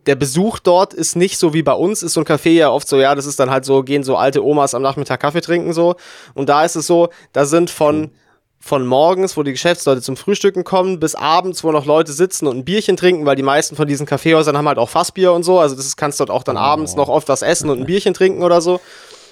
der 0.05 0.16
Besuch 0.16 0.59
dort 0.59 0.93
ist 0.93 1.16
nicht 1.16 1.39
so 1.39 1.55
wie 1.55 1.62
bei 1.62 1.72
uns, 1.72 2.03
ist 2.03 2.12
so 2.12 2.20
ein 2.20 2.26
Café 2.26 2.51
ja 2.51 2.70
oft 2.70 2.87
so, 2.87 3.01
ja, 3.01 3.14
das 3.14 3.24
ist 3.24 3.41
dann 3.41 3.49
halt 3.49 3.64
so, 3.64 3.82
gehen 3.82 4.03
so 4.03 4.16
alte 4.16 4.45
Omas 4.45 4.74
am 4.74 4.82
Nachmittag 4.82 5.20
Kaffee 5.20 5.41
trinken 5.41 5.72
so. 5.72 5.97
Und 6.34 6.51
da 6.51 6.66
ist 6.66 6.76
es 6.76 6.87
so, 6.87 7.09
da 7.32 7.47
sind 7.47 7.70
von, 7.70 8.01
mhm 8.01 8.11
von 8.67 8.85
morgens, 8.85 9.37
wo 9.37 9.45
die 9.45 9.53
Geschäftsleute 9.53 10.03
zum 10.03 10.17
Frühstücken 10.17 10.64
kommen, 10.64 10.99
bis 10.99 11.14
abends, 11.14 11.62
wo 11.62 11.71
noch 11.71 11.87
Leute 11.87 12.12
sitzen 12.12 12.49
und 12.49 12.59
ein 12.59 12.64
Bierchen 12.64 12.97
trinken, 12.97 13.25
weil 13.25 13.37
die 13.37 13.45
meisten 13.45 13.77
von 13.77 13.87
diesen 13.87 14.07
Kaffeehäusern 14.07 14.57
haben 14.57 14.67
halt 14.67 14.79
auch 14.79 14.89
Fassbier 14.89 15.33
und 15.33 15.45
so. 15.45 15.61
Also 15.61 15.77
das 15.77 15.97
kannst 15.97 16.19
dort 16.19 16.31
auch 16.31 16.43
dann 16.43 16.57
oh. 16.57 16.61
abends 16.61 16.97
noch 16.97 17.09
oft 17.09 17.29
was 17.29 17.43
essen 17.43 17.71
und 17.71 17.79
ein 17.79 17.87
Bierchen 17.87 18.12
trinken 18.12 18.43
oder 18.43 18.61
so. 18.61 18.81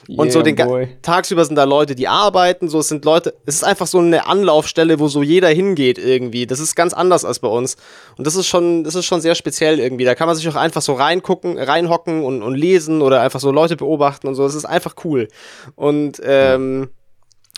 Und 0.09 0.26
yeah, 0.26 0.32
so 0.32 0.43
den 0.43 0.57
tagsüber 1.03 1.45
sind 1.45 1.57
da 1.57 1.64
Leute, 1.64 1.95
die 1.95 2.09
arbeiten, 2.09 2.68
so 2.68 2.78
es 2.78 2.89
sind 2.89 3.05
Leute, 3.07 3.35
es 3.47 3.57
ist 3.57 3.64
einfach 3.64 3.87
so 3.87 3.99
eine 3.99 4.26
Anlaufstelle, 4.26 5.01
wo 5.01 5.09
so 5.09 5.22
jeder 5.22 5.49
hingeht 5.49 5.99
irgendwie. 5.99 6.47
Das 6.47 6.61
ist 6.61 6.76
ganz 6.76 6.93
anders 6.93 7.24
als 7.24 7.39
bei 7.39 7.49
uns. 7.49 7.76
Und 8.18 8.26
das 8.26 8.37
ist 8.37 8.47
schon, 8.47 8.85
das 8.85 8.95
ist 8.95 9.07
schon 9.07 9.20
sehr 9.20 9.35
speziell 9.35 9.80
irgendwie. 9.80 10.05
Da 10.05 10.14
kann 10.14 10.26
man 10.26 10.37
sich 10.37 10.47
auch 10.49 10.57
einfach 10.57 10.82
so 10.82 10.93
reingucken, 10.93 11.59
reinhocken 11.59 12.22
und, 12.22 12.43
und 12.43 12.55
lesen 12.55 13.03
oder 13.03 13.20
einfach 13.22 13.41
so 13.41 13.51
Leute 13.51 13.76
beobachten 13.76 14.28
und 14.28 14.35
so. 14.35 14.45
Das 14.45 14.55
ist 14.55 14.66
einfach 14.66 14.95
cool. 15.05 15.28
Und 15.74 16.20
ähm, 16.22 16.91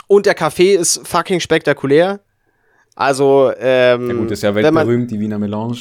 und 0.07 0.27
der 0.27 0.35
Kaffee 0.35 0.75
ist 0.75 1.07
fucking 1.07 1.41
spektakulär. 1.41 2.21
Also, 2.95 3.53
ähm. 3.59 4.09
Ja 4.09 4.17
gut, 4.17 4.31
ist 4.31 4.43
ja 4.43 4.55
weltberühmt, 4.55 5.11
die 5.11 5.21
Wiener 5.21 5.39
Melange. 5.39 5.79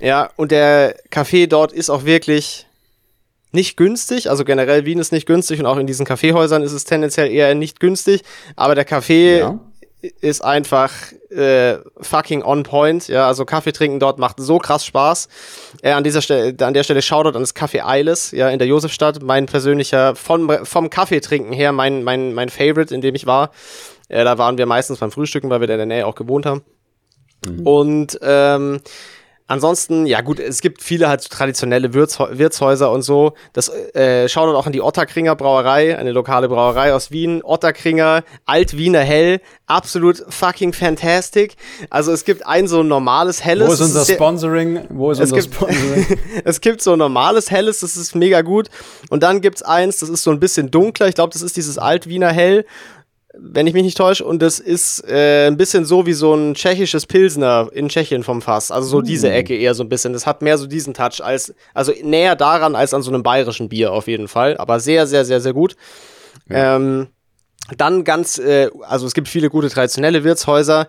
Ja, 0.00 0.30
und 0.36 0.50
der 0.50 0.96
Kaffee 1.10 1.46
dort 1.46 1.72
ist 1.72 1.90
auch 1.90 2.04
wirklich 2.04 2.66
nicht 3.52 3.76
günstig. 3.76 4.30
Also 4.30 4.44
generell 4.44 4.84
Wien 4.84 4.98
ist 4.98 5.12
nicht 5.12 5.26
günstig 5.26 5.58
und 5.60 5.66
auch 5.66 5.78
in 5.78 5.86
diesen 5.86 6.06
Kaffeehäusern 6.06 6.62
ist 6.62 6.72
es 6.72 6.84
tendenziell 6.84 7.30
eher 7.30 7.54
nicht 7.54 7.80
günstig. 7.80 8.22
Aber 8.56 8.74
der 8.74 8.84
Kaffee 8.84 9.38
ja 9.38 9.58
ist 10.20 10.44
einfach 10.44 10.92
äh, 11.30 11.78
fucking 12.00 12.42
on 12.42 12.62
point. 12.62 13.08
Ja, 13.08 13.26
also 13.26 13.44
Kaffee 13.44 13.72
trinken 13.72 13.98
dort 13.98 14.18
macht 14.18 14.36
so 14.38 14.58
krass 14.58 14.84
Spaß. 14.84 15.28
Äh, 15.82 15.92
an 15.92 16.04
dieser 16.04 16.22
Stelle, 16.22 16.54
an 16.64 16.74
der 16.74 16.84
Stelle 16.84 17.02
Shoutout 17.02 17.36
an 17.36 17.42
das 17.42 17.54
Café 17.54 17.84
Eiles, 17.84 18.30
ja, 18.30 18.48
in 18.48 18.58
der 18.58 18.68
Josefstadt. 18.68 19.22
Mein 19.22 19.46
persönlicher, 19.46 20.14
vom, 20.14 20.50
vom 20.64 20.90
Kaffee 20.90 21.20
trinken 21.20 21.52
her, 21.52 21.72
mein, 21.72 22.04
mein, 22.04 22.32
mein 22.32 22.48
Favorite, 22.48 22.94
in 22.94 23.00
dem 23.00 23.14
ich 23.14 23.26
war. 23.26 23.50
Äh, 24.08 24.24
da 24.24 24.38
waren 24.38 24.56
wir 24.56 24.66
meistens 24.66 24.98
beim 24.98 25.10
Frühstücken, 25.10 25.50
weil 25.50 25.60
wir 25.60 25.66
da 25.66 25.74
in 25.74 25.78
der 25.78 25.86
Nähe 25.86 26.06
auch 26.06 26.14
gewohnt 26.14 26.46
haben. 26.46 26.62
Mhm. 27.46 27.66
Und 27.66 28.18
ähm, 28.22 28.80
Ansonsten, 29.50 30.04
ja 30.04 30.20
gut, 30.20 30.38
es 30.40 30.60
gibt 30.60 30.82
viele 30.82 31.08
halt 31.08 31.28
traditionelle 31.30 31.94
Wirtshä 31.94 32.38
Wirtshäuser 32.38 32.92
und 32.92 33.00
so. 33.00 33.32
Das 33.54 33.70
äh, 33.70 34.28
schaut 34.28 34.54
auch 34.54 34.66
in 34.66 34.72
die 34.72 34.82
Otterkringer 34.82 35.34
Brauerei, 35.36 35.96
eine 35.96 36.12
lokale 36.12 36.50
Brauerei 36.50 36.92
aus 36.92 37.10
Wien. 37.10 37.42
Otterkringer, 37.42 38.24
Alt-Wiener 38.44 39.00
Hell, 39.00 39.40
absolut 39.66 40.22
fucking 40.28 40.74
fantastic. 40.74 41.56
Also 41.88 42.12
es 42.12 42.26
gibt 42.26 42.46
ein 42.46 42.68
so 42.68 42.82
normales 42.82 43.42
Helles. 43.42 43.68
Wo 43.68 43.72
ist 43.72 43.80
unser 43.80 44.04
Sponsoring? 44.04 44.80
Wo 44.90 45.12
ist 45.12 45.20
unser 45.20 45.36
gibt, 45.36 45.54
Sponsoring? 45.54 46.18
es 46.44 46.60
gibt 46.60 46.82
so 46.82 46.94
normales 46.94 47.50
Helles, 47.50 47.80
das 47.80 47.96
ist 47.96 48.14
mega 48.14 48.42
gut. 48.42 48.68
Und 49.08 49.22
dann 49.22 49.40
gibt's 49.40 49.62
eins, 49.62 50.00
das 50.00 50.10
ist 50.10 50.24
so 50.24 50.30
ein 50.30 50.40
bisschen 50.40 50.70
dunkler. 50.70 51.08
Ich 51.08 51.14
glaube, 51.14 51.32
das 51.32 51.40
ist 51.40 51.56
dieses 51.56 51.78
Alt-Wiener 51.78 52.32
Hell 52.32 52.66
wenn 53.40 53.66
ich 53.66 53.74
mich 53.74 53.84
nicht 53.84 53.96
täusche. 53.96 54.24
Und 54.24 54.42
das 54.42 54.58
ist 54.58 55.04
äh, 55.08 55.46
ein 55.46 55.56
bisschen 55.56 55.84
so 55.84 56.06
wie 56.06 56.12
so 56.12 56.34
ein 56.34 56.54
tschechisches 56.54 57.06
Pilsner 57.06 57.68
in 57.72 57.88
Tschechien 57.88 58.22
vom 58.22 58.42
Fass. 58.42 58.70
Also 58.70 58.88
so 58.88 59.00
diese 59.00 59.30
Ecke 59.30 59.56
eher 59.56 59.74
so 59.74 59.84
ein 59.84 59.88
bisschen. 59.88 60.12
Das 60.12 60.26
hat 60.26 60.42
mehr 60.42 60.58
so 60.58 60.66
diesen 60.66 60.94
Touch 60.94 61.22
als, 61.22 61.54
also 61.74 61.92
näher 62.02 62.36
daran 62.36 62.74
als 62.74 62.94
an 62.94 63.02
so 63.02 63.10
einem 63.10 63.22
bayerischen 63.22 63.68
Bier 63.68 63.92
auf 63.92 64.08
jeden 64.08 64.28
Fall. 64.28 64.56
Aber 64.58 64.80
sehr, 64.80 65.06
sehr, 65.06 65.24
sehr, 65.24 65.40
sehr 65.40 65.52
gut. 65.52 65.76
Ja. 66.48 66.76
Ähm, 66.76 67.08
dann 67.76 68.04
ganz, 68.04 68.38
äh, 68.38 68.70
also 68.82 69.06
es 69.06 69.14
gibt 69.14 69.28
viele 69.28 69.50
gute 69.50 69.68
traditionelle 69.68 70.24
Wirtshäuser 70.24 70.88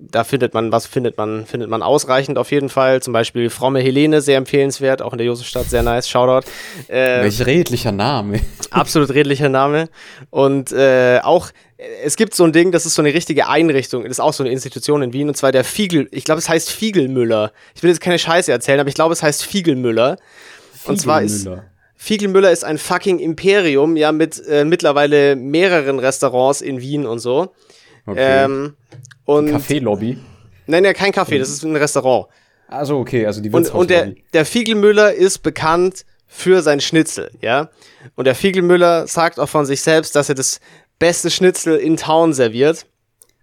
da 0.00 0.24
findet 0.24 0.54
man, 0.54 0.70
was 0.70 0.86
findet 0.86 1.16
man, 1.18 1.44
findet 1.46 1.68
man 1.68 1.82
ausreichend 1.82 2.38
auf 2.38 2.52
jeden 2.52 2.68
Fall. 2.68 3.02
Zum 3.02 3.12
Beispiel 3.12 3.50
Fromme 3.50 3.80
Helene, 3.80 4.20
sehr 4.20 4.38
empfehlenswert, 4.38 5.02
auch 5.02 5.12
in 5.12 5.18
der 5.18 5.26
Josefstadt, 5.26 5.66
sehr 5.66 5.82
nice, 5.82 6.08
Shoutout. 6.08 6.48
Äh, 6.88 7.22
Welch 7.22 7.44
redlicher 7.44 7.92
Name. 7.92 8.40
absolut 8.70 9.10
redlicher 9.10 9.48
Name. 9.48 9.88
Und 10.30 10.72
äh, 10.72 11.20
auch, 11.22 11.50
es 11.78 12.16
gibt 12.16 12.34
so 12.34 12.44
ein 12.44 12.52
Ding, 12.52 12.72
das 12.72 12.86
ist 12.86 12.94
so 12.94 13.02
eine 13.02 13.14
richtige 13.14 13.48
Einrichtung, 13.48 14.02
das 14.02 14.12
ist 14.12 14.20
auch 14.20 14.32
so 14.32 14.42
eine 14.42 14.52
Institution 14.52 15.00
in 15.02 15.12
Wien, 15.12 15.28
und 15.28 15.36
zwar 15.36 15.52
der 15.52 15.62
Fiegel, 15.62 16.08
ich 16.10 16.24
glaube, 16.24 16.40
es 16.40 16.48
heißt 16.48 16.70
Fiegelmüller. 16.70 17.52
Ich 17.74 17.82
will 17.82 17.90
jetzt 17.90 18.00
keine 18.00 18.18
Scheiße 18.18 18.50
erzählen, 18.50 18.80
aber 18.80 18.88
ich 18.88 18.96
glaube, 18.96 19.12
es 19.12 19.22
heißt 19.22 19.44
Fiegelmüller. 19.44 20.18
Und 20.84 21.00
zwar 21.00 21.22
ist. 21.22 21.48
Fiegelmüller 21.94 22.50
ist 22.52 22.64
ein 22.64 22.78
fucking 22.78 23.18
Imperium, 23.18 23.96
ja, 23.96 24.12
mit 24.12 24.40
äh, 24.46 24.64
mittlerweile 24.64 25.34
mehreren 25.34 25.98
Restaurants 25.98 26.60
in 26.60 26.80
Wien 26.80 27.06
und 27.06 27.18
so. 27.18 27.52
Okay. 28.06 28.44
Ähm, 28.44 28.74
und 29.24 29.50
Kaffeelobby? 29.50 30.18
Nein, 30.66 30.84
ja, 30.84 30.92
kein 30.92 31.12
Kaffee, 31.12 31.38
das 31.38 31.48
ist 31.48 31.64
ein 31.64 31.76
Restaurant. 31.76 32.26
Also 32.68 32.98
okay, 32.98 33.26
also 33.26 33.40
die 33.40 33.50
Und, 33.50 33.72
und 33.72 33.90
der, 33.90 34.12
der 34.32 34.44
Fiegelmüller 34.44 35.12
ist 35.12 35.42
bekannt 35.42 36.04
für 36.26 36.62
sein 36.62 36.80
Schnitzel, 36.80 37.30
ja. 37.40 37.70
Und 38.14 38.26
der 38.26 38.34
Fiegelmüller 38.34 39.06
sagt 39.06 39.40
auch 39.40 39.48
von 39.48 39.66
sich 39.66 39.82
selbst, 39.82 40.14
dass 40.14 40.28
er 40.28 40.34
das 40.34 40.60
beste 40.98 41.30
Schnitzel 41.30 41.76
in 41.76 41.96
Town 41.96 42.32
serviert. 42.32 42.86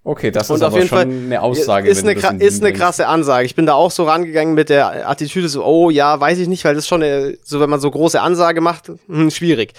Okay, 0.03 0.29
das 0.29 0.51
Und 0.51 0.57
ist 0.57 0.61
auf 0.61 0.75
jeden 0.75 0.87
schon 0.87 0.97
Fall 0.99 1.07
eine 1.07 1.41
Aussage. 1.41 1.89
ist 1.89 2.05
eine, 2.07 2.13
ist 2.39 2.61
eine 2.61 2.73
krasse 2.73 3.07
Ansage. 3.07 3.45
Ich 3.47 3.55
bin 3.55 3.65
da 3.65 3.73
auch 3.73 3.89
so 3.89 4.03
rangegangen 4.03 4.53
mit 4.53 4.69
der 4.69 5.09
Attitüde 5.09 5.49
so, 5.49 5.65
oh 5.65 5.89
ja, 5.89 6.19
weiß 6.19 6.37
ich 6.37 6.47
nicht, 6.47 6.63
weil 6.63 6.75
das 6.75 6.83
ist 6.83 6.87
schon 6.89 7.01
eine, 7.01 7.37
so, 7.43 7.59
wenn 7.59 7.71
man 7.71 7.79
so 7.79 7.89
große 7.89 8.21
Ansage 8.21 8.61
macht, 8.61 8.91
hm, 9.07 9.31
schwierig. 9.31 9.73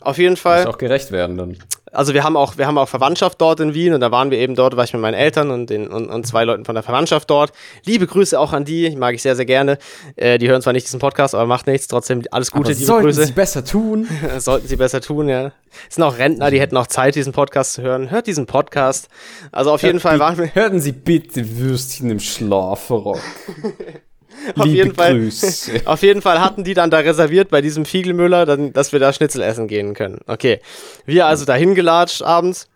Auf 0.00 0.18
jeden 0.18 0.36
Fall. 0.36 0.64
Muss 0.64 0.74
auch 0.74 0.78
gerecht 0.78 1.12
werden 1.12 1.36
dann. 1.36 1.56
Also 1.92 2.14
wir 2.14 2.24
haben 2.24 2.36
auch, 2.36 2.56
wir 2.58 2.66
haben 2.66 2.78
auch 2.78 2.88
Verwandtschaft 2.88 3.40
dort 3.40 3.60
in 3.60 3.74
Wien 3.74 3.92
und 3.94 4.00
da 4.00 4.10
waren 4.10 4.30
wir 4.30 4.38
eben 4.38 4.54
dort, 4.54 4.76
war 4.76 4.84
ich 4.84 4.92
mit 4.92 5.02
meinen 5.02 5.14
Eltern 5.14 5.50
und 5.50 5.70
den 5.70 5.88
und, 5.88 6.08
und 6.08 6.26
zwei 6.26 6.44
Leuten 6.44 6.64
von 6.64 6.74
der 6.74 6.82
Verwandtschaft 6.82 7.28
dort. 7.30 7.52
Liebe 7.84 8.06
Grüße 8.06 8.38
auch 8.38 8.52
an 8.52 8.64
die, 8.64 8.94
mag 8.96 9.14
ich 9.14 9.22
sehr, 9.22 9.36
sehr 9.36 9.44
gerne. 9.46 9.78
Äh, 10.16 10.38
die 10.38 10.48
hören 10.48 10.62
zwar 10.62 10.72
nicht 10.72 10.86
diesen 10.86 11.00
Podcast, 11.00 11.34
aber 11.34 11.46
macht 11.46 11.66
nichts, 11.66 11.88
trotzdem 11.88 12.22
alles 12.30 12.50
Gute, 12.50 12.70
Aber 12.70 12.74
liebe 12.74 12.86
sollten 12.86 13.04
Grüße. 13.06 13.26
sie 13.26 13.32
besser 13.32 13.64
tun. 13.64 14.08
Sollten 14.38 14.68
sie 14.68 14.76
besser 14.76 15.00
tun, 15.00 15.28
ja. 15.28 15.52
Sind 15.88 16.02
auch 16.04 16.18
Rentner, 16.18 16.50
die 16.50 16.60
hätten 16.60 16.76
auch 16.76 16.86
Zeit, 16.86 17.14
diesen 17.14 17.32
Podcast 17.32 17.74
zu 17.74 17.82
hören. 17.82 18.10
Hört 18.10 18.26
diesen 18.26 18.46
Podcast. 18.46 19.08
Also 19.52 19.72
auf 19.72 19.82
jeden 19.82 20.00
Fall 20.00 20.18
waren 20.18 20.36
wir, 20.38 20.54
Hörten 20.54 20.80
Sie 20.80 20.92
bitte 20.92 21.58
Würstchen 21.58 22.10
im 22.10 22.20
Schlafrock. 22.20 23.18
auf 24.56 24.66
jeden 24.66 24.94
Fall, 24.94 25.30
auf 25.84 26.02
jeden 26.02 26.22
Fall 26.22 26.40
hatten 26.40 26.64
die 26.64 26.74
dann 26.74 26.90
da 26.90 26.98
reserviert 26.98 27.50
bei 27.50 27.60
diesem 27.60 27.84
Fiegelmüller, 27.84 28.46
dann, 28.46 28.72
dass 28.72 28.92
wir 28.92 29.00
da 29.00 29.12
Schnitzel 29.12 29.42
essen 29.42 29.68
gehen 29.68 29.94
können. 29.94 30.20
Okay. 30.26 30.60
Wir 31.06 31.26
also 31.26 31.44
dahin 31.44 31.74
gelatscht 31.74 32.22
abends. 32.22 32.68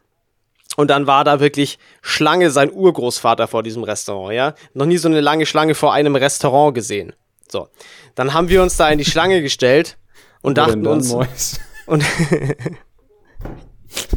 Und 0.76 0.88
dann 0.88 1.06
war 1.06 1.22
da 1.22 1.38
wirklich 1.38 1.78
Schlange 2.02 2.50
sein 2.50 2.72
Urgroßvater 2.72 3.46
vor 3.46 3.62
diesem 3.62 3.84
Restaurant, 3.84 4.34
ja. 4.34 4.54
Noch 4.72 4.86
nie 4.86 4.96
so 4.96 5.08
eine 5.08 5.20
lange 5.20 5.46
Schlange 5.46 5.76
vor 5.76 5.92
einem 5.92 6.16
Restaurant 6.16 6.74
gesehen. 6.74 7.12
So. 7.48 7.68
Dann 8.16 8.34
haben 8.34 8.48
wir 8.48 8.60
uns 8.60 8.76
da 8.76 8.88
in 8.88 8.98
die 8.98 9.04
Schlange 9.04 9.40
gestellt 9.40 9.96
und 10.42 10.58
dachten 10.58 10.82
dann, 10.82 10.94
uns, 10.94 11.12
Mois? 11.12 11.60
und 11.86 12.04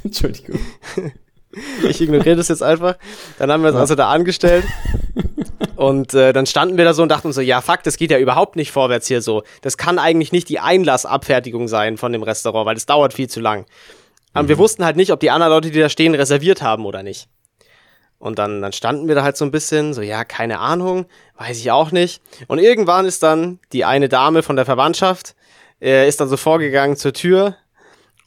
Entschuldigung. 0.03 0.59
ich 1.87 2.01
ignoriere 2.01 2.35
das 2.35 2.47
jetzt 2.47 2.63
einfach. 2.63 2.95
Dann 3.37 3.51
haben 3.51 3.61
wir 3.61 3.69
uns 3.69 3.77
also 3.77 3.93
da 3.95 4.09
angestellt. 4.09 4.65
Und 5.77 6.15
äh, 6.15 6.33
dann 6.33 6.47
standen 6.47 6.75
wir 6.75 6.85
da 6.85 6.95
so 6.95 7.03
und 7.03 7.09
dachten 7.09 7.31
so, 7.31 7.39
ja, 7.39 7.61
fuck, 7.61 7.83
das 7.83 7.97
geht 7.97 8.09
ja 8.09 8.17
überhaupt 8.17 8.55
nicht 8.55 8.71
vorwärts 8.71 9.07
hier 9.07 9.21
so. 9.21 9.43
Das 9.61 9.77
kann 9.77 9.99
eigentlich 9.99 10.31
nicht 10.31 10.49
die 10.49 10.59
Einlassabfertigung 10.59 11.67
sein 11.67 11.97
von 11.97 12.11
dem 12.11 12.23
Restaurant, 12.23 12.65
weil 12.65 12.73
das 12.73 12.87
dauert 12.87 13.13
viel 13.13 13.29
zu 13.29 13.39
lang. 13.39 13.67
Und 14.33 14.49
wir 14.49 14.57
wussten 14.57 14.83
halt 14.83 14.97
nicht, 14.97 15.11
ob 15.11 15.19
die 15.19 15.29
anderen 15.29 15.53
Leute, 15.53 15.69
die 15.69 15.79
da 15.79 15.87
stehen, 15.89 16.15
reserviert 16.15 16.63
haben 16.63 16.85
oder 16.85 17.03
nicht. 17.03 17.27
Und 18.17 18.39
dann, 18.39 18.59
dann 18.61 18.71
standen 18.71 19.07
wir 19.07 19.13
da 19.13 19.21
halt 19.21 19.37
so 19.37 19.45
ein 19.45 19.51
bisschen, 19.51 19.93
so, 19.93 20.01
ja, 20.01 20.23
keine 20.23 20.59
Ahnung, 20.59 21.05
weiß 21.37 21.59
ich 21.59 21.69
auch 21.69 21.91
nicht. 21.91 22.23
Und 22.47 22.57
irgendwann 22.57 23.05
ist 23.05 23.21
dann 23.21 23.59
die 23.71 23.85
eine 23.85 24.09
Dame 24.09 24.41
von 24.41 24.55
der 24.55 24.65
Verwandtschaft, 24.65 25.35
äh, 25.79 26.07
ist 26.07 26.19
dann 26.19 26.27
so 26.27 26.37
vorgegangen 26.37 26.97
zur 26.97 27.13
Tür 27.13 27.55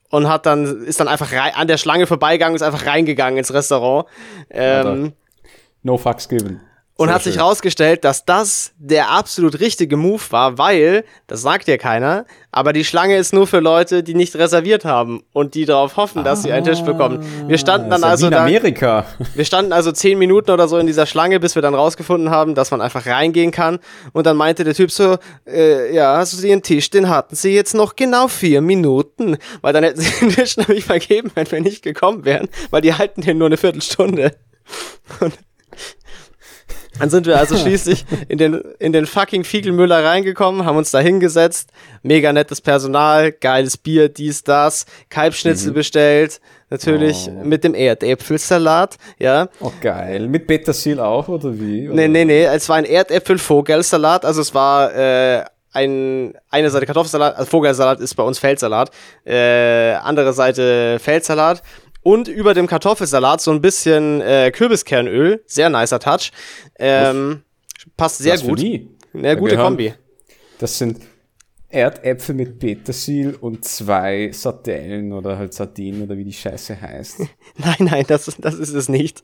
und 0.09 0.29
hat 0.29 0.47
dann, 0.47 0.85
ist 0.85 1.01
dann 1.01 1.09
einfach 1.09 1.33
an 1.33 1.67
der 1.67 1.79
Schlange 1.79 2.07
vorbeigegangen, 2.07 2.55
ist 2.55 2.63
einfach 2.63 2.87
reingegangen 2.87 3.39
ins 3.39 3.53
Restaurant. 3.53 4.07
Ähm, 4.51 5.15
No 5.83 5.97
fucks 5.97 6.29
given. 6.29 6.61
Und 7.01 7.09
Sehr 7.09 7.15
hat 7.15 7.23
sich 7.23 7.35
schön. 7.37 7.43
rausgestellt, 7.43 8.05
dass 8.05 8.27
das 8.27 8.73
der 8.77 9.09
absolut 9.09 9.59
richtige 9.59 9.97
Move 9.97 10.21
war, 10.29 10.59
weil, 10.59 11.05
das 11.29 11.41
sagt 11.41 11.67
ja 11.67 11.79
keiner, 11.79 12.27
aber 12.53 12.75
die 12.75 12.85
Schlange 12.85 13.17
ist 13.17 13.33
nur 13.33 13.47
für 13.47 13.61
Leute, 13.61 14.03
die 14.03 14.15
nicht 14.15 14.37
reserviert 14.37 14.85
haben 14.85 15.23
und 15.33 15.55
die 15.55 15.65
darauf 15.65 15.97
hoffen, 15.97 16.25
dass 16.25 16.43
sie 16.43 16.53
einen 16.53 16.67
Tisch 16.67 16.83
bekommen. 16.83 17.25
Wir 17.47 17.57
standen 17.57 17.89
dann 17.89 18.01
ist 18.01 18.05
also 18.05 18.27
ja 18.27 18.31
wie 18.31 18.35
in 18.35 18.37
da, 18.37 18.45
Amerika. 18.45 19.07
wir 19.35 19.47
standen 19.47 19.73
also 19.73 19.93
zehn 19.93 20.19
Minuten 20.19 20.51
oder 20.51 20.69
so 20.69 20.77
in 20.77 20.87
dieser 20.87 21.07
Schlange, 21.07 21.41
bis 21.41 21.55
wir 21.55 21.63
dann 21.63 21.75
rausgefunden 21.75 22.29
haben, 22.29 22.55
dass 22.55 22.71
man 22.71 22.83
einfach 22.83 23.07
reingehen 23.07 23.51
kann. 23.51 23.79
Und 24.13 24.27
dann 24.27 24.37
meinte 24.37 24.65
der 24.65 24.75
Typ 24.75 24.91
so, 24.91 25.17
äh, 25.47 25.95
ja, 25.95 26.13
also 26.17 26.37
sie 26.37 26.51
ihren 26.51 26.61
Tisch, 26.61 26.91
den 26.91 27.09
hatten 27.09 27.35
sie 27.35 27.55
jetzt 27.55 27.75
noch 27.75 27.97
genau 27.97 28.29
vier 28.29 28.61
Minuten. 28.61 29.39
Weil 29.63 29.73
dann 29.73 29.85
hätten 29.85 30.03
sie 30.03 30.13
den 30.21 30.29
Tisch 30.29 30.55
nämlich 30.59 30.85
vergeben, 30.85 31.31
wenn 31.35 31.51
wir 31.51 31.63
nicht 31.63 31.83
gekommen 31.83 32.27
wären, 32.27 32.51
weil 32.69 32.83
die 32.83 32.93
halten 32.93 33.23
den 33.23 33.39
nur 33.39 33.47
eine 33.47 33.57
Viertelstunde. 33.57 34.33
Und 35.21 35.33
dann 37.01 37.11
sind 37.11 37.27
wir 37.27 37.39
also 37.39 37.57
schließlich 37.57 38.05
in 38.29 38.39
den, 38.39 38.63
in 38.79 38.93
den 38.93 39.07
fucking 39.07 39.43
Fiegelmüller 39.45 40.05
reingekommen, 40.05 40.65
haben 40.65 40.77
uns 40.77 40.91
da 40.91 41.01
hingesetzt, 41.01 41.71
mega 42.03 42.33
nettes 42.33 42.61
Personal, 42.61 43.33
geiles 43.33 43.77
Bier, 43.77 44.09
dies, 44.09 44.45
das, 44.45 44.87
Kalbschnitzel 45.09 45.73
bestellt, 45.73 46.41
natürlich 46.69 47.29
Oh. 47.29 47.45
mit 47.45 47.65
dem 47.65 47.75
Erdäpfelsalat, 47.75 48.97
ja. 49.19 49.49
Oh, 49.61 49.73
geil. 49.81 50.29
Mit 50.29 50.47
Petersil 50.47 51.01
auch, 51.01 51.29
oder 51.29 51.59
wie? 51.59 51.89
Oder? 51.89 51.97
Nee, 51.97 52.09
nee, 52.09 52.25
nee, 52.25 52.45
es 52.45 52.69
war 52.69 52.77
ein 52.77 52.85
Erdäpfel-Vogelsalat, 52.85 54.25
also 54.25 54.41
es 54.41 54.55
war 54.55 54.95
äh, 54.95 55.45
ein, 55.73 56.35
eine 56.51 56.71
Seite 56.71 56.87
Kartoffelsalat, 56.87 57.37
also 57.37 57.49
Vogelsalat 57.51 58.01
ist 58.01 58.15
bei 58.15 58.23
uns 58.23 58.39
Feldsalat, 58.39 58.91
äh, 59.25 59.93
andere 59.95 60.33
Seite 60.33 60.99
Feldsalat 60.99 61.63
und 62.03 62.29
über 62.29 62.55
dem 62.55 62.67
Kartoffelsalat 62.67 63.41
so 63.41 63.51
ein 63.51 63.61
bisschen 63.61 64.21
äh, 64.21 64.51
Kürbiskernöl, 64.51 65.43
sehr 65.47 65.69
nicer 65.71 65.99
Touch, 66.01 66.31
ähm, 66.79 67.43
passt 67.97 68.19
sehr 68.19 68.35
Was 68.35 68.43
gut, 68.43 68.61
die? 68.61 68.89
eine 69.15 69.37
gute 69.37 69.57
Kombi. 69.57 69.95
Das 70.59 70.79
sind 70.79 71.01
Erdäpfel 71.73 72.35
mit 72.35 72.59
Petersil 72.59 73.37
und 73.41 73.65
zwei 73.65 74.31
Sardellen 74.33 75.13
oder 75.13 75.39
halt 75.39 75.55
Sardinen 75.55 76.03
oder 76.03 76.17
wie 76.17 76.25
die 76.25 76.33
Scheiße 76.33 76.81
heißt. 76.81 77.21
Nein, 77.59 77.77
nein, 77.79 78.05
das, 78.09 78.27
ist- 78.27 78.39
das 78.45 78.55
ist 78.57 78.75
es 78.75 78.89
nicht. 78.89 79.23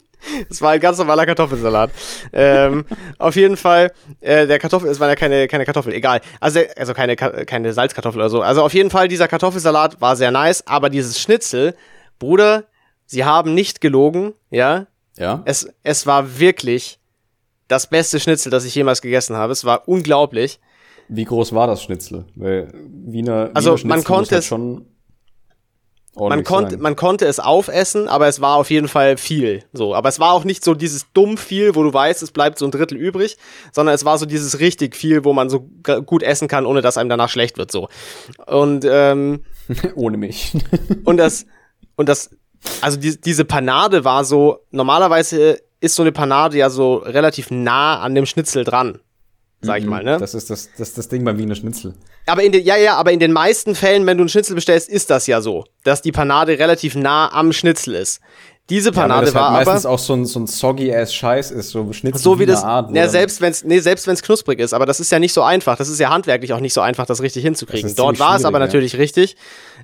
Es 0.48 0.62
war 0.62 0.70
ein 0.72 0.80
ganz 0.80 0.96
normaler 0.98 1.26
Kartoffelsalat. 1.26 1.90
ähm, 2.32 2.84
auf 3.18 3.34
jeden 3.36 3.56
Fall, 3.56 3.92
äh, 4.20 4.46
der 4.46 4.58
Kartoffel, 4.60 4.88
es 4.88 5.00
war 5.00 5.08
ja 5.08 5.16
keine, 5.16 5.48
keine 5.48 5.64
Kartoffel, 5.64 5.92
egal. 5.92 6.20
Also, 6.40 6.60
also 6.76 6.94
keine, 6.94 7.16
keine 7.16 7.72
Salzkartoffel 7.72 8.20
oder 8.20 8.30
so. 8.30 8.42
Also 8.42 8.62
auf 8.62 8.72
jeden 8.74 8.90
Fall, 8.90 9.08
dieser 9.08 9.26
Kartoffelsalat 9.28 10.00
war 10.00 10.14
sehr 10.16 10.30
nice, 10.30 10.64
aber 10.68 10.88
dieses 10.88 11.20
Schnitzel, 11.20 11.74
Bruder, 12.18 12.64
sie 13.06 13.24
haben 13.24 13.54
nicht 13.54 13.80
gelogen, 13.80 14.32
ja. 14.50 14.86
Ja? 15.18 15.42
Es, 15.46 15.68
es 15.82 16.06
war 16.06 16.38
wirklich 16.38 16.98
das 17.68 17.88
beste 17.88 18.20
Schnitzel, 18.20 18.50
das 18.50 18.64
ich 18.64 18.74
jemals 18.74 19.00
gegessen 19.02 19.36
habe. 19.36 19.52
Es 19.52 19.64
war 19.64 19.88
unglaublich. 19.88 20.60
Wie 21.08 21.24
groß 21.24 21.54
war 21.54 21.66
das 21.66 21.82
Schnitzel? 21.82 22.26
Weil 22.34 22.72
Wiener, 22.74 23.50
Also, 23.54 23.70
Wiener 23.70 23.78
Schnitzel 23.78 23.88
man 23.88 24.04
konnte 24.04 24.30
halt 24.34 24.40
es- 24.40 24.46
schon 24.46 24.86
Man 26.18 26.44
konnte, 26.44 26.76
man 26.78 26.96
konnte 26.96 27.26
es 27.26 27.38
aufessen, 27.40 28.08
aber 28.08 28.26
es 28.26 28.40
war 28.40 28.56
auf 28.56 28.70
jeden 28.70 28.88
Fall 28.88 29.16
viel. 29.18 29.64
So, 29.72 29.94
aber 29.94 30.08
es 30.08 30.18
war 30.18 30.32
auch 30.32 30.44
nicht 30.44 30.64
so 30.64 30.74
dieses 30.74 31.06
dumm 31.12 31.36
viel, 31.36 31.74
wo 31.74 31.82
du 31.82 31.92
weißt, 31.92 32.22
es 32.22 32.30
bleibt 32.30 32.58
so 32.58 32.64
ein 32.64 32.70
Drittel 32.70 32.96
übrig, 32.96 33.36
sondern 33.72 33.94
es 33.94 34.04
war 34.04 34.16
so 34.18 34.24
dieses 34.26 34.58
richtig 34.58 34.96
viel, 34.96 35.24
wo 35.24 35.32
man 35.34 35.50
so 35.50 35.68
gut 36.06 36.22
essen 36.22 36.48
kann, 36.48 36.64
ohne 36.66 36.80
dass 36.82 36.96
einem 36.98 37.10
danach 37.10 37.28
schlecht 37.28 37.58
wird. 37.58 37.70
So 37.70 37.88
und 38.46 38.86
ähm, 38.88 39.44
Ohne 39.94 40.16
mich. 40.16 40.52
und 41.04 41.16
das 41.18 41.44
und 41.96 42.08
das, 42.08 42.30
also 42.80 42.98
die, 42.98 43.20
diese 43.20 43.44
Panade 43.44 44.04
war 44.04 44.24
so 44.24 44.60
normalerweise 44.70 45.60
ist 45.80 45.94
so 45.94 46.02
eine 46.02 46.12
Panade 46.12 46.56
ja 46.56 46.70
so 46.70 46.96
relativ 46.96 47.50
nah 47.50 48.00
an 48.00 48.14
dem 48.14 48.26
Schnitzel 48.26 48.64
dran, 48.64 49.00
sag 49.60 49.80
ich 49.80 49.86
mal, 49.86 50.02
ne? 50.02 50.18
Das 50.18 50.34
ist 50.34 50.48
das, 50.50 50.70
das, 50.76 50.94
das 50.94 51.08
Ding 51.08 51.24
beim 51.24 51.38
Wiener 51.38 51.54
Schnitzel. 51.54 51.94
Aber 52.26 52.42
in 52.42 52.52
den, 52.52 52.64
ja, 52.64 52.76
ja, 52.76 52.96
aber 52.96 53.12
in 53.12 53.20
den 53.20 53.32
meisten 53.32 53.74
Fällen, 53.74 54.06
wenn 54.06 54.16
du 54.16 54.22
einen 54.22 54.28
Schnitzel 54.28 54.54
bestellst, 54.54 54.88
ist 54.88 55.10
das 55.10 55.26
ja 55.26 55.40
so, 55.40 55.64
dass 55.84 56.02
die 56.02 56.12
Panade 56.12 56.58
relativ 56.58 56.94
nah 56.94 57.30
am 57.32 57.52
Schnitzel 57.52 57.94
ist. 57.94 58.20
Diese 58.68 58.88
Ja, 58.88 59.02
Panade 59.02 59.26
das 59.26 59.34
war 59.34 59.50
halt 59.50 59.62
aber 59.62 59.70
meistens 59.72 59.86
auch 59.86 59.98
so 59.98 60.12
ein, 60.14 60.26
so 60.26 60.40
ein 60.40 60.48
soggy 60.48 60.92
ass 60.92 61.14
Scheiß 61.14 61.52
ist, 61.52 61.70
so 61.70 61.92
Schnitzel 61.92 62.20
so 62.20 62.38
wie 62.40 62.46
das, 62.46 62.64
Art, 62.64 62.92
ja, 62.94 63.08
selbst 63.08 63.40
wenn's, 63.40 63.62
nee, 63.62 63.78
selbst 63.78 64.08
wenn's 64.08 64.22
knusprig 64.22 64.58
ist, 64.58 64.74
aber 64.74 64.86
das 64.86 64.98
ist 64.98 65.12
ja 65.12 65.20
nicht 65.20 65.32
so 65.32 65.42
einfach. 65.42 65.76
Das 65.76 65.88
ist 65.88 66.00
ja 66.00 66.10
handwerklich 66.10 66.52
auch 66.52 66.58
nicht 66.58 66.72
so 66.72 66.80
einfach, 66.80 67.06
das 67.06 67.22
richtig 67.22 67.44
hinzukriegen. 67.44 67.88
Das 67.88 67.94
Dort 67.94 68.18
war 68.18 68.36
es 68.36 68.44
aber 68.44 68.58
ja. 68.58 68.64
natürlich 68.64 68.98
richtig. 68.98 69.36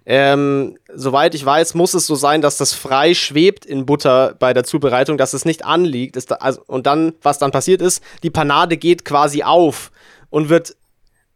Ähm, 0.05 0.79
soweit 0.93 1.37
ich 1.37 1.45
weiß, 1.45 1.75
muss 1.75 1.95
es 1.95 2.09
so 2.09 2.17
sein, 2.17 2.43
dass 2.43 2.57
das 2.57 2.75
frei 2.75 3.15
schwebt 3.15 3.65
in 3.65 3.87
Butter 3.87 4.35
bei 4.39 4.53
der 4.53 4.65
Zubereitung, 4.65 5.17
dass 5.17 5.33
es 5.33 5.45
nicht 5.45 5.65
anliegt. 5.65 6.17
Ist 6.17 6.33
da, 6.33 6.37
also, 6.37 6.61
und 6.67 6.87
dann, 6.87 7.13
was 7.23 7.39
dann 7.39 7.53
passiert 7.53 7.81
ist, 7.83 8.03
die 8.25 8.31
Panade 8.31 8.77
geht 8.77 9.05
quasi 9.05 9.45
auf 9.45 9.93
und 10.29 10.49
wird 10.49 10.75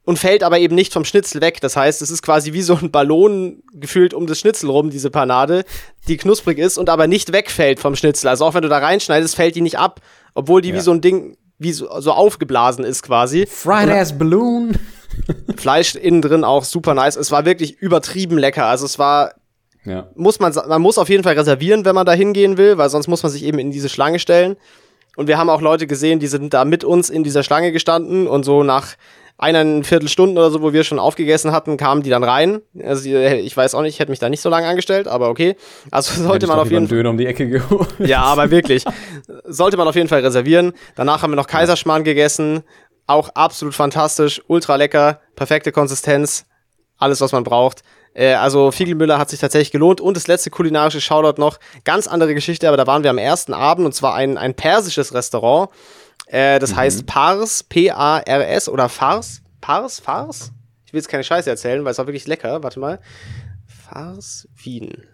und 0.07 0.19
fällt 0.19 0.43
aber 0.43 0.59
eben 0.59 0.75
nicht 0.75 0.93
vom 0.95 1.05
Schnitzel 1.05 1.43
weg. 1.43 1.61
Das 1.61 1.77
heißt, 1.77 2.01
es 2.01 2.11
ist 2.11 2.23
quasi 2.23 2.55
wie 2.55 2.63
so 2.63 2.75
ein 2.81 2.91
Ballon 2.91 3.63
gefühlt 3.75 4.15
um 4.15 4.27
das 4.27 4.39
Schnitzel 4.41 4.71
rum, 4.71 4.89
diese 4.89 5.11
Panade, 5.11 5.65
die 6.09 6.17
knusprig 6.17 6.57
ist 6.59 6.79
und 6.79 6.89
aber 6.89 7.07
nicht 7.07 7.33
wegfällt 7.33 7.79
vom 7.81 7.95
Schnitzel. 7.97 8.29
Also 8.29 8.47
auch 8.47 8.55
wenn 8.55 8.63
du 8.63 8.69
da 8.69 8.79
reinschneidest, 8.79 9.37
fällt 9.37 9.55
die 9.57 9.61
nicht 9.61 9.79
ab, 9.79 10.01
obwohl 10.35 10.63
die 10.63 10.73
wie 10.73 10.77
Ja. 10.77 10.83
so 10.83 10.93
ein 10.93 11.01
Ding, 11.03 11.37
wie 11.59 11.73
so, 11.73 11.89
so 12.01 12.13
aufgeblasen 12.13 12.85
ist 12.85 13.03
quasi. 13.03 13.47
Fried 13.47 13.91
ass 13.91 14.17
Balloon. 14.17 14.79
Fleisch 15.57 15.95
innen 15.95 16.23
drin 16.23 16.45
auch 16.45 16.65
super 16.65 16.95
nice. 16.95 17.17
Es 17.17 17.31
war 17.31 17.45
wirklich 17.45 17.79
übertrieben 17.81 18.39
lecker. 18.39 18.67
Also 18.67 18.87
es 18.87 18.99
war, 18.99 19.33
Ja. 19.85 20.09
muss 20.15 20.39
man, 20.41 20.53
man 20.69 20.83
muss 20.83 20.99
auf 20.99 21.09
jeden 21.09 21.23
Fall 21.25 21.35
reservieren, 21.39 21.85
wenn 21.85 21.95
man 21.95 22.07
da 22.07 22.13
hingehen 22.13 22.59
will, 22.59 22.79
weil 22.79 22.91
sonst 22.91 23.09
muss 23.09 23.23
man 23.23 23.33
sich 23.33 23.43
eben 23.45 23.59
in 23.59 23.71
diese 23.71 23.89
Schlange 23.89 24.19
stellen. 24.19 24.57
Und 25.17 25.27
wir 25.29 25.39
haben 25.39 25.49
auch 25.49 25.63
Leute 25.63 25.87
gesehen, 25.87 26.21
die 26.21 26.27
sind 26.27 26.53
da 26.53 26.65
mit 26.67 26.85
uns 26.85 27.09
in 27.09 27.25
dieser 27.25 27.43
Schlange 27.43 27.73
gestanden 27.73 28.27
und 28.29 28.45
so 28.45 28.63
nach 28.63 28.95
eineinviertel 29.39 30.09
Stunden 30.09 30.39
oder 30.39 30.51
so, 30.51 30.63
wo 30.63 30.73
wir 30.73 30.83
schon 30.85 30.99
aufgegessen 30.99 31.53
hatten, 31.53 31.77
kamen 31.77 32.03
die 32.03 32.11
dann 32.11 32.25
rein. 32.25 32.61
Also 32.83 33.05
die- 33.05 33.15
ich 33.15 33.57
weiß 33.57 33.75
auch 33.75 33.83
nicht, 33.83 33.95
ich 33.95 34.01
hätte 34.01 34.11
mich 34.11 34.19
da 34.19 34.29
nicht 34.29 34.41
so 34.41 34.49
lange 34.49 34.67
angestellt, 34.67 35.09
aber 35.09 35.29
okay. 35.29 35.57
Also 35.91 36.23
sollte 36.23 36.47
man 36.47 36.59
auf 36.59 36.71
jeden 36.71 36.89
Fall. 36.89 36.97
Döner 36.99 37.11
um 37.11 37.19
die 37.19 37.27
Ecke 37.27 37.49
geholt. 37.49 37.89
Ja, 37.99 38.23
aber 38.23 38.51
wirklich. 38.51 38.85
Sollte 39.45 39.77
man 39.77 39.87
auf 39.89 39.95
jeden 39.95 40.09
Fall 40.09 40.21
reservieren. 40.21 40.73
Danach 40.95 41.23
haben 41.23 41.33
wir 41.33 41.37
noch 41.37 41.47
Kaiserschmarrn 41.49 42.05
gegessen. 42.05 42.63
Auch 43.07 43.29
absolut 43.35 43.75
fantastisch, 43.75 44.43
ultra 44.49 44.77
lecker, 44.77 45.21
perfekte 45.37 45.71
Konsistenz. 45.73 46.47
alles, 46.99 47.21
was 47.21 47.33
man 47.33 47.45
braucht. 47.45 47.83
Äh, 48.15 48.33
also 48.35 48.71
Fiegelmüller 48.71 49.19
hat 49.19 49.29
sich 49.29 49.39
tatsächlich 49.39 49.71
gelohnt. 49.71 50.01
Und 50.01 50.17
das 50.17 50.27
letzte 50.29 50.49
kulinarische 50.51 51.01
Shoutout 51.03 51.39
noch, 51.41 51.59
ganz 51.85 52.07
andere 52.09 52.35
Geschichte, 52.35 52.67
aber 52.69 52.79
da 52.79 52.87
waren 52.87 53.03
wir 53.03 53.11
am 53.11 53.19
ersten 53.19 53.53
Abend 53.53 53.85
und 53.85 53.93
zwar 53.93 54.15
ein, 54.15 54.39
ein 54.39 54.55
persisches 54.55 55.13
Restaurant. 55.13 55.69
Äh, 56.27 56.59
das 56.59 56.73
mhm. 56.73 56.77
heißt 56.77 57.07
Pars, 57.07 57.63
P-A-R-S 57.65 58.69
oder 58.69 58.89
Fars. 58.89 59.43
Pars? 59.61 60.01
Fars? 60.01 60.53
Ich 60.85 60.93
will 60.93 60.99
jetzt 60.99 61.09
keine 61.09 61.25
Scheiße 61.25 61.49
erzählen, 61.49 61.85
weil 61.85 61.93
es 61.93 61.99
war 61.99 62.07
wirklich 62.07 62.27
lecker. 62.27 62.63
Warte 62.63 62.81
mal. 62.81 63.01
Fars 63.67 64.49
Wien. 64.63 65.07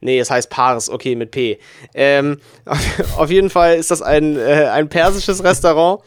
Nee, 0.00 0.18
es 0.18 0.30
heißt 0.30 0.50
Pars, 0.50 0.90
okay, 0.90 1.16
mit 1.16 1.30
P. 1.30 1.58
Ähm, 1.94 2.38
auf, 3.16 3.30
jeden 3.30 3.48
Fall 3.48 3.76
ist 3.76 3.90
das 3.90 4.02
ein, 4.02 4.36
äh, 4.36 4.68
ein 4.70 4.88
persisches 4.88 5.42
Restaurant. 5.42 6.02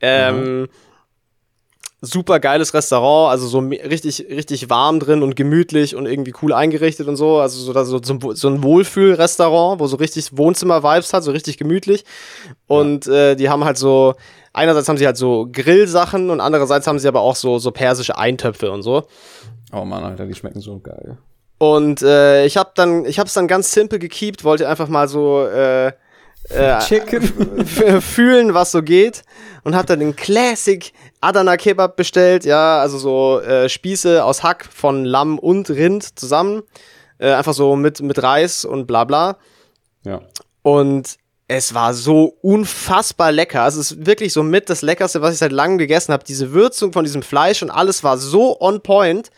Ähm, 0.00 0.62
mhm 0.62 0.68
super 2.02 2.40
geiles 2.40 2.72
Restaurant, 2.72 3.30
also 3.30 3.46
so 3.46 3.58
richtig, 3.58 4.26
richtig 4.30 4.70
warm 4.70 5.00
drin 5.00 5.22
und 5.22 5.36
gemütlich 5.36 5.94
und 5.94 6.06
irgendwie 6.06 6.32
cool 6.42 6.52
eingerichtet 6.52 7.08
und 7.08 7.16
so. 7.16 7.38
Also 7.38 7.72
so, 7.72 8.02
so, 8.02 8.32
so 8.32 8.48
ein 8.48 8.62
Wohlfühlrestaurant, 8.62 9.80
wo 9.80 9.86
so 9.86 9.96
richtig 9.96 10.36
Wohnzimmer-Vibes 10.36 11.12
hat, 11.12 11.24
so 11.24 11.30
richtig 11.30 11.58
gemütlich. 11.58 12.04
Und 12.66 13.06
ja. 13.06 13.30
äh, 13.30 13.36
die 13.36 13.50
haben 13.50 13.64
halt 13.64 13.76
so, 13.76 14.14
einerseits 14.52 14.88
haben 14.88 14.96
sie 14.96 15.06
halt 15.06 15.18
so 15.18 15.48
Grillsachen 15.52 16.30
und 16.30 16.40
andererseits 16.40 16.86
haben 16.86 16.98
sie 16.98 17.08
aber 17.08 17.20
auch 17.20 17.36
so, 17.36 17.58
so 17.58 17.70
persische 17.70 18.16
Eintöpfe 18.16 18.70
und 18.70 18.82
so. 18.82 19.04
Oh 19.72 19.84
man, 19.84 20.02
Alter, 20.02 20.26
die 20.26 20.34
schmecken 20.34 20.60
so 20.60 20.78
geil. 20.78 21.18
Und 21.58 22.00
äh, 22.00 22.46
ich 22.46 22.56
habe 22.56 22.70
dann, 22.74 23.04
ich 23.04 23.18
habe 23.18 23.26
es 23.26 23.34
dann 23.34 23.46
ganz 23.46 23.72
simpel 23.72 23.98
gekeept, 23.98 24.44
wollte 24.44 24.66
einfach 24.66 24.88
mal 24.88 25.06
so 25.06 25.44
äh, 25.44 25.92
äh, 26.48 26.78
Chicken. 26.80 27.66
fühlen, 28.00 28.54
was 28.54 28.72
so 28.72 28.82
geht. 28.82 29.22
Und 29.62 29.76
hab 29.76 29.86
dann 29.86 30.00
den 30.00 30.16
Classic 30.16 30.92
Adana 31.20 31.56
Kebab 31.56 31.96
bestellt. 31.96 32.44
Ja, 32.44 32.80
also 32.80 32.98
so 32.98 33.40
äh, 33.40 33.68
Spieße 33.68 34.24
aus 34.24 34.42
Hack 34.42 34.66
von 34.72 35.04
Lamm 35.04 35.38
und 35.38 35.68
Rind 35.70 36.18
zusammen. 36.18 36.62
Äh, 37.18 37.32
einfach 37.32 37.54
so 37.54 37.76
mit, 37.76 38.00
mit 38.00 38.22
Reis 38.22 38.64
und 38.64 38.86
bla 38.86 39.04
bla. 39.04 39.36
Ja. 40.04 40.22
Und 40.62 41.18
es 41.46 41.74
war 41.74 41.94
so 41.94 42.36
unfassbar 42.42 43.32
lecker. 43.32 43.66
Es 43.66 43.76
ist 43.76 44.06
wirklich 44.06 44.32
so 44.32 44.42
mit 44.42 44.70
das 44.70 44.82
Leckerste, 44.82 45.20
was 45.20 45.34
ich 45.34 45.38
seit 45.38 45.52
langem 45.52 45.78
gegessen 45.78 46.12
habe. 46.12 46.24
Diese 46.24 46.52
Würzung 46.52 46.92
von 46.92 47.04
diesem 47.04 47.22
Fleisch 47.22 47.62
und 47.62 47.70
alles 47.70 48.04
war 48.04 48.18
so 48.18 48.58
on 48.60 48.82
point. 48.82 49.30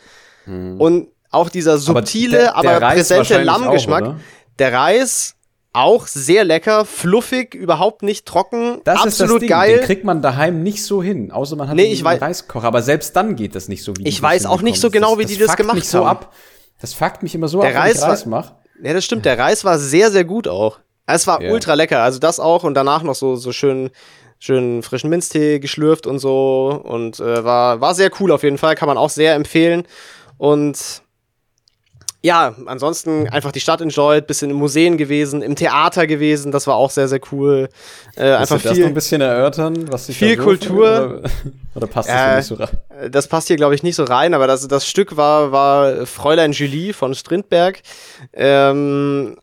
Hm. 0.45 0.79
Und 0.79 1.07
auch 1.31 1.49
dieser 1.49 1.79
subtile, 1.79 2.55
aber, 2.55 2.61
der, 2.61 2.79
der 2.79 2.87
aber 2.87 2.95
präsente 2.95 3.41
Lammgeschmack. 3.41 4.15
Der 4.59 4.71
Reis 4.71 5.35
auch 5.73 6.05
sehr 6.05 6.43
lecker, 6.45 6.85
fluffig, 6.85 7.55
überhaupt 7.55 8.03
nicht 8.03 8.27
trocken, 8.27 8.79
das 8.83 9.01
absolut 9.01 9.41
ist 9.41 9.49
das 9.49 9.59
geil. 9.59 9.77
Den 9.77 9.85
kriegt 9.85 10.03
man 10.03 10.21
daheim 10.21 10.61
nicht 10.61 10.83
so 10.83 11.01
hin, 11.01 11.31
außer 11.31 11.55
man 11.55 11.67
hat 11.67 11.75
nee, 11.75 11.91
einen 11.91 12.19
Reiskocher. 12.19 12.67
Aber 12.67 12.83
selbst 12.83 13.15
dann 13.15 13.35
geht 13.35 13.55
das 13.55 13.67
nicht 13.67 13.83
so 13.83 13.93
wie 13.97 14.07
Ich 14.07 14.21
weiß 14.21 14.45
auch 14.45 14.61
nicht 14.61 14.79
so 14.79 14.91
genau, 14.91 15.17
wie 15.17 15.23
das, 15.23 15.31
die 15.31 15.39
das 15.39 15.55
gemacht 15.57 15.75
mich 15.75 15.89
so 15.89 16.05
haben. 16.05 16.19
Ab. 16.19 16.33
Das 16.79 16.93
fuckt 16.93 17.23
mich 17.23 17.33
immer 17.33 17.47
so 17.47 17.61
der 17.61 17.71
ab, 17.71 17.83
Reis 17.83 17.95
wenn 17.95 18.01
ich 18.01 18.07
Reis 18.07 18.25
mache. 18.27 18.55
Ja, 18.83 18.93
das 18.93 19.03
stimmt. 19.03 19.25
Der 19.25 19.39
Reis 19.39 19.65
war 19.65 19.79
sehr, 19.79 20.11
sehr 20.11 20.25
gut 20.25 20.47
auch. 20.47 20.79
Es 21.07 21.27
war 21.27 21.41
ja. 21.41 21.51
ultra 21.51 21.73
lecker. 21.73 22.03
Also 22.03 22.19
das 22.19 22.39
auch 22.39 22.63
und 22.63 22.75
danach 22.75 23.03
noch 23.03 23.15
so 23.15 23.35
so 23.35 23.51
schön 23.51 23.89
schön 24.37 24.83
frischen 24.83 25.09
Minztee 25.09 25.59
geschlürft 25.59 26.05
und 26.05 26.19
so 26.19 26.81
und 26.83 27.19
äh, 27.19 27.43
war 27.43 27.81
war 27.81 27.95
sehr 27.95 28.11
cool 28.19 28.31
auf 28.31 28.43
jeden 28.43 28.57
Fall. 28.57 28.75
Kann 28.75 28.87
man 28.87 28.97
auch 28.97 29.09
sehr 29.09 29.35
empfehlen 29.35 29.85
und 30.37 31.02
ja, 32.25 32.55
ansonsten 32.67 33.27
einfach 33.27 33.51
die 33.51 33.59
Stadt 33.59 33.81
enjoyed, 33.81 34.27
bisschen 34.27 34.49
im 34.49 34.55
Museen 34.55 34.97
gewesen, 34.97 35.41
im 35.41 35.57
Theater 35.57 36.07
gewesen, 36.07 36.53
das 36.53 36.67
war 36.67 36.75
auch 36.75 36.89
sehr, 36.89 37.09
sehr 37.09 37.19
cool. 37.33 37.67
Äh, 38.15 38.31
einfach 38.31 38.61
viel, 38.61 38.69
das 38.69 38.79
noch 38.79 38.87
ein 38.87 38.93
bisschen 38.93 39.19
erörtern, 39.19 39.91
was 39.91 40.05
sich 40.05 40.17
Viel 40.17 40.37
Kultur. 40.37 41.19
Oder, 41.19 41.21
oder, 41.75 41.87
passt 41.87 42.07
das 42.07 42.15
äh, 42.15 42.37
nicht 42.37 42.45
so 42.45 42.55
rein? 42.55 43.11
Das 43.11 43.27
passt 43.27 43.47
hier, 43.47 43.57
glaube 43.57 43.75
ich, 43.75 43.83
nicht 43.83 43.97
so 43.97 44.05
rein, 44.05 44.33
aber 44.33 44.47
das, 44.47 44.65
das 44.69 44.87
Stück 44.87 45.17
war, 45.17 45.51
war 45.51 46.05
Fräulein 46.05 46.53
Julie 46.53 46.93
von 46.93 47.13
Strindberg. 47.13 47.81
Ähm, 48.31 49.35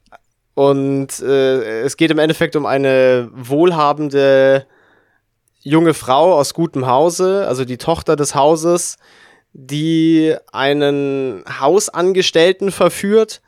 und 0.54 1.20
äh, 1.20 1.82
es 1.82 1.98
geht 1.98 2.10
im 2.10 2.18
Endeffekt 2.18 2.56
um 2.56 2.64
eine 2.64 3.28
wohlhabende 3.34 4.64
junge 5.60 5.92
Frau 5.92 6.32
aus 6.32 6.54
gutem 6.54 6.86
Hause, 6.86 7.44
also 7.46 7.66
die 7.66 7.76
Tochter 7.76 8.16
des 8.16 8.34
Hauses, 8.34 8.96
die 9.52 10.34
einen 10.52 11.44
Hausangestellten 11.60 12.70
verführt. 12.70 13.40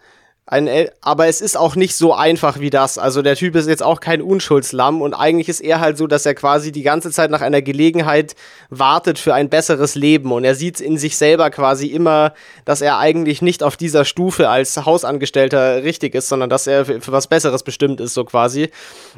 Ein 0.44 0.66
El 0.66 0.92
aber 1.00 1.28
es 1.28 1.40
ist 1.40 1.56
auch 1.56 1.76
nicht 1.76 1.94
so 1.94 2.12
einfach 2.12 2.58
wie 2.58 2.70
das. 2.70 2.98
Also 2.98 3.22
der 3.22 3.36
Typ 3.36 3.54
ist 3.54 3.68
jetzt 3.68 3.82
auch 3.82 4.00
kein 4.00 4.20
Unschuldslamm 4.20 5.00
und 5.00 5.14
eigentlich 5.14 5.48
ist 5.48 5.60
er 5.60 5.78
halt 5.78 5.96
so, 5.96 6.08
dass 6.08 6.26
er 6.26 6.34
quasi 6.34 6.72
die 6.72 6.82
ganze 6.82 7.12
Zeit 7.12 7.30
nach 7.30 7.42
einer 7.42 7.62
Gelegenheit 7.62 8.34
wartet 8.68 9.20
für 9.20 9.34
ein 9.34 9.48
besseres 9.48 9.94
Leben 9.94 10.32
und 10.32 10.42
er 10.42 10.56
sieht 10.56 10.80
in 10.80 10.98
sich 10.98 11.16
selber 11.16 11.50
quasi 11.50 11.86
immer, 11.86 12.34
dass 12.64 12.80
er 12.80 12.98
eigentlich 12.98 13.40
nicht 13.40 13.62
auf 13.62 13.76
dieser 13.76 14.04
Stufe 14.04 14.48
als 14.48 14.76
Hausangestellter 14.84 15.84
richtig 15.84 16.16
ist, 16.16 16.28
sondern 16.28 16.50
dass 16.50 16.66
er 16.66 16.86
für, 16.86 17.00
für 17.00 17.12
was 17.12 17.28
Besseres 17.28 17.62
bestimmt 17.62 18.00
ist, 18.00 18.14
so 18.14 18.24
quasi. 18.24 18.70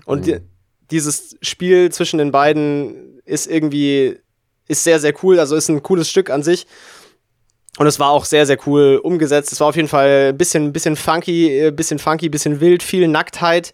Und 0.05 0.21
mhm. 0.21 0.25
die, 0.25 0.39
dieses 0.91 1.37
Spiel 1.41 1.91
zwischen 1.91 2.19
den 2.19 2.33
beiden 2.33 3.23
ist 3.25 3.47
irgendwie 3.47 4.19
ist 4.69 4.85
sehr, 4.85 5.01
sehr 5.01 5.13
cool. 5.23 5.39
Also 5.39 5.57
ist 5.57 5.69
ein 5.69 5.83
cooles 5.83 6.09
Stück 6.09 6.31
an 6.31 6.43
sich. 6.43 6.67
Und 7.79 7.87
es 7.87 7.99
war 7.99 8.11
auch 8.11 8.25
sehr, 8.25 8.47
sehr 8.47 8.59
cool 8.67 9.01
umgesetzt. 9.03 9.53
Es 9.53 9.61
war 9.61 9.69
auf 9.69 9.77
jeden 9.77 9.89
Fall 9.89 10.29
ein 10.29 10.37
bisschen, 10.37 10.73
bisschen 10.73 10.97
funky, 10.97 11.59
äh, 11.59 11.71
bisschen 11.71 11.99
funky, 11.99 12.29
bisschen 12.29 12.61
wild, 12.61 12.83
viel 12.83 13.09
Nacktheit. 13.09 13.73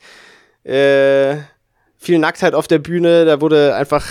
Äh, 0.64 1.36
viel 1.98 2.18
Nacktheit 2.18 2.54
auf 2.54 2.66
der 2.66 2.78
Bühne. 2.78 3.26
Da 3.26 3.40
wurde 3.40 3.74
einfach. 3.74 4.06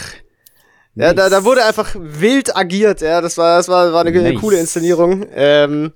Nice. 0.93 1.07
Ja, 1.07 1.13
da, 1.13 1.29
da 1.29 1.43
wurde 1.43 1.65
einfach 1.65 1.95
wild 1.97 2.55
agiert, 2.55 3.01
ja. 3.01 3.21
Das 3.21 3.37
war, 3.37 3.57
das 3.57 3.67
war, 3.67 3.93
war 3.93 4.01
eine 4.05 4.11
nice. 4.11 4.39
coole 4.39 4.59
Inszenierung. 4.59 5.25
Ähm, 5.33 5.93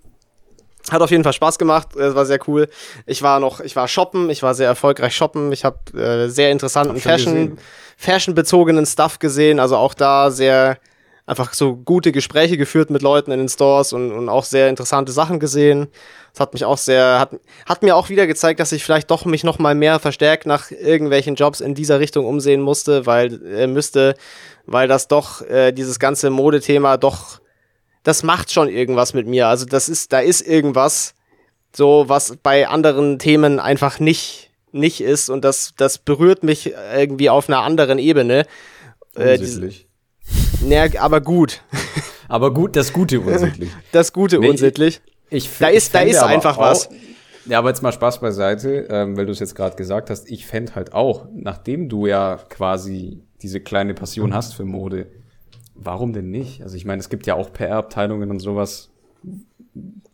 hat 0.92 1.02
auf 1.02 1.12
jeden 1.12 1.24
Fall 1.24 1.34
Spaß 1.34 1.58
gemacht, 1.58 1.96
es 1.96 2.16
war 2.16 2.26
sehr 2.26 2.40
cool. 2.48 2.68
Ich 3.06 3.22
war 3.22 3.40
noch, 3.40 3.60
ich 3.60 3.76
war 3.76 3.88
shoppen, 3.88 4.30
ich 4.30 4.44
war 4.44 4.54
sehr 4.54 4.68
erfolgreich 4.68 5.16
shoppen. 5.16 5.52
Ich 5.52 5.64
habe 5.64 5.78
äh, 5.98 6.28
sehr 6.30 6.52
interessanten 6.52 7.00
Fashion, 7.00 7.58
Fashion-bezogenen 7.98 8.86
Stuff 8.86 9.20
gesehen. 9.20 9.60
Also 9.60 9.78
auch 9.78 9.94
da 9.94 10.32
sehr 10.32 10.78
einfach 11.26 11.54
so 11.54 11.76
gute 11.76 12.12
Gespräche 12.12 12.58
geführt 12.58 12.90
mit 12.90 13.02
Leuten 13.02 13.32
in 13.32 13.40
den 13.40 13.48
Stores 13.50 13.94
und, 13.94 14.12
und 14.12 14.28
auch 14.28 14.44
sehr 14.44 14.68
interessante 14.70 15.12
Sachen 15.12 15.40
gesehen. 15.40 15.88
Das 16.34 16.42
hat 16.42 16.54
mich 16.54 16.66
auch 16.66 16.78
sehr, 16.78 17.20
hat, 17.20 17.32
hat 17.66 17.82
mir 17.82 17.96
auch 17.96 18.10
wieder 18.10 18.28
gezeigt, 18.28 18.60
dass 18.60 18.72
ich 18.72 18.84
vielleicht 18.84 19.10
doch 19.10 19.24
mich 19.24 19.44
noch 19.44 19.60
mal 19.60 19.76
mehr 19.76 20.00
verstärkt 20.00 20.46
nach 20.46 20.72
irgendwelchen 20.72 21.36
Jobs 21.36 21.62
in 21.62 21.76
dieser 21.76 22.00
Richtung 22.00 22.26
umsehen 22.26 22.62
musste, 22.62 23.06
weil 23.06 23.42
äh, 23.46 23.68
müsste, 23.68 24.16
weil 24.66 24.88
das 24.88 25.08
doch 25.08 25.42
äh, 25.44 25.72
dieses 25.72 26.00
ganze 26.00 26.30
Modethema 26.30 26.98
doch 26.98 27.40
das 28.04 28.24
macht 28.24 28.52
schon 28.52 28.70
irgendwas 28.70 29.14
mit 29.14 29.28
mir. 29.28 29.48
Also 29.48 29.66
das 29.66 29.90
ist, 29.90 30.14
da 30.14 30.20
ist 30.20 30.42
irgendwas, 30.42 31.16
so 31.76 32.06
was 32.08 32.38
bei 32.42 32.68
anderen 32.68 33.20
Themen 33.20 33.60
einfach 33.60 34.00
nicht, 34.00 34.52
nicht 34.72 35.02
ist 35.02 35.30
und 35.30 35.44
das, 35.44 35.74
das 35.78 35.98
berührt 35.98 36.44
mich 36.44 36.74
irgendwie 36.96 37.30
auf 37.30 37.50
einer 37.50 37.62
anderen 37.62 38.00
Ebene. 38.00 38.46
Äh, 39.16 39.38
unsittlich. 39.40 39.88
Äh, 40.62 40.66
ne, 40.66 40.92
aber 41.00 41.22
gut. 41.22 41.62
Aber 42.30 42.52
gut, 42.52 42.76
das 42.76 42.94
Gute 42.94 43.20
unsittlich. 43.20 43.70
Das 43.92 44.12
Gute 44.12 44.40
nee, 44.40 44.50
unsittlich. 44.50 45.02
Ich, 45.30 45.46
ich, 45.46 45.58
da 45.60 45.68
ist, 45.68 45.88
ich 45.88 45.92
da 45.92 46.00
ist 46.00 46.24
einfach 46.24 46.58
auch, 46.58 46.62
was. 46.62 46.90
Ja, 47.46 47.60
aber 47.60 47.70
jetzt 47.70 47.84
mal 47.84 47.92
Spaß 47.92 48.22
beiseite, 48.22 48.88
ähm, 48.90 49.16
weil 49.18 49.28
du 49.28 49.34
es 49.34 49.40
jetzt 49.40 49.54
gerade 49.54 49.76
gesagt 49.76 50.10
hast. 50.10 50.32
Ich 50.32 50.48
fände 50.48 50.74
halt 50.74 50.94
auch, 50.94 51.28
nachdem 51.32 51.90
du 51.90 52.08
ja 52.08 52.40
quasi 52.50 53.22
diese 53.44 53.60
kleine 53.60 53.94
Passion 53.94 54.34
hast 54.34 54.56
für 54.56 54.64
Mode, 54.64 55.08
warum 55.86 56.14
denn 56.14 56.30
nicht? 56.30 56.62
Also 56.64 56.76
ich 56.76 56.86
meine, 56.86 57.00
es 57.00 57.10
gibt 57.10 57.28
ja 57.28 57.36
auch 57.36 57.52
PR-Abteilungen 57.52 58.30
und 58.30 58.40
sowas, 58.40 58.90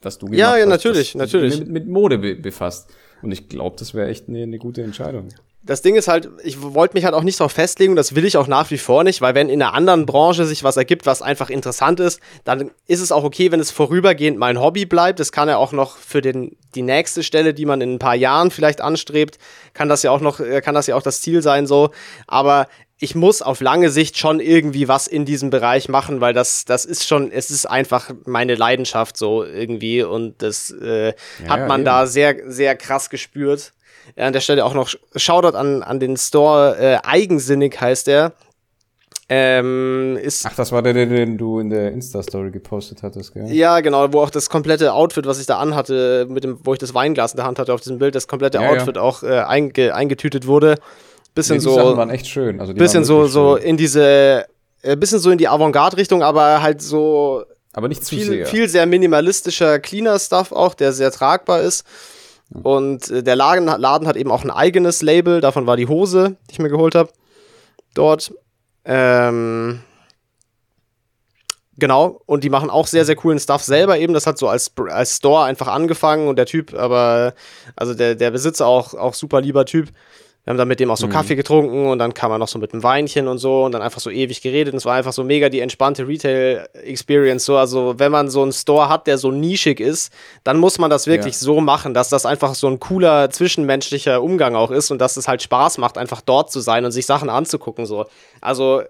was 0.02 0.18
du 0.18 0.28
gemacht 0.28 0.40
Ja, 0.40 0.58
ja, 0.58 0.66
natürlich, 0.66 1.10
hast, 1.10 1.16
natürlich. 1.16 1.60
Mit, 1.60 1.70
mit, 1.70 1.88
Mode 1.88 2.18
be 2.20 2.36
befasst. 2.36 2.90
Und 3.22 3.32
ich 3.32 3.50
glaube, 3.50 3.76
das 3.78 3.94
wäre 3.94 4.10
echt 4.10 4.30
eine, 4.30 4.44
eine 4.44 4.58
gute 4.58 4.82
Entscheidung. 4.82 5.30
Das 5.62 5.82
Ding 5.82 5.96
ist 5.96 6.08
halt, 6.08 6.30
ich 6.42 6.62
wollte 6.62 6.96
mich 6.96 7.04
halt 7.04 7.14
auch 7.14 7.22
nicht 7.22 7.38
darauf 7.38 7.52
festlegen, 7.52 7.98
das 7.98 8.16
will 8.16 8.24
ich 8.24 8.38
auch 8.38 8.48
nach 8.48 8.72
wie 8.72 8.78
vor 8.78 9.04
nicht, 9.04 9.20
weil 9.20 9.36
wenn 9.36 9.50
in 9.50 9.62
einer 9.62 9.74
anderen 9.74 10.06
Branche 10.06 10.46
sich 10.46 10.64
was 10.64 10.78
ergibt, 10.78 11.06
was 11.06 11.22
einfach 11.22 11.50
interessant 11.50 12.00
ist, 12.00 12.22
dann 12.46 12.72
ist 12.88 13.02
es 13.02 13.12
auch 13.12 13.26
okay, 13.26 13.52
wenn 13.52 13.60
es 13.60 13.70
vorübergehend 13.70 14.38
mein 14.38 14.62
Hobby 14.62 14.86
bleibt. 14.86 15.20
Das 15.20 15.34
kann 15.34 15.50
ja 15.50 15.58
auch 15.58 15.74
noch 15.74 15.98
für 15.98 16.22
den, 16.22 16.56
die 16.76 16.82
nächste 16.82 17.24
Stelle, 17.24 17.54
die 17.54 17.66
man 17.66 17.82
in 17.82 17.96
ein 17.96 18.00
paar 18.00 18.16
Jahren 18.16 18.52
vielleicht 18.52 18.80
anstrebt, 18.80 19.38
kann 19.74 19.90
das 19.90 20.02
ja 20.02 20.12
auch 20.12 20.22
noch, 20.22 20.40
äh, 20.40 20.62
kann 20.62 20.76
das 20.76 20.88
ja 20.88 20.96
auch 20.96 21.04
das 21.04 21.20
Ziel 21.20 21.42
sein, 21.42 21.68
so. 21.68 21.90
Aber 22.26 22.68
ich 23.00 23.16
muss 23.16 23.42
auf 23.42 23.62
lange 23.62 23.90
Sicht 23.90 24.18
schon 24.18 24.42
irgendwie 24.42 24.90
was 24.90 25.08
in 25.08 25.24
diesem 25.24 25.50
Bereich 25.50 25.88
machen, 25.88 26.20
weil 26.20 26.34
das, 26.34 26.66
das 26.66 26.84
ist 26.84 27.08
schon, 27.08 27.32
es 27.32 27.50
ist 27.50 27.66
einfach 27.66 28.12
meine 28.26 28.56
Leidenschaft 28.56 29.16
so 29.16 29.44
irgendwie 29.44 30.04
und 30.04 30.42
das 30.42 30.72
äh, 30.72 31.08
ja, 31.08 31.14
hat 31.48 31.68
man 31.68 31.82
ja, 31.82 31.86
da 31.86 32.08
sehr, 32.08 32.36
sehr 32.48 32.76
krass 32.76 33.10
gespürt. 33.10 33.72
Ja, 34.18 34.26
an 34.28 34.34
der 34.34 34.42
Stelle 34.42 34.66
auch 34.66 34.74
noch 34.74 34.90
Shoutout 35.16 35.56
an, 35.56 35.82
an 35.82 36.00
den 36.00 36.18
Store, 36.18 36.78
äh, 36.78 36.98
Eigensinnig 37.04 37.80
heißt 37.80 38.08
der. 38.08 38.34
Ähm, 39.32 40.18
ist 40.22 40.46
Ach, 40.48 40.56
das 40.56 40.72
war 40.72 40.82
der, 40.82 40.94
den 40.94 41.38
du 41.38 41.60
in 41.60 41.70
der 41.70 41.92
Insta-Story 41.92 42.50
gepostet 42.50 43.04
hattest, 43.04 43.34
gell? 43.34 43.46
Ja, 43.54 43.80
genau, 43.80 44.12
wo 44.12 44.22
auch 44.22 44.32
das 44.32 44.50
komplette 44.50 44.92
Outfit, 44.92 45.28
was 45.28 45.40
ich 45.40 45.46
da 45.46 45.60
anhatte, 45.60 46.26
mit 46.28 46.44
dem, 46.44 46.60
wo 46.64 46.74
ich 46.74 46.80
das 46.80 46.96
Weinglas 46.96 47.34
in 47.34 47.38
der 47.38 47.46
Hand 47.46 47.60
hatte 47.60 47.74
auf 47.74 47.82
diesem 47.82 48.00
Bild, 48.00 48.16
das 48.16 48.28
komplette 48.28 48.58
ja, 48.58 48.70
Outfit 48.70 48.98
auch 48.98 49.22
äh, 49.22 49.40
einge, 49.42 49.94
eingetütet 49.94 50.48
wurde 50.48 50.76
bisschen 51.34 51.58
nee, 51.58 51.62
so. 51.62 51.98
waren 51.98 52.10
echt 52.10 52.28
schön. 52.28 52.60
Also 52.60 52.74
bisschen 52.74 53.04
so, 53.04 53.28
so 53.28 53.56
in 53.56 53.78
diese 53.78 54.46
äh, 54.82 54.96
bisschen 54.96 55.20
so 55.20 55.32
in 55.32 55.38
die 55.38 55.48
Avantgarde-Richtung, 55.48 56.24
aber 56.24 56.62
halt 56.62 56.82
so 56.82 57.44
aber 57.74 57.88
nicht 57.88 58.04
zu 58.04 58.16
viel, 58.16 58.26
sehr. 58.26 58.46
viel 58.48 58.68
sehr 58.68 58.86
minimalistischer, 58.86 59.80
cleaner 59.80 60.20
Stuff 60.20 60.52
auch, 60.52 60.74
der 60.74 60.92
sehr 60.94 61.12
tragbar 61.12 61.62
ist. 61.62 61.86
Und 62.64 63.10
äh, 63.12 63.24
der 63.24 63.36
Laden, 63.36 63.66
Laden 63.66 64.08
hat 64.08 64.16
eben 64.16 64.32
auch 64.32 64.44
ein 64.44 64.50
eigenes 64.50 65.02
Label, 65.02 65.40
davon 65.40 65.68
war 65.68 65.78
die 65.78 65.88
Hose, 65.88 66.38
die 66.48 66.54
ich 66.54 66.60
mir 66.60 66.70
geholt 66.70 66.96
habe. 66.96 67.12
Dort. 67.94 68.34
Ähm, 68.86 69.82
genau, 71.78 72.22
und 72.26 72.44
die 72.44 72.50
machen 72.50 72.72
auch 72.72 72.88
sehr, 72.88 73.06
sehr 73.06 73.16
coolen 73.16 73.40
Stuff 73.40 73.64
selber 73.64 74.00
eben. 74.00 74.14
Das 74.14 74.26
hat 74.26 74.40
so 74.40 74.48
als, 74.48 74.72
als 74.90 75.18
Store 75.18 75.46
einfach 75.46 75.68
angefangen 75.68 76.28
und 76.28 76.38
der 76.38 76.48
Typ, 76.48 76.74
aber, 76.74 77.34
also 77.76 77.94
der, 77.94 78.16
der 78.16 78.32
Besitzer 78.32 78.66
auch, 78.66 78.96
auch 78.96 79.14
super 79.14 79.42
lieber 79.42 79.66
Typ. 79.66 79.90
Wir 80.50 80.54
haben 80.54 80.58
dann 80.58 80.68
mit 80.68 80.80
dem 80.80 80.90
auch 80.90 80.98
so 80.98 81.06
mhm. 81.06 81.12
Kaffee 81.12 81.36
getrunken 81.36 81.86
und 81.86 82.00
dann 82.00 82.16
kam 82.16 82.32
er 82.32 82.40
noch 82.40 82.48
so 82.48 82.58
mit 82.58 82.74
einem 82.74 82.82
Weinchen 82.82 83.28
und 83.28 83.38
so 83.38 83.66
und 83.66 83.72
dann 83.72 83.84
einfach 83.84 84.02
so 84.02 84.10
ewig 84.10 84.42
geredet. 84.42 84.74
Und 84.74 84.80
es 84.80 84.86
war 84.86 84.96
einfach 84.96 85.14
so 85.14 85.24
mega 85.24 85.48
die 85.48 85.60
entspannte 85.60 86.08
Retail-Experience. 86.08 87.46
So, 87.46 87.58
also 87.58 88.00
wenn 88.00 88.12
man 88.12 88.32
so 88.32 88.42
einen 88.42 88.52
Store 88.52 88.90
hat, 88.90 89.06
der 89.06 89.20
so 89.20 89.30
nischig 89.30 89.80
ist, 89.80 90.12
dann 90.44 90.58
muss 90.58 90.80
man 90.80 90.90
das 90.90 91.06
wirklich 91.06 91.36
ja. 91.36 91.40
so 91.40 91.62
machen, 91.62 91.94
dass 91.94 92.10
das 92.10 92.26
einfach 92.26 92.56
so 92.56 92.66
ein 92.66 92.80
cooler 92.80 93.30
zwischenmenschlicher 93.30 94.24
Umgang 94.24 94.56
auch 94.56 94.72
ist 94.72 94.90
und 94.90 94.98
dass 94.98 95.18
es 95.18 95.28
halt 95.28 95.44
Spaß 95.44 95.78
macht, 95.78 96.00
einfach 96.00 96.22
dort 96.22 96.52
zu 96.52 96.62
sein 96.62 96.84
und 96.84 96.94
sich 96.94 97.06
Sachen 97.06 97.30
anzugucken. 97.30 97.86
So. 97.86 98.08
Also 98.42 98.82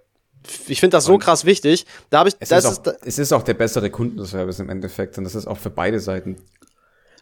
ich 0.69 0.79
finde 0.79 0.95
das 0.95 1.03
so 1.03 1.17
krass 1.17 1.43
wichtig. 1.43 1.85
Da 2.09 2.19
habe 2.19 2.29
ich, 2.29 2.35
es, 2.39 2.47
das 2.47 2.63
ist 2.63 2.87
auch, 2.87 2.93
ist, 2.93 2.99
es 3.05 3.19
ist 3.19 3.33
auch 3.33 3.43
der 3.43 3.55
bessere 3.55 3.89
Kundenservice 3.89 4.61
im 4.61 4.69
Endeffekt 4.69 5.17
und 5.17 5.25
das 5.25 5.35
ist 5.35 5.45
auch 5.45 5.57
für 5.57 5.69
beide 5.69 5.99
Seiten 5.99 6.37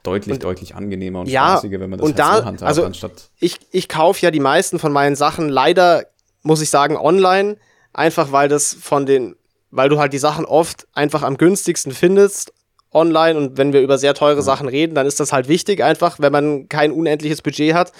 deutlich, 0.07 0.33
und, 0.35 0.43
deutlich 0.43 0.75
angenehmer 0.75 1.21
und 1.21 1.27
ja, 1.27 1.51
spaßiger, 1.51 1.79
wenn 1.79 1.89
man 1.89 1.99
das 1.99 2.09
und 2.09 2.19
halt 2.19 2.19
da, 2.19 2.37
so 2.37 2.45
handhabt, 2.45 2.67
also 2.67 2.85
anstatt. 2.85 3.29
Ich, 3.39 3.57
ich 3.71 3.87
kaufe 3.87 4.21
ja 4.21 4.31
die 4.31 4.39
meisten 4.39 4.79
von 4.79 4.91
meinen 4.91 5.15
Sachen 5.15 5.49
leider, 5.49 6.05
muss 6.43 6.61
ich 6.61 6.69
sagen, 6.69 6.97
online, 6.97 7.57
einfach 7.93 8.31
weil 8.31 8.49
das 8.49 8.73
von 8.73 9.05
den, 9.05 9.35
weil 9.71 9.89
du 9.89 9.99
halt 9.99 10.13
die 10.13 10.17
Sachen 10.17 10.45
oft 10.45 10.87
einfach 10.93 11.23
am 11.23 11.37
günstigsten 11.37 11.91
findest 11.91 12.53
online 12.93 13.37
und 13.37 13.57
wenn 13.57 13.73
wir 13.73 13.81
über 13.81 13.97
sehr 13.97 14.13
teure 14.13 14.37
ja. 14.37 14.41
Sachen 14.41 14.67
reden, 14.67 14.95
dann 14.95 15.05
ist 15.05 15.19
das 15.19 15.33
halt 15.33 15.47
wichtig 15.47 15.83
einfach, 15.83 16.19
wenn 16.19 16.31
man 16.31 16.69
kein 16.69 16.91
unendliches 16.91 17.41
Budget 17.41 17.73
hat. 17.73 17.91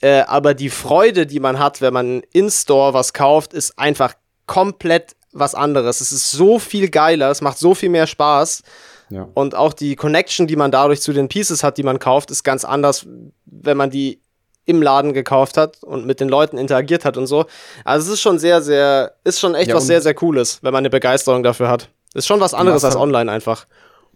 Äh, 0.00 0.22
aber 0.22 0.54
die 0.54 0.68
Freude, 0.68 1.26
die 1.26 1.40
man 1.40 1.58
hat, 1.58 1.80
wenn 1.80 1.94
man 1.94 2.22
in 2.32 2.50
Store 2.50 2.92
was 2.92 3.12
kauft, 3.12 3.54
ist 3.54 3.78
einfach 3.78 4.14
komplett 4.46 5.16
was 5.32 5.54
anderes. 5.54 6.00
Es 6.00 6.12
ist 6.12 6.32
so 6.32 6.58
viel 6.58 6.88
geiler, 6.90 7.30
es 7.30 7.40
macht 7.40 7.58
so 7.58 7.74
viel 7.74 7.88
mehr 7.88 8.06
Spaß. 8.06 8.62
Ja. 9.08 9.28
Und 9.34 9.54
auch 9.54 9.72
die 9.72 9.96
Connection, 9.96 10.46
die 10.46 10.56
man 10.56 10.70
dadurch 10.70 11.00
zu 11.00 11.12
den 11.12 11.28
Pieces 11.28 11.62
hat, 11.62 11.78
die 11.78 11.82
man 11.82 11.98
kauft, 11.98 12.30
ist 12.30 12.42
ganz 12.42 12.64
anders, 12.64 13.06
wenn 13.44 13.76
man 13.76 13.90
die 13.90 14.20
im 14.64 14.82
Laden 14.82 15.12
gekauft 15.12 15.56
hat 15.56 15.82
und 15.84 16.06
mit 16.06 16.20
den 16.20 16.28
Leuten 16.28 16.58
interagiert 16.58 17.04
hat 17.04 17.16
und 17.16 17.26
so. 17.26 17.46
Also 17.84 18.08
es 18.08 18.14
ist 18.14 18.20
schon 18.20 18.38
sehr, 18.38 18.60
sehr, 18.62 19.14
ist 19.22 19.38
schon 19.38 19.54
echt 19.54 19.68
ja, 19.68 19.76
was 19.76 19.86
sehr, 19.86 20.00
sehr 20.00 20.14
Cooles, 20.14 20.58
wenn 20.62 20.72
man 20.72 20.80
eine 20.80 20.90
Begeisterung 20.90 21.42
dafür 21.44 21.68
hat. 21.68 21.88
Ist 22.14 22.26
schon 22.26 22.40
was 22.40 22.52
anderes 22.52 22.84
als 22.84 22.94
halt, 22.94 23.02
online 23.02 23.30
einfach. 23.30 23.66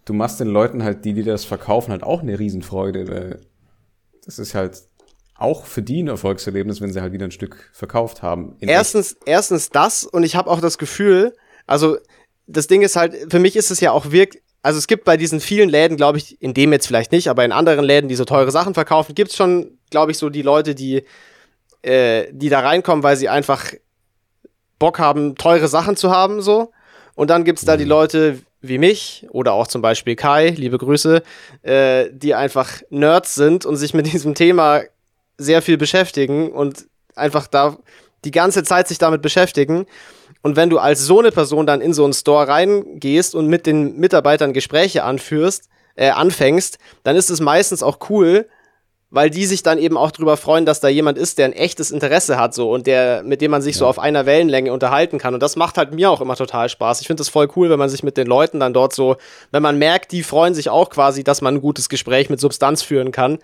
Du 0.05 0.13
machst 0.13 0.41
den 0.41 0.49
Leuten 0.49 0.83
halt, 0.83 1.05
die, 1.05 1.13
die 1.13 1.23
das 1.23 1.45
verkaufen, 1.45 1.93
halt 1.93 2.03
auch 2.03 2.23
eine 2.23 2.39
Riesenfreude, 2.39 3.09
weil 3.09 3.41
das 4.25 4.39
ist 4.39 4.55
halt 4.55 4.83
auch 5.37 5.65
für 5.65 5.83
die 5.83 6.03
ein 6.03 6.09
Erfolgserlebnis, 6.09 6.81
wenn 6.81 6.93
sie 6.93 7.01
halt 7.01 7.13
wieder 7.13 7.27
ein 7.27 7.31
Stück 7.31 7.71
verkauft 7.73 8.23
haben. 8.23 8.57
Erstens, 8.61 9.17
erstens 9.25 9.71
das 9.71 10.05
und 10.05 10.25
ich 10.25 10.35
habe 10.35 10.51
auch 10.51 10.61
das 10.61 10.79
Gefühl, 10.79 11.35
also 11.67 11.97
das 12.47 12.67
Ding 12.67 12.83
ist 12.83 12.97
halt, 12.97 13.15
für 13.31 13.39
mich 13.39 13.57
ist 13.57 13.71
es 13.71 13.81
ja 13.81 13.93
auch 13.93 14.11
wirklich, 14.11 14.43
also 14.63 14.79
es 14.79 14.87
gibt 14.87 15.05
bei 15.05 15.17
diesen 15.17 15.41
vielen 15.41 15.69
Läden, 15.69 15.97
glaube 15.97 16.19
ich, 16.19 16.41
in 16.43 16.55
dem 16.55 16.73
jetzt 16.73 16.87
vielleicht 16.87 17.13
nicht, 17.13 17.29
aber 17.29 17.45
in 17.45 17.53
anderen 17.53 17.85
Läden, 17.85 18.09
die 18.09 18.15
so 18.15 18.25
teure 18.25 18.51
Sachen 18.51 18.75
verkaufen, 18.75 19.15
gibt 19.15 19.31
es 19.31 19.37
schon, 19.37 19.79
glaube 19.91 20.13
ich, 20.13 20.19
so 20.19 20.29
die 20.29 20.43
Leute, 20.43 20.75
die, 20.75 21.05
äh, 21.83 22.27
die 22.31 22.51
da 22.51 22.61
reinkommen, 22.61 23.03
weil 23.03 23.17
sie 23.17 23.29
einfach 23.29 23.73
Bock 24.79 24.99
haben, 24.99 25.37
teure 25.37 25.69
Sachen 25.69 25.97
zu 25.97 26.11
haben, 26.11 26.43
so. 26.43 26.73
Und 27.15 27.31
dann 27.31 27.45
gibt 27.45 27.59
es 27.59 27.65
da 27.65 27.77
die 27.77 27.85
mhm. 27.85 27.91
Leute 27.91 28.39
wie 28.63 28.79
mich 28.79 29.27
oder 29.31 29.53
auch 29.53 29.67
zum 29.67 29.83
Beispiel 29.83 30.17
Kai, 30.17 30.51
liebe 30.51 30.79
Grüße, 30.79 31.23
äh, 31.63 32.09
die 32.13 32.35
einfach 32.35 32.83
Nerds 32.91 33.35
sind 33.35 33.65
und 33.65 33.77
sich 33.77 33.95
mit 33.95 34.07
diesem 34.13 34.35
Thema 34.35 34.83
sehr 35.39 35.63
viel 35.63 35.79
beschäftigen 35.79 36.53
und 36.53 36.87
einfach 37.15 37.47
da 37.47 37.79
die 38.25 38.31
ganze 38.31 38.63
Zeit 38.63 38.89
sich 38.89 38.99
damit 38.99 39.23
beschäftigen. 39.23 39.87
Und 40.43 40.57
wenn 40.57 40.71
du 40.71 40.79
als 40.79 41.05
so 41.05 41.19
eine 41.19 41.33
Person 41.33 41.67
dann 41.67 41.81
in 41.81 41.93
so 41.93 42.05
einen 42.05 42.13
Store 42.13 42.49
reingehst 42.49 43.35
und 43.35 43.47
mit 43.47 43.67
den 43.67 43.97
Mitarbeitern 43.99 44.53
Gespräche 44.53 45.05
anführst, 45.05 45.69
äh, 45.97 46.11
anfängst, 46.11 46.79
dann 47.03 47.17
ist 47.17 47.31
es 47.31 47.41
meistens 47.41 47.83
auch 47.83 47.99
cool, 48.09 48.47
weil 49.11 49.29
die 49.29 49.45
sich 49.45 49.63
dann 49.63 49.79
eben 49.79 49.97
auch 49.97 50.13
drüber 50.13 50.37
freuen, 50.37 50.65
dass 50.65 50.81
da 50.81 50.89
jemand 50.89 51.19
ist, 51.19 51.39
der 51.39 51.47
ein 51.47 51.53
echtes 51.53 51.91
Interesse 51.91 52.39
hat, 52.39 52.55
so 52.55 52.73
und 52.73 52.87
der, 52.87 53.23
mit 53.25 53.41
dem 53.41 53.51
man 53.51 53.61
sich 53.61 53.75
ja. 53.75 53.81
so 53.81 53.87
auf 53.87 53.99
einer 53.99 54.25
Wellenlänge 54.25 54.73
unterhalten 54.73 55.19
kann. 55.19 55.35
Und 55.35 55.43
das 55.43 55.57
macht 55.57 55.77
halt 55.77 55.93
mir 55.93 56.11
auch 56.11 56.21
immer 56.21 56.37
total 56.37 56.69
Spaß. 56.69 57.01
Ich 57.01 57.09
finde 57.09 57.23
es 57.23 57.29
voll 57.29 57.49
cool, 57.57 57.71
wenn 57.71 57.79
man 57.79 57.89
sich 57.89 58.05
mit 58.05 58.17
den 58.17 58.29
Leuten 58.29 58.61
dann 58.61 58.73
dort 58.73 58.95
so, 58.95 59.17
wenn 59.51 59.63
man 59.63 59.79
merkt, 59.79 60.13
die 60.13 60.23
freuen 60.23 60.55
sich 60.55 60.71
auch 60.71 60.91
quasi, 60.91 61.25
dass 61.25 61.43
man 61.43 61.57
ein 61.57 61.61
gutes 61.61 61.89
Gespräch 61.89 62.31
mit 62.31 62.41
Substanz 62.41 62.83
führen 62.83 63.11
kann. 63.11 63.39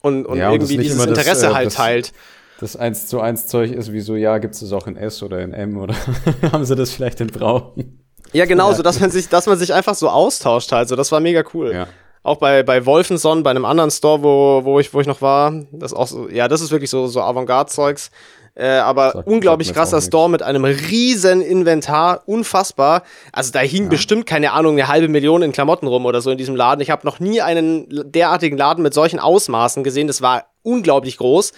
Und, 0.00 0.26
und 0.26 0.38
ja, 0.38 0.52
irgendwie 0.52 0.78
dieses 0.78 1.04
Interesse 1.04 1.46
das, 1.46 1.50
äh, 1.50 1.54
halt 1.54 1.66
das, 1.66 1.74
teilt 1.74 2.12
das 2.60 2.76
1 2.76 3.06
zu 3.06 3.20
1 3.20 3.46
Zeug 3.46 3.72
ist, 3.72 3.92
wie 3.92 4.00
so, 4.00 4.14
ja, 4.14 4.38
gibt 4.38 4.54
es 4.54 4.60
das 4.60 4.72
auch 4.72 4.86
in 4.86 4.96
S 4.96 5.22
oder 5.22 5.40
in 5.40 5.52
M 5.52 5.78
oder 5.78 5.94
haben 6.52 6.64
sie 6.64 6.74
das 6.74 6.90
vielleicht 6.92 7.20
in 7.20 7.28
Braun? 7.28 8.00
Ja, 8.32 8.44
genau, 8.44 8.72
so 8.72 8.82
dass 8.82 9.00
man 9.00 9.10
sich, 9.10 9.28
dass 9.28 9.46
man 9.46 9.58
sich 9.58 9.72
einfach 9.72 9.94
so 9.94 10.08
austauscht 10.08 10.72
halt. 10.72 10.88
So, 10.88 10.96
das 10.96 11.12
war 11.12 11.20
mega 11.20 11.42
cool. 11.54 11.72
Ja. 11.72 11.86
Auch 12.22 12.38
bei, 12.38 12.62
bei 12.62 12.84
Wolfenson, 12.86 13.42
bei 13.42 13.50
einem 13.50 13.64
anderen 13.64 13.90
Store, 13.90 14.22
wo, 14.22 14.64
wo, 14.64 14.80
ich, 14.80 14.92
wo 14.92 15.00
ich 15.00 15.06
noch 15.06 15.22
war, 15.22 15.52
das 15.70 15.94
auch 15.94 16.08
so, 16.08 16.28
ja, 16.28 16.48
das 16.48 16.60
ist 16.60 16.72
wirklich 16.72 16.90
so, 16.90 17.06
so 17.06 17.20
Avantgarde-Zeugs. 17.20 18.10
Äh, 18.56 18.78
aber 18.78 19.12
sagt, 19.12 19.28
unglaublich 19.28 19.68
sagt 19.68 19.78
krasser 19.78 20.00
Store 20.00 20.30
mit 20.30 20.42
einem 20.42 20.64
riesen 20.64 21.42
Inventar, 21.42 22.22
unfassbar. 22.24 23.02
Also 23.30 23.52
da 23.52 23.60
hing 23.60 23.84
ja. 23.84 23.88
bestimmt, 23.90 24.24
keine 24.24 24.52
Ahnung, 24.52 24.72
eine 24.72 24.88
halbe 24.88 25.08
Million 25.08 25.42
in 25.42 25.52
Klamotten 25.52 25.86
rum 25.86 26.06
oder 26.06 26.22
so 26.22 26.30
in 26.30 26.38
diesem 26.38 26.56
Laden. 26.56 26.80
Ich 26.80 26.90
habe 26.90 27.06
noch 27.06 27.20
nie 27.20 27.42
einen 27.42 27.86
derartigen 28.10 28.56
Laden 28.56 28.82
mit 28.82 28.94
solchen 28.94 29.18
Ausmaßen 29.18 29.84
gesehen. 29.84 30.06
Das 30.06 30.22
war 30.22 30.46
unglaublich 30.62 31.18
groß. 31.18 31.52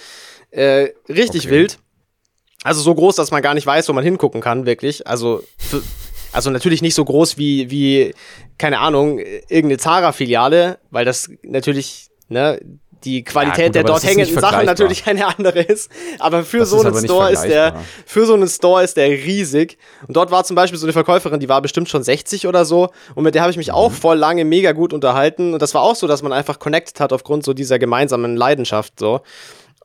Äh, 0.50 0.88
richtig 1.08 1.46
okay. 1.46 1.50
wild. 1.50 1.78
Also 2.64 2.80
so 2.80 2.94
groß, 2.94 3.16
dass 3.16 3.30
man 3.30 3.42
gar 3.42 3.54
nicht 3.54 3.66
weiß, 3.66 3.88
wo 3.88 3.92
man 3.92 4.04
hingucken 4.04 4.40
kann, 4.40 4.66
wirklich. 4.66 5.06
Also, 5.06 5.42
für, 5.58 5.82
also 6.32 6.50
natürlich 6.50 6.82
nicht 6.82 6.94
so 6.94 7.04
groß 7.04 7.38
wie, 7.38 7.70
wie, 7.70 8.14
keine 8.58 8.80
Ahnung, 8.80 9.18
irgendeine 9.18 9.78
Zara-Filiale, 9.78 10.78
weil 10.90 11.04
das 11.04 11.30
natürlich, 11.42 12.08
ne, 12.28 12.60
die 13.04 13.22
Qualität 13.22 13.58
ja, 13.58 13.66
gut, 13.66 13.74
der 13.76 13.84
dort 13.84 14.04
hängenden 14.04 14.38
Sachen 14.38 14.66
natürlich 14.66 15.06
eine 15.06 15.26
andere 15.26 15.60
ist. 15.60 15.90
Aber 16.18 16.44
für 16.44 16.58
das 16.58 16.70
so 16.70 16.80
einen 16.80 17.04
Store 17.04 17.30
ist 17.30 17.42
der, 17.42 17.76
für 18.06 18.26
so 18.26 18.34
einen 18.34 18.48
Store 18.48 18.82
ist 18.82 18.96
der 18.96 19.08
riesig. 19.08 19.78
Und 20.06 20.16
dort 20.16 20.30
war 20.30 20.44
zum 20.44 20.56
Beispiel 20.56 20.78
so 20.78 20.86
eine 20.86 20.92
Verkäuferin, 20.92 21.40
die 21.40 21.48
war 21.48 21.62
bestimmt 21.62 21.88
schon 21.88 22.02
60 22.02 22.46
oder 22.46 22.64
so. 22.64 22.90
Und 23.14 23.24
mit 23.24 23.34
der 23.34 23.42
habe 23.42 23.50
ich 23.50 23.56
mich 23.56 23.68
mhm. 23.68 23.74
auch 23.74 23.92
voll 23.92 24.18
lange 24.18 24.44
mega 24.44 24.72
gut 24.72 24.92
unterhalten. 24.92 25.54
Und 25.54 25.62
das 25.62 25.74
war 25.74 25.82
auch 25.82 25.94
so, 25.94 26.06
dass 26.06 26.22
man 26.22 26.32
einfach 26.32 26.58
connected 26.58 26.98
hat 27.00 27.12
aufgrund 27.12 27.44
so 27.44 27.54
dieser 27.54 27.78
gemeinsamen 27.78 28.36
Leidenschaft, 28.36 28.98
so. 28.98 29.20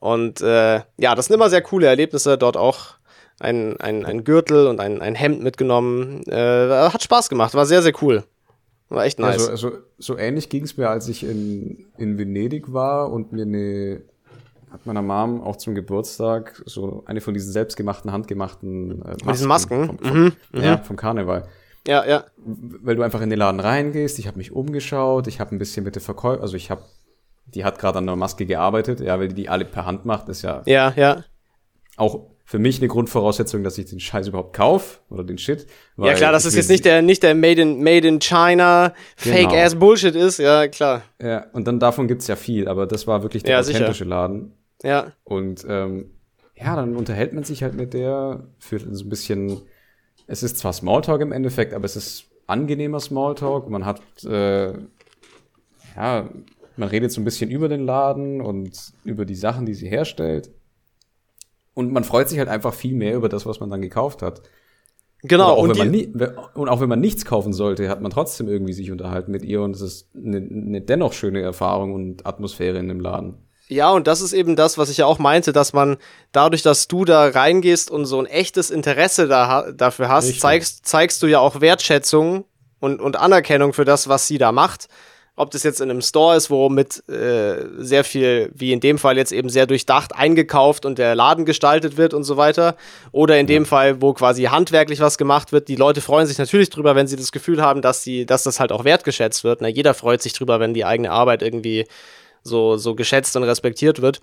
Und 0.04 0.42
äh, 0.42 0.82
ja, 0.98 1.14
das 1.14 1.26
sind 1.26 1.34
immer 1.34 1.48
sehr 1.48 1.62
coole 1.62 1.86
Erlebnisse. 1.86 2.36
Dort 2.36 2.58
auch 2.58 2.96
ein, 3.40 3.80
ein, 3.80 4.04
ein 4.04 4.22
Gürtel 4.22 4.66
und 4.66 4.78
ein, 4.78 5.00
ein 5.00 5.14
Hemd 5.14 5.42
mitgenommen. 5.42 6.22
Äh, 6.26 6.90
hat 6.90 7.02
Spaß 7.02 7.30
gemacht, 7.30 7.54
war 7.54 7.64
sehr, 7.64 7.80
sehr 7.80 7.94
cool. 8.02 8.22
War 8.90 9.06
echt 9.06 9.18
nice. 9.18 9.48
Ja, 9.48 9.56
so, 9.56 9.72
so, 9.96 10.18
ähnlich 10.18 10.50
ging 10.50 10.64
es 10.64 10.76
mir, 10.76 10.90
als 10.90 11.08
ich 11.08 11.24
in, 11.24 11.86
in 11.96 12.18
Venedig 12.18 12.70
war 12.70 13.10
und 13.10 13.32
mir 13.32 13.44
eine 13.46 14.02
hat 14.70 14.84
meiner 14.84 15.00
Mom 15.00 15.40
auch 15.40 15.56
zum 15.56 15.74
Geburtstag 15.74 16.62
so 16.66 17.02
eine 17.06 17.22
von 17.22 17.32
diesen 17.32 17.52
selbstgemachten, 17.52 18.12
handgemachten 18.12 19.00
äh, 19.00 19.08
Masken. 19.08 19.32
diesen 19.32 19.48
Masken? 19.48 19.86
Vom, 19.86 19.98
vom, 19.98 20.18
mhm, 20.18 20.32
ja, 20.52 20.76
mhm. 20.76 20.82
vom 20.82 20.96
Karneval. 20.96 21.48
Ja, 21.86 22.04
ja. 22.06 22.24
Weil 22.36 22.96
du 22.96 23.02
einfach 23.02 23.22
in 23.22 23.30
den 23.30 23.38
Laden 23.38 23.58
reingehst, 23.58 24.18
ich 24.18 24.26
habe 24.26 24.36
mich 24.36 24.52
umgeschaut, 24.52 25.28
ich 25.28 25.40
habe 25.40 25.56
ein 25.56 25.58
bisschen 25.58 25.82
mit 25.82 25.94
der 25.94 26.02
Verkäufer, 26.02 26.42
also 26.42 26.56
ich 26.56 26.70
habe 26.70 26.82
die 27.46 27.64
hat 27.64 27.78
gerade 27.78 27.98
an 27.98 28.06
der 28.06 28.16
Maske 28.16 28.46
gearbeitet, 28.46 29.00
ja, 29.00 29.18
weil 29.18 29.28
die 29.28 29.34
die 29.34 29.48
alle 29.48 29.64
per 29.64 29.86
Hand 29.86 30.04
macht, 30.04 30.28
ist 30.28 30.42
ja, 30.42 30.62
ja, 30.66 30.92
ja. 30.96 31.24
auch 31.96 32.30
für 32.46 32.58
mich 32.58 32.78
eine 32.78 32.88
Grundvoraussetzung, 32.88 33.64
dass 33.64 33.78
ich 33.78 33.86
den 33.86 34.00
Scheiß 34.00 34.28
überhaupt 34.28 34.54
kaufe 34.54 34.98
oder 35.08 35.24
den 35.24 35.38
Shit. 35.38 35.66
Ja 35.96 36.12
klar, 36.12 36.30
dass 36.30 36.44
es 36.44 36.54
jetzt 36.54 36.68
nicht 36.68 36.84
der 36.84 37.00
nicht 37.00 37.22
der 37.22 37.34
Made 37.34 37.60
in 37.60 37.82
Made 37.82 38.06
in 38.06 38.18
China 38.18 38.92
Fake 39.16 39.48
genau. 39.48 39.62
Ass 39.62 39.74
Bullshit 39.74 40.14
ist, 40.14 40.38
ja 40.38 40.68
klar. 40.68 41.02
Ja 41.20 41.46
und 41.52 41.66
dann 41.66 41.80
davon 41.80 42.06
gibt's 42.06 42.26
ja 42.26 42.36
viel, 42.36 42.68
aber 42.68 42.86
das 42.86 43.06
war 43.06 43.22
wirklich 43.22 43.42
der 43.44 43.52
ja, 43.52 43.60
authentische 43.60 43.92
sicher. 43.92 44.04
Laden. 44.04 44.52
Ja. 44.82 45.12
Und 45.24 45.64
ähm, 45.68 46.10
ja, 46.54 46.76
dann 46.76 46.96
unterhält 46.96 47.32
man 47.32 47.44
sich 47.44 47.62
halt 47.62 47.74
mit 47.74 47.94
der, 47.94 48.44
führt 48.58 48.84
so 48.90 49.04
ein 49.04 49.08
bisschen. 49.08 49.62
Es 50.26 50.42
ist 50.42 50.58
zwar 50.58 50.72
Smalltalk 50.72 51.20
im 51.20 51.32
Endeffekt, 51.32 51.74
aber 51.74 51.84
es 51.84 51.96
ist 51.96 52.26
angenehmer 52.46 53.00
Smalltalk. 53.00 53.68
Man 53.68 53.84
hat 53.84 54.00
äh, 54.24 54.72
ja 55.96 56.28
man 56.76 56.88
redet 56.88 57.12
so 57.12 57.20
ein 57.20 57.24
bisschen 57.24 57.50
über 57.50 57.68
den 57.68 57.84
Laden 57.84 58.40
und 58.40 58.92
über 59.04 59.24
die 59.24 59.34
Sachen, 59.34 59.66
die 59.66 59.74
sie 59.74 59.88
herstellt. 59.88 60.50
Und 61.74 61.92
man 61.92 62.04
freut 62.04 62.28
sich 62.28 62.38
halt 62.38 62.48
einfach 62.48 62.74
viel 62.74 62.94
mehr 62.94 63.14
über 63.14 63.28
das, 63.28 63.46
was 63.46 63.60
man 63.60 63.70
dann 63.70 63.82
gekauft 63.82 64.22
hat. 64.22 64.42
Genau. 65.22 65.54
Auch 65.54 65.62
und, 65.62 65.90
nie, 65.90 66.12
und 66.54 66.68
auch 66.68 66.80
wenn 66.80 66.88
man 66.88 67.00
nichts 67.00 67.24
kaufen 67.24 67.52
sollte, 67.52 67.88
hat 67.88 68.02
man 68.02 68.10
trotzdem 68.10 68.46
irgendwie 68.46 68.74
sich 68.74 68.90
unterhalten 68.90 69.32
mit 69.32 69.42
ihr 69.42 69.62
und 69.62 69.74
es 69.74 69.80
ist 69.80 70.08
eine, 70.14 70.36
eine 70.36 70.80
dennoch 70.82 71.14
schöne 71.14 71.40
Erfahrung 71.40 71.94
und 71.94 72.26
Atmosphäre 72.26 72.78
in 72.78 72.88
dem 72.88 73.00
Laden. 73.00 73.38
Ja, 73.68 73.90
und 73.90 74.06
das 74.06 74.20
ist 74.20 74.34
eben 74.34 74.56
das, 74.56 74.76
was 74.76 74.90
ich 74.90 74.98
ja 74.98 75.06
auch 75.06 75.18
meinte, 75.18 75.52
dass 75.52 75.72
man 75.72 75.96
dadurch, 76.32 76.60
dass 76.60 76.88
du 76.88 77.06
da 77.06 77.28
reingehst 77.28 77.90
und 77.90 78.04
so 78.04 78.18
ein 78.18 78.26
echtes 78.26 78.70
Interesse 78.70 79.26
da, 79.26 79.72
dafür 79.72 80.10
hast, 80.10 80.38
zeigst, 80.38 80.84
zeigst 80.84 81.22
du 81.22 81.26
ja 81.26 81.38
auch 81.38 81.62
Wertschätzung 81.62 82.44
und, 82.78 83.00
und 83.00 83.16
Anerkennung 83.16 83.72
für 83.72 83.86
das, 83.86 84.08
was 84.08 84.28
sie 84.28 84.36
da 84.36 84.52
macht. 84.52 84.88
Ob 85.36 85.50
das 85.50 85.64
jetzt 85.64 85.80
in 85.80 85.90
einem 85.90 86.00
Store 86.00 86.36
ist, 86.36 86.48
wo 86.48 86.68
mit 86.68 87.08
äh, 87.08 87.66
sehr 87.78 88.04
viel, 88.04 88.52
wie 88.54 88.72
in 88.72 88.78
dem 88.78 88.98
Fall 88.98 89.16
jetzt 89.16 89.32
eben 89.32 89.48
sehr 89.48 89.66
durchdacht 89.66 90.14
eingekauft 90.14 90.86
und 90.86 90.96
der 90.96 91.16
Laden 91.16 91.44
gestaltet 91.44 91.96
wird 91.96 92.14
und 92.14 92.22
so 92.22 92.36
weiter. 92.36 92.76
Oder 93.10 93.38
in 93.38 93.48
ja. 93.48 93.54
dem 93.54 93.66
Fall, 93.66 94.00
wo 94.00 94.12
quasi 94.12 94.44
handwerklich 94.44 95.00
was 95.00 95.18
gemacht 95.18 95.50
wird. 95.50 95.66
Die 95.66 95.74
Leute 95.74 96.00
freuen 96.00 96.28
sich 96.28 96.38
natürlich 96.38 96.70
drüber, 96.70 96.94
wenn 96.94 97.08
sie 97.08 97.16
das 97.16 97.32
Gefühl 97.32 97.60
haben, 97.60 97.82
dass, 97.82 98.04
sie, 98.04 98.26
dass 98.26 98.44
das 98.44 98.60
halt 98.60 98.70
auch 98.70 98.84
wertgeschätzt 98.84 99.42
wird. 99.42 99.60
Na, 99.60 99.68
jeder 99.68 99.94
freut 99.94 100.22
sich 100.22 100.34
drüber, 100.34 100.60
wenn 100.60 100.72
die 100.72 100.84
eigene 100.84 101.10
Arbeit 101.10 101.42
irgendwie 101.42 101.86
so, 102.44 102.76
so 102.76 102.94
geschätzt 102.94 103.34
und 103.34 103.42
respektiert 103.42 104.02
wird. 104.02 104.20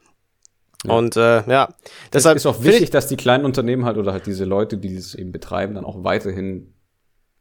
Ja. 0.86 0.94
Und 0.94 1.18
äh, 1.18 1.44
ja, 1.50 1.70
deshalb 2.14 2.38
ist 2.38 2.46
auch 2.46 2.64
wichtig, 2.64 2.90
dass 2.90 3.08
die 3.08 3.18
kleinen 3.18 3.46
Unternehmen 3.46 3.86
halt 3.86 3.98
oder 3.98 4.14
halt 4.14 4.26
diese 4.26 4.46
Leute, 4.46 4.78
die 4.78 4.96
das 4.96 5.14
eben 5.14 5.32
betreiben, 5.32 5.76
dann 5.76 5.86
auch 5.86 6.04
weiterhin 6.04 6.74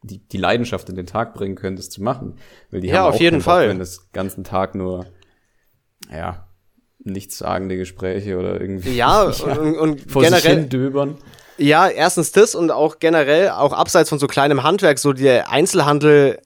die, 0.03 0.19
die 0.27 0.39
Leidenschaft 0.39 0.89
in 0.89 0.97
den 0.97 1.07
Tag 1.07 1.35
bringen 1.35 1.57
können, 1.57 1.77
das 1.77 1.91
zu 1.91 2.03
machen. 2.03 2.37
Weil 2.71 2.81
die 2.81 2.89
ja, 2.89 3.01
haben 3.01 3.15
auf 3.15 3.21
jeden 3.21 3.41
Fall. 3.41 3.69
wenn 3.69 3.79
das 3.79 4.11
ganzen 4.13 4.45
Tag 4.45 4.75
nur, 4.75 5.07
ja, 6.11 6.49
nichtssagende 6.99 7.77
Gespräche 7.77 8.39
oder 8.39 8.61
irgendwie. 8.61 8.95
Ja, 8.95 9.31
ja 9.31 9.45
und, 9.59 9.79
und 9.79 10.11
vor 10.11 10.23
generell. 10.23 10.71
Sich 10.71 10.71
ja, 11.59 11.89
erstens 11.89 12.33
das 12.33 12.55
und 12.55 12.71
auch 12.71 12.99
generell, 13.01 13.51
auch 13.51 13.73
abseits 13.73 14.09
von 14.09 14.19
so 14.19 14.27
kleinem 14.27 14.63
Handwerk, 14.63 14.99
so 14.99 15.13
der 15.13 15.51
Einzelhandel 15.51 16.39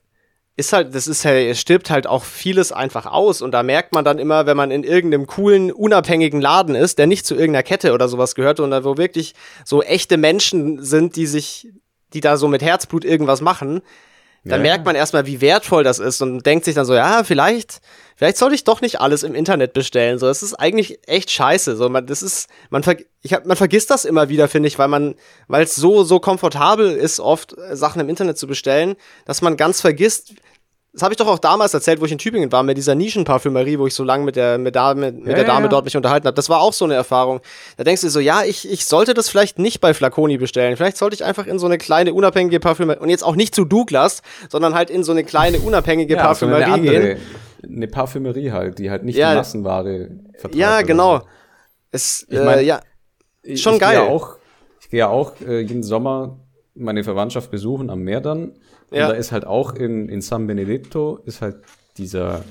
ist 0.57 0.72
halt, 0.72 0.94
das 0.94 1.09
ist 1.09 1.24
halt, 1.24 1.50
es 1.50 1.61
stirbt 1.61 1.90
halt 1.90 2.07
auch 2.07 2.22
vieles 2.22 2.70
einfach 2.70 3.07
aus. 3.07 3.42
Und 3.42 3.52
da 3.52 3.62
merkt 3.62 3.92
man 3.92 4.05
dann 4.05 4.18
immer, 4.18 4.46
wenn 4.46 4.57
man 4.57 4.70
in 4.70 4.84
irgendeinem 4.84 5.26
coolen, 5.26 5.72
unabhängigen 5.72 6.40
Laden 6.40 6.74
ist, 6.74 6.98
der 6.98 7.07
nicht 7.07 7.26
zu 7.26 7.34
irgendeiner 7.34 7.64
Kette 7.64 7.92
oder 7.92 8.09
sowas 8.09 8.34
gehört 8.34 8.61
und 8.61 8.70
da 8.70 8.84
wo 8.84 8.96
wirklich 8.96 9.34
so 9.64 9.82
echte 9.82 10.16
Menschen 10.16 10.82
sind, 10.82 11.16
die 11.16 11.26
sich, 11.26 11.68
die 12.15 12.21
da 12.21 12.37
so 12.37 12.49
mit 12.49 12.62
Herzblut 12.62 13.05
irgendwas 13.05 13.41
machen, 13.41 13.83
dann 14.45 14.61
ja. 14.61 14.71
merkt 14.71 14.85
man 14.85 14.95
erstmal, 14.95 15.25
wie 15.27 15.41
wertvoll 15.41 15.85
das 15.85 15.99
ist 15.99 16.21
und 16.21 16.45
denkt 16.45 16.67
sich 16.67 16.75
dann 16.75 16.85
so, 16.85 16.95
ja, 16.95 17.25
vielleicht, 17.25 17.81
vielleicht 18.15 18.37
sollte 18.37 18.55
ich 18.55 18.65
doch 18.65 18.83
nicht 18.83 19.01
alles 19.01 19.23
im 19.23 19.35
Internet 19.35 19.73
bestellen. 19.73 20.19
So, 20.19 20.29
es 20.29 20.43
ist 20.43 20.53
eigentlich 20.55 20.99
echt 21.09 21.31
scheiße. 21.31 21.77
So, 21.77 21.89
man, 21.89 22.07
das 22.07 22.23
ist, 22.23 22.49
man, 22.69 22.83
ver 22.83 22.97
ich 23.23 23.33
hab, 23.33 23.47
man 23.47 23.57
vergisst 23.57 23.91
das 23.91 24.05
immer 24.05 24.29
wieder, 24.29 24.49
finde 24.49 24.67
ich, 24.67 24.79
weil 24.79 24.89
man, 24.89 25.15
weil 25.49 25.65
es 25.65 25.75
so, 25.75 26.05
so 26.05 26.21
komfortabel 26.21 26.91
ist, 26.93 27.21
oft 27.21 27.57
Sachen 27.73 28.03
im 28.03 28.11
Internet 28.11 28.37
zu 28.37 28.47
bestellen, 28.47 28.97
dass 29.25 29.41
man 29.41 29.57
ganz 29.57 29.81
vergisst, 29.81 30.35
das 30.95 31.03
habe 31.03 31.12
ich 31.12 31.18
doch 31.18 31.26
auch 31.26 31.40
damals 31.40 31.74
erzählt, 31.74 32.01
wo 32.01 32.05
ich 32.05 32.12
in 32.12 32.18
Tübingen 32.18 32.53
war, 32.53 32.62
mit 32.62 32.76
dieser 32.76 32.95
Nischenparfümerie, 32.95 33.80
wo 33.80 33.86
ich 33.88 33.95
so 33.95 34.05
lange 34.05 34.24
mit 34.24 34.36
der, 34.36 34.59
mit, 34.59 34.76
da, 34.76 34.95
mit, 34.95 35.16
mit 35.16 35.26
ja, 35.26 35.34
der 35.34 35.45
Dame 35.45 35.64
ja. 35.64 35.68
dort 35.68 35.84
mich 35.84 35.97
unterhalten 35.97 36.28
habe. 36.28 36.36
Das 36.36 36.49
war 36.49 36.61
auch 36.61 36.72
so 36.72 36.84
eine 36.84 36.95
Erfahrung. 36.95 37.40
Da 37.76 37.82
denkst 37.82 38.03
du 38.03 38.09
so, 38.11 38.20
ja, 38.20 38.45
ich, 38.45 38.70
ich 38.70 38.84
sollte 38.84 39.12
das 39.12 39.28
vielleicht 39.28 39.59
nicht 39.59 39.80
bei 39.80 39.92
Flaconi 39.92 40.38
bestellen. 40.38 40.76
Vielleicht 40.76 40.97
sollte 40.97 41.14
ich 41.14 41.24
einfach 41.24 41.49
in 41.49 41.59
so 41.59 41.66
eine 41.66 41.78
kleine 41.78 42.14
unabhängige 42.14 42.61
Parfümerie 42.61 43.01
und 43.01 43.09
jetzt 43.09 43.24
auch 43.24 43.34
nicht 43.34 43.57
zu 43.57 43.64
Douglas, 43.64 44.22
sondern 44.49 44.76
halt 44.76 44.88
in 44.88 45.03
so 45.03 45.11
eine 45.11 45.24
kleine 45.24 45.59
unabhängige 45.59 46.14
ja, 46.14 46.22
Parfümerie 46.22 46.61
so 46.61 46.64
eine 46.64 46.74
andere, 46.74 47.01
gehen. 47.01 47.18
Eine 47.64 47.88
Parfümerie 47.88 48.53
halt, 48.53 48.78
die 48.78 48.88
halt 48.88 49.03
nicht 49.03 49.16
ja, 49.16 49.32
die 49.32 49.38
Massenware 49.38 50.11
vertreibt. 50.34 50.55
Ja, 50.55 50.82
genau. 50.82 51.22
Es, 51.90 52.24
ich 52.28 52.38
mein, 52.38 52.59
äh, 52.59 52.62
ja, 52.62 52.80
schon 53.57 53.74
ich 53.74 53.80
geil. 53.80 54.01
Gehe 54.01 54.09
auch, 54.09 54.36
ich 54.80 54.90
gehe 54.90 55.01
ja 55.01 55.09
auch 55.09 55.32
äh, 55.40 55.59
jeden 55.59 55.82
Sommer 55.82 56.38
meine 56.75 57.05
Verwandtschaft 57.05 57.51
besuchen 57.51 57.91
am 57.91 58.01
Meer 58.01 58.20
dann 58.20 58.55
ja. 58.91 59.07
Und 59.07 59.14
da 59.14 59.18
ist 59.18 59.33
halt 59.33 59.47
auch 59.47 59.75
in, 59.75 60.09
in 60.09 60.20
San 60.20 60.47
Benedetto 60.47 61.16
ist 61.25 61.41
halt 61.41 61.57
dieser 61.97 62.45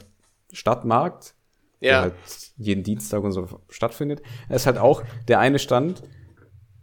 Stadtmarkt, 0.52 1.36
ja. 1.80 1.90
der 1.90 2.02
halt 2.02 2.14
jeden 2.58 2.84
Dienstag 2.84 3.24
und 3.24 3.32
so 3.32 3.48
stattfindet. 3.70 4.22
Er 4.50 4.58
ist 4.58 4.66
halt 4.66 4.78
auch 4.78 5.04
der 5.28 5.40
eine 5.40 5.60
Stand, 5.60 6.04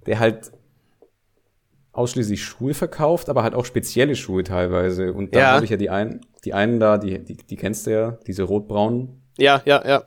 der 0.06 0.18
halt 0.18 0.52
ausschließlich 1.92 2.42
Schuhe 2.42 2.72
verkauft, 2.74 3.28
aber 3.28 3.42
halt 3.42 3.54
auch 3.54 3.64
spezielle 3.64 4.16
Schuhe 4.16 4.44
teilweise. 4.44 5.12
Und 5.12 5.34
da 5.34 5.40
ja. 5.40 5.52
habe 5.52 5.64
ich 5.64 5.70
ja 5.70 5.76
die 5.76 5.90
einen, 5.90 6.20
die 6.44 6.54
einen 6.54 6.80
da, 6.80 6.98
die, 6.98 7.22
die, 7.22 7.36
die 7.36 7.56
kennst 7.56 7.86
du 7.86 7.92
ja, 7.92 8.10
diese 8.26 8.44
rotbraunen. 8.44 9.22
Ja, 9.36 9.60
ja, 9.64 9.86
ja. 9.86 10.04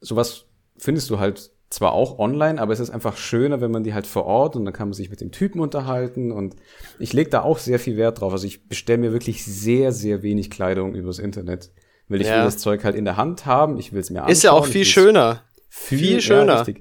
Sowas 0.00 0.46
findest 0.76 1.10
du 1.10 1.18
halt 1.18 1.52
zwar 1.70 1.92
auch 1.92 2.18
online, 2.18 2.60
aber 2.60 2.72
es 2.72 2.80
ist 2.80 2.90
einfach 2.90 3.16
schöner, 3.16 3.60
wenn 3.60 3.70
man 3.70 3.82
die 3.82 3.92
halt 3.92 4.06
vor 4.06 4.24
Ort 4.24 4.56
und 4.56 4.64
dann 4.64 4.72
kann 4.72 4.88
man 4.88 4.92
sich 4.94 5.10
mit 5.10 5.20
dem 5.20 5.32
Typen 5.32 5.60
unterhalten 5.60 6.30
und 6.30 6.56
ich 6.98 7.12
lege 7.12 7.30
da 7.30 7.42
auch 7.42 7.58
sehr 7.58 7.78
viel 7.78 7.96
Wert 7.96 8.20
drauf. 8.20 8.32
Also 8.32 8.46
ich 8.46 8.68
bestelle 8.68 8.98
mir 8.98 9.12
wirklich 9.12 9.44
sehr, 9.44 9.92
sehr 9.92 10.22
wenig 10.22 10.50
Kleidung 10.50 10.94
übers 10.94 11.18
Internet, 11.18 11.70
weil 12.08 12.20
ich 12.20 12.28
ja. 12.28 12.36
will 12.36 12.44
das 12.44 12.58
Zeug 12.58 12.84
halt 12.84 12.94
in 12.94 13.04
der 13.04 13.16
Hand 13.16 13.46
haben, 13.46 13.78
ich 13.78 13.92
will 13.92 14.00
es 14.00 14.10
mir 14.10 14.20
anschauen. 14.20 14.32
Ist 14.32 14.42
ja 14.44 14.52
auch 14.52 14.66
viel 14.66 14.84
schöner. 14.84 15.42
Viel, 15.68 15.98
viel 15.98 16.20
schöner. 16.20 16.64
Ja, 16.66 16.74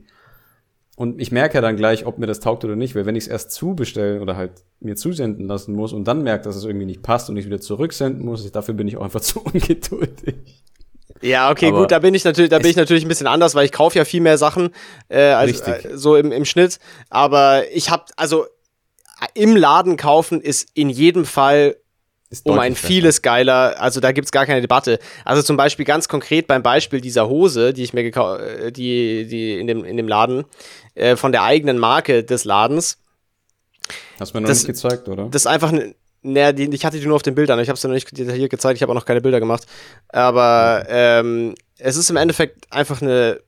und 0.96 1.20
ich 1.20 1.32
merke 1.32 1.56
ja 1.56 1.62
dann 1.62 1.76
gleich, 1.76 2.06
ob 2.06 2.20
mir 2.20 2.28
das 2.28 2.40
taugt 2.40 2.64
oder 2.64 2.78
nicht, 2.78 2.96
weil 2.96 3.06
wenn 3.06 3.16
ich 3.16 3.26
es 3.26 3.28
erst 3.28 3.52
zubestellen 3.52 4.22
oder 4.22 4.38
halt 4.38 4.64
mir 4.80 4.96
zusenden 4.96 5.46
lassen 5.46 5.76
muss 5.76 5.92
und 5.92 6.08
dann 6.08 6.24
merke, 6.24 6.46
dass 6.46 6.56
es 6.56 6.64
irgendwie 6.64 6.86
nicht 6.86 7.02
passt 7.02 7.30
und 7.30 7.36
ich 7.36 7.46
wieder 7.46 7.60
zurücksenden 7.60 8.24
muss, 8.24 8.50
dafür 8.52 8.76
bin 8.76 8.88
ich 8.88 8.96
auch 8.98 9.04
einfach 9.04 9.22
zu 9.22 9.42
ungeduldig. 9.42 10.64
Ja, 11.22 11.50
okay, 11.50 11.70
Aber 11.70 11.82
gut, 11.82 11.92
da 11.92 12.00
bin 12.00 12.14
ich 12.14 12.24
natürlich, 12.24 12.50
da 12.50 12.60
bin 12.60 12.70
ich 12.70 12.76
natürlich 12.76 13.06
ein 13.06 13.08
bisschen 13.08 13.28
anders, 13.28 13.56
weil 13.56 13.66
ich 13.66 13.72
kaufe 13.72 13.98
ja 13.98 14.06
viel 14.06 14.22
mehr 14.22 14.38
Sachen 14.38 14.72
äh, 15.08 15.22
als 15.22 15.62
äh, 15.62 15.90
so 15.94 16.16
im, 16.16 16.32
im 16.32 16.46
Schnitt. 16.46 16.80
Aber 17.10 17.64
ich 17.72 17.90
habe 17.90 18.06
also 18.18 18.46
im 19.34 19.56
Laden 19.56 19.98
kaufen 19.98 20.42
ist 20.42 20.70
in 20.74 20.90
jedem 20.90 21.26
Fall 21.26 21.78
um 22.44 22.60
ein 22.60 22.76
vieles 22.76 23.22
geiler. 23.22 23.80
Also 23.80 24.00
da 24.00 24.12
gibt's 24.12 24.32
gar 24.32 24.46
keine 24.46 24.60
Debatte. 24.62 25.00
Also 25.24 25.42
zum 25.42 25.58
Beispiel 25.58 25.86
ganz 25.86 26.08
konkret 26.08 26.48
beim 26.48 26.64
Beispiel 26.64 27.00
dieser 27.00 27.30
Hose, 27.30 27.74
die 27.74 27.84
ich 27.84 27.94
mir 27.94 28.04
gekauft, 28.04 28.42
äh, 28.42 28.72
die 28.72 29.26
die 29.28 29.58
in 29.60 29.68
dem 29.68 29.86
in 29.86 29.98
dem 29.98 30.08
Laden 30.08 30.46
äh, 30.96 31.16
von 31.16 31.32
der 31.32 31.44
eigenen 31.44 31.78
Marke 31.78 32.24
des 32.24 32.44
Ladens. 32.44 32.98
Hast 34.20 34.34
du 34.34 34.38
mir 34.38 34.42
noch 34.42 34.50
das, 34.50 34.60
nicht 34.60 34.68
gezeigt, 34.68 35.08
oder? 35.08 35.30
Das 35.30 35.44
ist 35.44 35.48
einfach 35.48 35.72
eine 35.72 35.96
naja, 36.26 36.52
die, 36.52 36.74
ich 36.74 36.86
hatte 36.86 37.00
die 37.00 37.06
nur 37.06 37.16
auf 37.16 37.22
den 37.22 37.36
Bildern. 37.36 37.60
Ich 37.60 37.70
habe 37.70 37.76
es 37.76 37.82
dir 37.82 37.88
noch 37.88 37.94
nicht 37.94 38.18
detailliert 38.18 38.50
gezeigt. 38.50 38.78
Ich 38.78 38.82
habe 38.82 38.92
auch 38.92 38.96
noch 38.96 39.06
keine 39.06 39.22
Bilder 39.22 39.40
gemacht. 39.40 39.66
Aber 40.10 40.86
ähm, 40.90 41.56
es 41.78 41.98
ist 41.98 42.10
im 42.10 42.18
Endeffekt 42.18 42.72
einfach 42.72 43.02
eine 43.02 43.40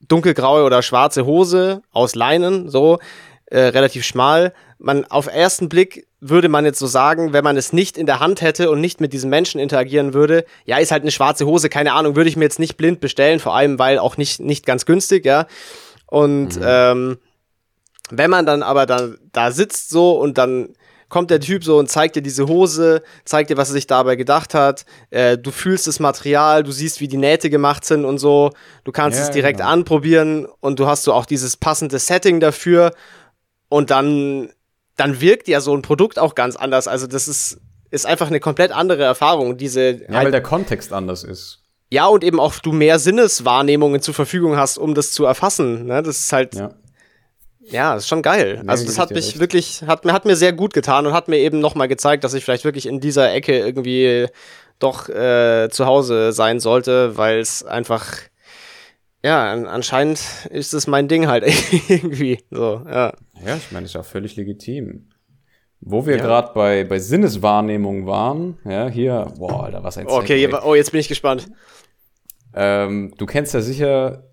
dunkelgraue 0.00 0.64
oder 0.64 0.82
schwarze 0.82 1.26
Hose 1.26 1.82
aus 1.90 2.14
Leinen, 2.14 2.68
so 2.68 2.98
äh, 3.46 3.58
relativ 3.58 4.04
schmal. 4.04 4.54
Man 4.78 5.04
auf 5.04 5.26
ersten 5.26 5.68
Blick 5.68 6.06
würde 6.20 6.48
man 6.48 6.64
jetzt 6.64 6.78
so 6.78 6.86
sagen, 6.86 7.32
wenn 7.32 7.44
man 7.44 7.56
es 7.56 7.72
nicht 7.72 7.98
in 7.98 8.06
der 8.06 8.20
Hand 8.20 8.40
hätte 8.40 8.70
und 8.70 8.80
nicht 8.80 9.00
mit 9.00 9.12
diesen 9.12 9.30
Menschen 9.30 9.60
interagieren 9.60 10.14
würde, 10.14 10.44
ja, 10.64 10.78
ist 10.78 10.92
halt 10.92 11.02
eine 11.02 11.10
schwarze 11.10 11.46
Hose, 11.46 11.68
keine 11.68 11.92
Ahnung, 11.92 12.14
würde 12.14 12.30
ich 12.30 12.36
mir 12.36 12.44
jetzt 12.44 12.58
nicht 12.58 12.76
blind 12.76 13.00
bestellen, 13.00 13.40
vor 13.40 13.54
allem 13.54 13.78
weil 13.78 13.98
auch 13.98 14.16
nicht 14.16 14.40
nicht 14.40 14.64
ganz 14.64 14.86
günstig, 14.86 15.24
ja. 15.24 15.46
Und 16.06 16.56
mhm. 16.56 16.64
ähm, 16.64 17.18
wenn 18.10 18.30
man 18.30 18.46
dann 18.46 18.62
aber 18.62 18.86
da, 18.86 19.10
da 19.32 19.50
sitzt 19.50 19.90
so 19.90 20.12
und 20.18 20.38
dann 20.38 20.74
kommt 21.10 21.30
der 21.30 21.40
Typ 21.40 21.62
so 21.62 21.76
und 21.76 21.90
zeigt 21.90 22.16
dir 22.16 22.22
diese 22.22 22.46
Hose, 22.46 23.02
zeigt 23.26 23.50
dir, 23.50 23.58
was 23.58 23.68
er 23.68 23.74
sich 23.74 23.86
dabei 23.86 24.16
gedacht 24.16 24.54
hat. 24.54 24.86
Äh, 25.10 25.36
du 25.36 25.50
fühlst 25.50 25.86
das 25.86 26.00
Material, 26.00 26.62
du 26.62 26.72
siehst, 26.72 27.00
wie 27.00 27.08
die 27.08 27.18
Nähte 27.18 27.50
gemacht 27.50 27.84
sind 27.84 28.06
und 28.06 28.18
so. 28.18 28.52
Du 28.84 28.92
kannst 28.92 29.18
ja, 29.18 29.24
es 29.24 29.30
direkt 29.30 29.58
genau. 29.58 29.70
anprobieren 29.70 30.46
und 30.60 30.78
du 30.78 30.86
hast 30.86 31.02
so 31.02 31.12
auch 31.12 31.26
dieses 31.26 31.58
passende 31.58 31.98
Setting 31.98 32.40
dafür. 32.40 32.92
Und 33.68 33.90
dann, 33.90 34.50
dann 34.96 35.20
wirkt 35.20 35.48
ja 35.48 35.60
so 35.60 35.76
ein 35.76 35.82
Produkt 35.82 36.18
auch 36.18 36.34
ganz 36.34 36.56
anders. 36.56 36.88
Also 36.88 37.06
das 37.06 37.28
ist, 37.28 37.60
ist 37.90 38.06
einfach 38.06 38.28
eine 38.28 38.40
komplett 38.40 38.72
andere 38.72 39.02
Erfahrung. 39.02 39.58
Diese 39.58 39.90
ja, 39.90 40.14
halt, 40.14 40.24
weil 40.24 40.30
der 40.30 40.42
Kontext 40.42 40.92
anders 40.92 41.24
ist. 41.24 41.58
Ja, 41.92 42.06
und 42.06 42.22
eben 42.22 42.38
auch 42.38 42.54
du 42.60 42.70
mehr 42.70 43.00
Sinneswahrnehmungen 43.00 44.00
zur 44.00 44.14
Verfügung 44.14 44.56
hast, 44.56 44.78
um 44.78 44.94
das 44.94 45.10
zu 45.10 45.24
erfassen. 45.24 45.86
Ne? 45.86 46.02
Das 46.02 46.20
ist 46.20 46.32
halt, 46.32 46.54
ja. 46.54 46.70
Ja, 47.70 47.94
ist 47.94 48.08
schon 48.08 48.22
geil. 48.22 48.62
Also 48.66 48.84
das 48.84 48.98
hat 48.98 49.10
mich 49.10 49.38
wirklich, 49.38 49.82
hat, 49.86 50.04
hat 50.04 50.24
mir 50.24 50.36
sehr 50.36 50.52
gut 50.52 50.72
getan 50.74 51.06
und 51.06 51.12
hat 51.12 51.28
mir 51.28 51.38
eben 51.38 51.60
nochmal 51.60 51.88
gezeigt, 51.88 52.24
dass 52.24 52.34
ich 52.34 52.44
vielleicht 52.44 52.64
wirklich 52.64 52.86
in 52.86 53.00
dieser 53.00 53.32
Ecke 53.32 53.58
irgendwie 53.58 54.26
doch 54.78 55.08
äh, 55.08 55.68
zu 55.70 55.86
Hause 55.86 56.32
sein 56.32 56.58
sollte, 56.58 57.16
weil 57.16 57.38
es 57.38 57.64
einfach, 57.64 58.06
ja, 59.22 59.52
anscheinend 59.52 60.20
ist 60.50 60.74
es 60.74 60.86
mein 60.86 61.06
Ding 61.06 61.28
halt 61.28 61.44
irgendwie. 61.88 62.38
So, 62.50 62.82
ja. 62.86 63.12
Ja, 63.44 63.56
ich 63.56 63.70
meine, 63.70 63.86
ist 63.86 63.94
ja 63.94 64.02
völlig 64.02 64.36
legitim. 64.36 65.08
Wo 65.82 66.06
wir 66.06 66.16
ja. 66.16 66.22
gerade 66.22 66.52
bei, 66.54 66.84
bei 66.84 66.98
Sinneswahrnehmung 66.98 68.06
waren, 68.06 68.58
ja, 68.64 68.88
hier, 68.88 69.32
boah, 69.38 69.64
Alter, 69.64 69.82
was 69.82 69.96
ein 69.96 70.06
Okay, 70.06 70.48
Zeig, 70.50 70.64
oh, 70.64 70.74
jetzt 70.74 70.90
bin 70.90 71.00
ich 71.00 71.08
gespannt. 71.08 71.48
Ähm, 72.54 73.14
du 73.16 73.26
kennst 73.26 73.54
ja 73.54 73.60
sicher 73.60 74.29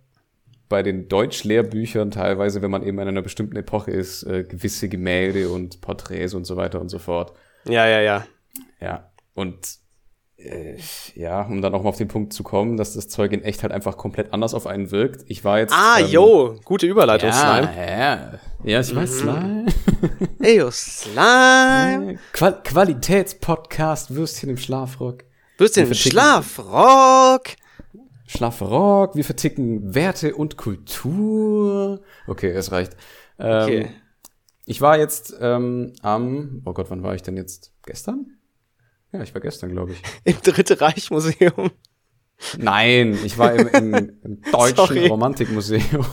bei 0.70 0.84
den 0.84 1.08
Deutschlehrbüchern 1.08 2.12
teilweise, 2.12 2.62
wenn 2.62 2.72
man 2.72 2.84
eben 2.84 3.00
in 3.00 3.08
einer 3.08 3.22
bestimmten 3.22 3.56
Epoche 3.56 3.92
ist, 3.92 4.24
äh, 4.24 4.44
gewisse 4.44 4.90
Gemälde 4.90 5.50
und 5.50 5.82
Porträts 5.82 6.34
und 6.34 6.46
so 6.46 6.58
weiter 6.58 6.82
und 6.82 6.90
so 6.90 7.00
fort. 7.00 7.34
Ja, 7.66 7.88
ja, 7.88 8.02
ja. 8.02 8.26
Ja, 8.80 9.12
und 9.34 9.58
äh, 10.38 10.78
ja, 11.16 11.42
um 11.42 11.62
dann 11.62 11.74
auch 11.74 11.84
mal 11.84 11.90
auf 11.90 11.98
den 11.98 12.08
Punkt 12.08 12.32
zu 12.32 12.44
kommen, 12.44 12.78
dass 12.78 12.94
das 12.94 13.08
Zeug 13.08 13.32
in 13.32 13.44
echt 13.44 13.64
halt 13.64 13.72
einfach 13.72 13.98
komplett 13.98 14.34
anders 14.34 14.54
auf 14.54 14.68
einen 14.68 14.92
wirkt. 14.92 15.24
Ich 15.28 15.44
war 15.44 15.60
jetzt. 15.60 15.74
Ah, 15.74 16.00
ähm, 16.00 16.08
yo, 16.08 16.60
gute 16.64 16.86
Überleitung, 16.86 17.30
ja, 17.30 17.36
Slime. 17.36 17.74
Ja, 17.76 18.40
ja, 18.64 18.80
ich 18.80 18.96
weiß, 18.96 19.10
mhm. 19.10 19.18
Slime. 19.18 19.66
Ey, 20.40 20.58
yo, 20.58 20.70
Slime. 20.72 22.20
Qual 22.34 22.62
Qualitätspodcast, 22.64 24.14
Würstchen 24.14 24.50
im 24.50 24.58
Schlafrock. 24.58 25.24
Würstchen 25.58 25.88
im 25.88 25.94
Schlafrock. 25.94 27.44
Schlaffer 28.28 28.66
Rock, 28.68 29.16
wir 29.16 29.24
verticken 29.24 29.96
Werte 29.96 30.36
und 30.36 30.58
Kultur. 30.58 32.02
Okay, 32.28 32.50
es 32.52 32.72
reicht. 32.72 32.96
Ähm, 33.40 33.64
Okay. 33.64 33.92
Ich 34.70 34.82
war 34.82 34.98
jetzt 35.00 35.34
ähm, 35.40 35.94
am, 36.02 36.62
oh 36.66 36.74
Gott, 36.74 36.90
wann 36.90 37.02
war 37.02 37.16
ich 37.16 37.22
denn 37.24 37.38
jetzt? 37.38 37.72
Gestern? 37.86 38.26
Ja, 39.14 39.22
ich 39.22 39.34
war 39.34 39.40
gestern, 39.40 39.72
glaube 39.72 39.94
ich. 39.94 40.02
Im 40.26 40.42
Dritte 40.42 40.82
Reich 40.82 41.10
Museum. 41.10 41.72
Nein, 42.58 43.18
ich 43.24 43.38
war 43.38 43.54
im, 43.54 43.68
im, 43.70 44.12
im 44.24 44.42
deutschen. 44.52 45.08
Romantikmuseum. 45.08 46.06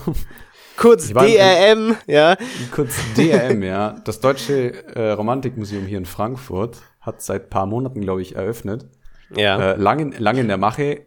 Kurz 0.77 1.13
war 1.15 1.27
im- 1.27 1.33
DRM, 1.35 1.97
ja. 2.07 2.37
Kurz 2.73 2.95
DRM, 3.17 3.63
ja. 3.65 3.97
Das 4.05 4.21
Deutsche 4.21 4.73
äh, 4.95 5.11
Romantikmuseum 5.11 5.85
hier 5.87 5.99
in 5.99 6.07
Frankfurt 6.07 6.81
hat 7.01 7.23
seit 7.23 7.51
paar 7.51 7.67
Monaten, 7.67 8.01
glaube 8.03 8.23
ich, 8.23 8.37
eröffnet. 8.37 8.87
Ja. 9.35 9.73
Äh, 9.73 9.77
lang, 9.77 9.99
in, 9.99 10.13
lang 10.13 10.37
in 10.39 10.47
der 10.47 10.59
Mache. 10.59 11.07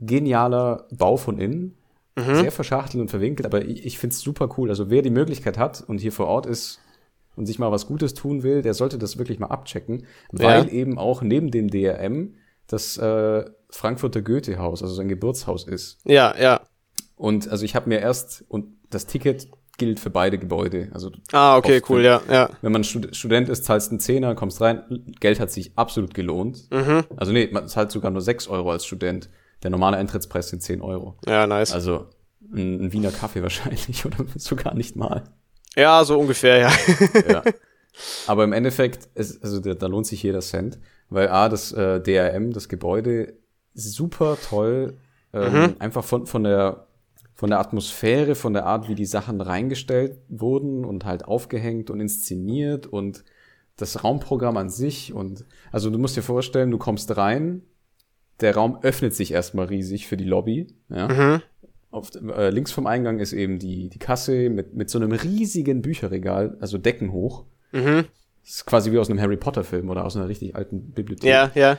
Genialer 0.00 0.86
Bau 0.90 1.16
von 1.16 1.38
innen. 1.38 1.74
Mhm. 2.18 2.34
Sehr 2.36 2.52
verschachtelt 2.52 3.00
und 3.02 3.08
verwinkelt, 3.10 3.44
aber 3.46 3.64
ich, 3.64 3.84
ich 3.84 3.98
finde 3.98 4.14
es 4.14 4.20
super 4.20 4.48
cool. 4.56 4.70
Also 4.70 4.88
wer 4.88 5.02
die 5.02 5.10
Möglichkeit 5.10 5.58
hat 5.58 5.84
und 5.86 5.98
hier 5.98 6.12
vor 6.12 6.26
Ort 6.28 6.46
ist 6.46 6.80
und 7.36 7.44
sich 7.44 7.58
mal 7.58 7.70
was 7.70 7.86
Gutes 7.86 8.14
tun 8.14 8.42
will, 8.42 8.62
der 8.62 8.72
sollte 8.72 8.96
das 8.96 9.18
wirklich 9.18 9.38
mal 9.38 9.48
abchecken, 9.48 10.06
weil 10.32 10.64
Ja. 10.66 10.70
eben 10.72 10.98
auch 10.98 11.20
neben 11.20 11.50
dem 11.50 11.68
DRM 11.68 12.34
das 12.68 12.96
äh, 12.96 13.44
Frankfurter 13.68 14.22
Goethehaus, 14.22 14.82
also 14.82 14.94
sein 14.94 15.08
Geburtshaus 15.08 15.64
ist. 15.64 15.98
Ja, 16.04 16.34
ja. 16.40 16.62
Und 17.16 17.48
also 17.50 17.64
ich 17.66 17.74
habe 17.74 17.88
mir 17.90 18.00
erst, 18.00 18.44
und 18.48 18.66
das 18.90 19.04
Ticket 19.06 19.48
gilt 19.76 20.00
für 20.00 20.08
beide 20.10 20.38
Gebäude. 20.38 20.88
Also 20.94 21.10
Ah, 21.32 21.58
okay, 21.58 21.82
cool, 21.90 22.02
ja, 22.02 22.22
ja. 22.30 22.48
wenn 22.62 22.72
man 22.72 22.82
Stud 22.82 23.14
Student 23.14 23.50
ist, 23.50 23.64
zahlst 23.66 23.90
einen 23.90 24.00
Zehner, 24.00 24.34
kommst 24.34 24.62
rein. 24.62 25.04
Geld 25.20 25.38
hat 25.38 25.50
sich 25.50 25.72
absolut 25.76 26.14
gelohnt. 26.14 26.70
Mhm. 26.70 27.04
Also 27.16 27.32
nee, 27.32 27.48
man 27.52 27.68
zahlt 27.68 27.90
sogar 27.90 28.10
nur 28.10 28.22
6 28.22 28.48
Euro 28.48 28.70
als 28.70 28.86
Student. 28.86 29.28
Der 29.66 29.72
normale 29.72 29.96
Eintrittspreis 29.96 30.50
sind 30.50 30.62
10 30.62 30.80
Euro. 30.80 31.16
Ja, 31.26 31.44
nice. 31.48 31.72
Also 31.72 32.06
ein, 32.54 32.84
ein 32.84 32.92
Wiener 32.92 33.10
Kaffee 33.10 33.42
wahrscheinlich 33.42 34.06
oder 34.06 34.24
sogar 34.36 34.74
nicht 34.74 34.94
mal. 34.94 35.24
ja, 35.74 36.04
so 36.04 36.20
ungefähr, 36.20 36.58
ja. 36.58 36.72
Ja. 37.28 37.42
Aber 38.28 38.44
im 38.44 38.52
Endeffekt, 38.52 39.08
ist, 39.16 39.42
also 39.42 39.58
da, 39.58 39.74
da 39.74 39.88
lohnt 39.88 40.06
sich 40.06 40.22
jeder 40.22 40.38
Cent, 40.38 40.78
weil 41.10 41.30
A, 41.30 41.48
das 41.48 41.72
äh, 41.72 42.00
DRM, 42.00 42.52
das 42.52 42.68
Gebäude, 42.68 43.34
super 43.74 44.38
toll, 44.40 44.98
ähm, 45.32 45.74
einfach 45.80 46.04
von, 46.04 46.26
von 46.26 46.44
der 46.44 46.86
von 47.34 47.50
der 47.50 47.58
Atmosphäre, 47.58 48.36
von 48.36 48.52
der 48.52 48.66
Art, 48.66 48.88
wie 48.88 48.94
die 48.94 49.04
Sachen 49.04 49.40
reingestellt 49.40 50.16
wurden 50.28 50.84
und 50.84 51.04
halt 51.04 51.24
aufgehängt 51.24 51.90
und 51.90 51.98
inszeniert 51.98 52.86
und 52.86 53.24
das 53.76 54.04
Raumprogramm 54.04 54.56
an 54.58 54.70
sich 54.70 55.12
und 55.12 55.44
also 55.72 55.90
du 55.90 55.98
musst 55.98 56.16
dir 56.16 56.22
vorstellen, 56.22 56.70
du 56.70 56.78
kommst 56.78 57.16
rein, 57.16 57.62
der 58.40 58.54
Raum 58.54 58.78
öffnet 58.82 59.14
sich 59.14 59.32
erstmal 59.32 59.66
riesig 59.66 60.06
für 60.06 60.16
die 60.16 60.24
Lobby, 60.24 60.66
ja. 60.88 61.40
Auf, 61.90 62.10
äh, 62.14 62.50
links 62.50 62.72
vom 62.72 62.86
Eingang 62.86 63.20
ist 63.20 63.32
eben 63.32 63.58
die, 63.58 63.88
die 63.88 63.98
Kasse 63.98 64.50
mit, 64.50 64.74
mit 64.74 64.90
so 64.90 64.98
einem 64.98 65.12
riesigen 65.12 65.80
Bücherregal, 65.80 66.58
also 66.60 66.76
deckenhoch. 66.76 67.44
Mhm. 67.72 68.04
Das 68.42 68.56
ist 68.56 68.66
quasi 68.66 68.92
wie 68.92 68.98
aus 68.98 69.08
einem 69.08 69.20
Harry 69.20 69.36
Potter 69.36 69.64
Film 69.64 69.88
oder 69.88 70.04
aus 70.04 70.14
einer 70.14 70.28
richtig 70.28 70.54
alten 70.54 70.90
Bibliothek. 70.90 71.30
Ja, 71.30 71.50
ja. 71.54 71.78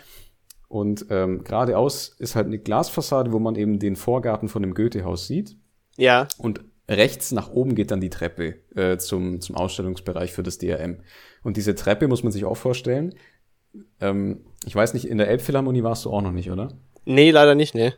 Und 0.67 1.05
ähm, 1.09 1.43
geradeaus 1.43 2.15
ist 2.19 2.35
halt 2.35 2.47
eine 2.47 2.57
Glasfassade, 2.57 3.31
wo 3.31 3.39
man 3.39 3.55
eben 3.55 3.79
den 3.79 3.95
Vorgarten 3.95 4.49
von 4.49 4.61
dem 4.61 4.73
Goethehaus 4.73 5.27
sieht. 5.27 5.55
Ja. 5.97 6.27
Und 6.37 6.61
rechts 6.89 7.31
nach 7.31 7.49
oben 7.51 7.75
geht 7.75 7.91
dann 7.91 8.01
die 8.01 8.09
Treppe 8.09 8.55
äh, 8.75 8.97
zum, 8.97 9.39
zum 9.39 9.55
Ausstellungsbereich 9.55 10.33
für 10.33 10.43
das 10.43 10.57
DRM. 10.57 10.97
Und 11.43 11.57
diese 11.57 11.75
Treppe 11.75 12.07
muss 12.07 12.23
man 12.23 12.31
sich 12.31 12.43
auch 12.43 12.57
vorstellen. 12.57 13.13
Ähm, 13.99 14.41
ich 14.65 14.75
weiß 14.75 14.93
nicht, 14.93 15.05
in 15.05 15.17
der 15.17 15.27
Elbphilharmonie 15.29 15.83
warst 15.83 16.05
du 16.05 16.11
auch 16.11 16.21
noch 16.21 16.31
nicht, 16.31 16.51
oder? 16.51 16.69
Nee, 17.05 17.31
leider 17.31 17.55
nicht, 17.55 17.73
nee. 17.73 17.93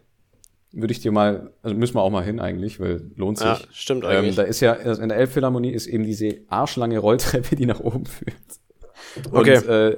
Würde 0.72 0.92
ich 0.92 1.00
dir 1.00 1.12
mal, 1.12 1.52
also 1.64 1.76
müssen 1.76 1.96
wir 1.96 2.02
auch 2.02 2.12
mal 2.12 2.24
hin 2.24 2.40
eigentlich, 2.40 2.80
weil 2.80 3.10
lohnt 3.16 3.40
sich. 3.40 3.48
Ja, 3.48 3.60
stimmt 3.72 4.04
Ähm, 4.04 4.10
eigentlich. 4.12 4.36
da 4.36 4.44
ist 4.44 4.60
ja, 4.60 4.74
also 4.74 5.02
in 5.02 5.10
der 5.10 5.18
Elbphilharmonie 5.18 5.72
ist 5.72 5.88
eben 5.88 6.04
diese 6.04 6.42
arschlange 6.48 7.00
Rolltreppe, 7.00 7.56
die 7.56 7.66
nach 7.66 7.80
oben 7.80 8.06
führt. 8.06 8.36
Okay. 9.32 9.58
Und 9.58 9.68
äh, 9.68 9.98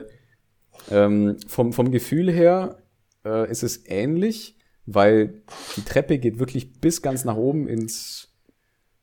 ähm, 0.91 1.37
vom, 1.47 1.73
vom 1.73 1.91
Gefühl 1.91 2.31
her 2.31 2.77
äh, 3.25 3.49
ist 3.51 3.63
es 3.63 3.85
ähnlich, 3.85 4.55
weil 4.85 5.41
die 5.75 5.83
Treppe 5.83 6.17
geht 6.19 6.39
wirklich 6.39 6.79
bis 6.79 7.01
ganz 7.01 7.25
nach 7.25 7.35
oben 7.35 7.67
ins, 7.67 8.29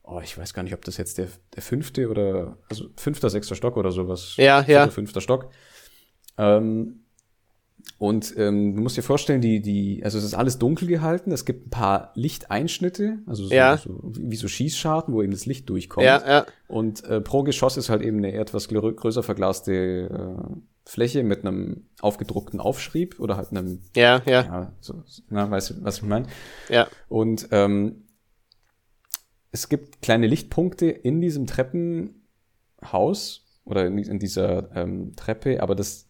oh, 0.03 0.21
ich 0.23 0.37
weiß 0.39 0.55
gar 0.55 0.63
nicht, 0.63 0.75
ob 0.75 0.85
das 0.85 0.97
jetzt 0.97 1.19
der, 1.19 1.29
der 1.55 1.63
fünfte 1.63 2.09
oder, 2.09 2.57
also 2.71 2.87
fünfter, 2.97 3.29
sechster 3.29 3.55
Stock 3.55 3.77
oder 3.77 3.91
sowas. 3.91 4.35
Ja, 4.37 4.63
ja. 4.63 4.89
Fünfter 4.89 5.21
Stock. 5.21 5.51
Ähm, 6.39 7.01
und 7.99 8.35
ähm, 8.37 8.77
du 8.77 8.83
musst 8.83 8.97
dir 8.97 9.03
vorstellen, 9.03 9.41
die, 9.41 9.61
die, 9.61 10.03
also 10.05 10.19
es 10.19 10.25
ist 10.25 10.35
alles 10.35 10.59
dunkel 10.59 10.87
gehalten. 10.87 11.33
Es 11.33 11.45
gibt 11.45 11.67
ein 11.67 11.71
paar 11.71 12.13
Lichteinschnitte, 12.15 13.19
also 13.27 13.47
so, 13.47 13.55
Ja. 13.55 13.77
so, 13.77 14.01
wie 14.17 14.37
so 14.37 14.47
Schießscharten, 14.47 15.13
wo 15.13 15.23
eben 15.23 15.33
das 15.33 15.47
Licht 15.47 15.69
durchkommt. 15.69 16.05
Ja, 16.05 16.23
ja. 16.27 16.47
Und 16.69 17.03
äh, 17.05 17.21
pro 17.21 17.43
Geschoss 17.43 17.77
ist 17.77 17.89
halt 17.89 18.03
eben 18.03 18.19
eine 18.19 18.33
etwas 18.35 18.69
grö- 18.69 18.93
größer 18.95 19.23
verglaste 19.23 19.73
äh, 19.73 20.57
Fläche 20.85 21.23
mit 21.25 21.45
einem 21.45 21.87
aufgedruckten 22.01 22.61
Aufschrieb 22.61 23.19
oder 23.21 23.37
halt 23.37 23.51
einem, 23.51 23.81
Ja, 23.97 24.23
ja, 24.27 24.43
ja, 24.43 24.73
so, 24.81 25.03
na, 25.29 25.51
weißt 25.51 25.71
du, 25.71 25.75
was 25.83 25.97
ich 25.99 26.03
meine? 26.05 26.27
ja. 26.69 26.87
Und 27.09 27.49
ähm, 27.51 28.05
es 29.51 29.69
gibt 29.69 30.03
kleine 30.03 30.27
Lichtpunkte 30.27 30.87
in 30.87 31.21
diesem 31.21 31.47
Treppenhaus 31.47 33.45
oder 33.65 33.87
in, 33.87 33.99
in 33.99 34.19
dieser 34.19 34.75
ähm, 34.77 35.15
Treppe, 35.17 35.63
aber 35.63 35.75
das, 35.75 36.08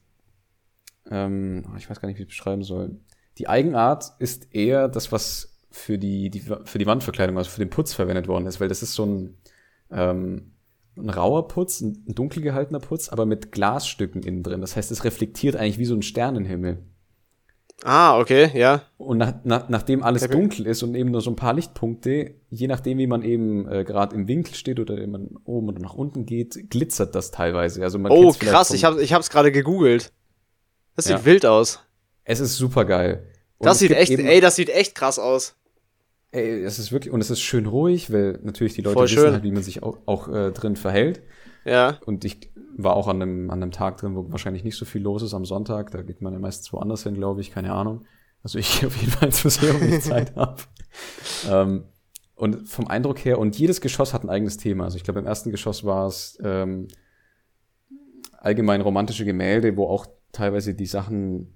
ähm, 1.10 1.64
ich 1.76 1.88
weiß 1.88 2.00
gar 2.00 2.08
nicht, 2.08 2.18
wie 2.18 2.22
ich 2.22 2.28
es 2.28 2.36
beschreiben 2.36 2.62
soll. 2.62 2.96
Die 3.38 3.48
Eigenart 3.48 4.12
ist 4.18 4.54
eher 4.54 4.88
das, 4.88 5.12
was 5.12 5.54
für 5.70 5.98
die, 5.98 6.30
die 6.30 6.40
für 6.40 6.78
die 6.78 6.86
Wandverkleidung, 6.86 7.36
also 7.38 7.50
für 7.50 7.60
den 7.60 7.70
Putz 7.70 7.92
verwendet 7.92 8.26
worden 8.26 8.46
ist, 8.46 8.60
weil 8.60 8.68
das 8.68 8.82
ist 8.82 8.94
so 8.94 9.04
ein, 9.06 9.36
ähm, 9.90 10.52
ein 10.96 11.10
rauer 11.10 11.46
Putz, 11.46 11.80
ein, 11.80 12.04
dunkel 12.06 12.42
gehaltener 12.42 12.80
Putz, 12.80 13.08
aber 13.08 13.26
mit 13.26 13.52
Glasstücken 13.52 14.22
innen 14.22 14.42
drin. 14.42 14.60
Das 14.60 14.74
heißt, 14.76 14.90
es 14.90 15.04
reflektiert 15.04 15.56
eigentlich 15.56 15.78
wie 15.78 15.84
so 15.84 15.94
ein 15.94 16.02
Sternenhimmel. 16.02 16.78
Ah, 17.84 18.18
okay, 18.18 18.50
ja. 18.58 18.82
Und 18.96 19.18
nach, 19.18 19.34
nach, 19.44 19.68
nachdem 19.68 20.02
alles 20.02 20.24
Okay. 20.24 20.32
dunkel 20.32 20.66
ist 20.66 20.82
und 20.82 20.96
eben 20.96 21.12
nur 21.12 21.20
so 21.20 21.30
ein 21.30 21.36
paar 21.36 21.54
Lichtpunkte, 21.54 22.34
je 22.50 22.66
nachdem, 22.66 22.98
wie 22.98 23.06
man 23.06 23.22
eben 23.22 23.68
äh, 23.68 23.84
gerade 23.84 24.16
im 24.16 24.26
Winkel 24.26 24.54
steht 24.56 24.80
oder 24.80 24.96
wenn 24.96 25.12
man 25.12 25.28
oben 25.44 25.68
oder 25.68 25.80
nach 25.80 25.94
unten 25.94 26.26
geht, 26.26 26.70
glitzert 26.70 27.14
das 27.14 27.30
teilweise. 27.30 27.80
Also 27.84 28.00
man 28.00 28.10
Oh, 28.10 28.32
krass, 28.32 28.72
ich, 28.72 28.84
hab, 28.84 28.98
ich 28.98 29.12
hab's 29.12 29.30
gerade 29.30 29.52
gegoogelt. 29.52 30.12
Das 30.98 31.04
sieht 31.04 31.18
Ja. 31.18 31.24
wild 31.24 31.46
aus. 31.46 31.78
Es 32.24 32.40
ist 32.40 32.56
super 32.56 32.84
geil. 32.84 33.24
Und 33.58 33.66
Das 33.66 33.78
sieht 33.78 33.92
echt, 33.92 34.10
ey, 34.10 34.40
das 34.40 34.56
sieht 34.56 34.68
echt 34.68 34.96
krass 34.96 35.20
aus. 35.20 35.54
ey, 36.32 36.64
es 36.64 36.80
ist 36.80 36.90
wirklich 36.90 37.12
und 37.14 37.20
es 37.20 37.30
ist 37.30 37.40
schön 37.40 37.66
ruhig, 37.66 38.12
weil 38.12 38.40
natürlich 38.42 38.74
die 38.74 38.82
Leute 38.82 39.02
wissen 39.02 39.32
halt, 39.32 39.44
wie 39.44 39.52
man 39.52 39.62
sich 39.62 39.84
auch, 39.84 39.98
auch 40.06 40.26
äh, 40.26 40.50
drin 40.50 40.74
verhält. 40.74 41.22
Ja, 41.64 42.00
Und 42.04 42.24
ich 42.24 42.50
war 42.76 42.96
auch 42.96 43.06
an 43.06 43.22
einem, 43.22 43.50
an 43.50 43.62
einem 43.62 43.70
Tag 43.70 43.98
drin, 43.98 44.16
wo 44.16 44.28
wahrscheinlich 44.32 44.64
nicht 44.64 44.76
so 44.76 44.84
viel 44.86 45.00
los 45.02 45.22
ist 45.22 45.34
am 45.34 45.44
Sonntag. 45.44 45.92
Da 45.92 46.02
geht 46.02 46.20
man 46.20 46.32
ja 46.32 46.40
meistens 46.40 46.72
woanders 46.72 47.04
hin, 47.04 47.14
glaube 47.14 47.42
ich, 47.42 47.52
keine 47.52 47.72
Ahnung. 47.72 48.04
Also 48.42 48.58
ich 48.58 48.68
gehe 48.80 48.88
auf 48.88 48.96
jeden 48.96 49.12
Fall 49.12 49.28
ins 49.28 49.44
Museum, 49.44 49.80
wenn 49.80 49.92
ich 49.92 50.02
Zeit 50.02 50.34
habe. 50.34 50.56
Ähm, 51.48 51.84
und 52.34 52.68
vom 52.68 52.88
Eindruck 52.88 53.24
her, 53.24 53.38
und 53.38 53.56
jedes 53.56 53.80
Geschoss 53.80 54.12
hat 54.14 54.24
ein 54.24 54.30
eigenes 54.30 54.56
Thema. 54.56 54.82
Also 54.84 54.96
ich 54.96 55.04
glaube, 55.04 55.20
im 55.20 55.26
ersten 55.26 55.50
Geschoss 55.52 55.84
war 55.84 56.06
es 56.08 56.38
ähm, 56.42 56.88
allgemein 58.32 58.80
romantische 58.80 59.24
Gemälde, 59.24 59.76
wo 59.76 59.86
auch 59.86 60.06
teilweise 60.32 60.74
die 60.74 60.86
Sachen 60.86 61.54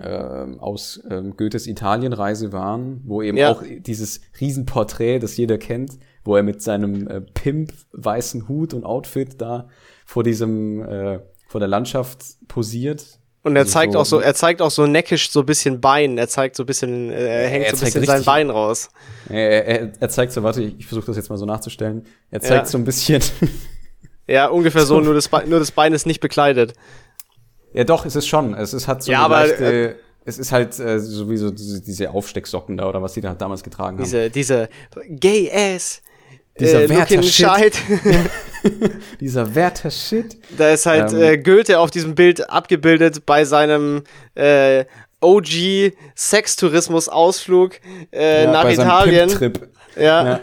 ähm, 0.00 0.60
aus 0.60 1.02
ähm, 1.10 1.36
Goethes 1.36 1.66
Italienreise 1.66 2.52
waren, 2.52 3.00
wo 3.04 3.22
eben 3.22 3.36
Ja. 3.36 3.50
auch 3.52 3.62
dieses 3.80 4.20
Riesenporträt, 4.40 5.18
das 5.18 5.36
jeder 5.36 5.58
kennt, 5.58 5.98
wo 6.24 6.36
er 6.36 6.42
mit 6.44 6.62
seinem 6.62 7.08
äh, 7.08 7.20
Pimp 7.20 7.72
weißen 7.92 8.48
Hut 8.48 8.72
und 8.72 8.84
Outfit 8.84 9.40
da 9.40 9.68
vor 10.06 10.22
diesem 10.22 10.82
äh, 10.82 11.20
vor 11.48 11.58
der 11.58 11.68
Landschaft 11.68 12.22
posiert. 12.46 13.18
und 13.42 13.56
er 13.56 13.62
Also 13.62 13.72
zeigt 13.72 13.94
so- 13.94 13.98
auch 13.98 14.04
so, 14.06 14.20
er 14.20 14.34
zeigt 14.34 14.62
auch 14.62 14.70
so 14.70 14.86
neckisch 14.86 15.30
so 15.30 15.40
ein 15.40 15.46
bisschen 15.46 15.80
Bein. 15.80 16.18
Er 16.18 16.28
zeigt 16.28 16.54
so 16.54 16.62
ein 16.62 16.66
bisschen, 16.66 17.10
äh, 17.10 17.42
er 17.44 17.48
hängt 17.48 17.64
er 17.66 17.74
so 17.74 17.82
ein 17.82 17.86
bisschen 17.86 18.04
sein 18.04 18.16
richtig- 18.18 18.26
Bein 18.26 18.50
raus. 18.50 18.90
Er, 19.28 19.66
er, 19.66 19.92
er 19.98 20.08
zeigt 20.08 20.30
so, 20.32 20.44
warte, 20.44 20.62
ich, 20.62 20.78
ich 20.78 20.86
versuche 20.86 21.06
das 21.06 21.16
jetzt 21.16 21.30
mal 21.30 21.36
so 21.38 21.46
nachzustellen. 21.46 22.04
Er 22.30 22.40
zeigt 22.40 22.66
Ja. 22.66 22.66
so 22.66 22.78
ein 22.78 22.84
bisschen, 22.84 23.22
Ja, 24.28 24.46
ungefähr 24.46 24.82
so, 24.82 24.94
So. 24.98 25.00
nur, 25.00 25.14
das 25.14 25.26
Bein, 25.28 25.48
nur 25.48 25.58
das 25.58 25.72
Bein 25.72 25.92
ist 25.92 26.06
nicht 26.06 26.20
bekleidet. 26.20 26.74
Ja 27.72 27.84
doch, 27.84 28.04
es 28.06 28.16
ist 28.16 28.26
schon, 28.26 28.54
es 28.54 28.72
ist 28.74 28.88
hat 28.88 29.02
so 29.02 29.12
Ja, 29.12 29.20
aber, 29.22 29.46
leichte, 29.46 29.96
es 30.24 30.38
ist 30.38 30.52
halt 30.52 30.78
äh, 30.78 30.98
sowieso 31.00 31.50
diese, 31.50 31.80
diese 31.80 32.10
Aufstecksocken 32.10 32.76
da 32.76 32.88
oder 32.88 33.02
was 33.02 33.14
die 33.14 33.20
da 33.20 33.34
damals 33.34 33.62
getragen 33.62 33.96
haben. 33.96 34.04
Diese, 34.04 34.30
diese 34.30 34.68
Gay 35.08 35.50
Ass. 35.52 36.02
Dieser 36.58 36.82
äh, 36.84 36.88
Werther-Shit. 36.90 37.46
shite. 37.46 37.78
Dieser 39.20 39.54
Werther-Shit. 39.54 40.36
Da 40.58 40.70
ist 40.70 40.84
halt 40.84 41.12
Ähm. 41.12 41.22
äh, 41.22 41.38
Goethe 41.38 41.78
auf 41.78 41.90
diesem 41.90 42.14
Bild 42.14 42.50
abgebildet 42.50 43.24
bei 43.24 43.44
seinem 43.44 44.02
äh, 44.34 44.84
OG 45.22 45.92
Sextourismus-Ausflug 46.16 47.80
äh, 48.12 48.46
nach 48.46 48.64
bei 48.64 48.74
seinem 48.74 48.86
Italien. 48.88 49.28
Pimp-Trip. 49.28 49.68
Ja. 49.96 50.24
Ja. 50.24 50.40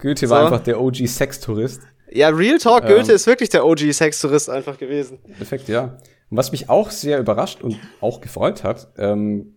Goethe 0.00 0.26
So. 0.26 0.34
war 0.34 0.44
einfach 0.44 0.60
der 0.62 0.80
OG-Sextourist. 0.80 1.80
ja, 2.10 2.28
Real 2.28 2.58
Talk, 2.58 2.84
Ähm. 2.84 2.96
Goethe 2.96 3.12
ist 3.12 3.26
wirklich 3.26 3.48
der 3.50 3.64
OG 3.64 3.92
Sextourist 3.92 4.50
einfach 4.50 4.78
gewesen. 4.78 5.18
Perfekt, 5.36 5.68
ja. 5.68 5.96
Und 6.30 6.36
was 6.36 6.52
mich 6.52 6.68
auch 6.68 6.90
sehr 6.90 7.18
überrascht 7.18 7.62
und 7.62 7.78
auch 8.00 8.20
gefreut 8.20 8.64
hat, 8.64 8.92
ähm, 8.96 9.56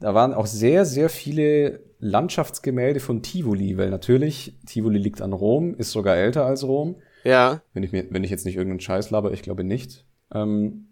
da 0.00 0.14
waren 0.14 0.34
auch 0.34 0.46
sehr, 0.46 0.84
sehr 0.84 1.08
viele 1.08 1.80
Landschaftsgemälde 1.98 2.98
von 2.98 3.22
Tivoli, 3.22 3.78
weil 3.78 3.90
natürlich, 3.90 4.58
Tivoli 4.66 4.98
liegt 4.98 5.22
an 5.22 5.32
Rom, 5.32 5.74
ist 5.74 5.92
sogar 5.92 6.16
älter 6.16 6.44
als 6.44 6.64
Rom. 6.64 6.96
Ja. 7.22 7.62
Wenn 7.72 7.84
ich 7.84 7.92
mir, 7.92 8.06
wenn 8.10 8.24
ich 8.24 8.30
jetzt 8.30 8.44
nicht 8.44 8.56
irgendeinen 8.56 8.80
Scheiß 8.80 9.10
laber, 9.10 9.32
ich 9.32 9.42
glaube 9.42 9.62
nicht. 9.62 10.04
Ähm, 10.34 10.88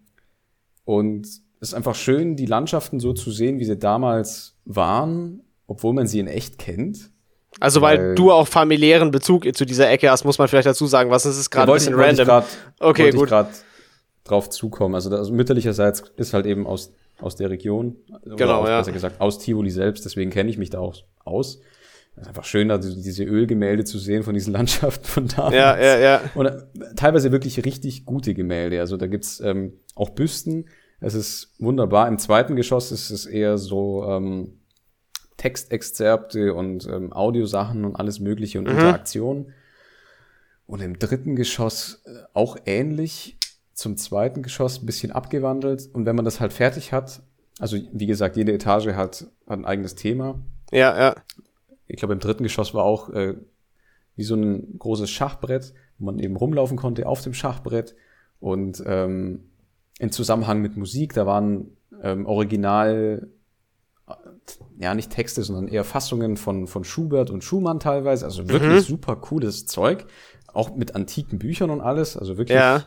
und 0.84 1.26
es 1.26 1.42
ist 1.60 1.74
einfach 1.74 1.96
schön, 1.96 2.36
die 2.36 2.46
Landschaften 2.46 3.00
so 3.00 3.12
zu 3.12 3.32
sehen, 3.32 3.58
wie 3.58 3.64
sie 3.64 3.76
damals 3.76 4.56
waren, 4.64 5.42
obwohl 5.66 5.92
man 5.92 6.06
sie 6.06 6.20
in 6.20 6.28
echt 6.28 6.58
kennt. 6.58 7.10
Also 7.58 7.80
weil, 7.80 7.98
weil, 7.98 8.14
du 8.14 8.30
auch 8.30 8.46
familiären 8.46 9.10
Bezug 9.10 9.44
zu 9.56 9.66
dieser 9.66 9.90
Ecke 9.90 10.10
hast, 10.10 10.24
muss 10.24 10.38
man 10.38 10.46
vielleicht 10.46 10.68
dazu 10.68 10.86
sagen, 10.86 11.10
was 11.10 11.26
ist 11.26 11.36
es 11.36 11.50
gerade 11.50 11.68
ja, 11.68 11.74
ein 11.74 11.78
bisschen 11.78 11.94
random. 11.94 12.26
Grad, 12.26 12.46
okay, 12.78 13.10
gut. 13.10 13.30
Ich 13.32 13.69
drauf 14.30 14.50
zukommen. 14.50 14.94
Also, 14.94 15.10
das, 15.10 15.30
mütterlicherseits 15.30 16.04
ist 16.16 16.34
halt 16.34 16.46
eben 16.46 16.66
aus, 16.66 16.92
aus 17.20 17.36
der 17.36 17.50
Region. 17.50 17.96
Genau, 18.24 18.60
aus, 18.60 18.68
ja. 18.68 18.78
Besser 18.78 18.92
gesagt, 18.92 19.20
aus 19.20 19.38
Tivoli 19.38 19.70
selbst, 19.70 20.04
deswegen 20.04 20.30
kenne 20.30 20.50
ich 20.50 20.58
mich 20.58 20.70
da 20.70 20.78
auch 20.78 20.96
aus. 21.24 21.60
Es 22.16 22.22
ist 22.22 22.28
einfach 22.28 22.44
schön, 22.44 22.68
da 22.68 22.78
diese 22.78 23.24
Ölgemälde 23.24 23.84
zu 23.84 23.98
sehen 23.98 24.22
von 24.22 24.34
diesen 24.34 24.52
Landschaften 24.54 25.04
von 25.04 25.28
damals. 25.28 25.54
Ja, 25.54 25.78
ja, 25.78 25.98
ja. 25.98 26.20
Und 26.34 26.46
äh, 26.46 26.62
teilweise 26.96 27.32
wirklich 27.32 27.64
richtig 27.64 28.04
gute 28.04 28.34
Gemälde. 28.34 28.80
Also 28.80 28.96
da 28.96 29.06
gibt's 29.06 29.40
ähm, 29.40 29.74
auch 29.94 30.10
Büsten. 30.10 30.66
Es 31.00 31.14
ist 31.14 31.54
wunderbar. 31.58 32.08
Im 32.08 32.18
zweiten 32.18 32.56
Geschoss 32.56 32.92
ist 32.92 33.10
es 33.10 33.26
eher 33.26 33.56
so 33.58 34.04
ähm, 34.04 34.60
Textexzerpte 35.38 36.52
und 36.52 36.86
ähm, 36.86 37.12
Audiosachen 37.12 37.86
und 37.86 37.96
alles 37.96 38.20
Mögliche 38.20 38.58
und 38.58 38.66
mhm. 38.66 38.72
Interaktionen. 38.72 39.54
Und 40.66 40.82
im 40.82 40.98
dritten 40.98 41.36
Geschoss 41.36 42.02
äh, 42.04 42.10
auch 42.34 42.56
ähnlich 42.66 43.38
zum 43.80 43.96
zweiten 43.96 44.42
Geschoss 44.42 44.82
ein 44.82 44.86
bisschen 44.86 45.10
abgewandelt. 45.10 45.88
Und 45.92 46.06
wenn 46.06 46.14
man 46.14 46.24
das 46.24 46.38
halt 46.38 46.52
fertig 46.52 46.92
hat, 46.92 47.22
also 47.58 47.76
wie 47.92 48.06
gesagt, 48.06 48.36
jede 48.36 48.52
Etage 48.52 48.88
hat, 48.88 49.26
hat 49.46 49.58
ein 49.58 49.64
eigenes 49.64 49.94
Thema. 49.94 50.40
Ja, 50.70 50.98
ja. 50.98 51.14
Ich 51.88 51.96
glaube, 51.96 52.14
im 52.14 52.20
dritten 52.20 52.42
Geschoss 52.42 52.74
war 52.74 52.84
auch 52.84 53.10
äh, 53.10 53.34
wie 54.16 54.22
so 54.22 54.36
ein 54.36 54.78
großes 54.78 55.10
Schachbrett, 55.10 55.72
wo 55.98 56.06
man 56.06 56.18
eben 56.18 56.36
rumlaufen 56.36 56.76
konnte 56.76 57.06
auf 57.06 57.22
dem 57.22 57.34
Schachbrett. 57.34 57.96
Und 58.38 58.82
ähm, 58.86 59.50
in 59.98 60.12
Zusammenhang 60.12 60.62
mit 60.62 60.76
Musik, 60.76 61.14
da 61.14 61.26
waren 61.26 61.76
ähm, 62.02 62.26
original, 62.26 63.28
äh, 64.08 64.12
ja 64.78 64.94
nicht 64.94 65.10
Texte, 65.10 65.42
sondern 65.42 65.68
eher 65.68 65.84
Fassungen 65.84 66.36
von, 66.36 66.66
von 66.66 66.84
Schubert 66.84 67.30
und 67.30 67.44
Schumann 67.44 67.80
teilweise. 67.80 68.26
Also 68.26 68.48
wirklich 68.48 68.88
mhm. 68.88 68.92
super 68.92 69.16
cooles 69.16 69.66
Zeug. 69.66 70.06
Auch 70.52 70.74
mit 70.74 70.94
antiken 70.94 71.38
Büchern 71.38 71.70
und 71.70 71.80
alles. 71.80 72.16
Also 72.16 72.36
wirklich 72.36 72.56
ja 72.56 72.84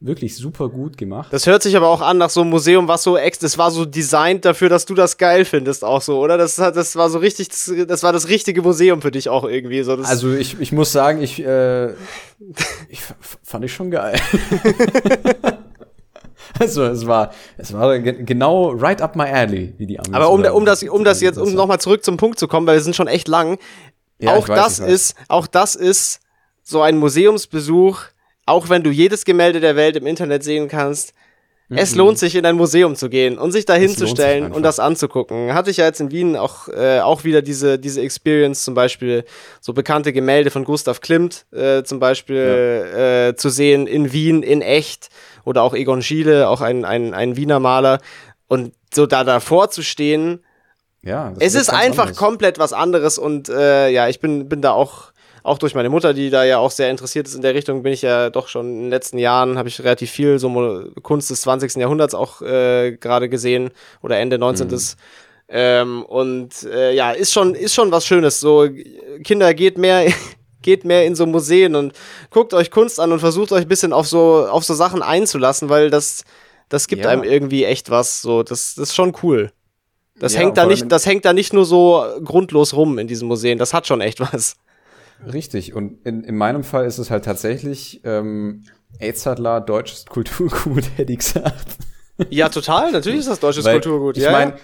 wirklich 0.00 0.34
super 0.34 0.70
gut 0.70 0.96
gemacht. 0.96 1.30
Das 1.30 1.46
hört 1.46 1.62
sich 1.62 1.76
aber 1.76 1.88
auch 1.88 2.00
an 2.00 2.16
nach 2.16 2.30
so 2.30 2.40
einem 2.40 2.50
Museum, 2.50 2.88
was 2.88 3.02
so 3.02 3.18
ex, 3.18 3.38
das 3.38 3.58
war 3.58 3.70
so 3.70 3.84
designt 3.84 4.46
dafür, 4.46 4.70
dass 4.70 4.86
du 4.86 4.94
das 4.94 5.18
geil 5.18 5.44
findest, 5.44 5.84
auch 5.84 6.00
so, 6.00 6.18
oder? 6.18 6.38
Das, 6.38 6.56
das 6.56 6.96
war 6.96 7.10
so 7.10 7.18
richtig, 7.18 7.48
das 7.86 8.02
war 8.02 8.12
das 8.12 8.28
richtige 8.28 8.62
Museum 8.62 9.02
für 9.02 9.10
dich 9.10 9.28
auch 9.28 9.44
irgendwie. 9.44 9.82
So, 9.82 9.92
also 9.92 10.32
ich, 10.32 10.58
ich 10.58 10.72
muss 10.72 10.90
sagen, 10.90 11.22
ich, 11.22 11.44
äh, 11.44 11.90
ich 12.88 13.02
fand 13.42 13.64
ich 13.66 13.74
schon 13.74 13.90
geil. 13.90 14.18
also 16.58 16.84
es 16.84 17.06
war, 17.06 17.32
es 17.58 17.74
war 17.74 17.98
genau 17.98 18.70
right 18.70 19.02
up 19.02 19.16
my 19.16 19.24
alley, 19.24 19.74
wie 19.76 19.86
die 19.86 19.98
Amis 19.98 20.14
Aber 20.14 20.30
um, 20.30 20.42
um 20.42 20.64
das, 20.64 20.82
um 20.82 21.04
das 21.04 21.20
jetzt, 21.20 21.36
um 21.36 21.52
nochmal 21.52 21.78
zurück 21.78 22.04
zum 22.04 22.16
Punkt 22.16 22.38
zu 22.38 22.48
kommen, 22.48 22.66
weil 22.66 22.76
wir 22.76 22.82
sind 22.82 22.96
schon 22.96 23.06
echt 23.06 23.28
lang. 23.28 23.58
Ja, 24.18 24.34
auch 24.34 24.48
weiß, 24.48 24.78
das 24.78 24.78
ist, 24.78 25.14
auch 25.28 25.46
das 25.46 25.74
ist 25.74 26.20
so 26.62 26.80
ein 26.80 26.96
Museumsbesuch, 26.96 28.00
auch 28.46 28.68
wenn 28.68 28.82
du 28.82 28.90
jedes 28.90 29.24
Gemälde 29.24 29.60
der 29.60 29.76
Welt 29.76 29.96
im 29.96 30.06
Internet 30.06 30.42
sehen 30.42 30.68
kannst, 30.68 31.12
mhm. 31.68 31.78
es 31.78 31.94
lohnt 31.94 32.18
sich, 32.18 32.34
in 32.34 32.44
ein 32.46 32.56
Museum 32.56 32.96
zu 32.96 33.08
gehen 33.08 33.38
und 33.38 33.52
sich 33.52 33.64
da 33.64 33.74
hinzustellen 33.74 34.52
und 34.52 34.62
das 34.62 34.78
anzugucken. 34.78 35.54
Hatte 35.54 35.70
ich 35.70 35.78
ja 35.78 35.86
jetzt 35.86 36.00
in 36.00 36.10
Wien 36.10 36.36
auch, 36.36 36.68
äh, 36.68 37.00
auch 37.00 37.24
wieder 37.24 37.42
diese, 37.42 37.78
diese 37.78 38.00
Experience, 38.00 38.64
zum 38.64 38.74
Beispiel 38.74 39.24
so 39.60 39.72
bekannte 39.72 40.12
Gemälde 40.12 40.50
von 40.50 40.64
Gustav 40.64 41.00
Klimt 41.00 41.46
äh, 41.52 41.82
zum 41.82 42.00
Beispiel 42.00 42.86
ja. 42.92 43.28
äh, 43.28 43.36
zu 43.36 43.48
sehen 43.48 43.86
in 43.86 44.12
Wien 44.12 44.42
in 44.42 44.62
echt 44.62 45.08
oder 45.44 45.62
auch 45.62 45.74
Egon 45.74 46.02
Schiele, 46.02 46.48
auch 46.48 46.60
ein, 46.60 46.84
ein, 46.84 47.14
ein 47.14 47.36
Wiener 47.36 47.60
Maler. 47.60 48.00
Und 48.48 48.72
so 48.92 49.06
da 49.06 49.22
davor 49.22 49.70
zu 49.70 49.82
stehen, 49.82 50.44
ja, 51.02 51.32
es 51.38 51.54
ist 51.54 51.70
einfach 51.70 52.04
anders. 52.04 52.18
komplett 52.18 52.58
was 52.58 52.72
anderes 52.72 53.16
und 53.16 53.48
äh, 53.48 53.88
ja, 53.88 54.08
ich 54.08 54.20
bin, 54.20 54.48
bin 54.48 54.60
da 54.60 54.72
auch 54.72 55.12
auch 55.42 55.58
durch 55.58 55.74
meine 55.74 55.90
Mutter, 55.90 56.14
die 56.14 56.30
da 56.30 56.44
ja 56.44 56.58
auch 56.58 56.70
sehr 56.70 56.90
interessiert 56.90 57.26
ist 57.26 57.34
in 57.34 57.42
der 57.42 57.54
Richtung, 57.54 57.82
bin 57.82 57.92
ich 57.92 58.02
ja 58.02 58.30
doch 58.30 58.48
schon 58.48 58.66
in 58.66 58.80
den 58.82 58.90
letzten 58.90 59.18
Jahren, 59.18 59.58
habe 59.58 59.68
ich 59.68 59.82
relativ 59.82 60.10
viel 60.10 60.38
so 60.38 60.90
Kunst 61.02 61.30
des 61.30 61.42
20. 61.42 61.76
Jahrhunderts 61.76 62.14
auch 62.14 62.42
äh, 62.42 62.92
gerade 62.92 63.28
gesehen 63.28 63.70
oder 64.02 64.18
Ende 64.18 64.38
19. 64.38 64.68
Mhm. 64.68 64.78
Ähm, 65.52 66.04
und 66.04 66.62
äh, 66.62 66.94
ja, 66.94 67.10
ist 67.10 67.32
schon, 67.32 67.54
ist 67.54 67.74
schon 67.74 67.90
was 67.90 68.06
Schönes. 68.06 68.40
So, 68.40 68.68
Kinder, 69.24 69.52
geht 69.52 69.78
mehr, 69.78 70.12
geht 70.62 70.84
mehr 70.84 71.04
in 71.06 71.16
so 71.16 71.26
Museen 71.26 71.74
und 71.74 71.92
guckt 72.30 72.54
euch 72.54 72.70
Kunst 72.70 73.00
an 73.00 73.10
und 73.10 73.18
versucht 73.18 73.50
euch 73.52 73.62
ein 73.62 73.68
bisschen 73.68 73.92
auf 73.92 74.06
so, 74.06 74.46
auf 74.48 74.64
so 74.64 74.74
Sachen 74.74 75.02
einzulassen, 75.02 75.68
weil 75.68 75.90
das, 75.90 76.24
das 76.68 76.86
gibt 76.86 77.04
ja. 77.04 77.10
einem 77.10 77.24
irgendwie 77.24 77.64
echt 77.64 77.90
was. 77.90 78.22
So, 78.22 78.42
das, 78.42 78.76
das 78.76 78.90
ist 78.90 78.94
schon 78.94 79.12
cool. 79.22 79.50
Das 80.20 80.34
ja, 80.34 80.40
hängt 80.40 80.56
da 80.56 80.66
nicht, 80.66 80.92
das 80.92 81.06
hängt 81.06 81.24
da 81.24 81.32
nicht 81.32 81.52
nur 81.52 81.64
so 81.64 82.04
grundlos 82.22 82.74
rum 82.74 82.98
in 82.98 83.08
diesen 83.08 83.26
Museen. 83.26 83.58
Das 83.58 83.74
hat 83.74 83.86
schon 83.86 84.00
echt 84.00 84.20
was. 84.20 84.56
Richtig. 85.26 85.74
Und 85.74 86.04
in, 86.06 86.24
in 86.24 86.36
meinem 86.36 86.64
Fall 86.64 86.86
ist 86.86 86.98
es 86.98 87.10
halt 87.10 87.24
tatsächlich 87.24 88.00
ähm, 88.04 88.64
Eidzadler 89.00 89.60
deutsches 89.60 90.06
Kulturgut, 90.06 90.84
hätte 90.96 91.12
ich 91.12 91.18
gesagt. 91.18 91.76
Ja, 92.28 92.48
total. 92.48 92.92
Natürlich 92.92 93.20
ist 93.20 93.28
das 93.28 93.40
deutsches 93.40 93.64
Weil, 93.64 93.80
Kulturgut. 93.80 94.16
Ich 94.16 94.24
ja, 94.24 94.32
meine, 94.32 94.54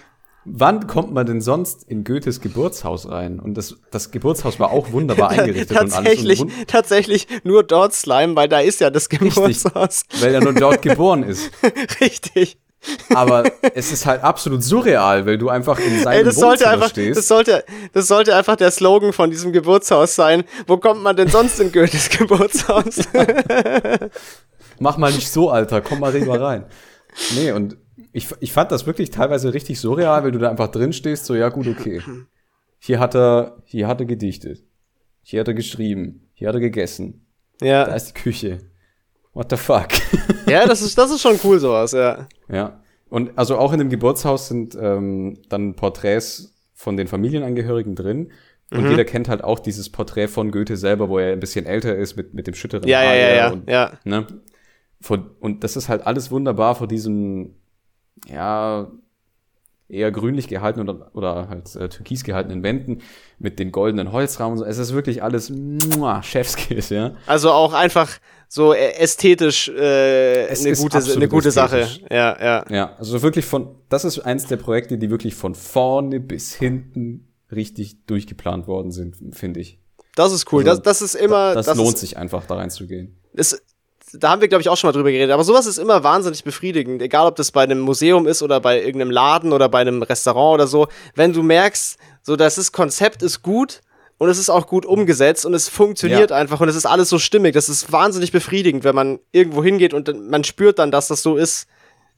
wann 0.44 0.86
kommt 0.86 1.12
man 1.12 1.26
denn 1.26 1.40
sonst 1.40 1.84
in 1.84 2.04
Goethes 2.04 2.40
Geburtshaus 2.40 3.08
rein? 3.08 3.40
Und 3.40 3.54
das, 3.54 3.76
das 3.90 4.10
Geburtshaus 4.10 4.60
war 4.60 4.70
auch 4.70 4.92
wunderbar 4.92 5.30
eingerichtet 5.30 5.76
tatsächlich, 5.76 6.40
und 6.40 6.52
alles. 6.52 6.66
tatsächlich 6.66 7.26
nur 7.44 7.62
dort 7.62 7.94
Slime, 7.94 8.36
weil 8.36 8.48
da 8.48 8.60
ist 8.60 8.80
ja 8.80 8.90
das 8.90 9.08
Geburtshaus. 9.08 10.04
Richtig, 10.04 10.22
weil 10.22 10.34
er 10.34 10.40
nur 10.42 10.54
dort 10.54 10.82
geboren 10.82 11.22
ist. 11.22 11.50
Richtig. 12.00 12.58
Aber 13.14 13.44
es 13.74 13.92
ist 13.92 14.06
halt 14.06 14.22
absolut 14.22 14.62
surreal, 14.62 15.26
weil 15.26 15.38
du 15.38 15.48
einfach 15.48 15.78
in 15.78 16.02
seinem 16.02 16.18
Ey, 16.18 16.24
das 16.24 16.36
sollte 16.36 16.68
einfach, 16.68 16.90
stehst. 16.90 17.18
Das 17.18 17.28
sollte, 17.28 17.64
das 17.92 18.08
sollte 18.08 18.34
einfach 18.34 18.56
der 18.56 18.70
Slogan 18.70 19.12
von 19.12 19.30
diesem 19.30 19.52
Geburtshaus 19.52 20.14
sein. 20.14 20.44
Wo 20.66 20.76
kommt 20.76 21.02
man 21.02 21.16
denn 21.16 21.28
sonst 21.28 21.60
in 21.60 21.72
Goethes 21.72 22.10
Geburtshaus? 22.10 23.00
Mach 24.78 24.96
mal 24.98 25.12
nicht 25.12 25.30
so, 25.30 25.50
Alter. 25.50 25.80
Komm 25.80 26.00
mal 26.00 26.12
rüber 26.12 26.40
rein. 26.40 26.66
Nee, 27.34 27.52
und 27.52 27.76
ich, 28.12 28.28
ich 28.40 28.52
fand 28.52 28.72
das 28.72 28.86
wirklich 28.86 29.10
teilweise 29.10 29.54
richtig 29.54 29.80
surreal, 29.80 30.24
weil 30.24 30.32
du 30.32 30.38
da 30.38 30.50
einfach 30.50 30.68
drin 30.68 30.92
stehst, 30.92 31.26
so, 31.26 31.34
ja 31.34 31.48
gut, 31.48 31.66
okay. 31.66 32.02
Hier 32.78 33.00
hat 33.00 33.14
er, 33.14 33.62
hier 33.64 33.88
hat 33.88 34.00
er 34.00 34.06
gedichtet. 34.06 34.64
Hier 35.22 35.40
hat 35.40 35.48
er 35.48 35.54
geschrieben. 35.54 36.28
Hier 36.34 36.48
hat 36.48 36.54
er 36.54 36.60
gegessen. 36.60 37.26
Ja. 37.60 37.84
Da 37.84 37.94
ist 37.94 38.08
die 38.08 38.20
Küche. 38.20 38.58
What 39.36 39.50
the 39.50 39.58
fuck? 39.58 39.88
ja, 40.46 40.66
das 40.66 40.80
ist, 40.80 40.96
das 40.96 41.10
ist 41.10 41.20
schon 41.20 41.38
cool, 41.44 41.58
sowas, 41.58 41.92
ja. 41.92 42.26
Ja. 42.48 42.80
Und 43.10 43.36
also 43.36 43.58
auch 43.58 43.74
in 43.74 43.78
dem 43.78 43.90
Geburtshaus 43.90 44.48
sind 44.48 44.74
ähm, 44.80 45.38
dann 45.50 45.74
Porträts 45.74 46.54
von 46.72 46.96
den 46.96 47.06
Familienangehörigen 47.06 47.94
drin. 47.94 48.32
Und 48.70 48.84
mhm. 48.84 48.92
jeder 48.92 49.04
kennt 49.04 49.28
halt 49.28 49.44
auch 49.44 49.58
dieses 49.58 49.92
Porträt 49.92 50.28
von 50.28 50.50
Goethe 50.52 50.78
selber, 50.78 51.10
wo 51.10 51.18
er 51.18 51.34
ein 51.34 51.40
bisschen 51.40 51.66
älter 51.66 51.94
ist 51.94 52.16
mit, 52.16 52.32
mit 52.32 52.46
dem 52.46 52.54
schütteren 52.54 52.88
ja, 52.88 53.00
Haar. 53.00 53.14
Ja, 53.14 53.14
ja, 53.14 53.34
ja, 53.34 53.52
und, 53.52 53.68
ja. 53.68 53.92
Ne? 54.04 54.26
Von, 55.02 55.30
und 55.38 55.62
das 55.64 55.76
ist 55.76 55.90
halt 55.90 56.06
alles 56.06 56.30
wunderbar 56.30 56.74
vor 56.74 56.88
diesem, 56.88 57.56
ja, 58.26 58.90
eher 59.88 60.10
grünlich 60.12 60.48
gehalten 60.48 60.80
oder, 60.80 61.10
oder 61.14 61.48
halt 61.50 61.76
äh, 61.76 61.90
türkis 61.90 62.24
gehaltenen 62.24 62.62
Wänden 62.62 63.02
mit 63.38 63.58
den 63.58 63.70
goldenen 63.70 64.12
Holzrahmen. 64.12 64.62
Es 64.62 64.78
ist 64.78 64.94
wirklich 64.94 65.22
alles 65.22 65.50
muah, 65.50 66.22
Chefskiss, 66.22 66.88
ja. 66.88 67.12
Also 67.26 67.52
auch 67.52 67.74
einfach 67.74 68.18
so 68.48 68.72
ästhetisch 68.72 69.68
äh, 69.68 70.48
eine, 70.48 70.76
gute, 70.76 70.98
eine 70.98 71.28
gute 71.28 71.50
Sache. 71.50 71.88
Ja, 72.10 72.36
ja. 72.40 72.64
Ja, 72.70 72.96
also 72.98 73.20
wirklich 73.22 73.44
von, 73.44 73.76
das 73.88 74.04
ist 74.04 74.20
eins 74.20 74.46
der 74.46 74.56
Projekte, 74.56 74.98
die 74.98 75.10
wirklich 75.10 75.34
von 75.34 75.54
vorne 75.54 76.20
bis 76.20 76.54
hinten 76.54 77.28
richtig 77.52 78.06
durchgeplant 78.06 78.66
worden 78.66 78.90
sind, 78.90 79.16
finde 79.32 79.60
ich. 79.60 79.78
Das 80.14 80.32
ist 80.32 80.50
cool. 80.52 80.66
Also, 80.68 80.80
das, 80.80 80.98
das 81.00 81.14
ist 81.14 81.20
immer. 81.20 81.54
Das, 81.54 81.66
das 81.66 81.76
lohnt 81.76 81.94
ist, 81.94 82.00
sich 82.00 82.16
einfach, 82.16 82.46
da 82.46 82.54
reinzugehen. 82.54 83.18
Es, 83.34 83.62
da 84.12 84.30
haben 84.30 84.40
wir, 84.40 84.48
glaube 84.48 84.62
ich, 84.62 84.68
auch 84.68 84.76
schon 84.76 84.88
mal 84.88 84.92
drüber 84.92 85.10
geredet. 85.10 85.32
Aber 85.32 85.44
sowas 85.44 85.66
ist 85.66 85.78
immer 85.78 86.02
wahnsinnig 86.04 86.44
befriedigend. 86.44 87.02
Egal, 87.02 87.26
ob 87.26 87.36
das 87.36 87.50
bei 87.50 87.62
einem 87.62 87.80
Museum 87.80 88.26
ist 88.26 88.42
oder 88.42 88.60
bei 88.60 88.80
irgendeinem 88.80 89.10
Laden 89.10 89.52
oder 89.52 89.68
bei 89.68 89.80
einem 89.80 90.02
Restaurant 90.02 90.54
oder 90.54 90.66
so. 90.66 90.88
Wenn 91.14 91.32
du 91.32 91.42
merkst, 91.42 91.98
so, 92.22 92.36
das 92.36 92.72
Konzept 92.72 93.22
ist 93.22 93.42
gut 93.42 93.80
und 94.18 94.28
es 94.28 94.38
ist 94.38 94.48
auch 94.48 94.66
gut 94.66 94.86
umgesetzt 94.86 95.44
und 95.44 95.54
es 95.54 95.68
funktioniert 95.68 96.30
ja. 96.30 96.36
einfach 96.36 96.60
und 96.60 96.68
es 96.68 96.76
ist 96.76 96.86
alles 96.86 97.08
so 97.08 97.18
stimmig. 97.18 97.52
Das 97.54 97.68
ist 97.68 97.92
wahnsinnig 97.92 98.32
befriedigend, 98.32 98.84
wenn 98.84 98.94
man 98.94 99.18
irgendwo 99.32 99.62
hingeht 99.62 99.92
und 99.92 100.30
man 100.30 100.44
spürt 100.44 100.78
dann, 100.78 100.90
dass 100.90 101.08
das 101.08 101.22
so 101.22 101.36
ist. 101.36 101.66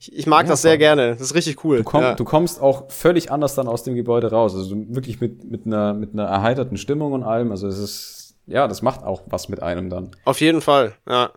Ich, 0.00 0.16
ich 0.16 0.26
mag 0.26 0.46
ja, 0.46 0.50
das 0.50 0.62
sehr 0.62 0.72
voll. 0.72 0.78
gerne. 0.78 1.10
Das 1.12 1.22
ist 1.22 1.34
richtig 1.34 1.64
cool. 1.64 1.78
Du, 1.78 1.84
komm, 1.84 2.02
ja. 2.02 2.14
du, 2.14 2.24
kommst 2.24 2.60
auch 2.60 2.88
völlig 2.90 3.32
anders 3.32 3.56
dann 3.56 3.66
aus 3.66 3.82
dem 3.82 3.96
Gebäude 3.96 4.30
raus. 4.30 4.54
Also 4.54 4.76
wirklich 4.88 5.20
mit, 5.20 5.50
mit, 5.50 5.66
einer, 5.66 5.92
mit 5.92 6.12
einer 6.12 6.24
erheiterten 6.24 6.76
Stimmung 6.76 7.12
und 7.12 7.24
allem. 7.24 7.50
Also 7.50 7.66
es 7.66 7.78
ist, 7.78 8.36
ja, 8.46 8.68
das 8.68 8.80
macht 8.80 9.02
auch 9.02 9.22
was 9.26 9.48
mit 9.48 9.60
einem 9.60 9.90
dann. 9.90 10.12
Auf 10.24 10.40
jeden 10.40 10.60
Fall, 10.60 10.94
ja. 11.08 11.30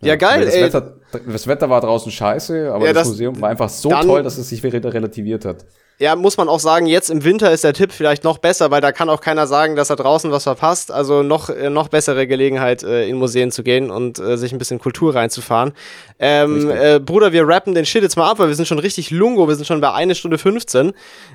Ja, 0.00 0.16
geil, 0.16 0.44
das 0.44 0.54
ey. 0.54 0.62
Wetter, 0.62 0.96
das 1.26 1.46
Wetter 1.48 1.70
war 1.70 1.80
draußen 1.80 2.12
scheiße, 2.12 2.72
aber 2.72 2.84
das, 2.86 2.94
das, 2.94 3.08
Museum 3.08 3.40
war 3.40 3.48
einfach 3.48 3.68
so 3.68 3.90
toll, 3.90 4.22
dass 4.22 4.38
es 4.38 4.48
sich 4.48 4.62
wieder 4.62 4.94
relativiert 4.94 5.44
hat. 5.44 5.64
Ja, 5.98 6.14
muss 6.14 6.36
man 6.36 6.48
auch 6.48 6.60
sagen, 6.60 6.86
jetzt 6.86 7.10
im 7.10 7.24
Winter 7.24 7.50
ist 7.50 7.64
der 7.64 7.72
Tipp 7.72 7.92
vielleicht 7.92 8.22
noch 8.22 8.38
besser, 8.38 8.70
weil 8.70 8.80
da 8.80 8.92
kann 8.92 9.10
auch 9.10 9.20
keiner 9.20 9.48
sagen, 9.48 9.74
dass 9.74 9.90
er 9.90 9.96
draußen 9.96 10.30
was 10.30 10.44
verpasst. 10.44 10.92
Also 10.92 11.24
noch, 11.24 11.50
äh, 11.50 11.70
noch 11.70 11.88
bessere 11.88 12.28
Gelegenheit, 12.28 12.84
äh, 12.84 13.08
in 13.08 13.16
Museen 13.16 13.50
zu 13.50 13.64
gehen 13.64 13.90
und 13.90 14.20
äh, 14.20 14.36
sich 14.36 14.52
ein 14.52 14.58
bisschen 14.58 14.78
Kultur 14.78 15.16
reinzufahren. 15.16 15.72
Ähm, 16.20 16.70
äh, 16.70 17.00
Bruder, 17.00 17.32
wir 17.32 17.48
rappen 17.48 17.74
den 17.74 17.84
Shit 17.84 18.02
jetzt 18.02 18.16
mal 18.16 18.30
ab, 18.30 18.38
weil 18.38 18.46
wir 18.46 18.54
sind 18.54 18.68
schon 18.68 18.78
richtig 18.78 19.10
lungo, 19.10 19.48
wir 19.48 19.56
sind 19.56 19.66
schon 19.66 19.80
bei 19.80 19.92
1 19.92 20.16
Stunde 20.16 20.38
15. 20.38 20.92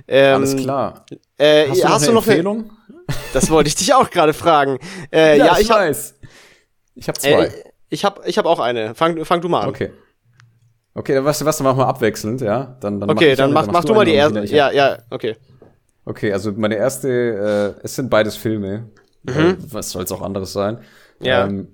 Ähm, 0.08 0.36
Alles 0.36 0.56
klar. 0.56 1.06
Äh, 1.38 1.68
Hast 1.70 2.08
du 2.08 2.14
noch 2.14 2.26
eine 2.26 2.38
du 2.38 2.44
noch 2.44 2.56
eine? 2.56 2.66
Das 3.34 3.50
wollte 3.50 3.68
ich 3.68 3.76
dich 3.76 3.94
auch 3.94 4.10
gerade 4.10 4.34
fragen. 4.34 4.80
Äh, 5.12 5.38
ja, 5.38 5.58
ich 5.60 5.70
habe 5.70 5.90
weiß. 5.90 6.16
Ich 6.96 7.08
habe 7.10 7.20
zwei. 7.20 7.52
ich 7.90 8.06
hab, 8.06 8.26
ich 8.26 8.38
hab 8.38 8.46
auch 8.46 8.60
eine. 8.60 8.96
Fang, 8.96 9.26
fang 9.26 9.42
du 9.42 9.50
mal 9.50 9.62
an. 9.62 9.70
okay. 9.70 9.92
Okay, 10.96 11.14
dann 11.16 11.24
du 11.24 11.30
was, 11.30 11.58
dann 11.58 11.66
machen 11.66 11.80
wir 11.80 11.88
abwechselnd, 11.88 12.42
ja? 12.42 12.78
Dann, 12.80 13.00
dann 13.00 13.10
Okay, 13.10 13.32
ich 13.32 13.38
dann 13.38 13.52
mach, 13.52 13.68
mach 13.68 13.84
du 13.84 13.94
mal 13.94 14.02
eine 14.02 14.12
die 14.12 14.16
erste. 14.16 14.46
Ja, 14.46 14.72
ja, 14.72 15.00
okay. 15.10 15.36
Okay, 16.06 16.34
also 16.34 16.52
meine 16.52 16.76
erste, 16.76 17.76
äh, 17.80 17.84
es 17.84 17.96
sind 17.96 18.10
beides 18.10 18.36
Filme. 18.36 18.90
Äh, 19.26 19.56
was 19.72 19.92
soll 19.92 20.04
es 20.04 20.12
auch 20.12 20.22
anderes 20.22 20.54
sein? 20.54 20.80
Mhm. 21.20 21.26
Ja. 21.26 21.46
Ähm, 21.46 21.68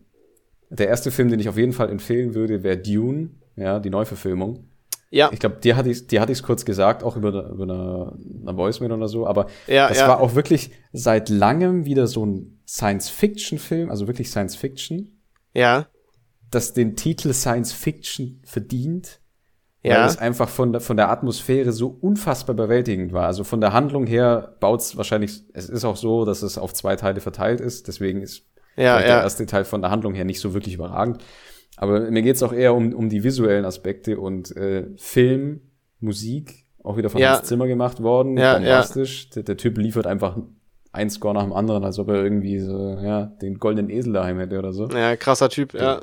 der 0.69 0.87
erste 0.87 1.11
Film, 1.11 1.29
den 1.29 1.39
ich 1.39 1.49
auf 1.49 1.57
jeden 1.57 1.73
Fall 1.73 1.89
empfehlen 1.89 2.35
würde, 2.35 2.63
wäre 2.63 2.77
Dune, 2.77 3.31
ja, 3.55 3.79
die 3.79 3.89
Neuverfilmung. 3.89 4.65
Ja, 5.11 5.31
Ich 5.33 5.39
glaube, 5.39 5.55
dir 5.55 5.75
hatte 5.75 5.89
ich 5.89 6.05
dir 6.05 6.21
hatte 6.21 6.31
ich 6.31 6.43
kurz 6.43 6.65
gesagt, 6.65 7.01
auch 7.01 7.17
über, 7.17 7.49
über 7.49 7.63
eine, 7.63 8.13
eine 8.45 8.55
Voicemail 8.55 8.91
oder 8.91 9.07
so, 9.07 9.25
aber 9.25 9.47
Ja, 9.65 9.89
das 9.89 9.97
ja. 9.97 10.07
war 10.07 10.19
auch 10.19 10.35
wirklich 10.35 10.69
seit 10.93 11.29
langem 11.29 11.85
wieder 11.85 12.05
so 12.05 12.23
ein 12.23 12.61
Science-Fiction-Film, 12.67 13.89
also 13.89 14.05
wirklich 14.05 14.29
Science-Fiction, 14.29 15.19
ja, 15.55 15.87
das 16.51 16.73
den 16.73 16.95
Titel 16.95 17.33
Science-Fiction 17.33 18.41
verdient, 18.43 19.19
weil 19.83 19.91
ja. 19.91 20.05
es 20.05 20.17
einfach 20.17 20.49
von 20.49 20.71
der, 20.73 20.81
von 20.81 20.97
der 20.97 21.09
Atmosphäre 21.09 21.71
so 21.71 21.87
unfassbar 22.01 22.53
überwältigend 22.55 23.13
war. 23.13 23.27
Also 23.27 23.43
von 23.43 23.61
der 23.61 23.73
Handlung 23.73 24.05
her 24.07 24.55
baut's 24.59 24.97
wahrscheinlich, 24.97 25.43
es 25.53 25.69
ist 25.69 25.85
auch 25.85 25.95
so, 25.95 26.25
dass 26.25 26.41
es 26.41 26.57
auf 26.57 26.73
zwei 26.73 26.95
Teile 26.95 27.21
verteilt 27.21 27.61
ist, 27.61 27.87
deswegen 27.87 28.21
ist 28.21 28.45
Ja, 28.75 28.95
vielleicht 28.95 29.07
der 29.07 29.15
ja. 29.17 29.23
erste 29.23 29.45
Teil 29.45 29.63
von 29.65 29.81
der 29.81 29.91
Handlung 29.91 30.13
her 30.13 30.25
nicht 30.25 30.39
so 30.39 30.53
wirklich 30.53 30.75
überragend. 30.75 31.23
Aber 31.77 32.11
mir 32.11 32.21
geht's 32.23 32.43
auch 32.43 32.51
eher 32.51 32.73
um, 32.73 32.93
um 32.93 33.07
die 33.07 33.23
visuellen 33.23 33.63
Aspekte 33.63 34.19
und 34.19 34.55
äh, 34.57 34.87
Film, 34.97 35.61
Musik, 36.01 36.65
auch 36.83 36.97
wieder 36.97 37.09
von 37.09 37.21
Ja. 37.21 37.37
Hans 37.37 37.47
Zimmer 37.47 37.67
gemacht 37.67 38.01
worden, 38.03 38.37
Ja, 38.37 38.55
bombastisch. 38.55 39.29
Der, 39.29 39.43
der 39.43 39.55
Typ 39.55 39.77
liefert 39.77 40.07
einfach 40.07 40.37
ein 40.91 41.09
Score 41.09 41.33
nach 41.35 41.43
dem 41.43 41.53
anderen, 41.53 41.83
als 41.85 41.99
ob 41.99 42.09
er 42.09 42.15
irgendwie 42.15 42.59
so, 42.59 42.97
ja, 43.01 43.27
den 43.41 43.59
goldenen 43.59 43.89
Esel 43.89 44.11
daheim 44.13 44.39
hätte 44.39 44.57
oder 44.59 44.73
so. 44.73 44.87
Ja, 44.89 45.15
krasser 45.15 45.47
Typ, 45.49 45.73
ja. 45.73 46.01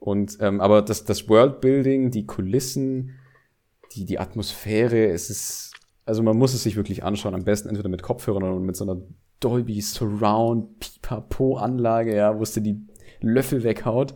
Und 0.00 0.38
ähm, 0.40 0.60
aber 0.60 0.82
das, 0.82 1.04
das 1.04 1.28
Worldbuilding, 1.28 2.10
die 2.10 2.26
Kulissen, 2.26 3.18
die, 3.94 4.06
die 4.06 4.18
Atmosphäre, 4.18 5.06
es 5.06 5.28
ist, 5.28 5.72
also 6.06 6.22
man 6.22 6.38
muss 6.38 6.54
es 6.54 6.62
sich 6.62 6.76
wirklich 6.76 7.04
anschauen, 7.04 7.34
am 7.34 7.44
besten 7.44 7.68
entweder 7.68 7.90
mit 7.90 8.02
Kopfhörern 8.02 8.42
oder 8.42 8.58
mit 8.58 8.76
so 8.76 8.84
einer 8.84 9.00
Dolby 9.40 9.80
Surround 9.80 10.80
Pipapo 10.80 11.56
Anlage, 11.56 12.16
ja, 12.16 12.38
wo 12.38 12.42
es 12.42 12.52
dir 12.52 12.62
die 12.62 12.80
Löffel 13.20 13.62
weghaut. 13.62 14.14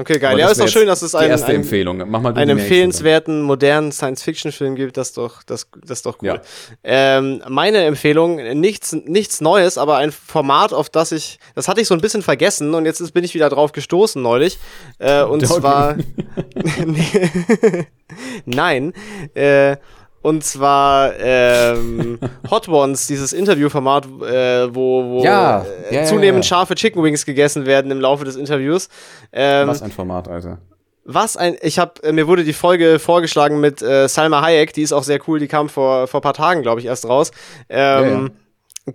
Okay, 0.00 0.18
geil. 0.18 0.32
Aber 0.32 0.40
Ja, 0.40 0.48
ist 0.48 0.58
doch 0.58 0.66
schön, 0.66 0.86
dass 0.86 1.02
es 1.02 1.14
einen, 1.14 1.30
erste 1.30 1.48
einen, 1.48 1.56
Empfehlung. 1.56 2.02
Mach 2.08 2.22
mal 2.22 2.34
einen 2.34 2.58
empfehlenswerten 2.58 3.42
modernen 3.42 3.92
Science-Fiction-Film 3.92 4.74
gibt. 4.74 4.96
Das 4.96 5.08
ist 5.08 5.18
doch, 5.18 5.42
das, 5.42 5.68
das 5.84 5.98
ist 5.98 6.06
doch 6.06 6.16
cool. 6.22 6.28
Ja. 6.28 6.40
Ähm, 6.82 7.42
meine 7.46 7.84
Empfehlung, 7.84 8.36
nichts, 8.58 8.92
nichts 8.92 9.42
Neues, 9.42 9.76
aber 9.76 9.98
ein 9.98 10.10
Format, 10.10 10.72
auf 10.72 10.88
das 10.88 11.12
ich, 11.12 11.38
das 11.54 11.68
hatte 11.68 11.82
ich 11.82 11.86
so 11.86 11.92
ein 11.92 12.00
bisschen 12.00 12.22
vergessen 12.22 12.72
und 12.72 12.86
jetzt 12.86 13.00
ist, 13.00 13.12
bin 13.12 13.24
ich 13.24 13.34
wieder 13.34 13.50
drauf 13.50 13.72
gestoßen 13.72 14.22
neulich. 14.22 14.58
Äh, 14.98 15.22
und 15.22 15.42
Doggy. 15.42 15.60
zwar, 15.60 15.96
nein, 18.46 18.94
äh, 19.34 19.76
und 20.22 20.44
zwar 20.44 21.12
ähm, 21.18 22.18
Hot 22.50 22.68
Ones, 22.68 23.06
dieses 23.06 23.32
Interviewformat, 23.32 24.06
äh, 24.06 24.74
wo, 24.74 25.04
wo 25.10 25.24
Ja, 25.24 25.64
äh, 25.90 25.94
ja, 25.96 26.04
zunehmend 26.04 26.44
ja. 26.44 26.48
scharfe 26.48 26.74
Chicken 26.74 27.02
Wings 27.02 27.24
gegessen 27.24 27.66
werden 27.66 27.90
im 27.90 28.00
Laufe 28.00 28.24
des 28.24 28.36
Interviews. 28.36 28.88
Ähm, 29.32 29.68
Was 29.68 29.82
ein 29.82 29.90
Format, 29.92 30.28
Alter. 30.28 30.58
was 31.04 31.36
ein, 31.36 31.56
ich 31.62 31.78
habe, 31.78 32.12
mir 32.12 32.26
wurde 32.26 32.44
die 32.44 32.52
Folge 32.52 32.98
vorgeschlagen 32.98 33.60
mit 33.60 33.82
äh, 33.82 34.08
Salma 34.08 34.42
Hayek, 34.42 34.72
die 34.74 34.82
ist 34.82 34.92
auch 34.92 35.02
sehr 35.04 35.18
cool, 35.26 35.38
die 35.40 35.48
kam 35.48 35.68
vor, 35.68 36.06
vor 36.06 36.20
paar 36.20 36.34
Tagen, 36.34 36.62
glaube 36.62 36.80
ich, 36.80 36.86
erst 36.86 37.08
raus. 37.08 37.30
Ähm, 37.68 38.30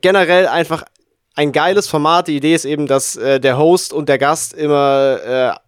Generell 0.01 0.47
einfach 0.47 0.83
ein 1.35 1.51
geiles 1.51 1.87
Format. 1.87 2.27
Die 2.27 2.35
Idee 2.37 2.53
ist 2.55 2.65
eben, 2.65 2.87
dass 2.87 3.15
äh, 3.17 3.39
der 3.39 3.57
Host 3.57 3.93
und 3.93 4.09
der 4.09 4.17
Gast 4.17 4.53
immer 4.53 5.19
äh, 5.25 5.64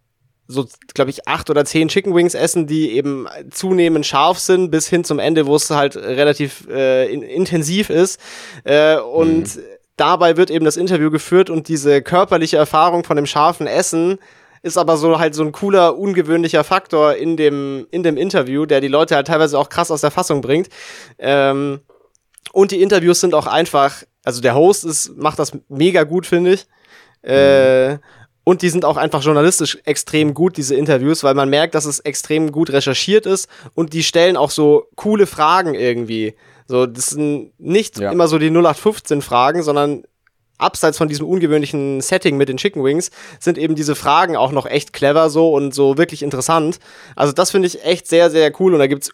so, 0.48 0.65
glaube 0.94 1.10
ich, 1.11 1.28
acht 1.28 1.49
oder 1.49 1.65
zehn 1.65 1.90
Chicken 1.90 2.15
Wings 2.15 2.34
essen, 2.34 2.68
die 2.68 2.91
eben 2.91 3.28
zunehmend 3.52 4.06
scharf 4.06 4.40
sind, 4.40 4.72
bis 4.72 4.88
hin 4.88 5.03
zum 5.03 5.19
Ende, 5.19 5.45
wo 5.45 5.56
es 5.56 5.69
halt 5.69 5.95
relativ 5.98 6.68
äh, 6.69 7.11
in, 7.11 7.22
intensiv 7.22 7.90
ist. 7.90 8.19
Äh, 8.64 8.98
und 8.98 9.60
dabei 9.98 10.38
wird 10.38 10.49
eben 10.49 10.65
das 10.65 10.78
Interview 10.78 11.11
geführt 11.11 11.49
und 11.49 11.68
diese 11.68 12.02
körperliche 12.02 12.57
Erfahrung 12.57 13.03
von 13.03 13.18
dem 13.18 13.26
scharfen 13.26 13.68
Essen 13.68 14.19
ist 14.64 14.78
aber 14.78 14.98
so 14.98 15.19
halt 15.19 15.36
so 15.36 15.44
ein 15.44 15.52
cooler, 15.52 15.98
ungewöhnlicher 15.98 16.64
Faktor 16.64 17.15
in 17.15 17.38
dem, 17.38 17.88
in 17.91 18.03
dem 18.03 18.18
Interview, 18.18 18.65
der 18.65 18.82
die 18.82 18.88
Leute 18.88 19.15
halt 19.15 19.28
teilweise 19.28 19.57
auch 19.57 19.69
krass 19.69 19.91
aus 19.91 20.02
der 20.02 20.11
Fassung 20.11 20.41
bringt. 20.41 20.69
Ähm, 21.19 21.82
und 22.53 22.72
die 22.72 22.82
Interviews 22.82 23.22
sind 23.22 23.34
auch 23.34 23.48
einfach, 23.48 24.03
also 24.24 24.41
der 24.41 24.56
Host 24.56 24.84
ist, 24.84 25.15
macht 25.15 25.40
das 25.40 25.52
mega 25.69 26.03
gut, 26.03 26.26
finde 26.26 26.53
ich. 26.53 26.68
Äh, 27.24 27.98
und 28.48 28.61
die 28.61 28.69
sind 28.69 28.86
auch 28.86 28.95
einfach 28.95 29.22
journalistisch 29.22 29.78
extrem 29.84 30.34
gut, 30.34 30.56
diese 30.56 30.74
Interviews, 30.74 31.22
weil 31.22 31.34
man 31.34 31.49
merkt, 31.49 31.76
dass 31.76 31.84
es 31.84 31.99
extrem 31.99 32.53
gut 32.53 32.69
recherchiert 32.69 33.26
ist 33.26 33.49
und 33.76 33.91
die 33.91 34.03
stellen 34.03 34.38
auch 34.38 34.52
so 34.52 34.88
coole 34.95 35.28
Fragen 35.28 35.74
irgendwie. 35.74 36.34
So, 36.65 36.86
das 36.86 37.07
sind 37.07 37.52
nicht 37.60 37.99
Ja. 37.99 38.10
immer 38.10 38.30
so 38.30 38.38
die 38.40 38.49
0815 38.49 39.22
Fragen, 39.22 39.64
sondern 39.64 40.03
abseits 40.57 40.98
von 40.98 41.10
diesem 41.10 41.28
ungewöhnlichen 41.28 41.99
Setting 41.99 42.38
mit 42.38 42.48
den 42.48 42.56
Chicken 42.56 42.86
Wings 42.86 43.11
sind 43.41 43.57
eben 43.57 43.76
diese 43.76 43.95
Fragen 43.95 44.38
auch 44.38 44.53
noch 44.53 44.65
echt 44.65 44.94
clever 44.94 45.30
so 45.30 45.52
und 45.52 45.76
so 45.76 45.98
wirklich 45.98 46.24
interessant. 46.24 46.80
Also 47.18 47.34
das 47.34 47.52
finde 47.52 47.68
ich 47.68 47.84
echt 47.84 48.07
sehr, 48.07 48.30
sehr 48.30 48.53
cool 48.61 48.72
und 48.72 48.80
da 48.80 48.88
gibt's 48.88 49.11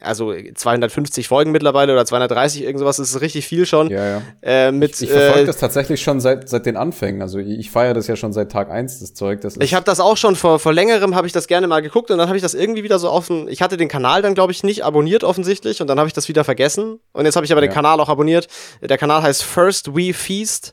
also 0.00 0.32
250 0.54 1.26
Folgen 1.26 1.50
mittlerweile 1.50 1.92
oder 1.92 2.06
230 2.06 2.62
irgend 2.62 2.78
sowas, 2.78 2.98
das 2.98 3.10
ist 3.10 3.20
richtig 3.20 3.46
viel 3.46 3.66
schon. 3.66 3.90
Ja, 3.90 4.06
ja. 4.06 4.22
Äh, 4.42 4.72
mit, 4.72 5.00
Ich 5.00 5.10
verfolge 5.10 5.40
äh, 5.42 5.46
das 5.46 5.56
tatsächlich 5.56 6.00
schon 6.02 6.20
seit, 6.20 6.48
seit 6.48 6.66
den 6.66 6.76
Anfängen. 6.76 7.22
Also 7.22 7.38
ich, 7.38 7.58
ich 7.58 7.70
feiere 7.70 7.94
das 7.94 8.06
ja 8.06 8.14
schon 8.14 8.32
seit 8.32 8.52
Tag 8.52 8.70
eins 8.70 9.00
das 9.00 9.14
Zeug. 9.14 9.40
Das 9.40 9.56
Ich 9.56 9.74
habe 9.74 9.84
das 9.84 9.98
auch 9.98 10.16
schon 10.16 10.36
vor, 10.36 10.60
vor 10.60 10.72
längerem 10.72 11.16
habe 11.16 11.26
ich 11.26 11.32
das 11.32 11.48
gerne 11.48 11.66
mal 11.66 11.82
geguckt 11.82 12.10
und 12.12 12.18
dann 12.18 12.28
habe 12.28 12.36
ich 12.36 12.42
das 12.42 12.54
irgendwie 12.54 12.84
wieder 12.84 12.98
so 13.00 13.10
offen. 13.10 13.48
Ich 13.48 13.62
hatte 13.62 13.76
den 13.76 13.88
Kanal 13.88 14.22
dann 14.22 14.34
glaube 14.34 14.52
ich 14.52 14.62
nicht 14.62 14.84
abonniert 14.84 15.24
offensichtlich 15.24 15.80
und 15.80 15.88
dann 15.88 15.98
habe 15.98 16.06
ich 16.06 16.14
das 16.14 16.28
wieder 16.28 16.44
vergessen 16.44 17.00
und 17.12 17.24
jetzt 17.24 17.34
habe 17.34 17.44
ich 17.44 17.50
aber 17.50 17.60
den 17.60 17.70
Ja. 17.70 17.74
Kanal 17.74 17.98
auch 17.98 18.08
abonniert. 18.08 18.46
Der 18.80 18.98
Kanal 18.98 19.22
heißt 19.22 19.42
First 19.42 19.96
We 19.96 20.14
Feast. 20.14 20.72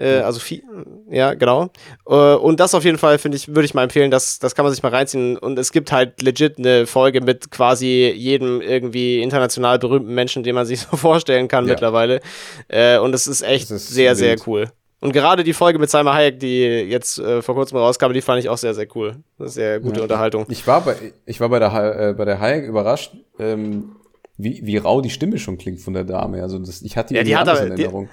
Äh, 0.00 0.20
also 0.20 0.40
Fe 0.40 0.62
ja, 1.10 1.34
genau. 1.34 1.68
Äh, 2.08 2.14
und 2.34 2.58
das 2.60 2.74
auf 2.74 2.84
jeden 2.84 2.98
Fall 2.98 3.18
finde 3.18 3.36
ich 3.36 3.48
würde 3.48 3.64
ich 3.64 3.74
mal 3.74 3.82
empfehlen, 3.84 4.10
das 4.10 4.38
das 4.38 4.54
kann 4.54 4.64
man 4.64 4.72
sich 4.72 4.82
mal 4.82 4.88
reinziehen 4.90 5.36
und 5.36 5.58
es 5.58 5.72
gibt 5.72 5.92
halt 5.92 6.22
legit 6.22 6.58
eine 6.58 6.86
Folge 6.86 7.20
mit 7.20 7.50
quasi 7.50 8.12
jedem 8.16 8.60
irgendwie 8.60 9.20
international 9.20 9.78
berühmten 9.78 10.14
Menschen, 10.14 10.42
den 10.42 10.54
man 10.54 10.66
sich 10.66 10.80
so 10.90 10.96
vorstellen 10.96 11.48
kann 11.48 11.66
Ja. 11.66 11.72
mittlerweile. 11.72 12.20
Äh, 12.68 12.98
und 12.98 13.14
es 13.14 13.26
ist 13.26 13.42
echt 13.42 13.70
ist 13.70 13.88
sehr 13.88 14.14
sehr 14.16 14.30
wild. 14.36 14.46
cool. 14.46 14.66
Und 15.02 15.12
gerade 15.12 15.44
die 15.44 15.54
Folge 15.54 15.78
mit 15.78 15.88
Salma 15.88 16.12
Hayek, 16.12 16.38
die 16.40 16.60
jetzt 16.62 17.18
äh, 17.18 17.40
vor 17.40 17.54
kurzem 17.54 17.78
rauskam, 17.78 18.12
die 18.12 18.20
fand 18.20 18.38
ich 18.38 18.50
auch 18.50 18.58
sehr, 18.58 18.74
sehr 18.74 18.86
cool. 18.94 19.16
Sehr 19.38 19.80
gute 19.80 19.96
Ja. 19.96 20.02
Unterhaltung. 20.02 20.44
Ich 20.50 20.66
war 20.66 20.82
bei, 20.82 20.94
ich 21.24 21.40
war 21.40 21.48
bei 21.48 21.58
der, 21.58 22.08
äh, 22.10 22.12
bei 22.12 22.26
der 22.26 22.38
Hayek 22.38 22.66
überrascht, 22.66 23.12
ähm, 23.38 23.96
wie, 24.36 24.60
wie 24.62 24.76
rau 24.76 25.00
die 25.00 25.08
Stimme 25.08 25.38
schon 25.38 25.56
klingt 25.56 25.80
von 25.80 25.94
der 25.94 26.04
Dame. 26.04 26.42
Also 26.42 26.58
das, 26.58 26.82
ich 26.82 26.98
hatte 26.98 27.14
Ja, 27.14 27.22
die 27.22 27.34
hat 27.34 27.48
aber- 27.48 27.62
in 27.62 27.76
die- 27.76 27.82
Erinnerung. 27.84 28.10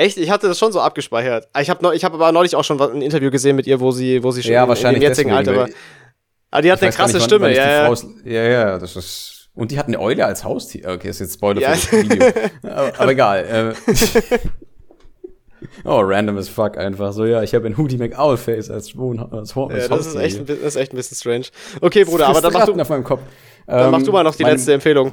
Echt? 0.00 0.16
Ich 0.16 0.30
hatte 0.30 0.48
das 0.48 0.58
schon 0.58 0.72
so 0.72 0.80
abgespeichert. 0.80 1.48
Ich 1.60 1.68
habe 1.70 1.86
hab 1.88 2.14
aber 2.14 2.32
neulich 2.32 2.56
auch 2.56 2.64
schon 2.64 2.80
ein 2.80 3.02
Interview 3.02 3.30
gesehen 3.30 3.54
mit 3.56 3.66
ihr, 3.66 3.80
wo 3.80 3.90
sie, 3.90 4.22
wo 4.22 4.30
sie 4.30 4.42
schon 4.42 4.52
Ja, 4.52 4.60
in, 4.60 4.64
in 4.64 4.68
wahrscheinlich 4.70 5.00
dem 5.02 5.08
jetzigen 5.08 5.30
deswegen, 5.30 5.48
Alter 5.50 5.60
war. 5.72 5.76
Aber 6.50 6.62
die 6.62 6.72
hat 6.72 6.82
eine 6.82 6.90
krasse 6.90 7.14
nicht, 7.16 7.24
Stimme, 7.24 7.46
wann 7.46 7.52
ja, 7.54 7.70
ja. 7.70 7.84
Frau 7.84 7.92
ist- 7.92 8.06
ja, 8.24 8.42
ja, 8.42 8.78
das 8.78 8.96
ist. 8.96 9.48
Und 9.54 9.70
die 9.72 9.78
hat 9.78 9.88
eine 9.88 10.00
Eule 10.00 10.24
als 10.24 10.42
Haustier. 10.42 10.88
Okay, 10.88 11.08
ist 11.10 11.20
jetzt 11.20 11.34
Spoiler 11.34 11.60
Ja. 11.60 11.74
für 11.74 11.96
das 12.02 12.10
Video. 12.10 12.26
aber, 12.62 12.92
aber 12.98 13.12
egal. 13.12 13.74
Äh, 13.88 13.94
oh, 15.84 16.00
random 16.02 16.38
as 16.38 16.48
fuck 16.48 16.78
einfach. 16.78 17.12
So, 17.12 17.24
ja, 17.26 17.42
ich 17.42 17.54
habe 17.54 17.66
ein 17.66 17.76
Hoodie 17.76 17.98
McOwl-Face 17.98 18.70
als, 18.70 18.96
Wohn 18.96 19.18
als, 19.20 19.54
Ho- 19.54 19.66
als 19.66 19.82
Ja, 19.82 19.88
das, 19.96 20.00
ist 20.00 20.06
Haustier. 20.14 20.22
echt, 20.22 20.38
ein 20.38 20.46
das 20.46 20.56
ist 20.58 20.76
echt 20.76 20.92
ein 20.92 20.96
bisschen 20.96 21.16
strange. 21.16 21.44
Okay, 21.80 22.04
Bruder, 22.04 22.28
aber 22.28 22.40
dann 22.40 22.52
mach, 22.52 22.64
du, 22.66 22.80
auf 22.80 22.88
meinem 22.88 23.04
Kopf. 23.04 23.20
dann 23.66 23.90
mach 23.90 23.98
Ähm, 23.98 24.04
du 24.06 24.12
mal 24.12 24.22
noch 24.24 24.34
die 24.34 24.44
letzte 24.44 24.72
Empfehlung. 24.72 25.12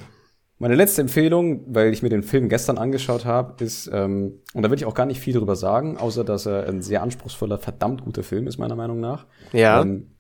Meine 0.60 0.76
letzte 0.76 1.02
Empfehlung, 1.02 1.64
weil 1.68 1.94
ich 1.94 2.02
mir 2.02 2.10
den 2.10 2.24
Film 2.24 2.50
gestern 2.50 2.80
angeschaut 2.80 3.26
habe, 3.26 3.64
ist, 3.64 3.90
ähm, 3.94 4.40
und 4.54 4.64
da 4.64 4.72
will 4.72 4.78
ich 4.78 4.86
auch 4.86 4.96
gar 4.96 5.06
nicht 5.06 5.20
viel 5.20 5.34
drüber 5.34 5.56
sagen, 5.56 5.98
außer 5.98 6.24
dass 6.24 6.48
er 6.48 6.68
ein 6.68 6.82
sehr 6.82 7.04
anspruchsvoller, 7.04 7.60
verdammt 7.60 8.04
guter 8.04 8.24
Film 8.24 8.48
ist, 8.48 8.58
meiner 8.58 8.76
Meinung 8.76 9.00
nach. 9.00 9.28
Ja. 9.54 9.82
Ähm, 9.82 10.16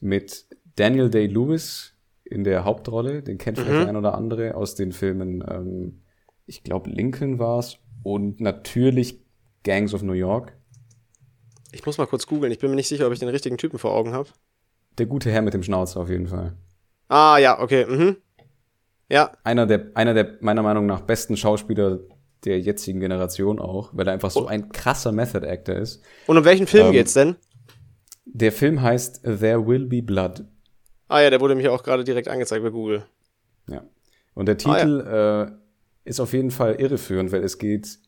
mit 0.00 0.46
Daniel 0.76 1.10
Day-Lewis 1.10 1.92
in 2.24 2.44
der 2.44 2.64
Hauptrolle, 2.64 3.22
den 3.22 3.36
kennt 3.36 3.58
vielleicht 3.58 3.74
Mhm. 3.76 3.80
der 3.80 3.88
ein 3.90 3.96
oder 3.96 4.14
andere 4.14 4.54
aus 4.54 4.74
den 4.74 4.92
Filmen, 4.92 5.44
ähm, 5.46 6.00
ich 6.46 6.62
glaube 6.62 6.88
Lincoln 6.90 7.38
war's 7.38 7.78
und 8.02 8.40
natürlich 8.40 9.22
Gangs 9.64 9.92
of 9.92 10.02
New 10.02 10.12
York. 10.14 10.56
Ich 11.72 11.84
muss 11.84 11.98
mal 11.98 12.06
kurz 12.06 12.26
googeln. 12.26 12.52
Ich 12.52 12.58
bin 12.58 12.70
mir 12.70 12.76
nicht 12.76 12.88
sicher, 12.88 13.06
ob 13.06 13.12
ich 13.12 13.18
den 13.18 13.28
richtigen 13.28 13.58
Typen 13.58 13.78
vor 13.78 13.92
Augen 13.92 14.12
habe. 14.12 14.28
Der 14.98 15.06
gute 15.06 15.30
Herr 15.30 15.42
mit 15.42 15.54
dem 15.54 15.62
Schnauzer 15.62 16.00
auf 16.00 16.08
jeden 16.08 16.28
Fall. 16.28 16.54
Ah, 17.08 17.36
ja, 17.38 17.60
okay. 17.60 17.84
Mhm. 17.86 18.16
Ja. 19.08 19.32
Einer 19.44 19.66
der, 19.66 19.90
einer 19.94 20.14
der 20.14 20.38
meiner 20.40 20.62
Meinung 20.62 20.86
nach 20.86 21.02
besten 21.02 21.36
Schauspieler 21.36 22.00
der 22.44 22.60
jetzigen 22.60 23.00
Generation 23.00 23.58
auch, 23.58 23.90
weil 23.92 24.06
er 24.06 24.12
einfach 24.12 24.30
so 24.30 24.46
ein 24.46 24.70
krasser 24.70 25.12
Method 25.12 25.46
Actor 25.46 25.76
ist. 25.76 26.02
Und 26.26 26.36
um 26.38 26.44
welchen 26.44 26.66
Film 26.66 26.86
Ähm, 26.86 26.92
geht's 26.92 27.14
denn? 27.14 27.36
Der 28.26 28.52
Film 28.52 28.82
heißt 28.82 29.22
There 29.22 29.66
Will 29.66 29.86
Be 29.86 30.02
Blood. 30.02 30.44
Ah 31.08 31.20
ja, 31.20 31.30
der 31.30 31.40
wurde 31.40 31.54
mir 31.54 31.72
auch 31.72 31.82
gerade 31.82 32.04
direkt 32.04 32.28
angezeigt 32.28 32.62
bei 32.62 32.70
Google. 32.70 33.04
Ja. 33.68 33.84
Und 34.34 34.46
der 34.46 34.56
Ah, 34.64 34.78
Titel 34.78 35.00
äh, 36.04 36.08
ist 36.08 36.20
auf 36.20 36.32
jeden 36.32 36.50
Fall 36.50 36.74
irreführend, 36.80 37.32
weil 37.32 37.44
es 37.44 37.58
geht 37.58 37.98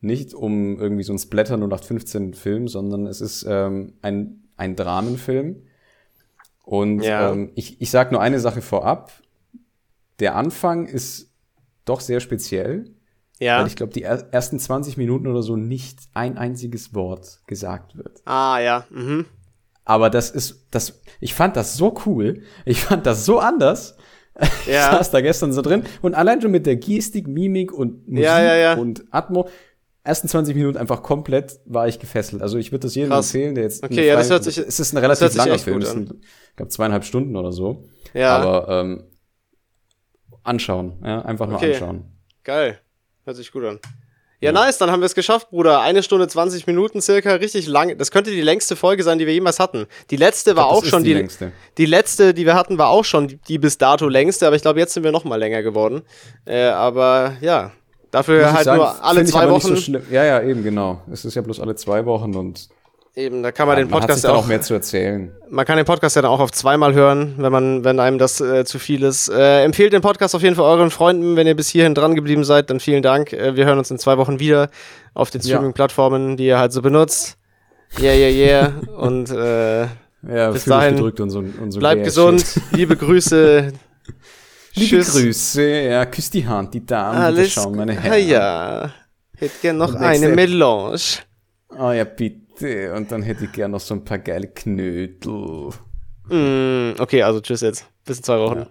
nicht 0.00 0.34
um 0.34 0.78
irgendwie 0.78 1.02
so 1.04 1.12
ein 1.14 1.18
Splatter 1.18 1.54
0815 1.56 2.34
Film, 2.34 2.68
sondern 2.68 3.06
es 3.06 3.20
ist 3.22 3.46
ähm, 3.48 3.94
ein, 4.02 4.48
ein 4.56 4.76
Dramenfilm. 4.76 5.62
Und 6.64 7.02
Ja. 7.02 7.32
ähm, 7.32 7.52
ich, 7.54 7.80
ich 7.80 7.90
sag 7.90 8.12
nur 8.12 8.20
eine 8.20 8.40
Sache 8.40 8.60
vorab. 8.62 9.12
Der 10.20 10.36
Anfang 10.36 10.86
ist 10.86 11.30
doch 11.84 12.00
sehr 12.00 12.20
speziell, 12.20 12.90
Ja. 13.40 13.58
weil 13.60 13.66
ich 13.66 13.76
glaube, 13.76 13.92
die 13.92 14.02
er 14.02 14.28
ersten 14.32 14.58
20 14.58 14.96
Minuten 14.96 15.26
oder 15.26 15.42
so 15.42 15.56
nicht 15.56 15.98
ein 16.14 16.38
einziges 16.38 16.94
Wort 16.94 17.40
gesagt 17.46 17.96
wird. 17.96 18.20
ah 18.24 18.58
ja. 18.60 18.86
Mhm. 18.90 19.26
Aber 19.84 20.08
das 20.08 20.30
ist, 20.30 20.66
das, 20.70 21.00
ich 21.20 21.34
fand 21.34 21.56
das 21.56 21.76
so 21.76 21.94
cool. 22.06 22.42
Ich 22.64 22.80
fand 22.82 23.04
das 23.04 23.26
so 23.26 23.38
anders. 23.38 23.96
Ich 24.40 24.66
Ja. 24.72 24.92
saß 24.92 25.10
da 25.10 25.20
gestern 25.20 25.52
so 25.52 25.60
drin 25.62 25.84
und 26.00 26.14
allein 26.14 26.40
schon 26.40 26.50
mit 26.52 26.64
der 26.66 26.76
Gestik, 26.76 27.28
Mimik 27.28 27.70
und 27.72 28.08
Musik 28.08 28.24
Ja, 28.24 28.42
ja, 28.42 28.56
ja. 28.56 28.74
und 28.74 29.04
Atmo, 29.10 29.48
ersten 30.02 30.26
20 30.26 30.56
Minuten 30.56 30.76
einfach 30.78 31.02
komplett 31.02 31.60
war 31.66 31.86
ich 31.86 31.98
gefesselt. 31.98 32.40
Also 32.42 32.56
ich 32.58 32.72
würde 32.72 32.86
das 32.86 32.94
jedem 32.94 33.10
Krass. 33.10 33.26
empfehlen, 33.34 33.54
der 33.54 33.64
jetzt 33.64 33.84
Okay, 33.84 34.06
ja, 34.06 34.16
das 34.16 34.30
hört 34.30 34.44
sich- 34.44 34.58
es 34.58 34.80
ist 34.80 34.92
ein 34.94 34.98
relativ 34.98 35.34
langer 35.34 35.58
Film, 35.58 35.76
gut 35.76 35.84
es 35.84 35.90
sind, 35.92 36.14
ich 36.50 36.56
glaube 36.56 36.70
zweieinhalb 36.70 37.04
Stunden 37.04 37.36
oder 37.36 37.52
so. 37.52 37.84
Ja. 38.14 38.36
Aber 38.38 38.68
ähm, 38.80 39.04
anschauen, 40.44 40.92
ja, 41.04 41.22
einfach 41.22 41.46
nur 41.46 41.56
Okay. 41.56 41.72
anschauen. 41.74 42.04
Geil. 42.44 42.78
Hört 43.24 43.36
sich 43.36 43.50
gut 43.50 43.64
an. 43.64 43.80
Ja, 44.40 44.52
nice, 44.52 44.76
dann 44.76 44.90
haben 44.90 45.00
wir 45.00 45.06
es 45.06 45.14
geschafft, 45.14 45.48
Bruder. 45.48 45.80
Eine 45.80 46.02
Stunde 46.02 46.28
20 46.28 46.66
Minuten 46.66 47.00
circa, 47.00 47.32
richtig 47.36 47.66
lang. 47.66 47.96
Das 47.96 48.10
könnte 48.10 48.30
die 48.30 48.42
längste 48.42 48.76
Folge 48.76 49.02
sein, 49.02 49.18
die 49.18 49.26
wir 49.26 49.32
jemals 49.32 49.58
hatten. 49.58 49.86
Die 50.10 50.16
letzte 50.16 50.54
war 50.54 50.68
Das 50.68 50.72
auch 50.78 50.84
schon 50.84 51.02
die 51.02 51.10
die, 51.10 51.14
längste. 51.14 51.52
die 51.78 51.86
letzte, 51.86 52.34
die 52.34 52.44
wir 52.44 52.54
hatten, 52.54 52.76
war 52.76 52.88
auch 52.88 53.06
schon 53.06 53.28
die, 53.28 53.36
die 53.38 53.56
bis 53.58 53.78
dato 53.78 54.06
längste, 54.06 54.46
aber 54.46 54.54
ich 54.56 54.60
glaube, 54.60 54.78
jetzt 54.80 54.92
sind 54.92 55.02
wir 55.02 55.12
noch 55.12 55.24
mal 55.24 55.36
länger 55.36 55.62
geworden. 55.62 56.02
Äh, 56.44 56.64
aber 56.64 57.36
ja, 57.40 57.72
dafür 58.10 58.42
Muss 58.44 58.52
halt 58.52 58.64
sagen, 58.66 58.78
nur 58.78 59.02
alle 59.04 59.24
zwei 59.24 59.48
Wochen. 59.48 59.76
So 59.76 59.92
ja, 60.10 60.24
ja, 60.24 60.42
eben, 60.42 60.62
genau. 60.62 61.00
Es 61.10 61.24
ist 61.24 61.36
ja 61.36 61.40
bloß 61.40 61.60
alle 61.60 61.74
zwei 61.76 62.04
Wochen 62.04 62.34
und 62.34 62.68
Eben, 63.16 63.44
da 63.44 63.52
kann 63.52 63.68
man 63.68 63.76
den 63.76 63.88
man 63.90 64.02
hat 64.02 64.02
sich 64.02 64.08
Podcast 64.08 64.24
dann 64.24 64.30
ja 64.32 64.36
auch 64.36 64.42
auch, 64.42 64.48
mehr 64.48 64.60
zu 64.60 64.74
erzählen. 64.74 65.32
man 65.48 65.64
kann 65.64 65.76
den 65.76 65.86
Podcast 65.86 66.16
ja 66.16 66.22
dann 66.22 66.32
auch 66.32 66.40
auf 66.40 66.50
zweimal 66.50 66.94
hören, 66.94 67.34
wenn 67.38 67.52
man, 67.52 67.84
wenn 67.84 68.00
einem 68.00 68.18
das 68.18 68.40
äh, 68.40 68.64
zu 68.64 68.80
viel 68.80 69.04
ist. 69.04 69.28
Äh, 69.28 69.62
empfehlt 69.62 69.92
den 69.92 70.02
Podcast 70.02 70.34
auf 70.34 70.42
jeden 70.42 70.56
Fall 70.56 70.64
euren 70.64 70.90
Freunden, 70.90 71.36
wenn 71.36 71.46
ihr 71.46 71.54
bis 71.54 71.68
hierhin 71.68 71.94
dran 71.94 72.16
geblieben 72.16 72.42
seid, 72.42 72.70
dann 72.70 72.80
vielen 72.80 73.02
Dank. 73.04 73.32
Äh, 73.32 73.54
wir 73.54 73.66
hören 73.66 73.78
uns 73.78 73.88
in 73.90 73.98
zwei 74.00 74.18
Wochen 74.18 74.40
wieder 74.40 74.68
auf 75.14 75.30
den 75.30 75.42
Ja. 75.42 75.56
Streaming-Plattformen, 75.58 76.36
die 76.36 76.46
ihr 76.46 76.58
halt 76.58 76.72
so 76.72 76.82
benutzt. 76.82 77.36
Yeah, 78.00 78.14
yeah, 78.14 78.30
yeah. 78.30 78.72
Und 78.96 79.30
äh, 79.30 79.82
Ja, 80.26 80.50
Bis 80.50 80.64
dahin, 80.64 80.96
gedrückt 80.96 81.20
und 81.20 81.30
so, 81.30 81.38
und 81.38 81.70
so 81.70 81.78
bleibt 81.78 82.02
gesund, 82.02 82.44
liebe 82.72 82.96
Grüße. 82.96 83.72
Liebe 84.76 84.88
Tschüss. 84.96 85.12
Grüße, 85.12 85.62
ja, 85.62 86.04
küss 86.06 86.30
die 86.30 86.44
Hand, 86.44 86.74
die 86.74 86.84
Damen, 86.84 87.12
bitte 87.12 87.24
Alles 87.26 87.52
schauen, 87.52 87.76
meine 87.76 87.92
Herren. 87.92 88.26
ja. 88.28 88.90
Hätte 89.36 89.54
gern 89.62 89.76
noch 89.76 89.94
eine 89.94 90.28
Melange. 90.30 90.98
Oh 91.78 91.92
ja, 91.92 92.04
bitte. 92.54 92.94
Und 92.94 93.10
dann 93.12 93.22
hätte 93.22 93.44
ich 93.44 93.52
gern 93.52 93.72
noch 93.72 93.80
so 93.80 93.94
ein 93.94 94.04
paar 94.04 94.18
geile 94.18 94.48
Knödel. 94.48 95.70
Mm, 96.28 96.92
okay, 96.98 97.22
also 97.22 97.40
tschüss 97.40 97.60
jetzt. 97.60 97.86
Bis 98.04 98.18
in 98.18 98.24
zwei 98.24 98.38
Wochen. 98.38 98.60
Ja. 98.60 98.68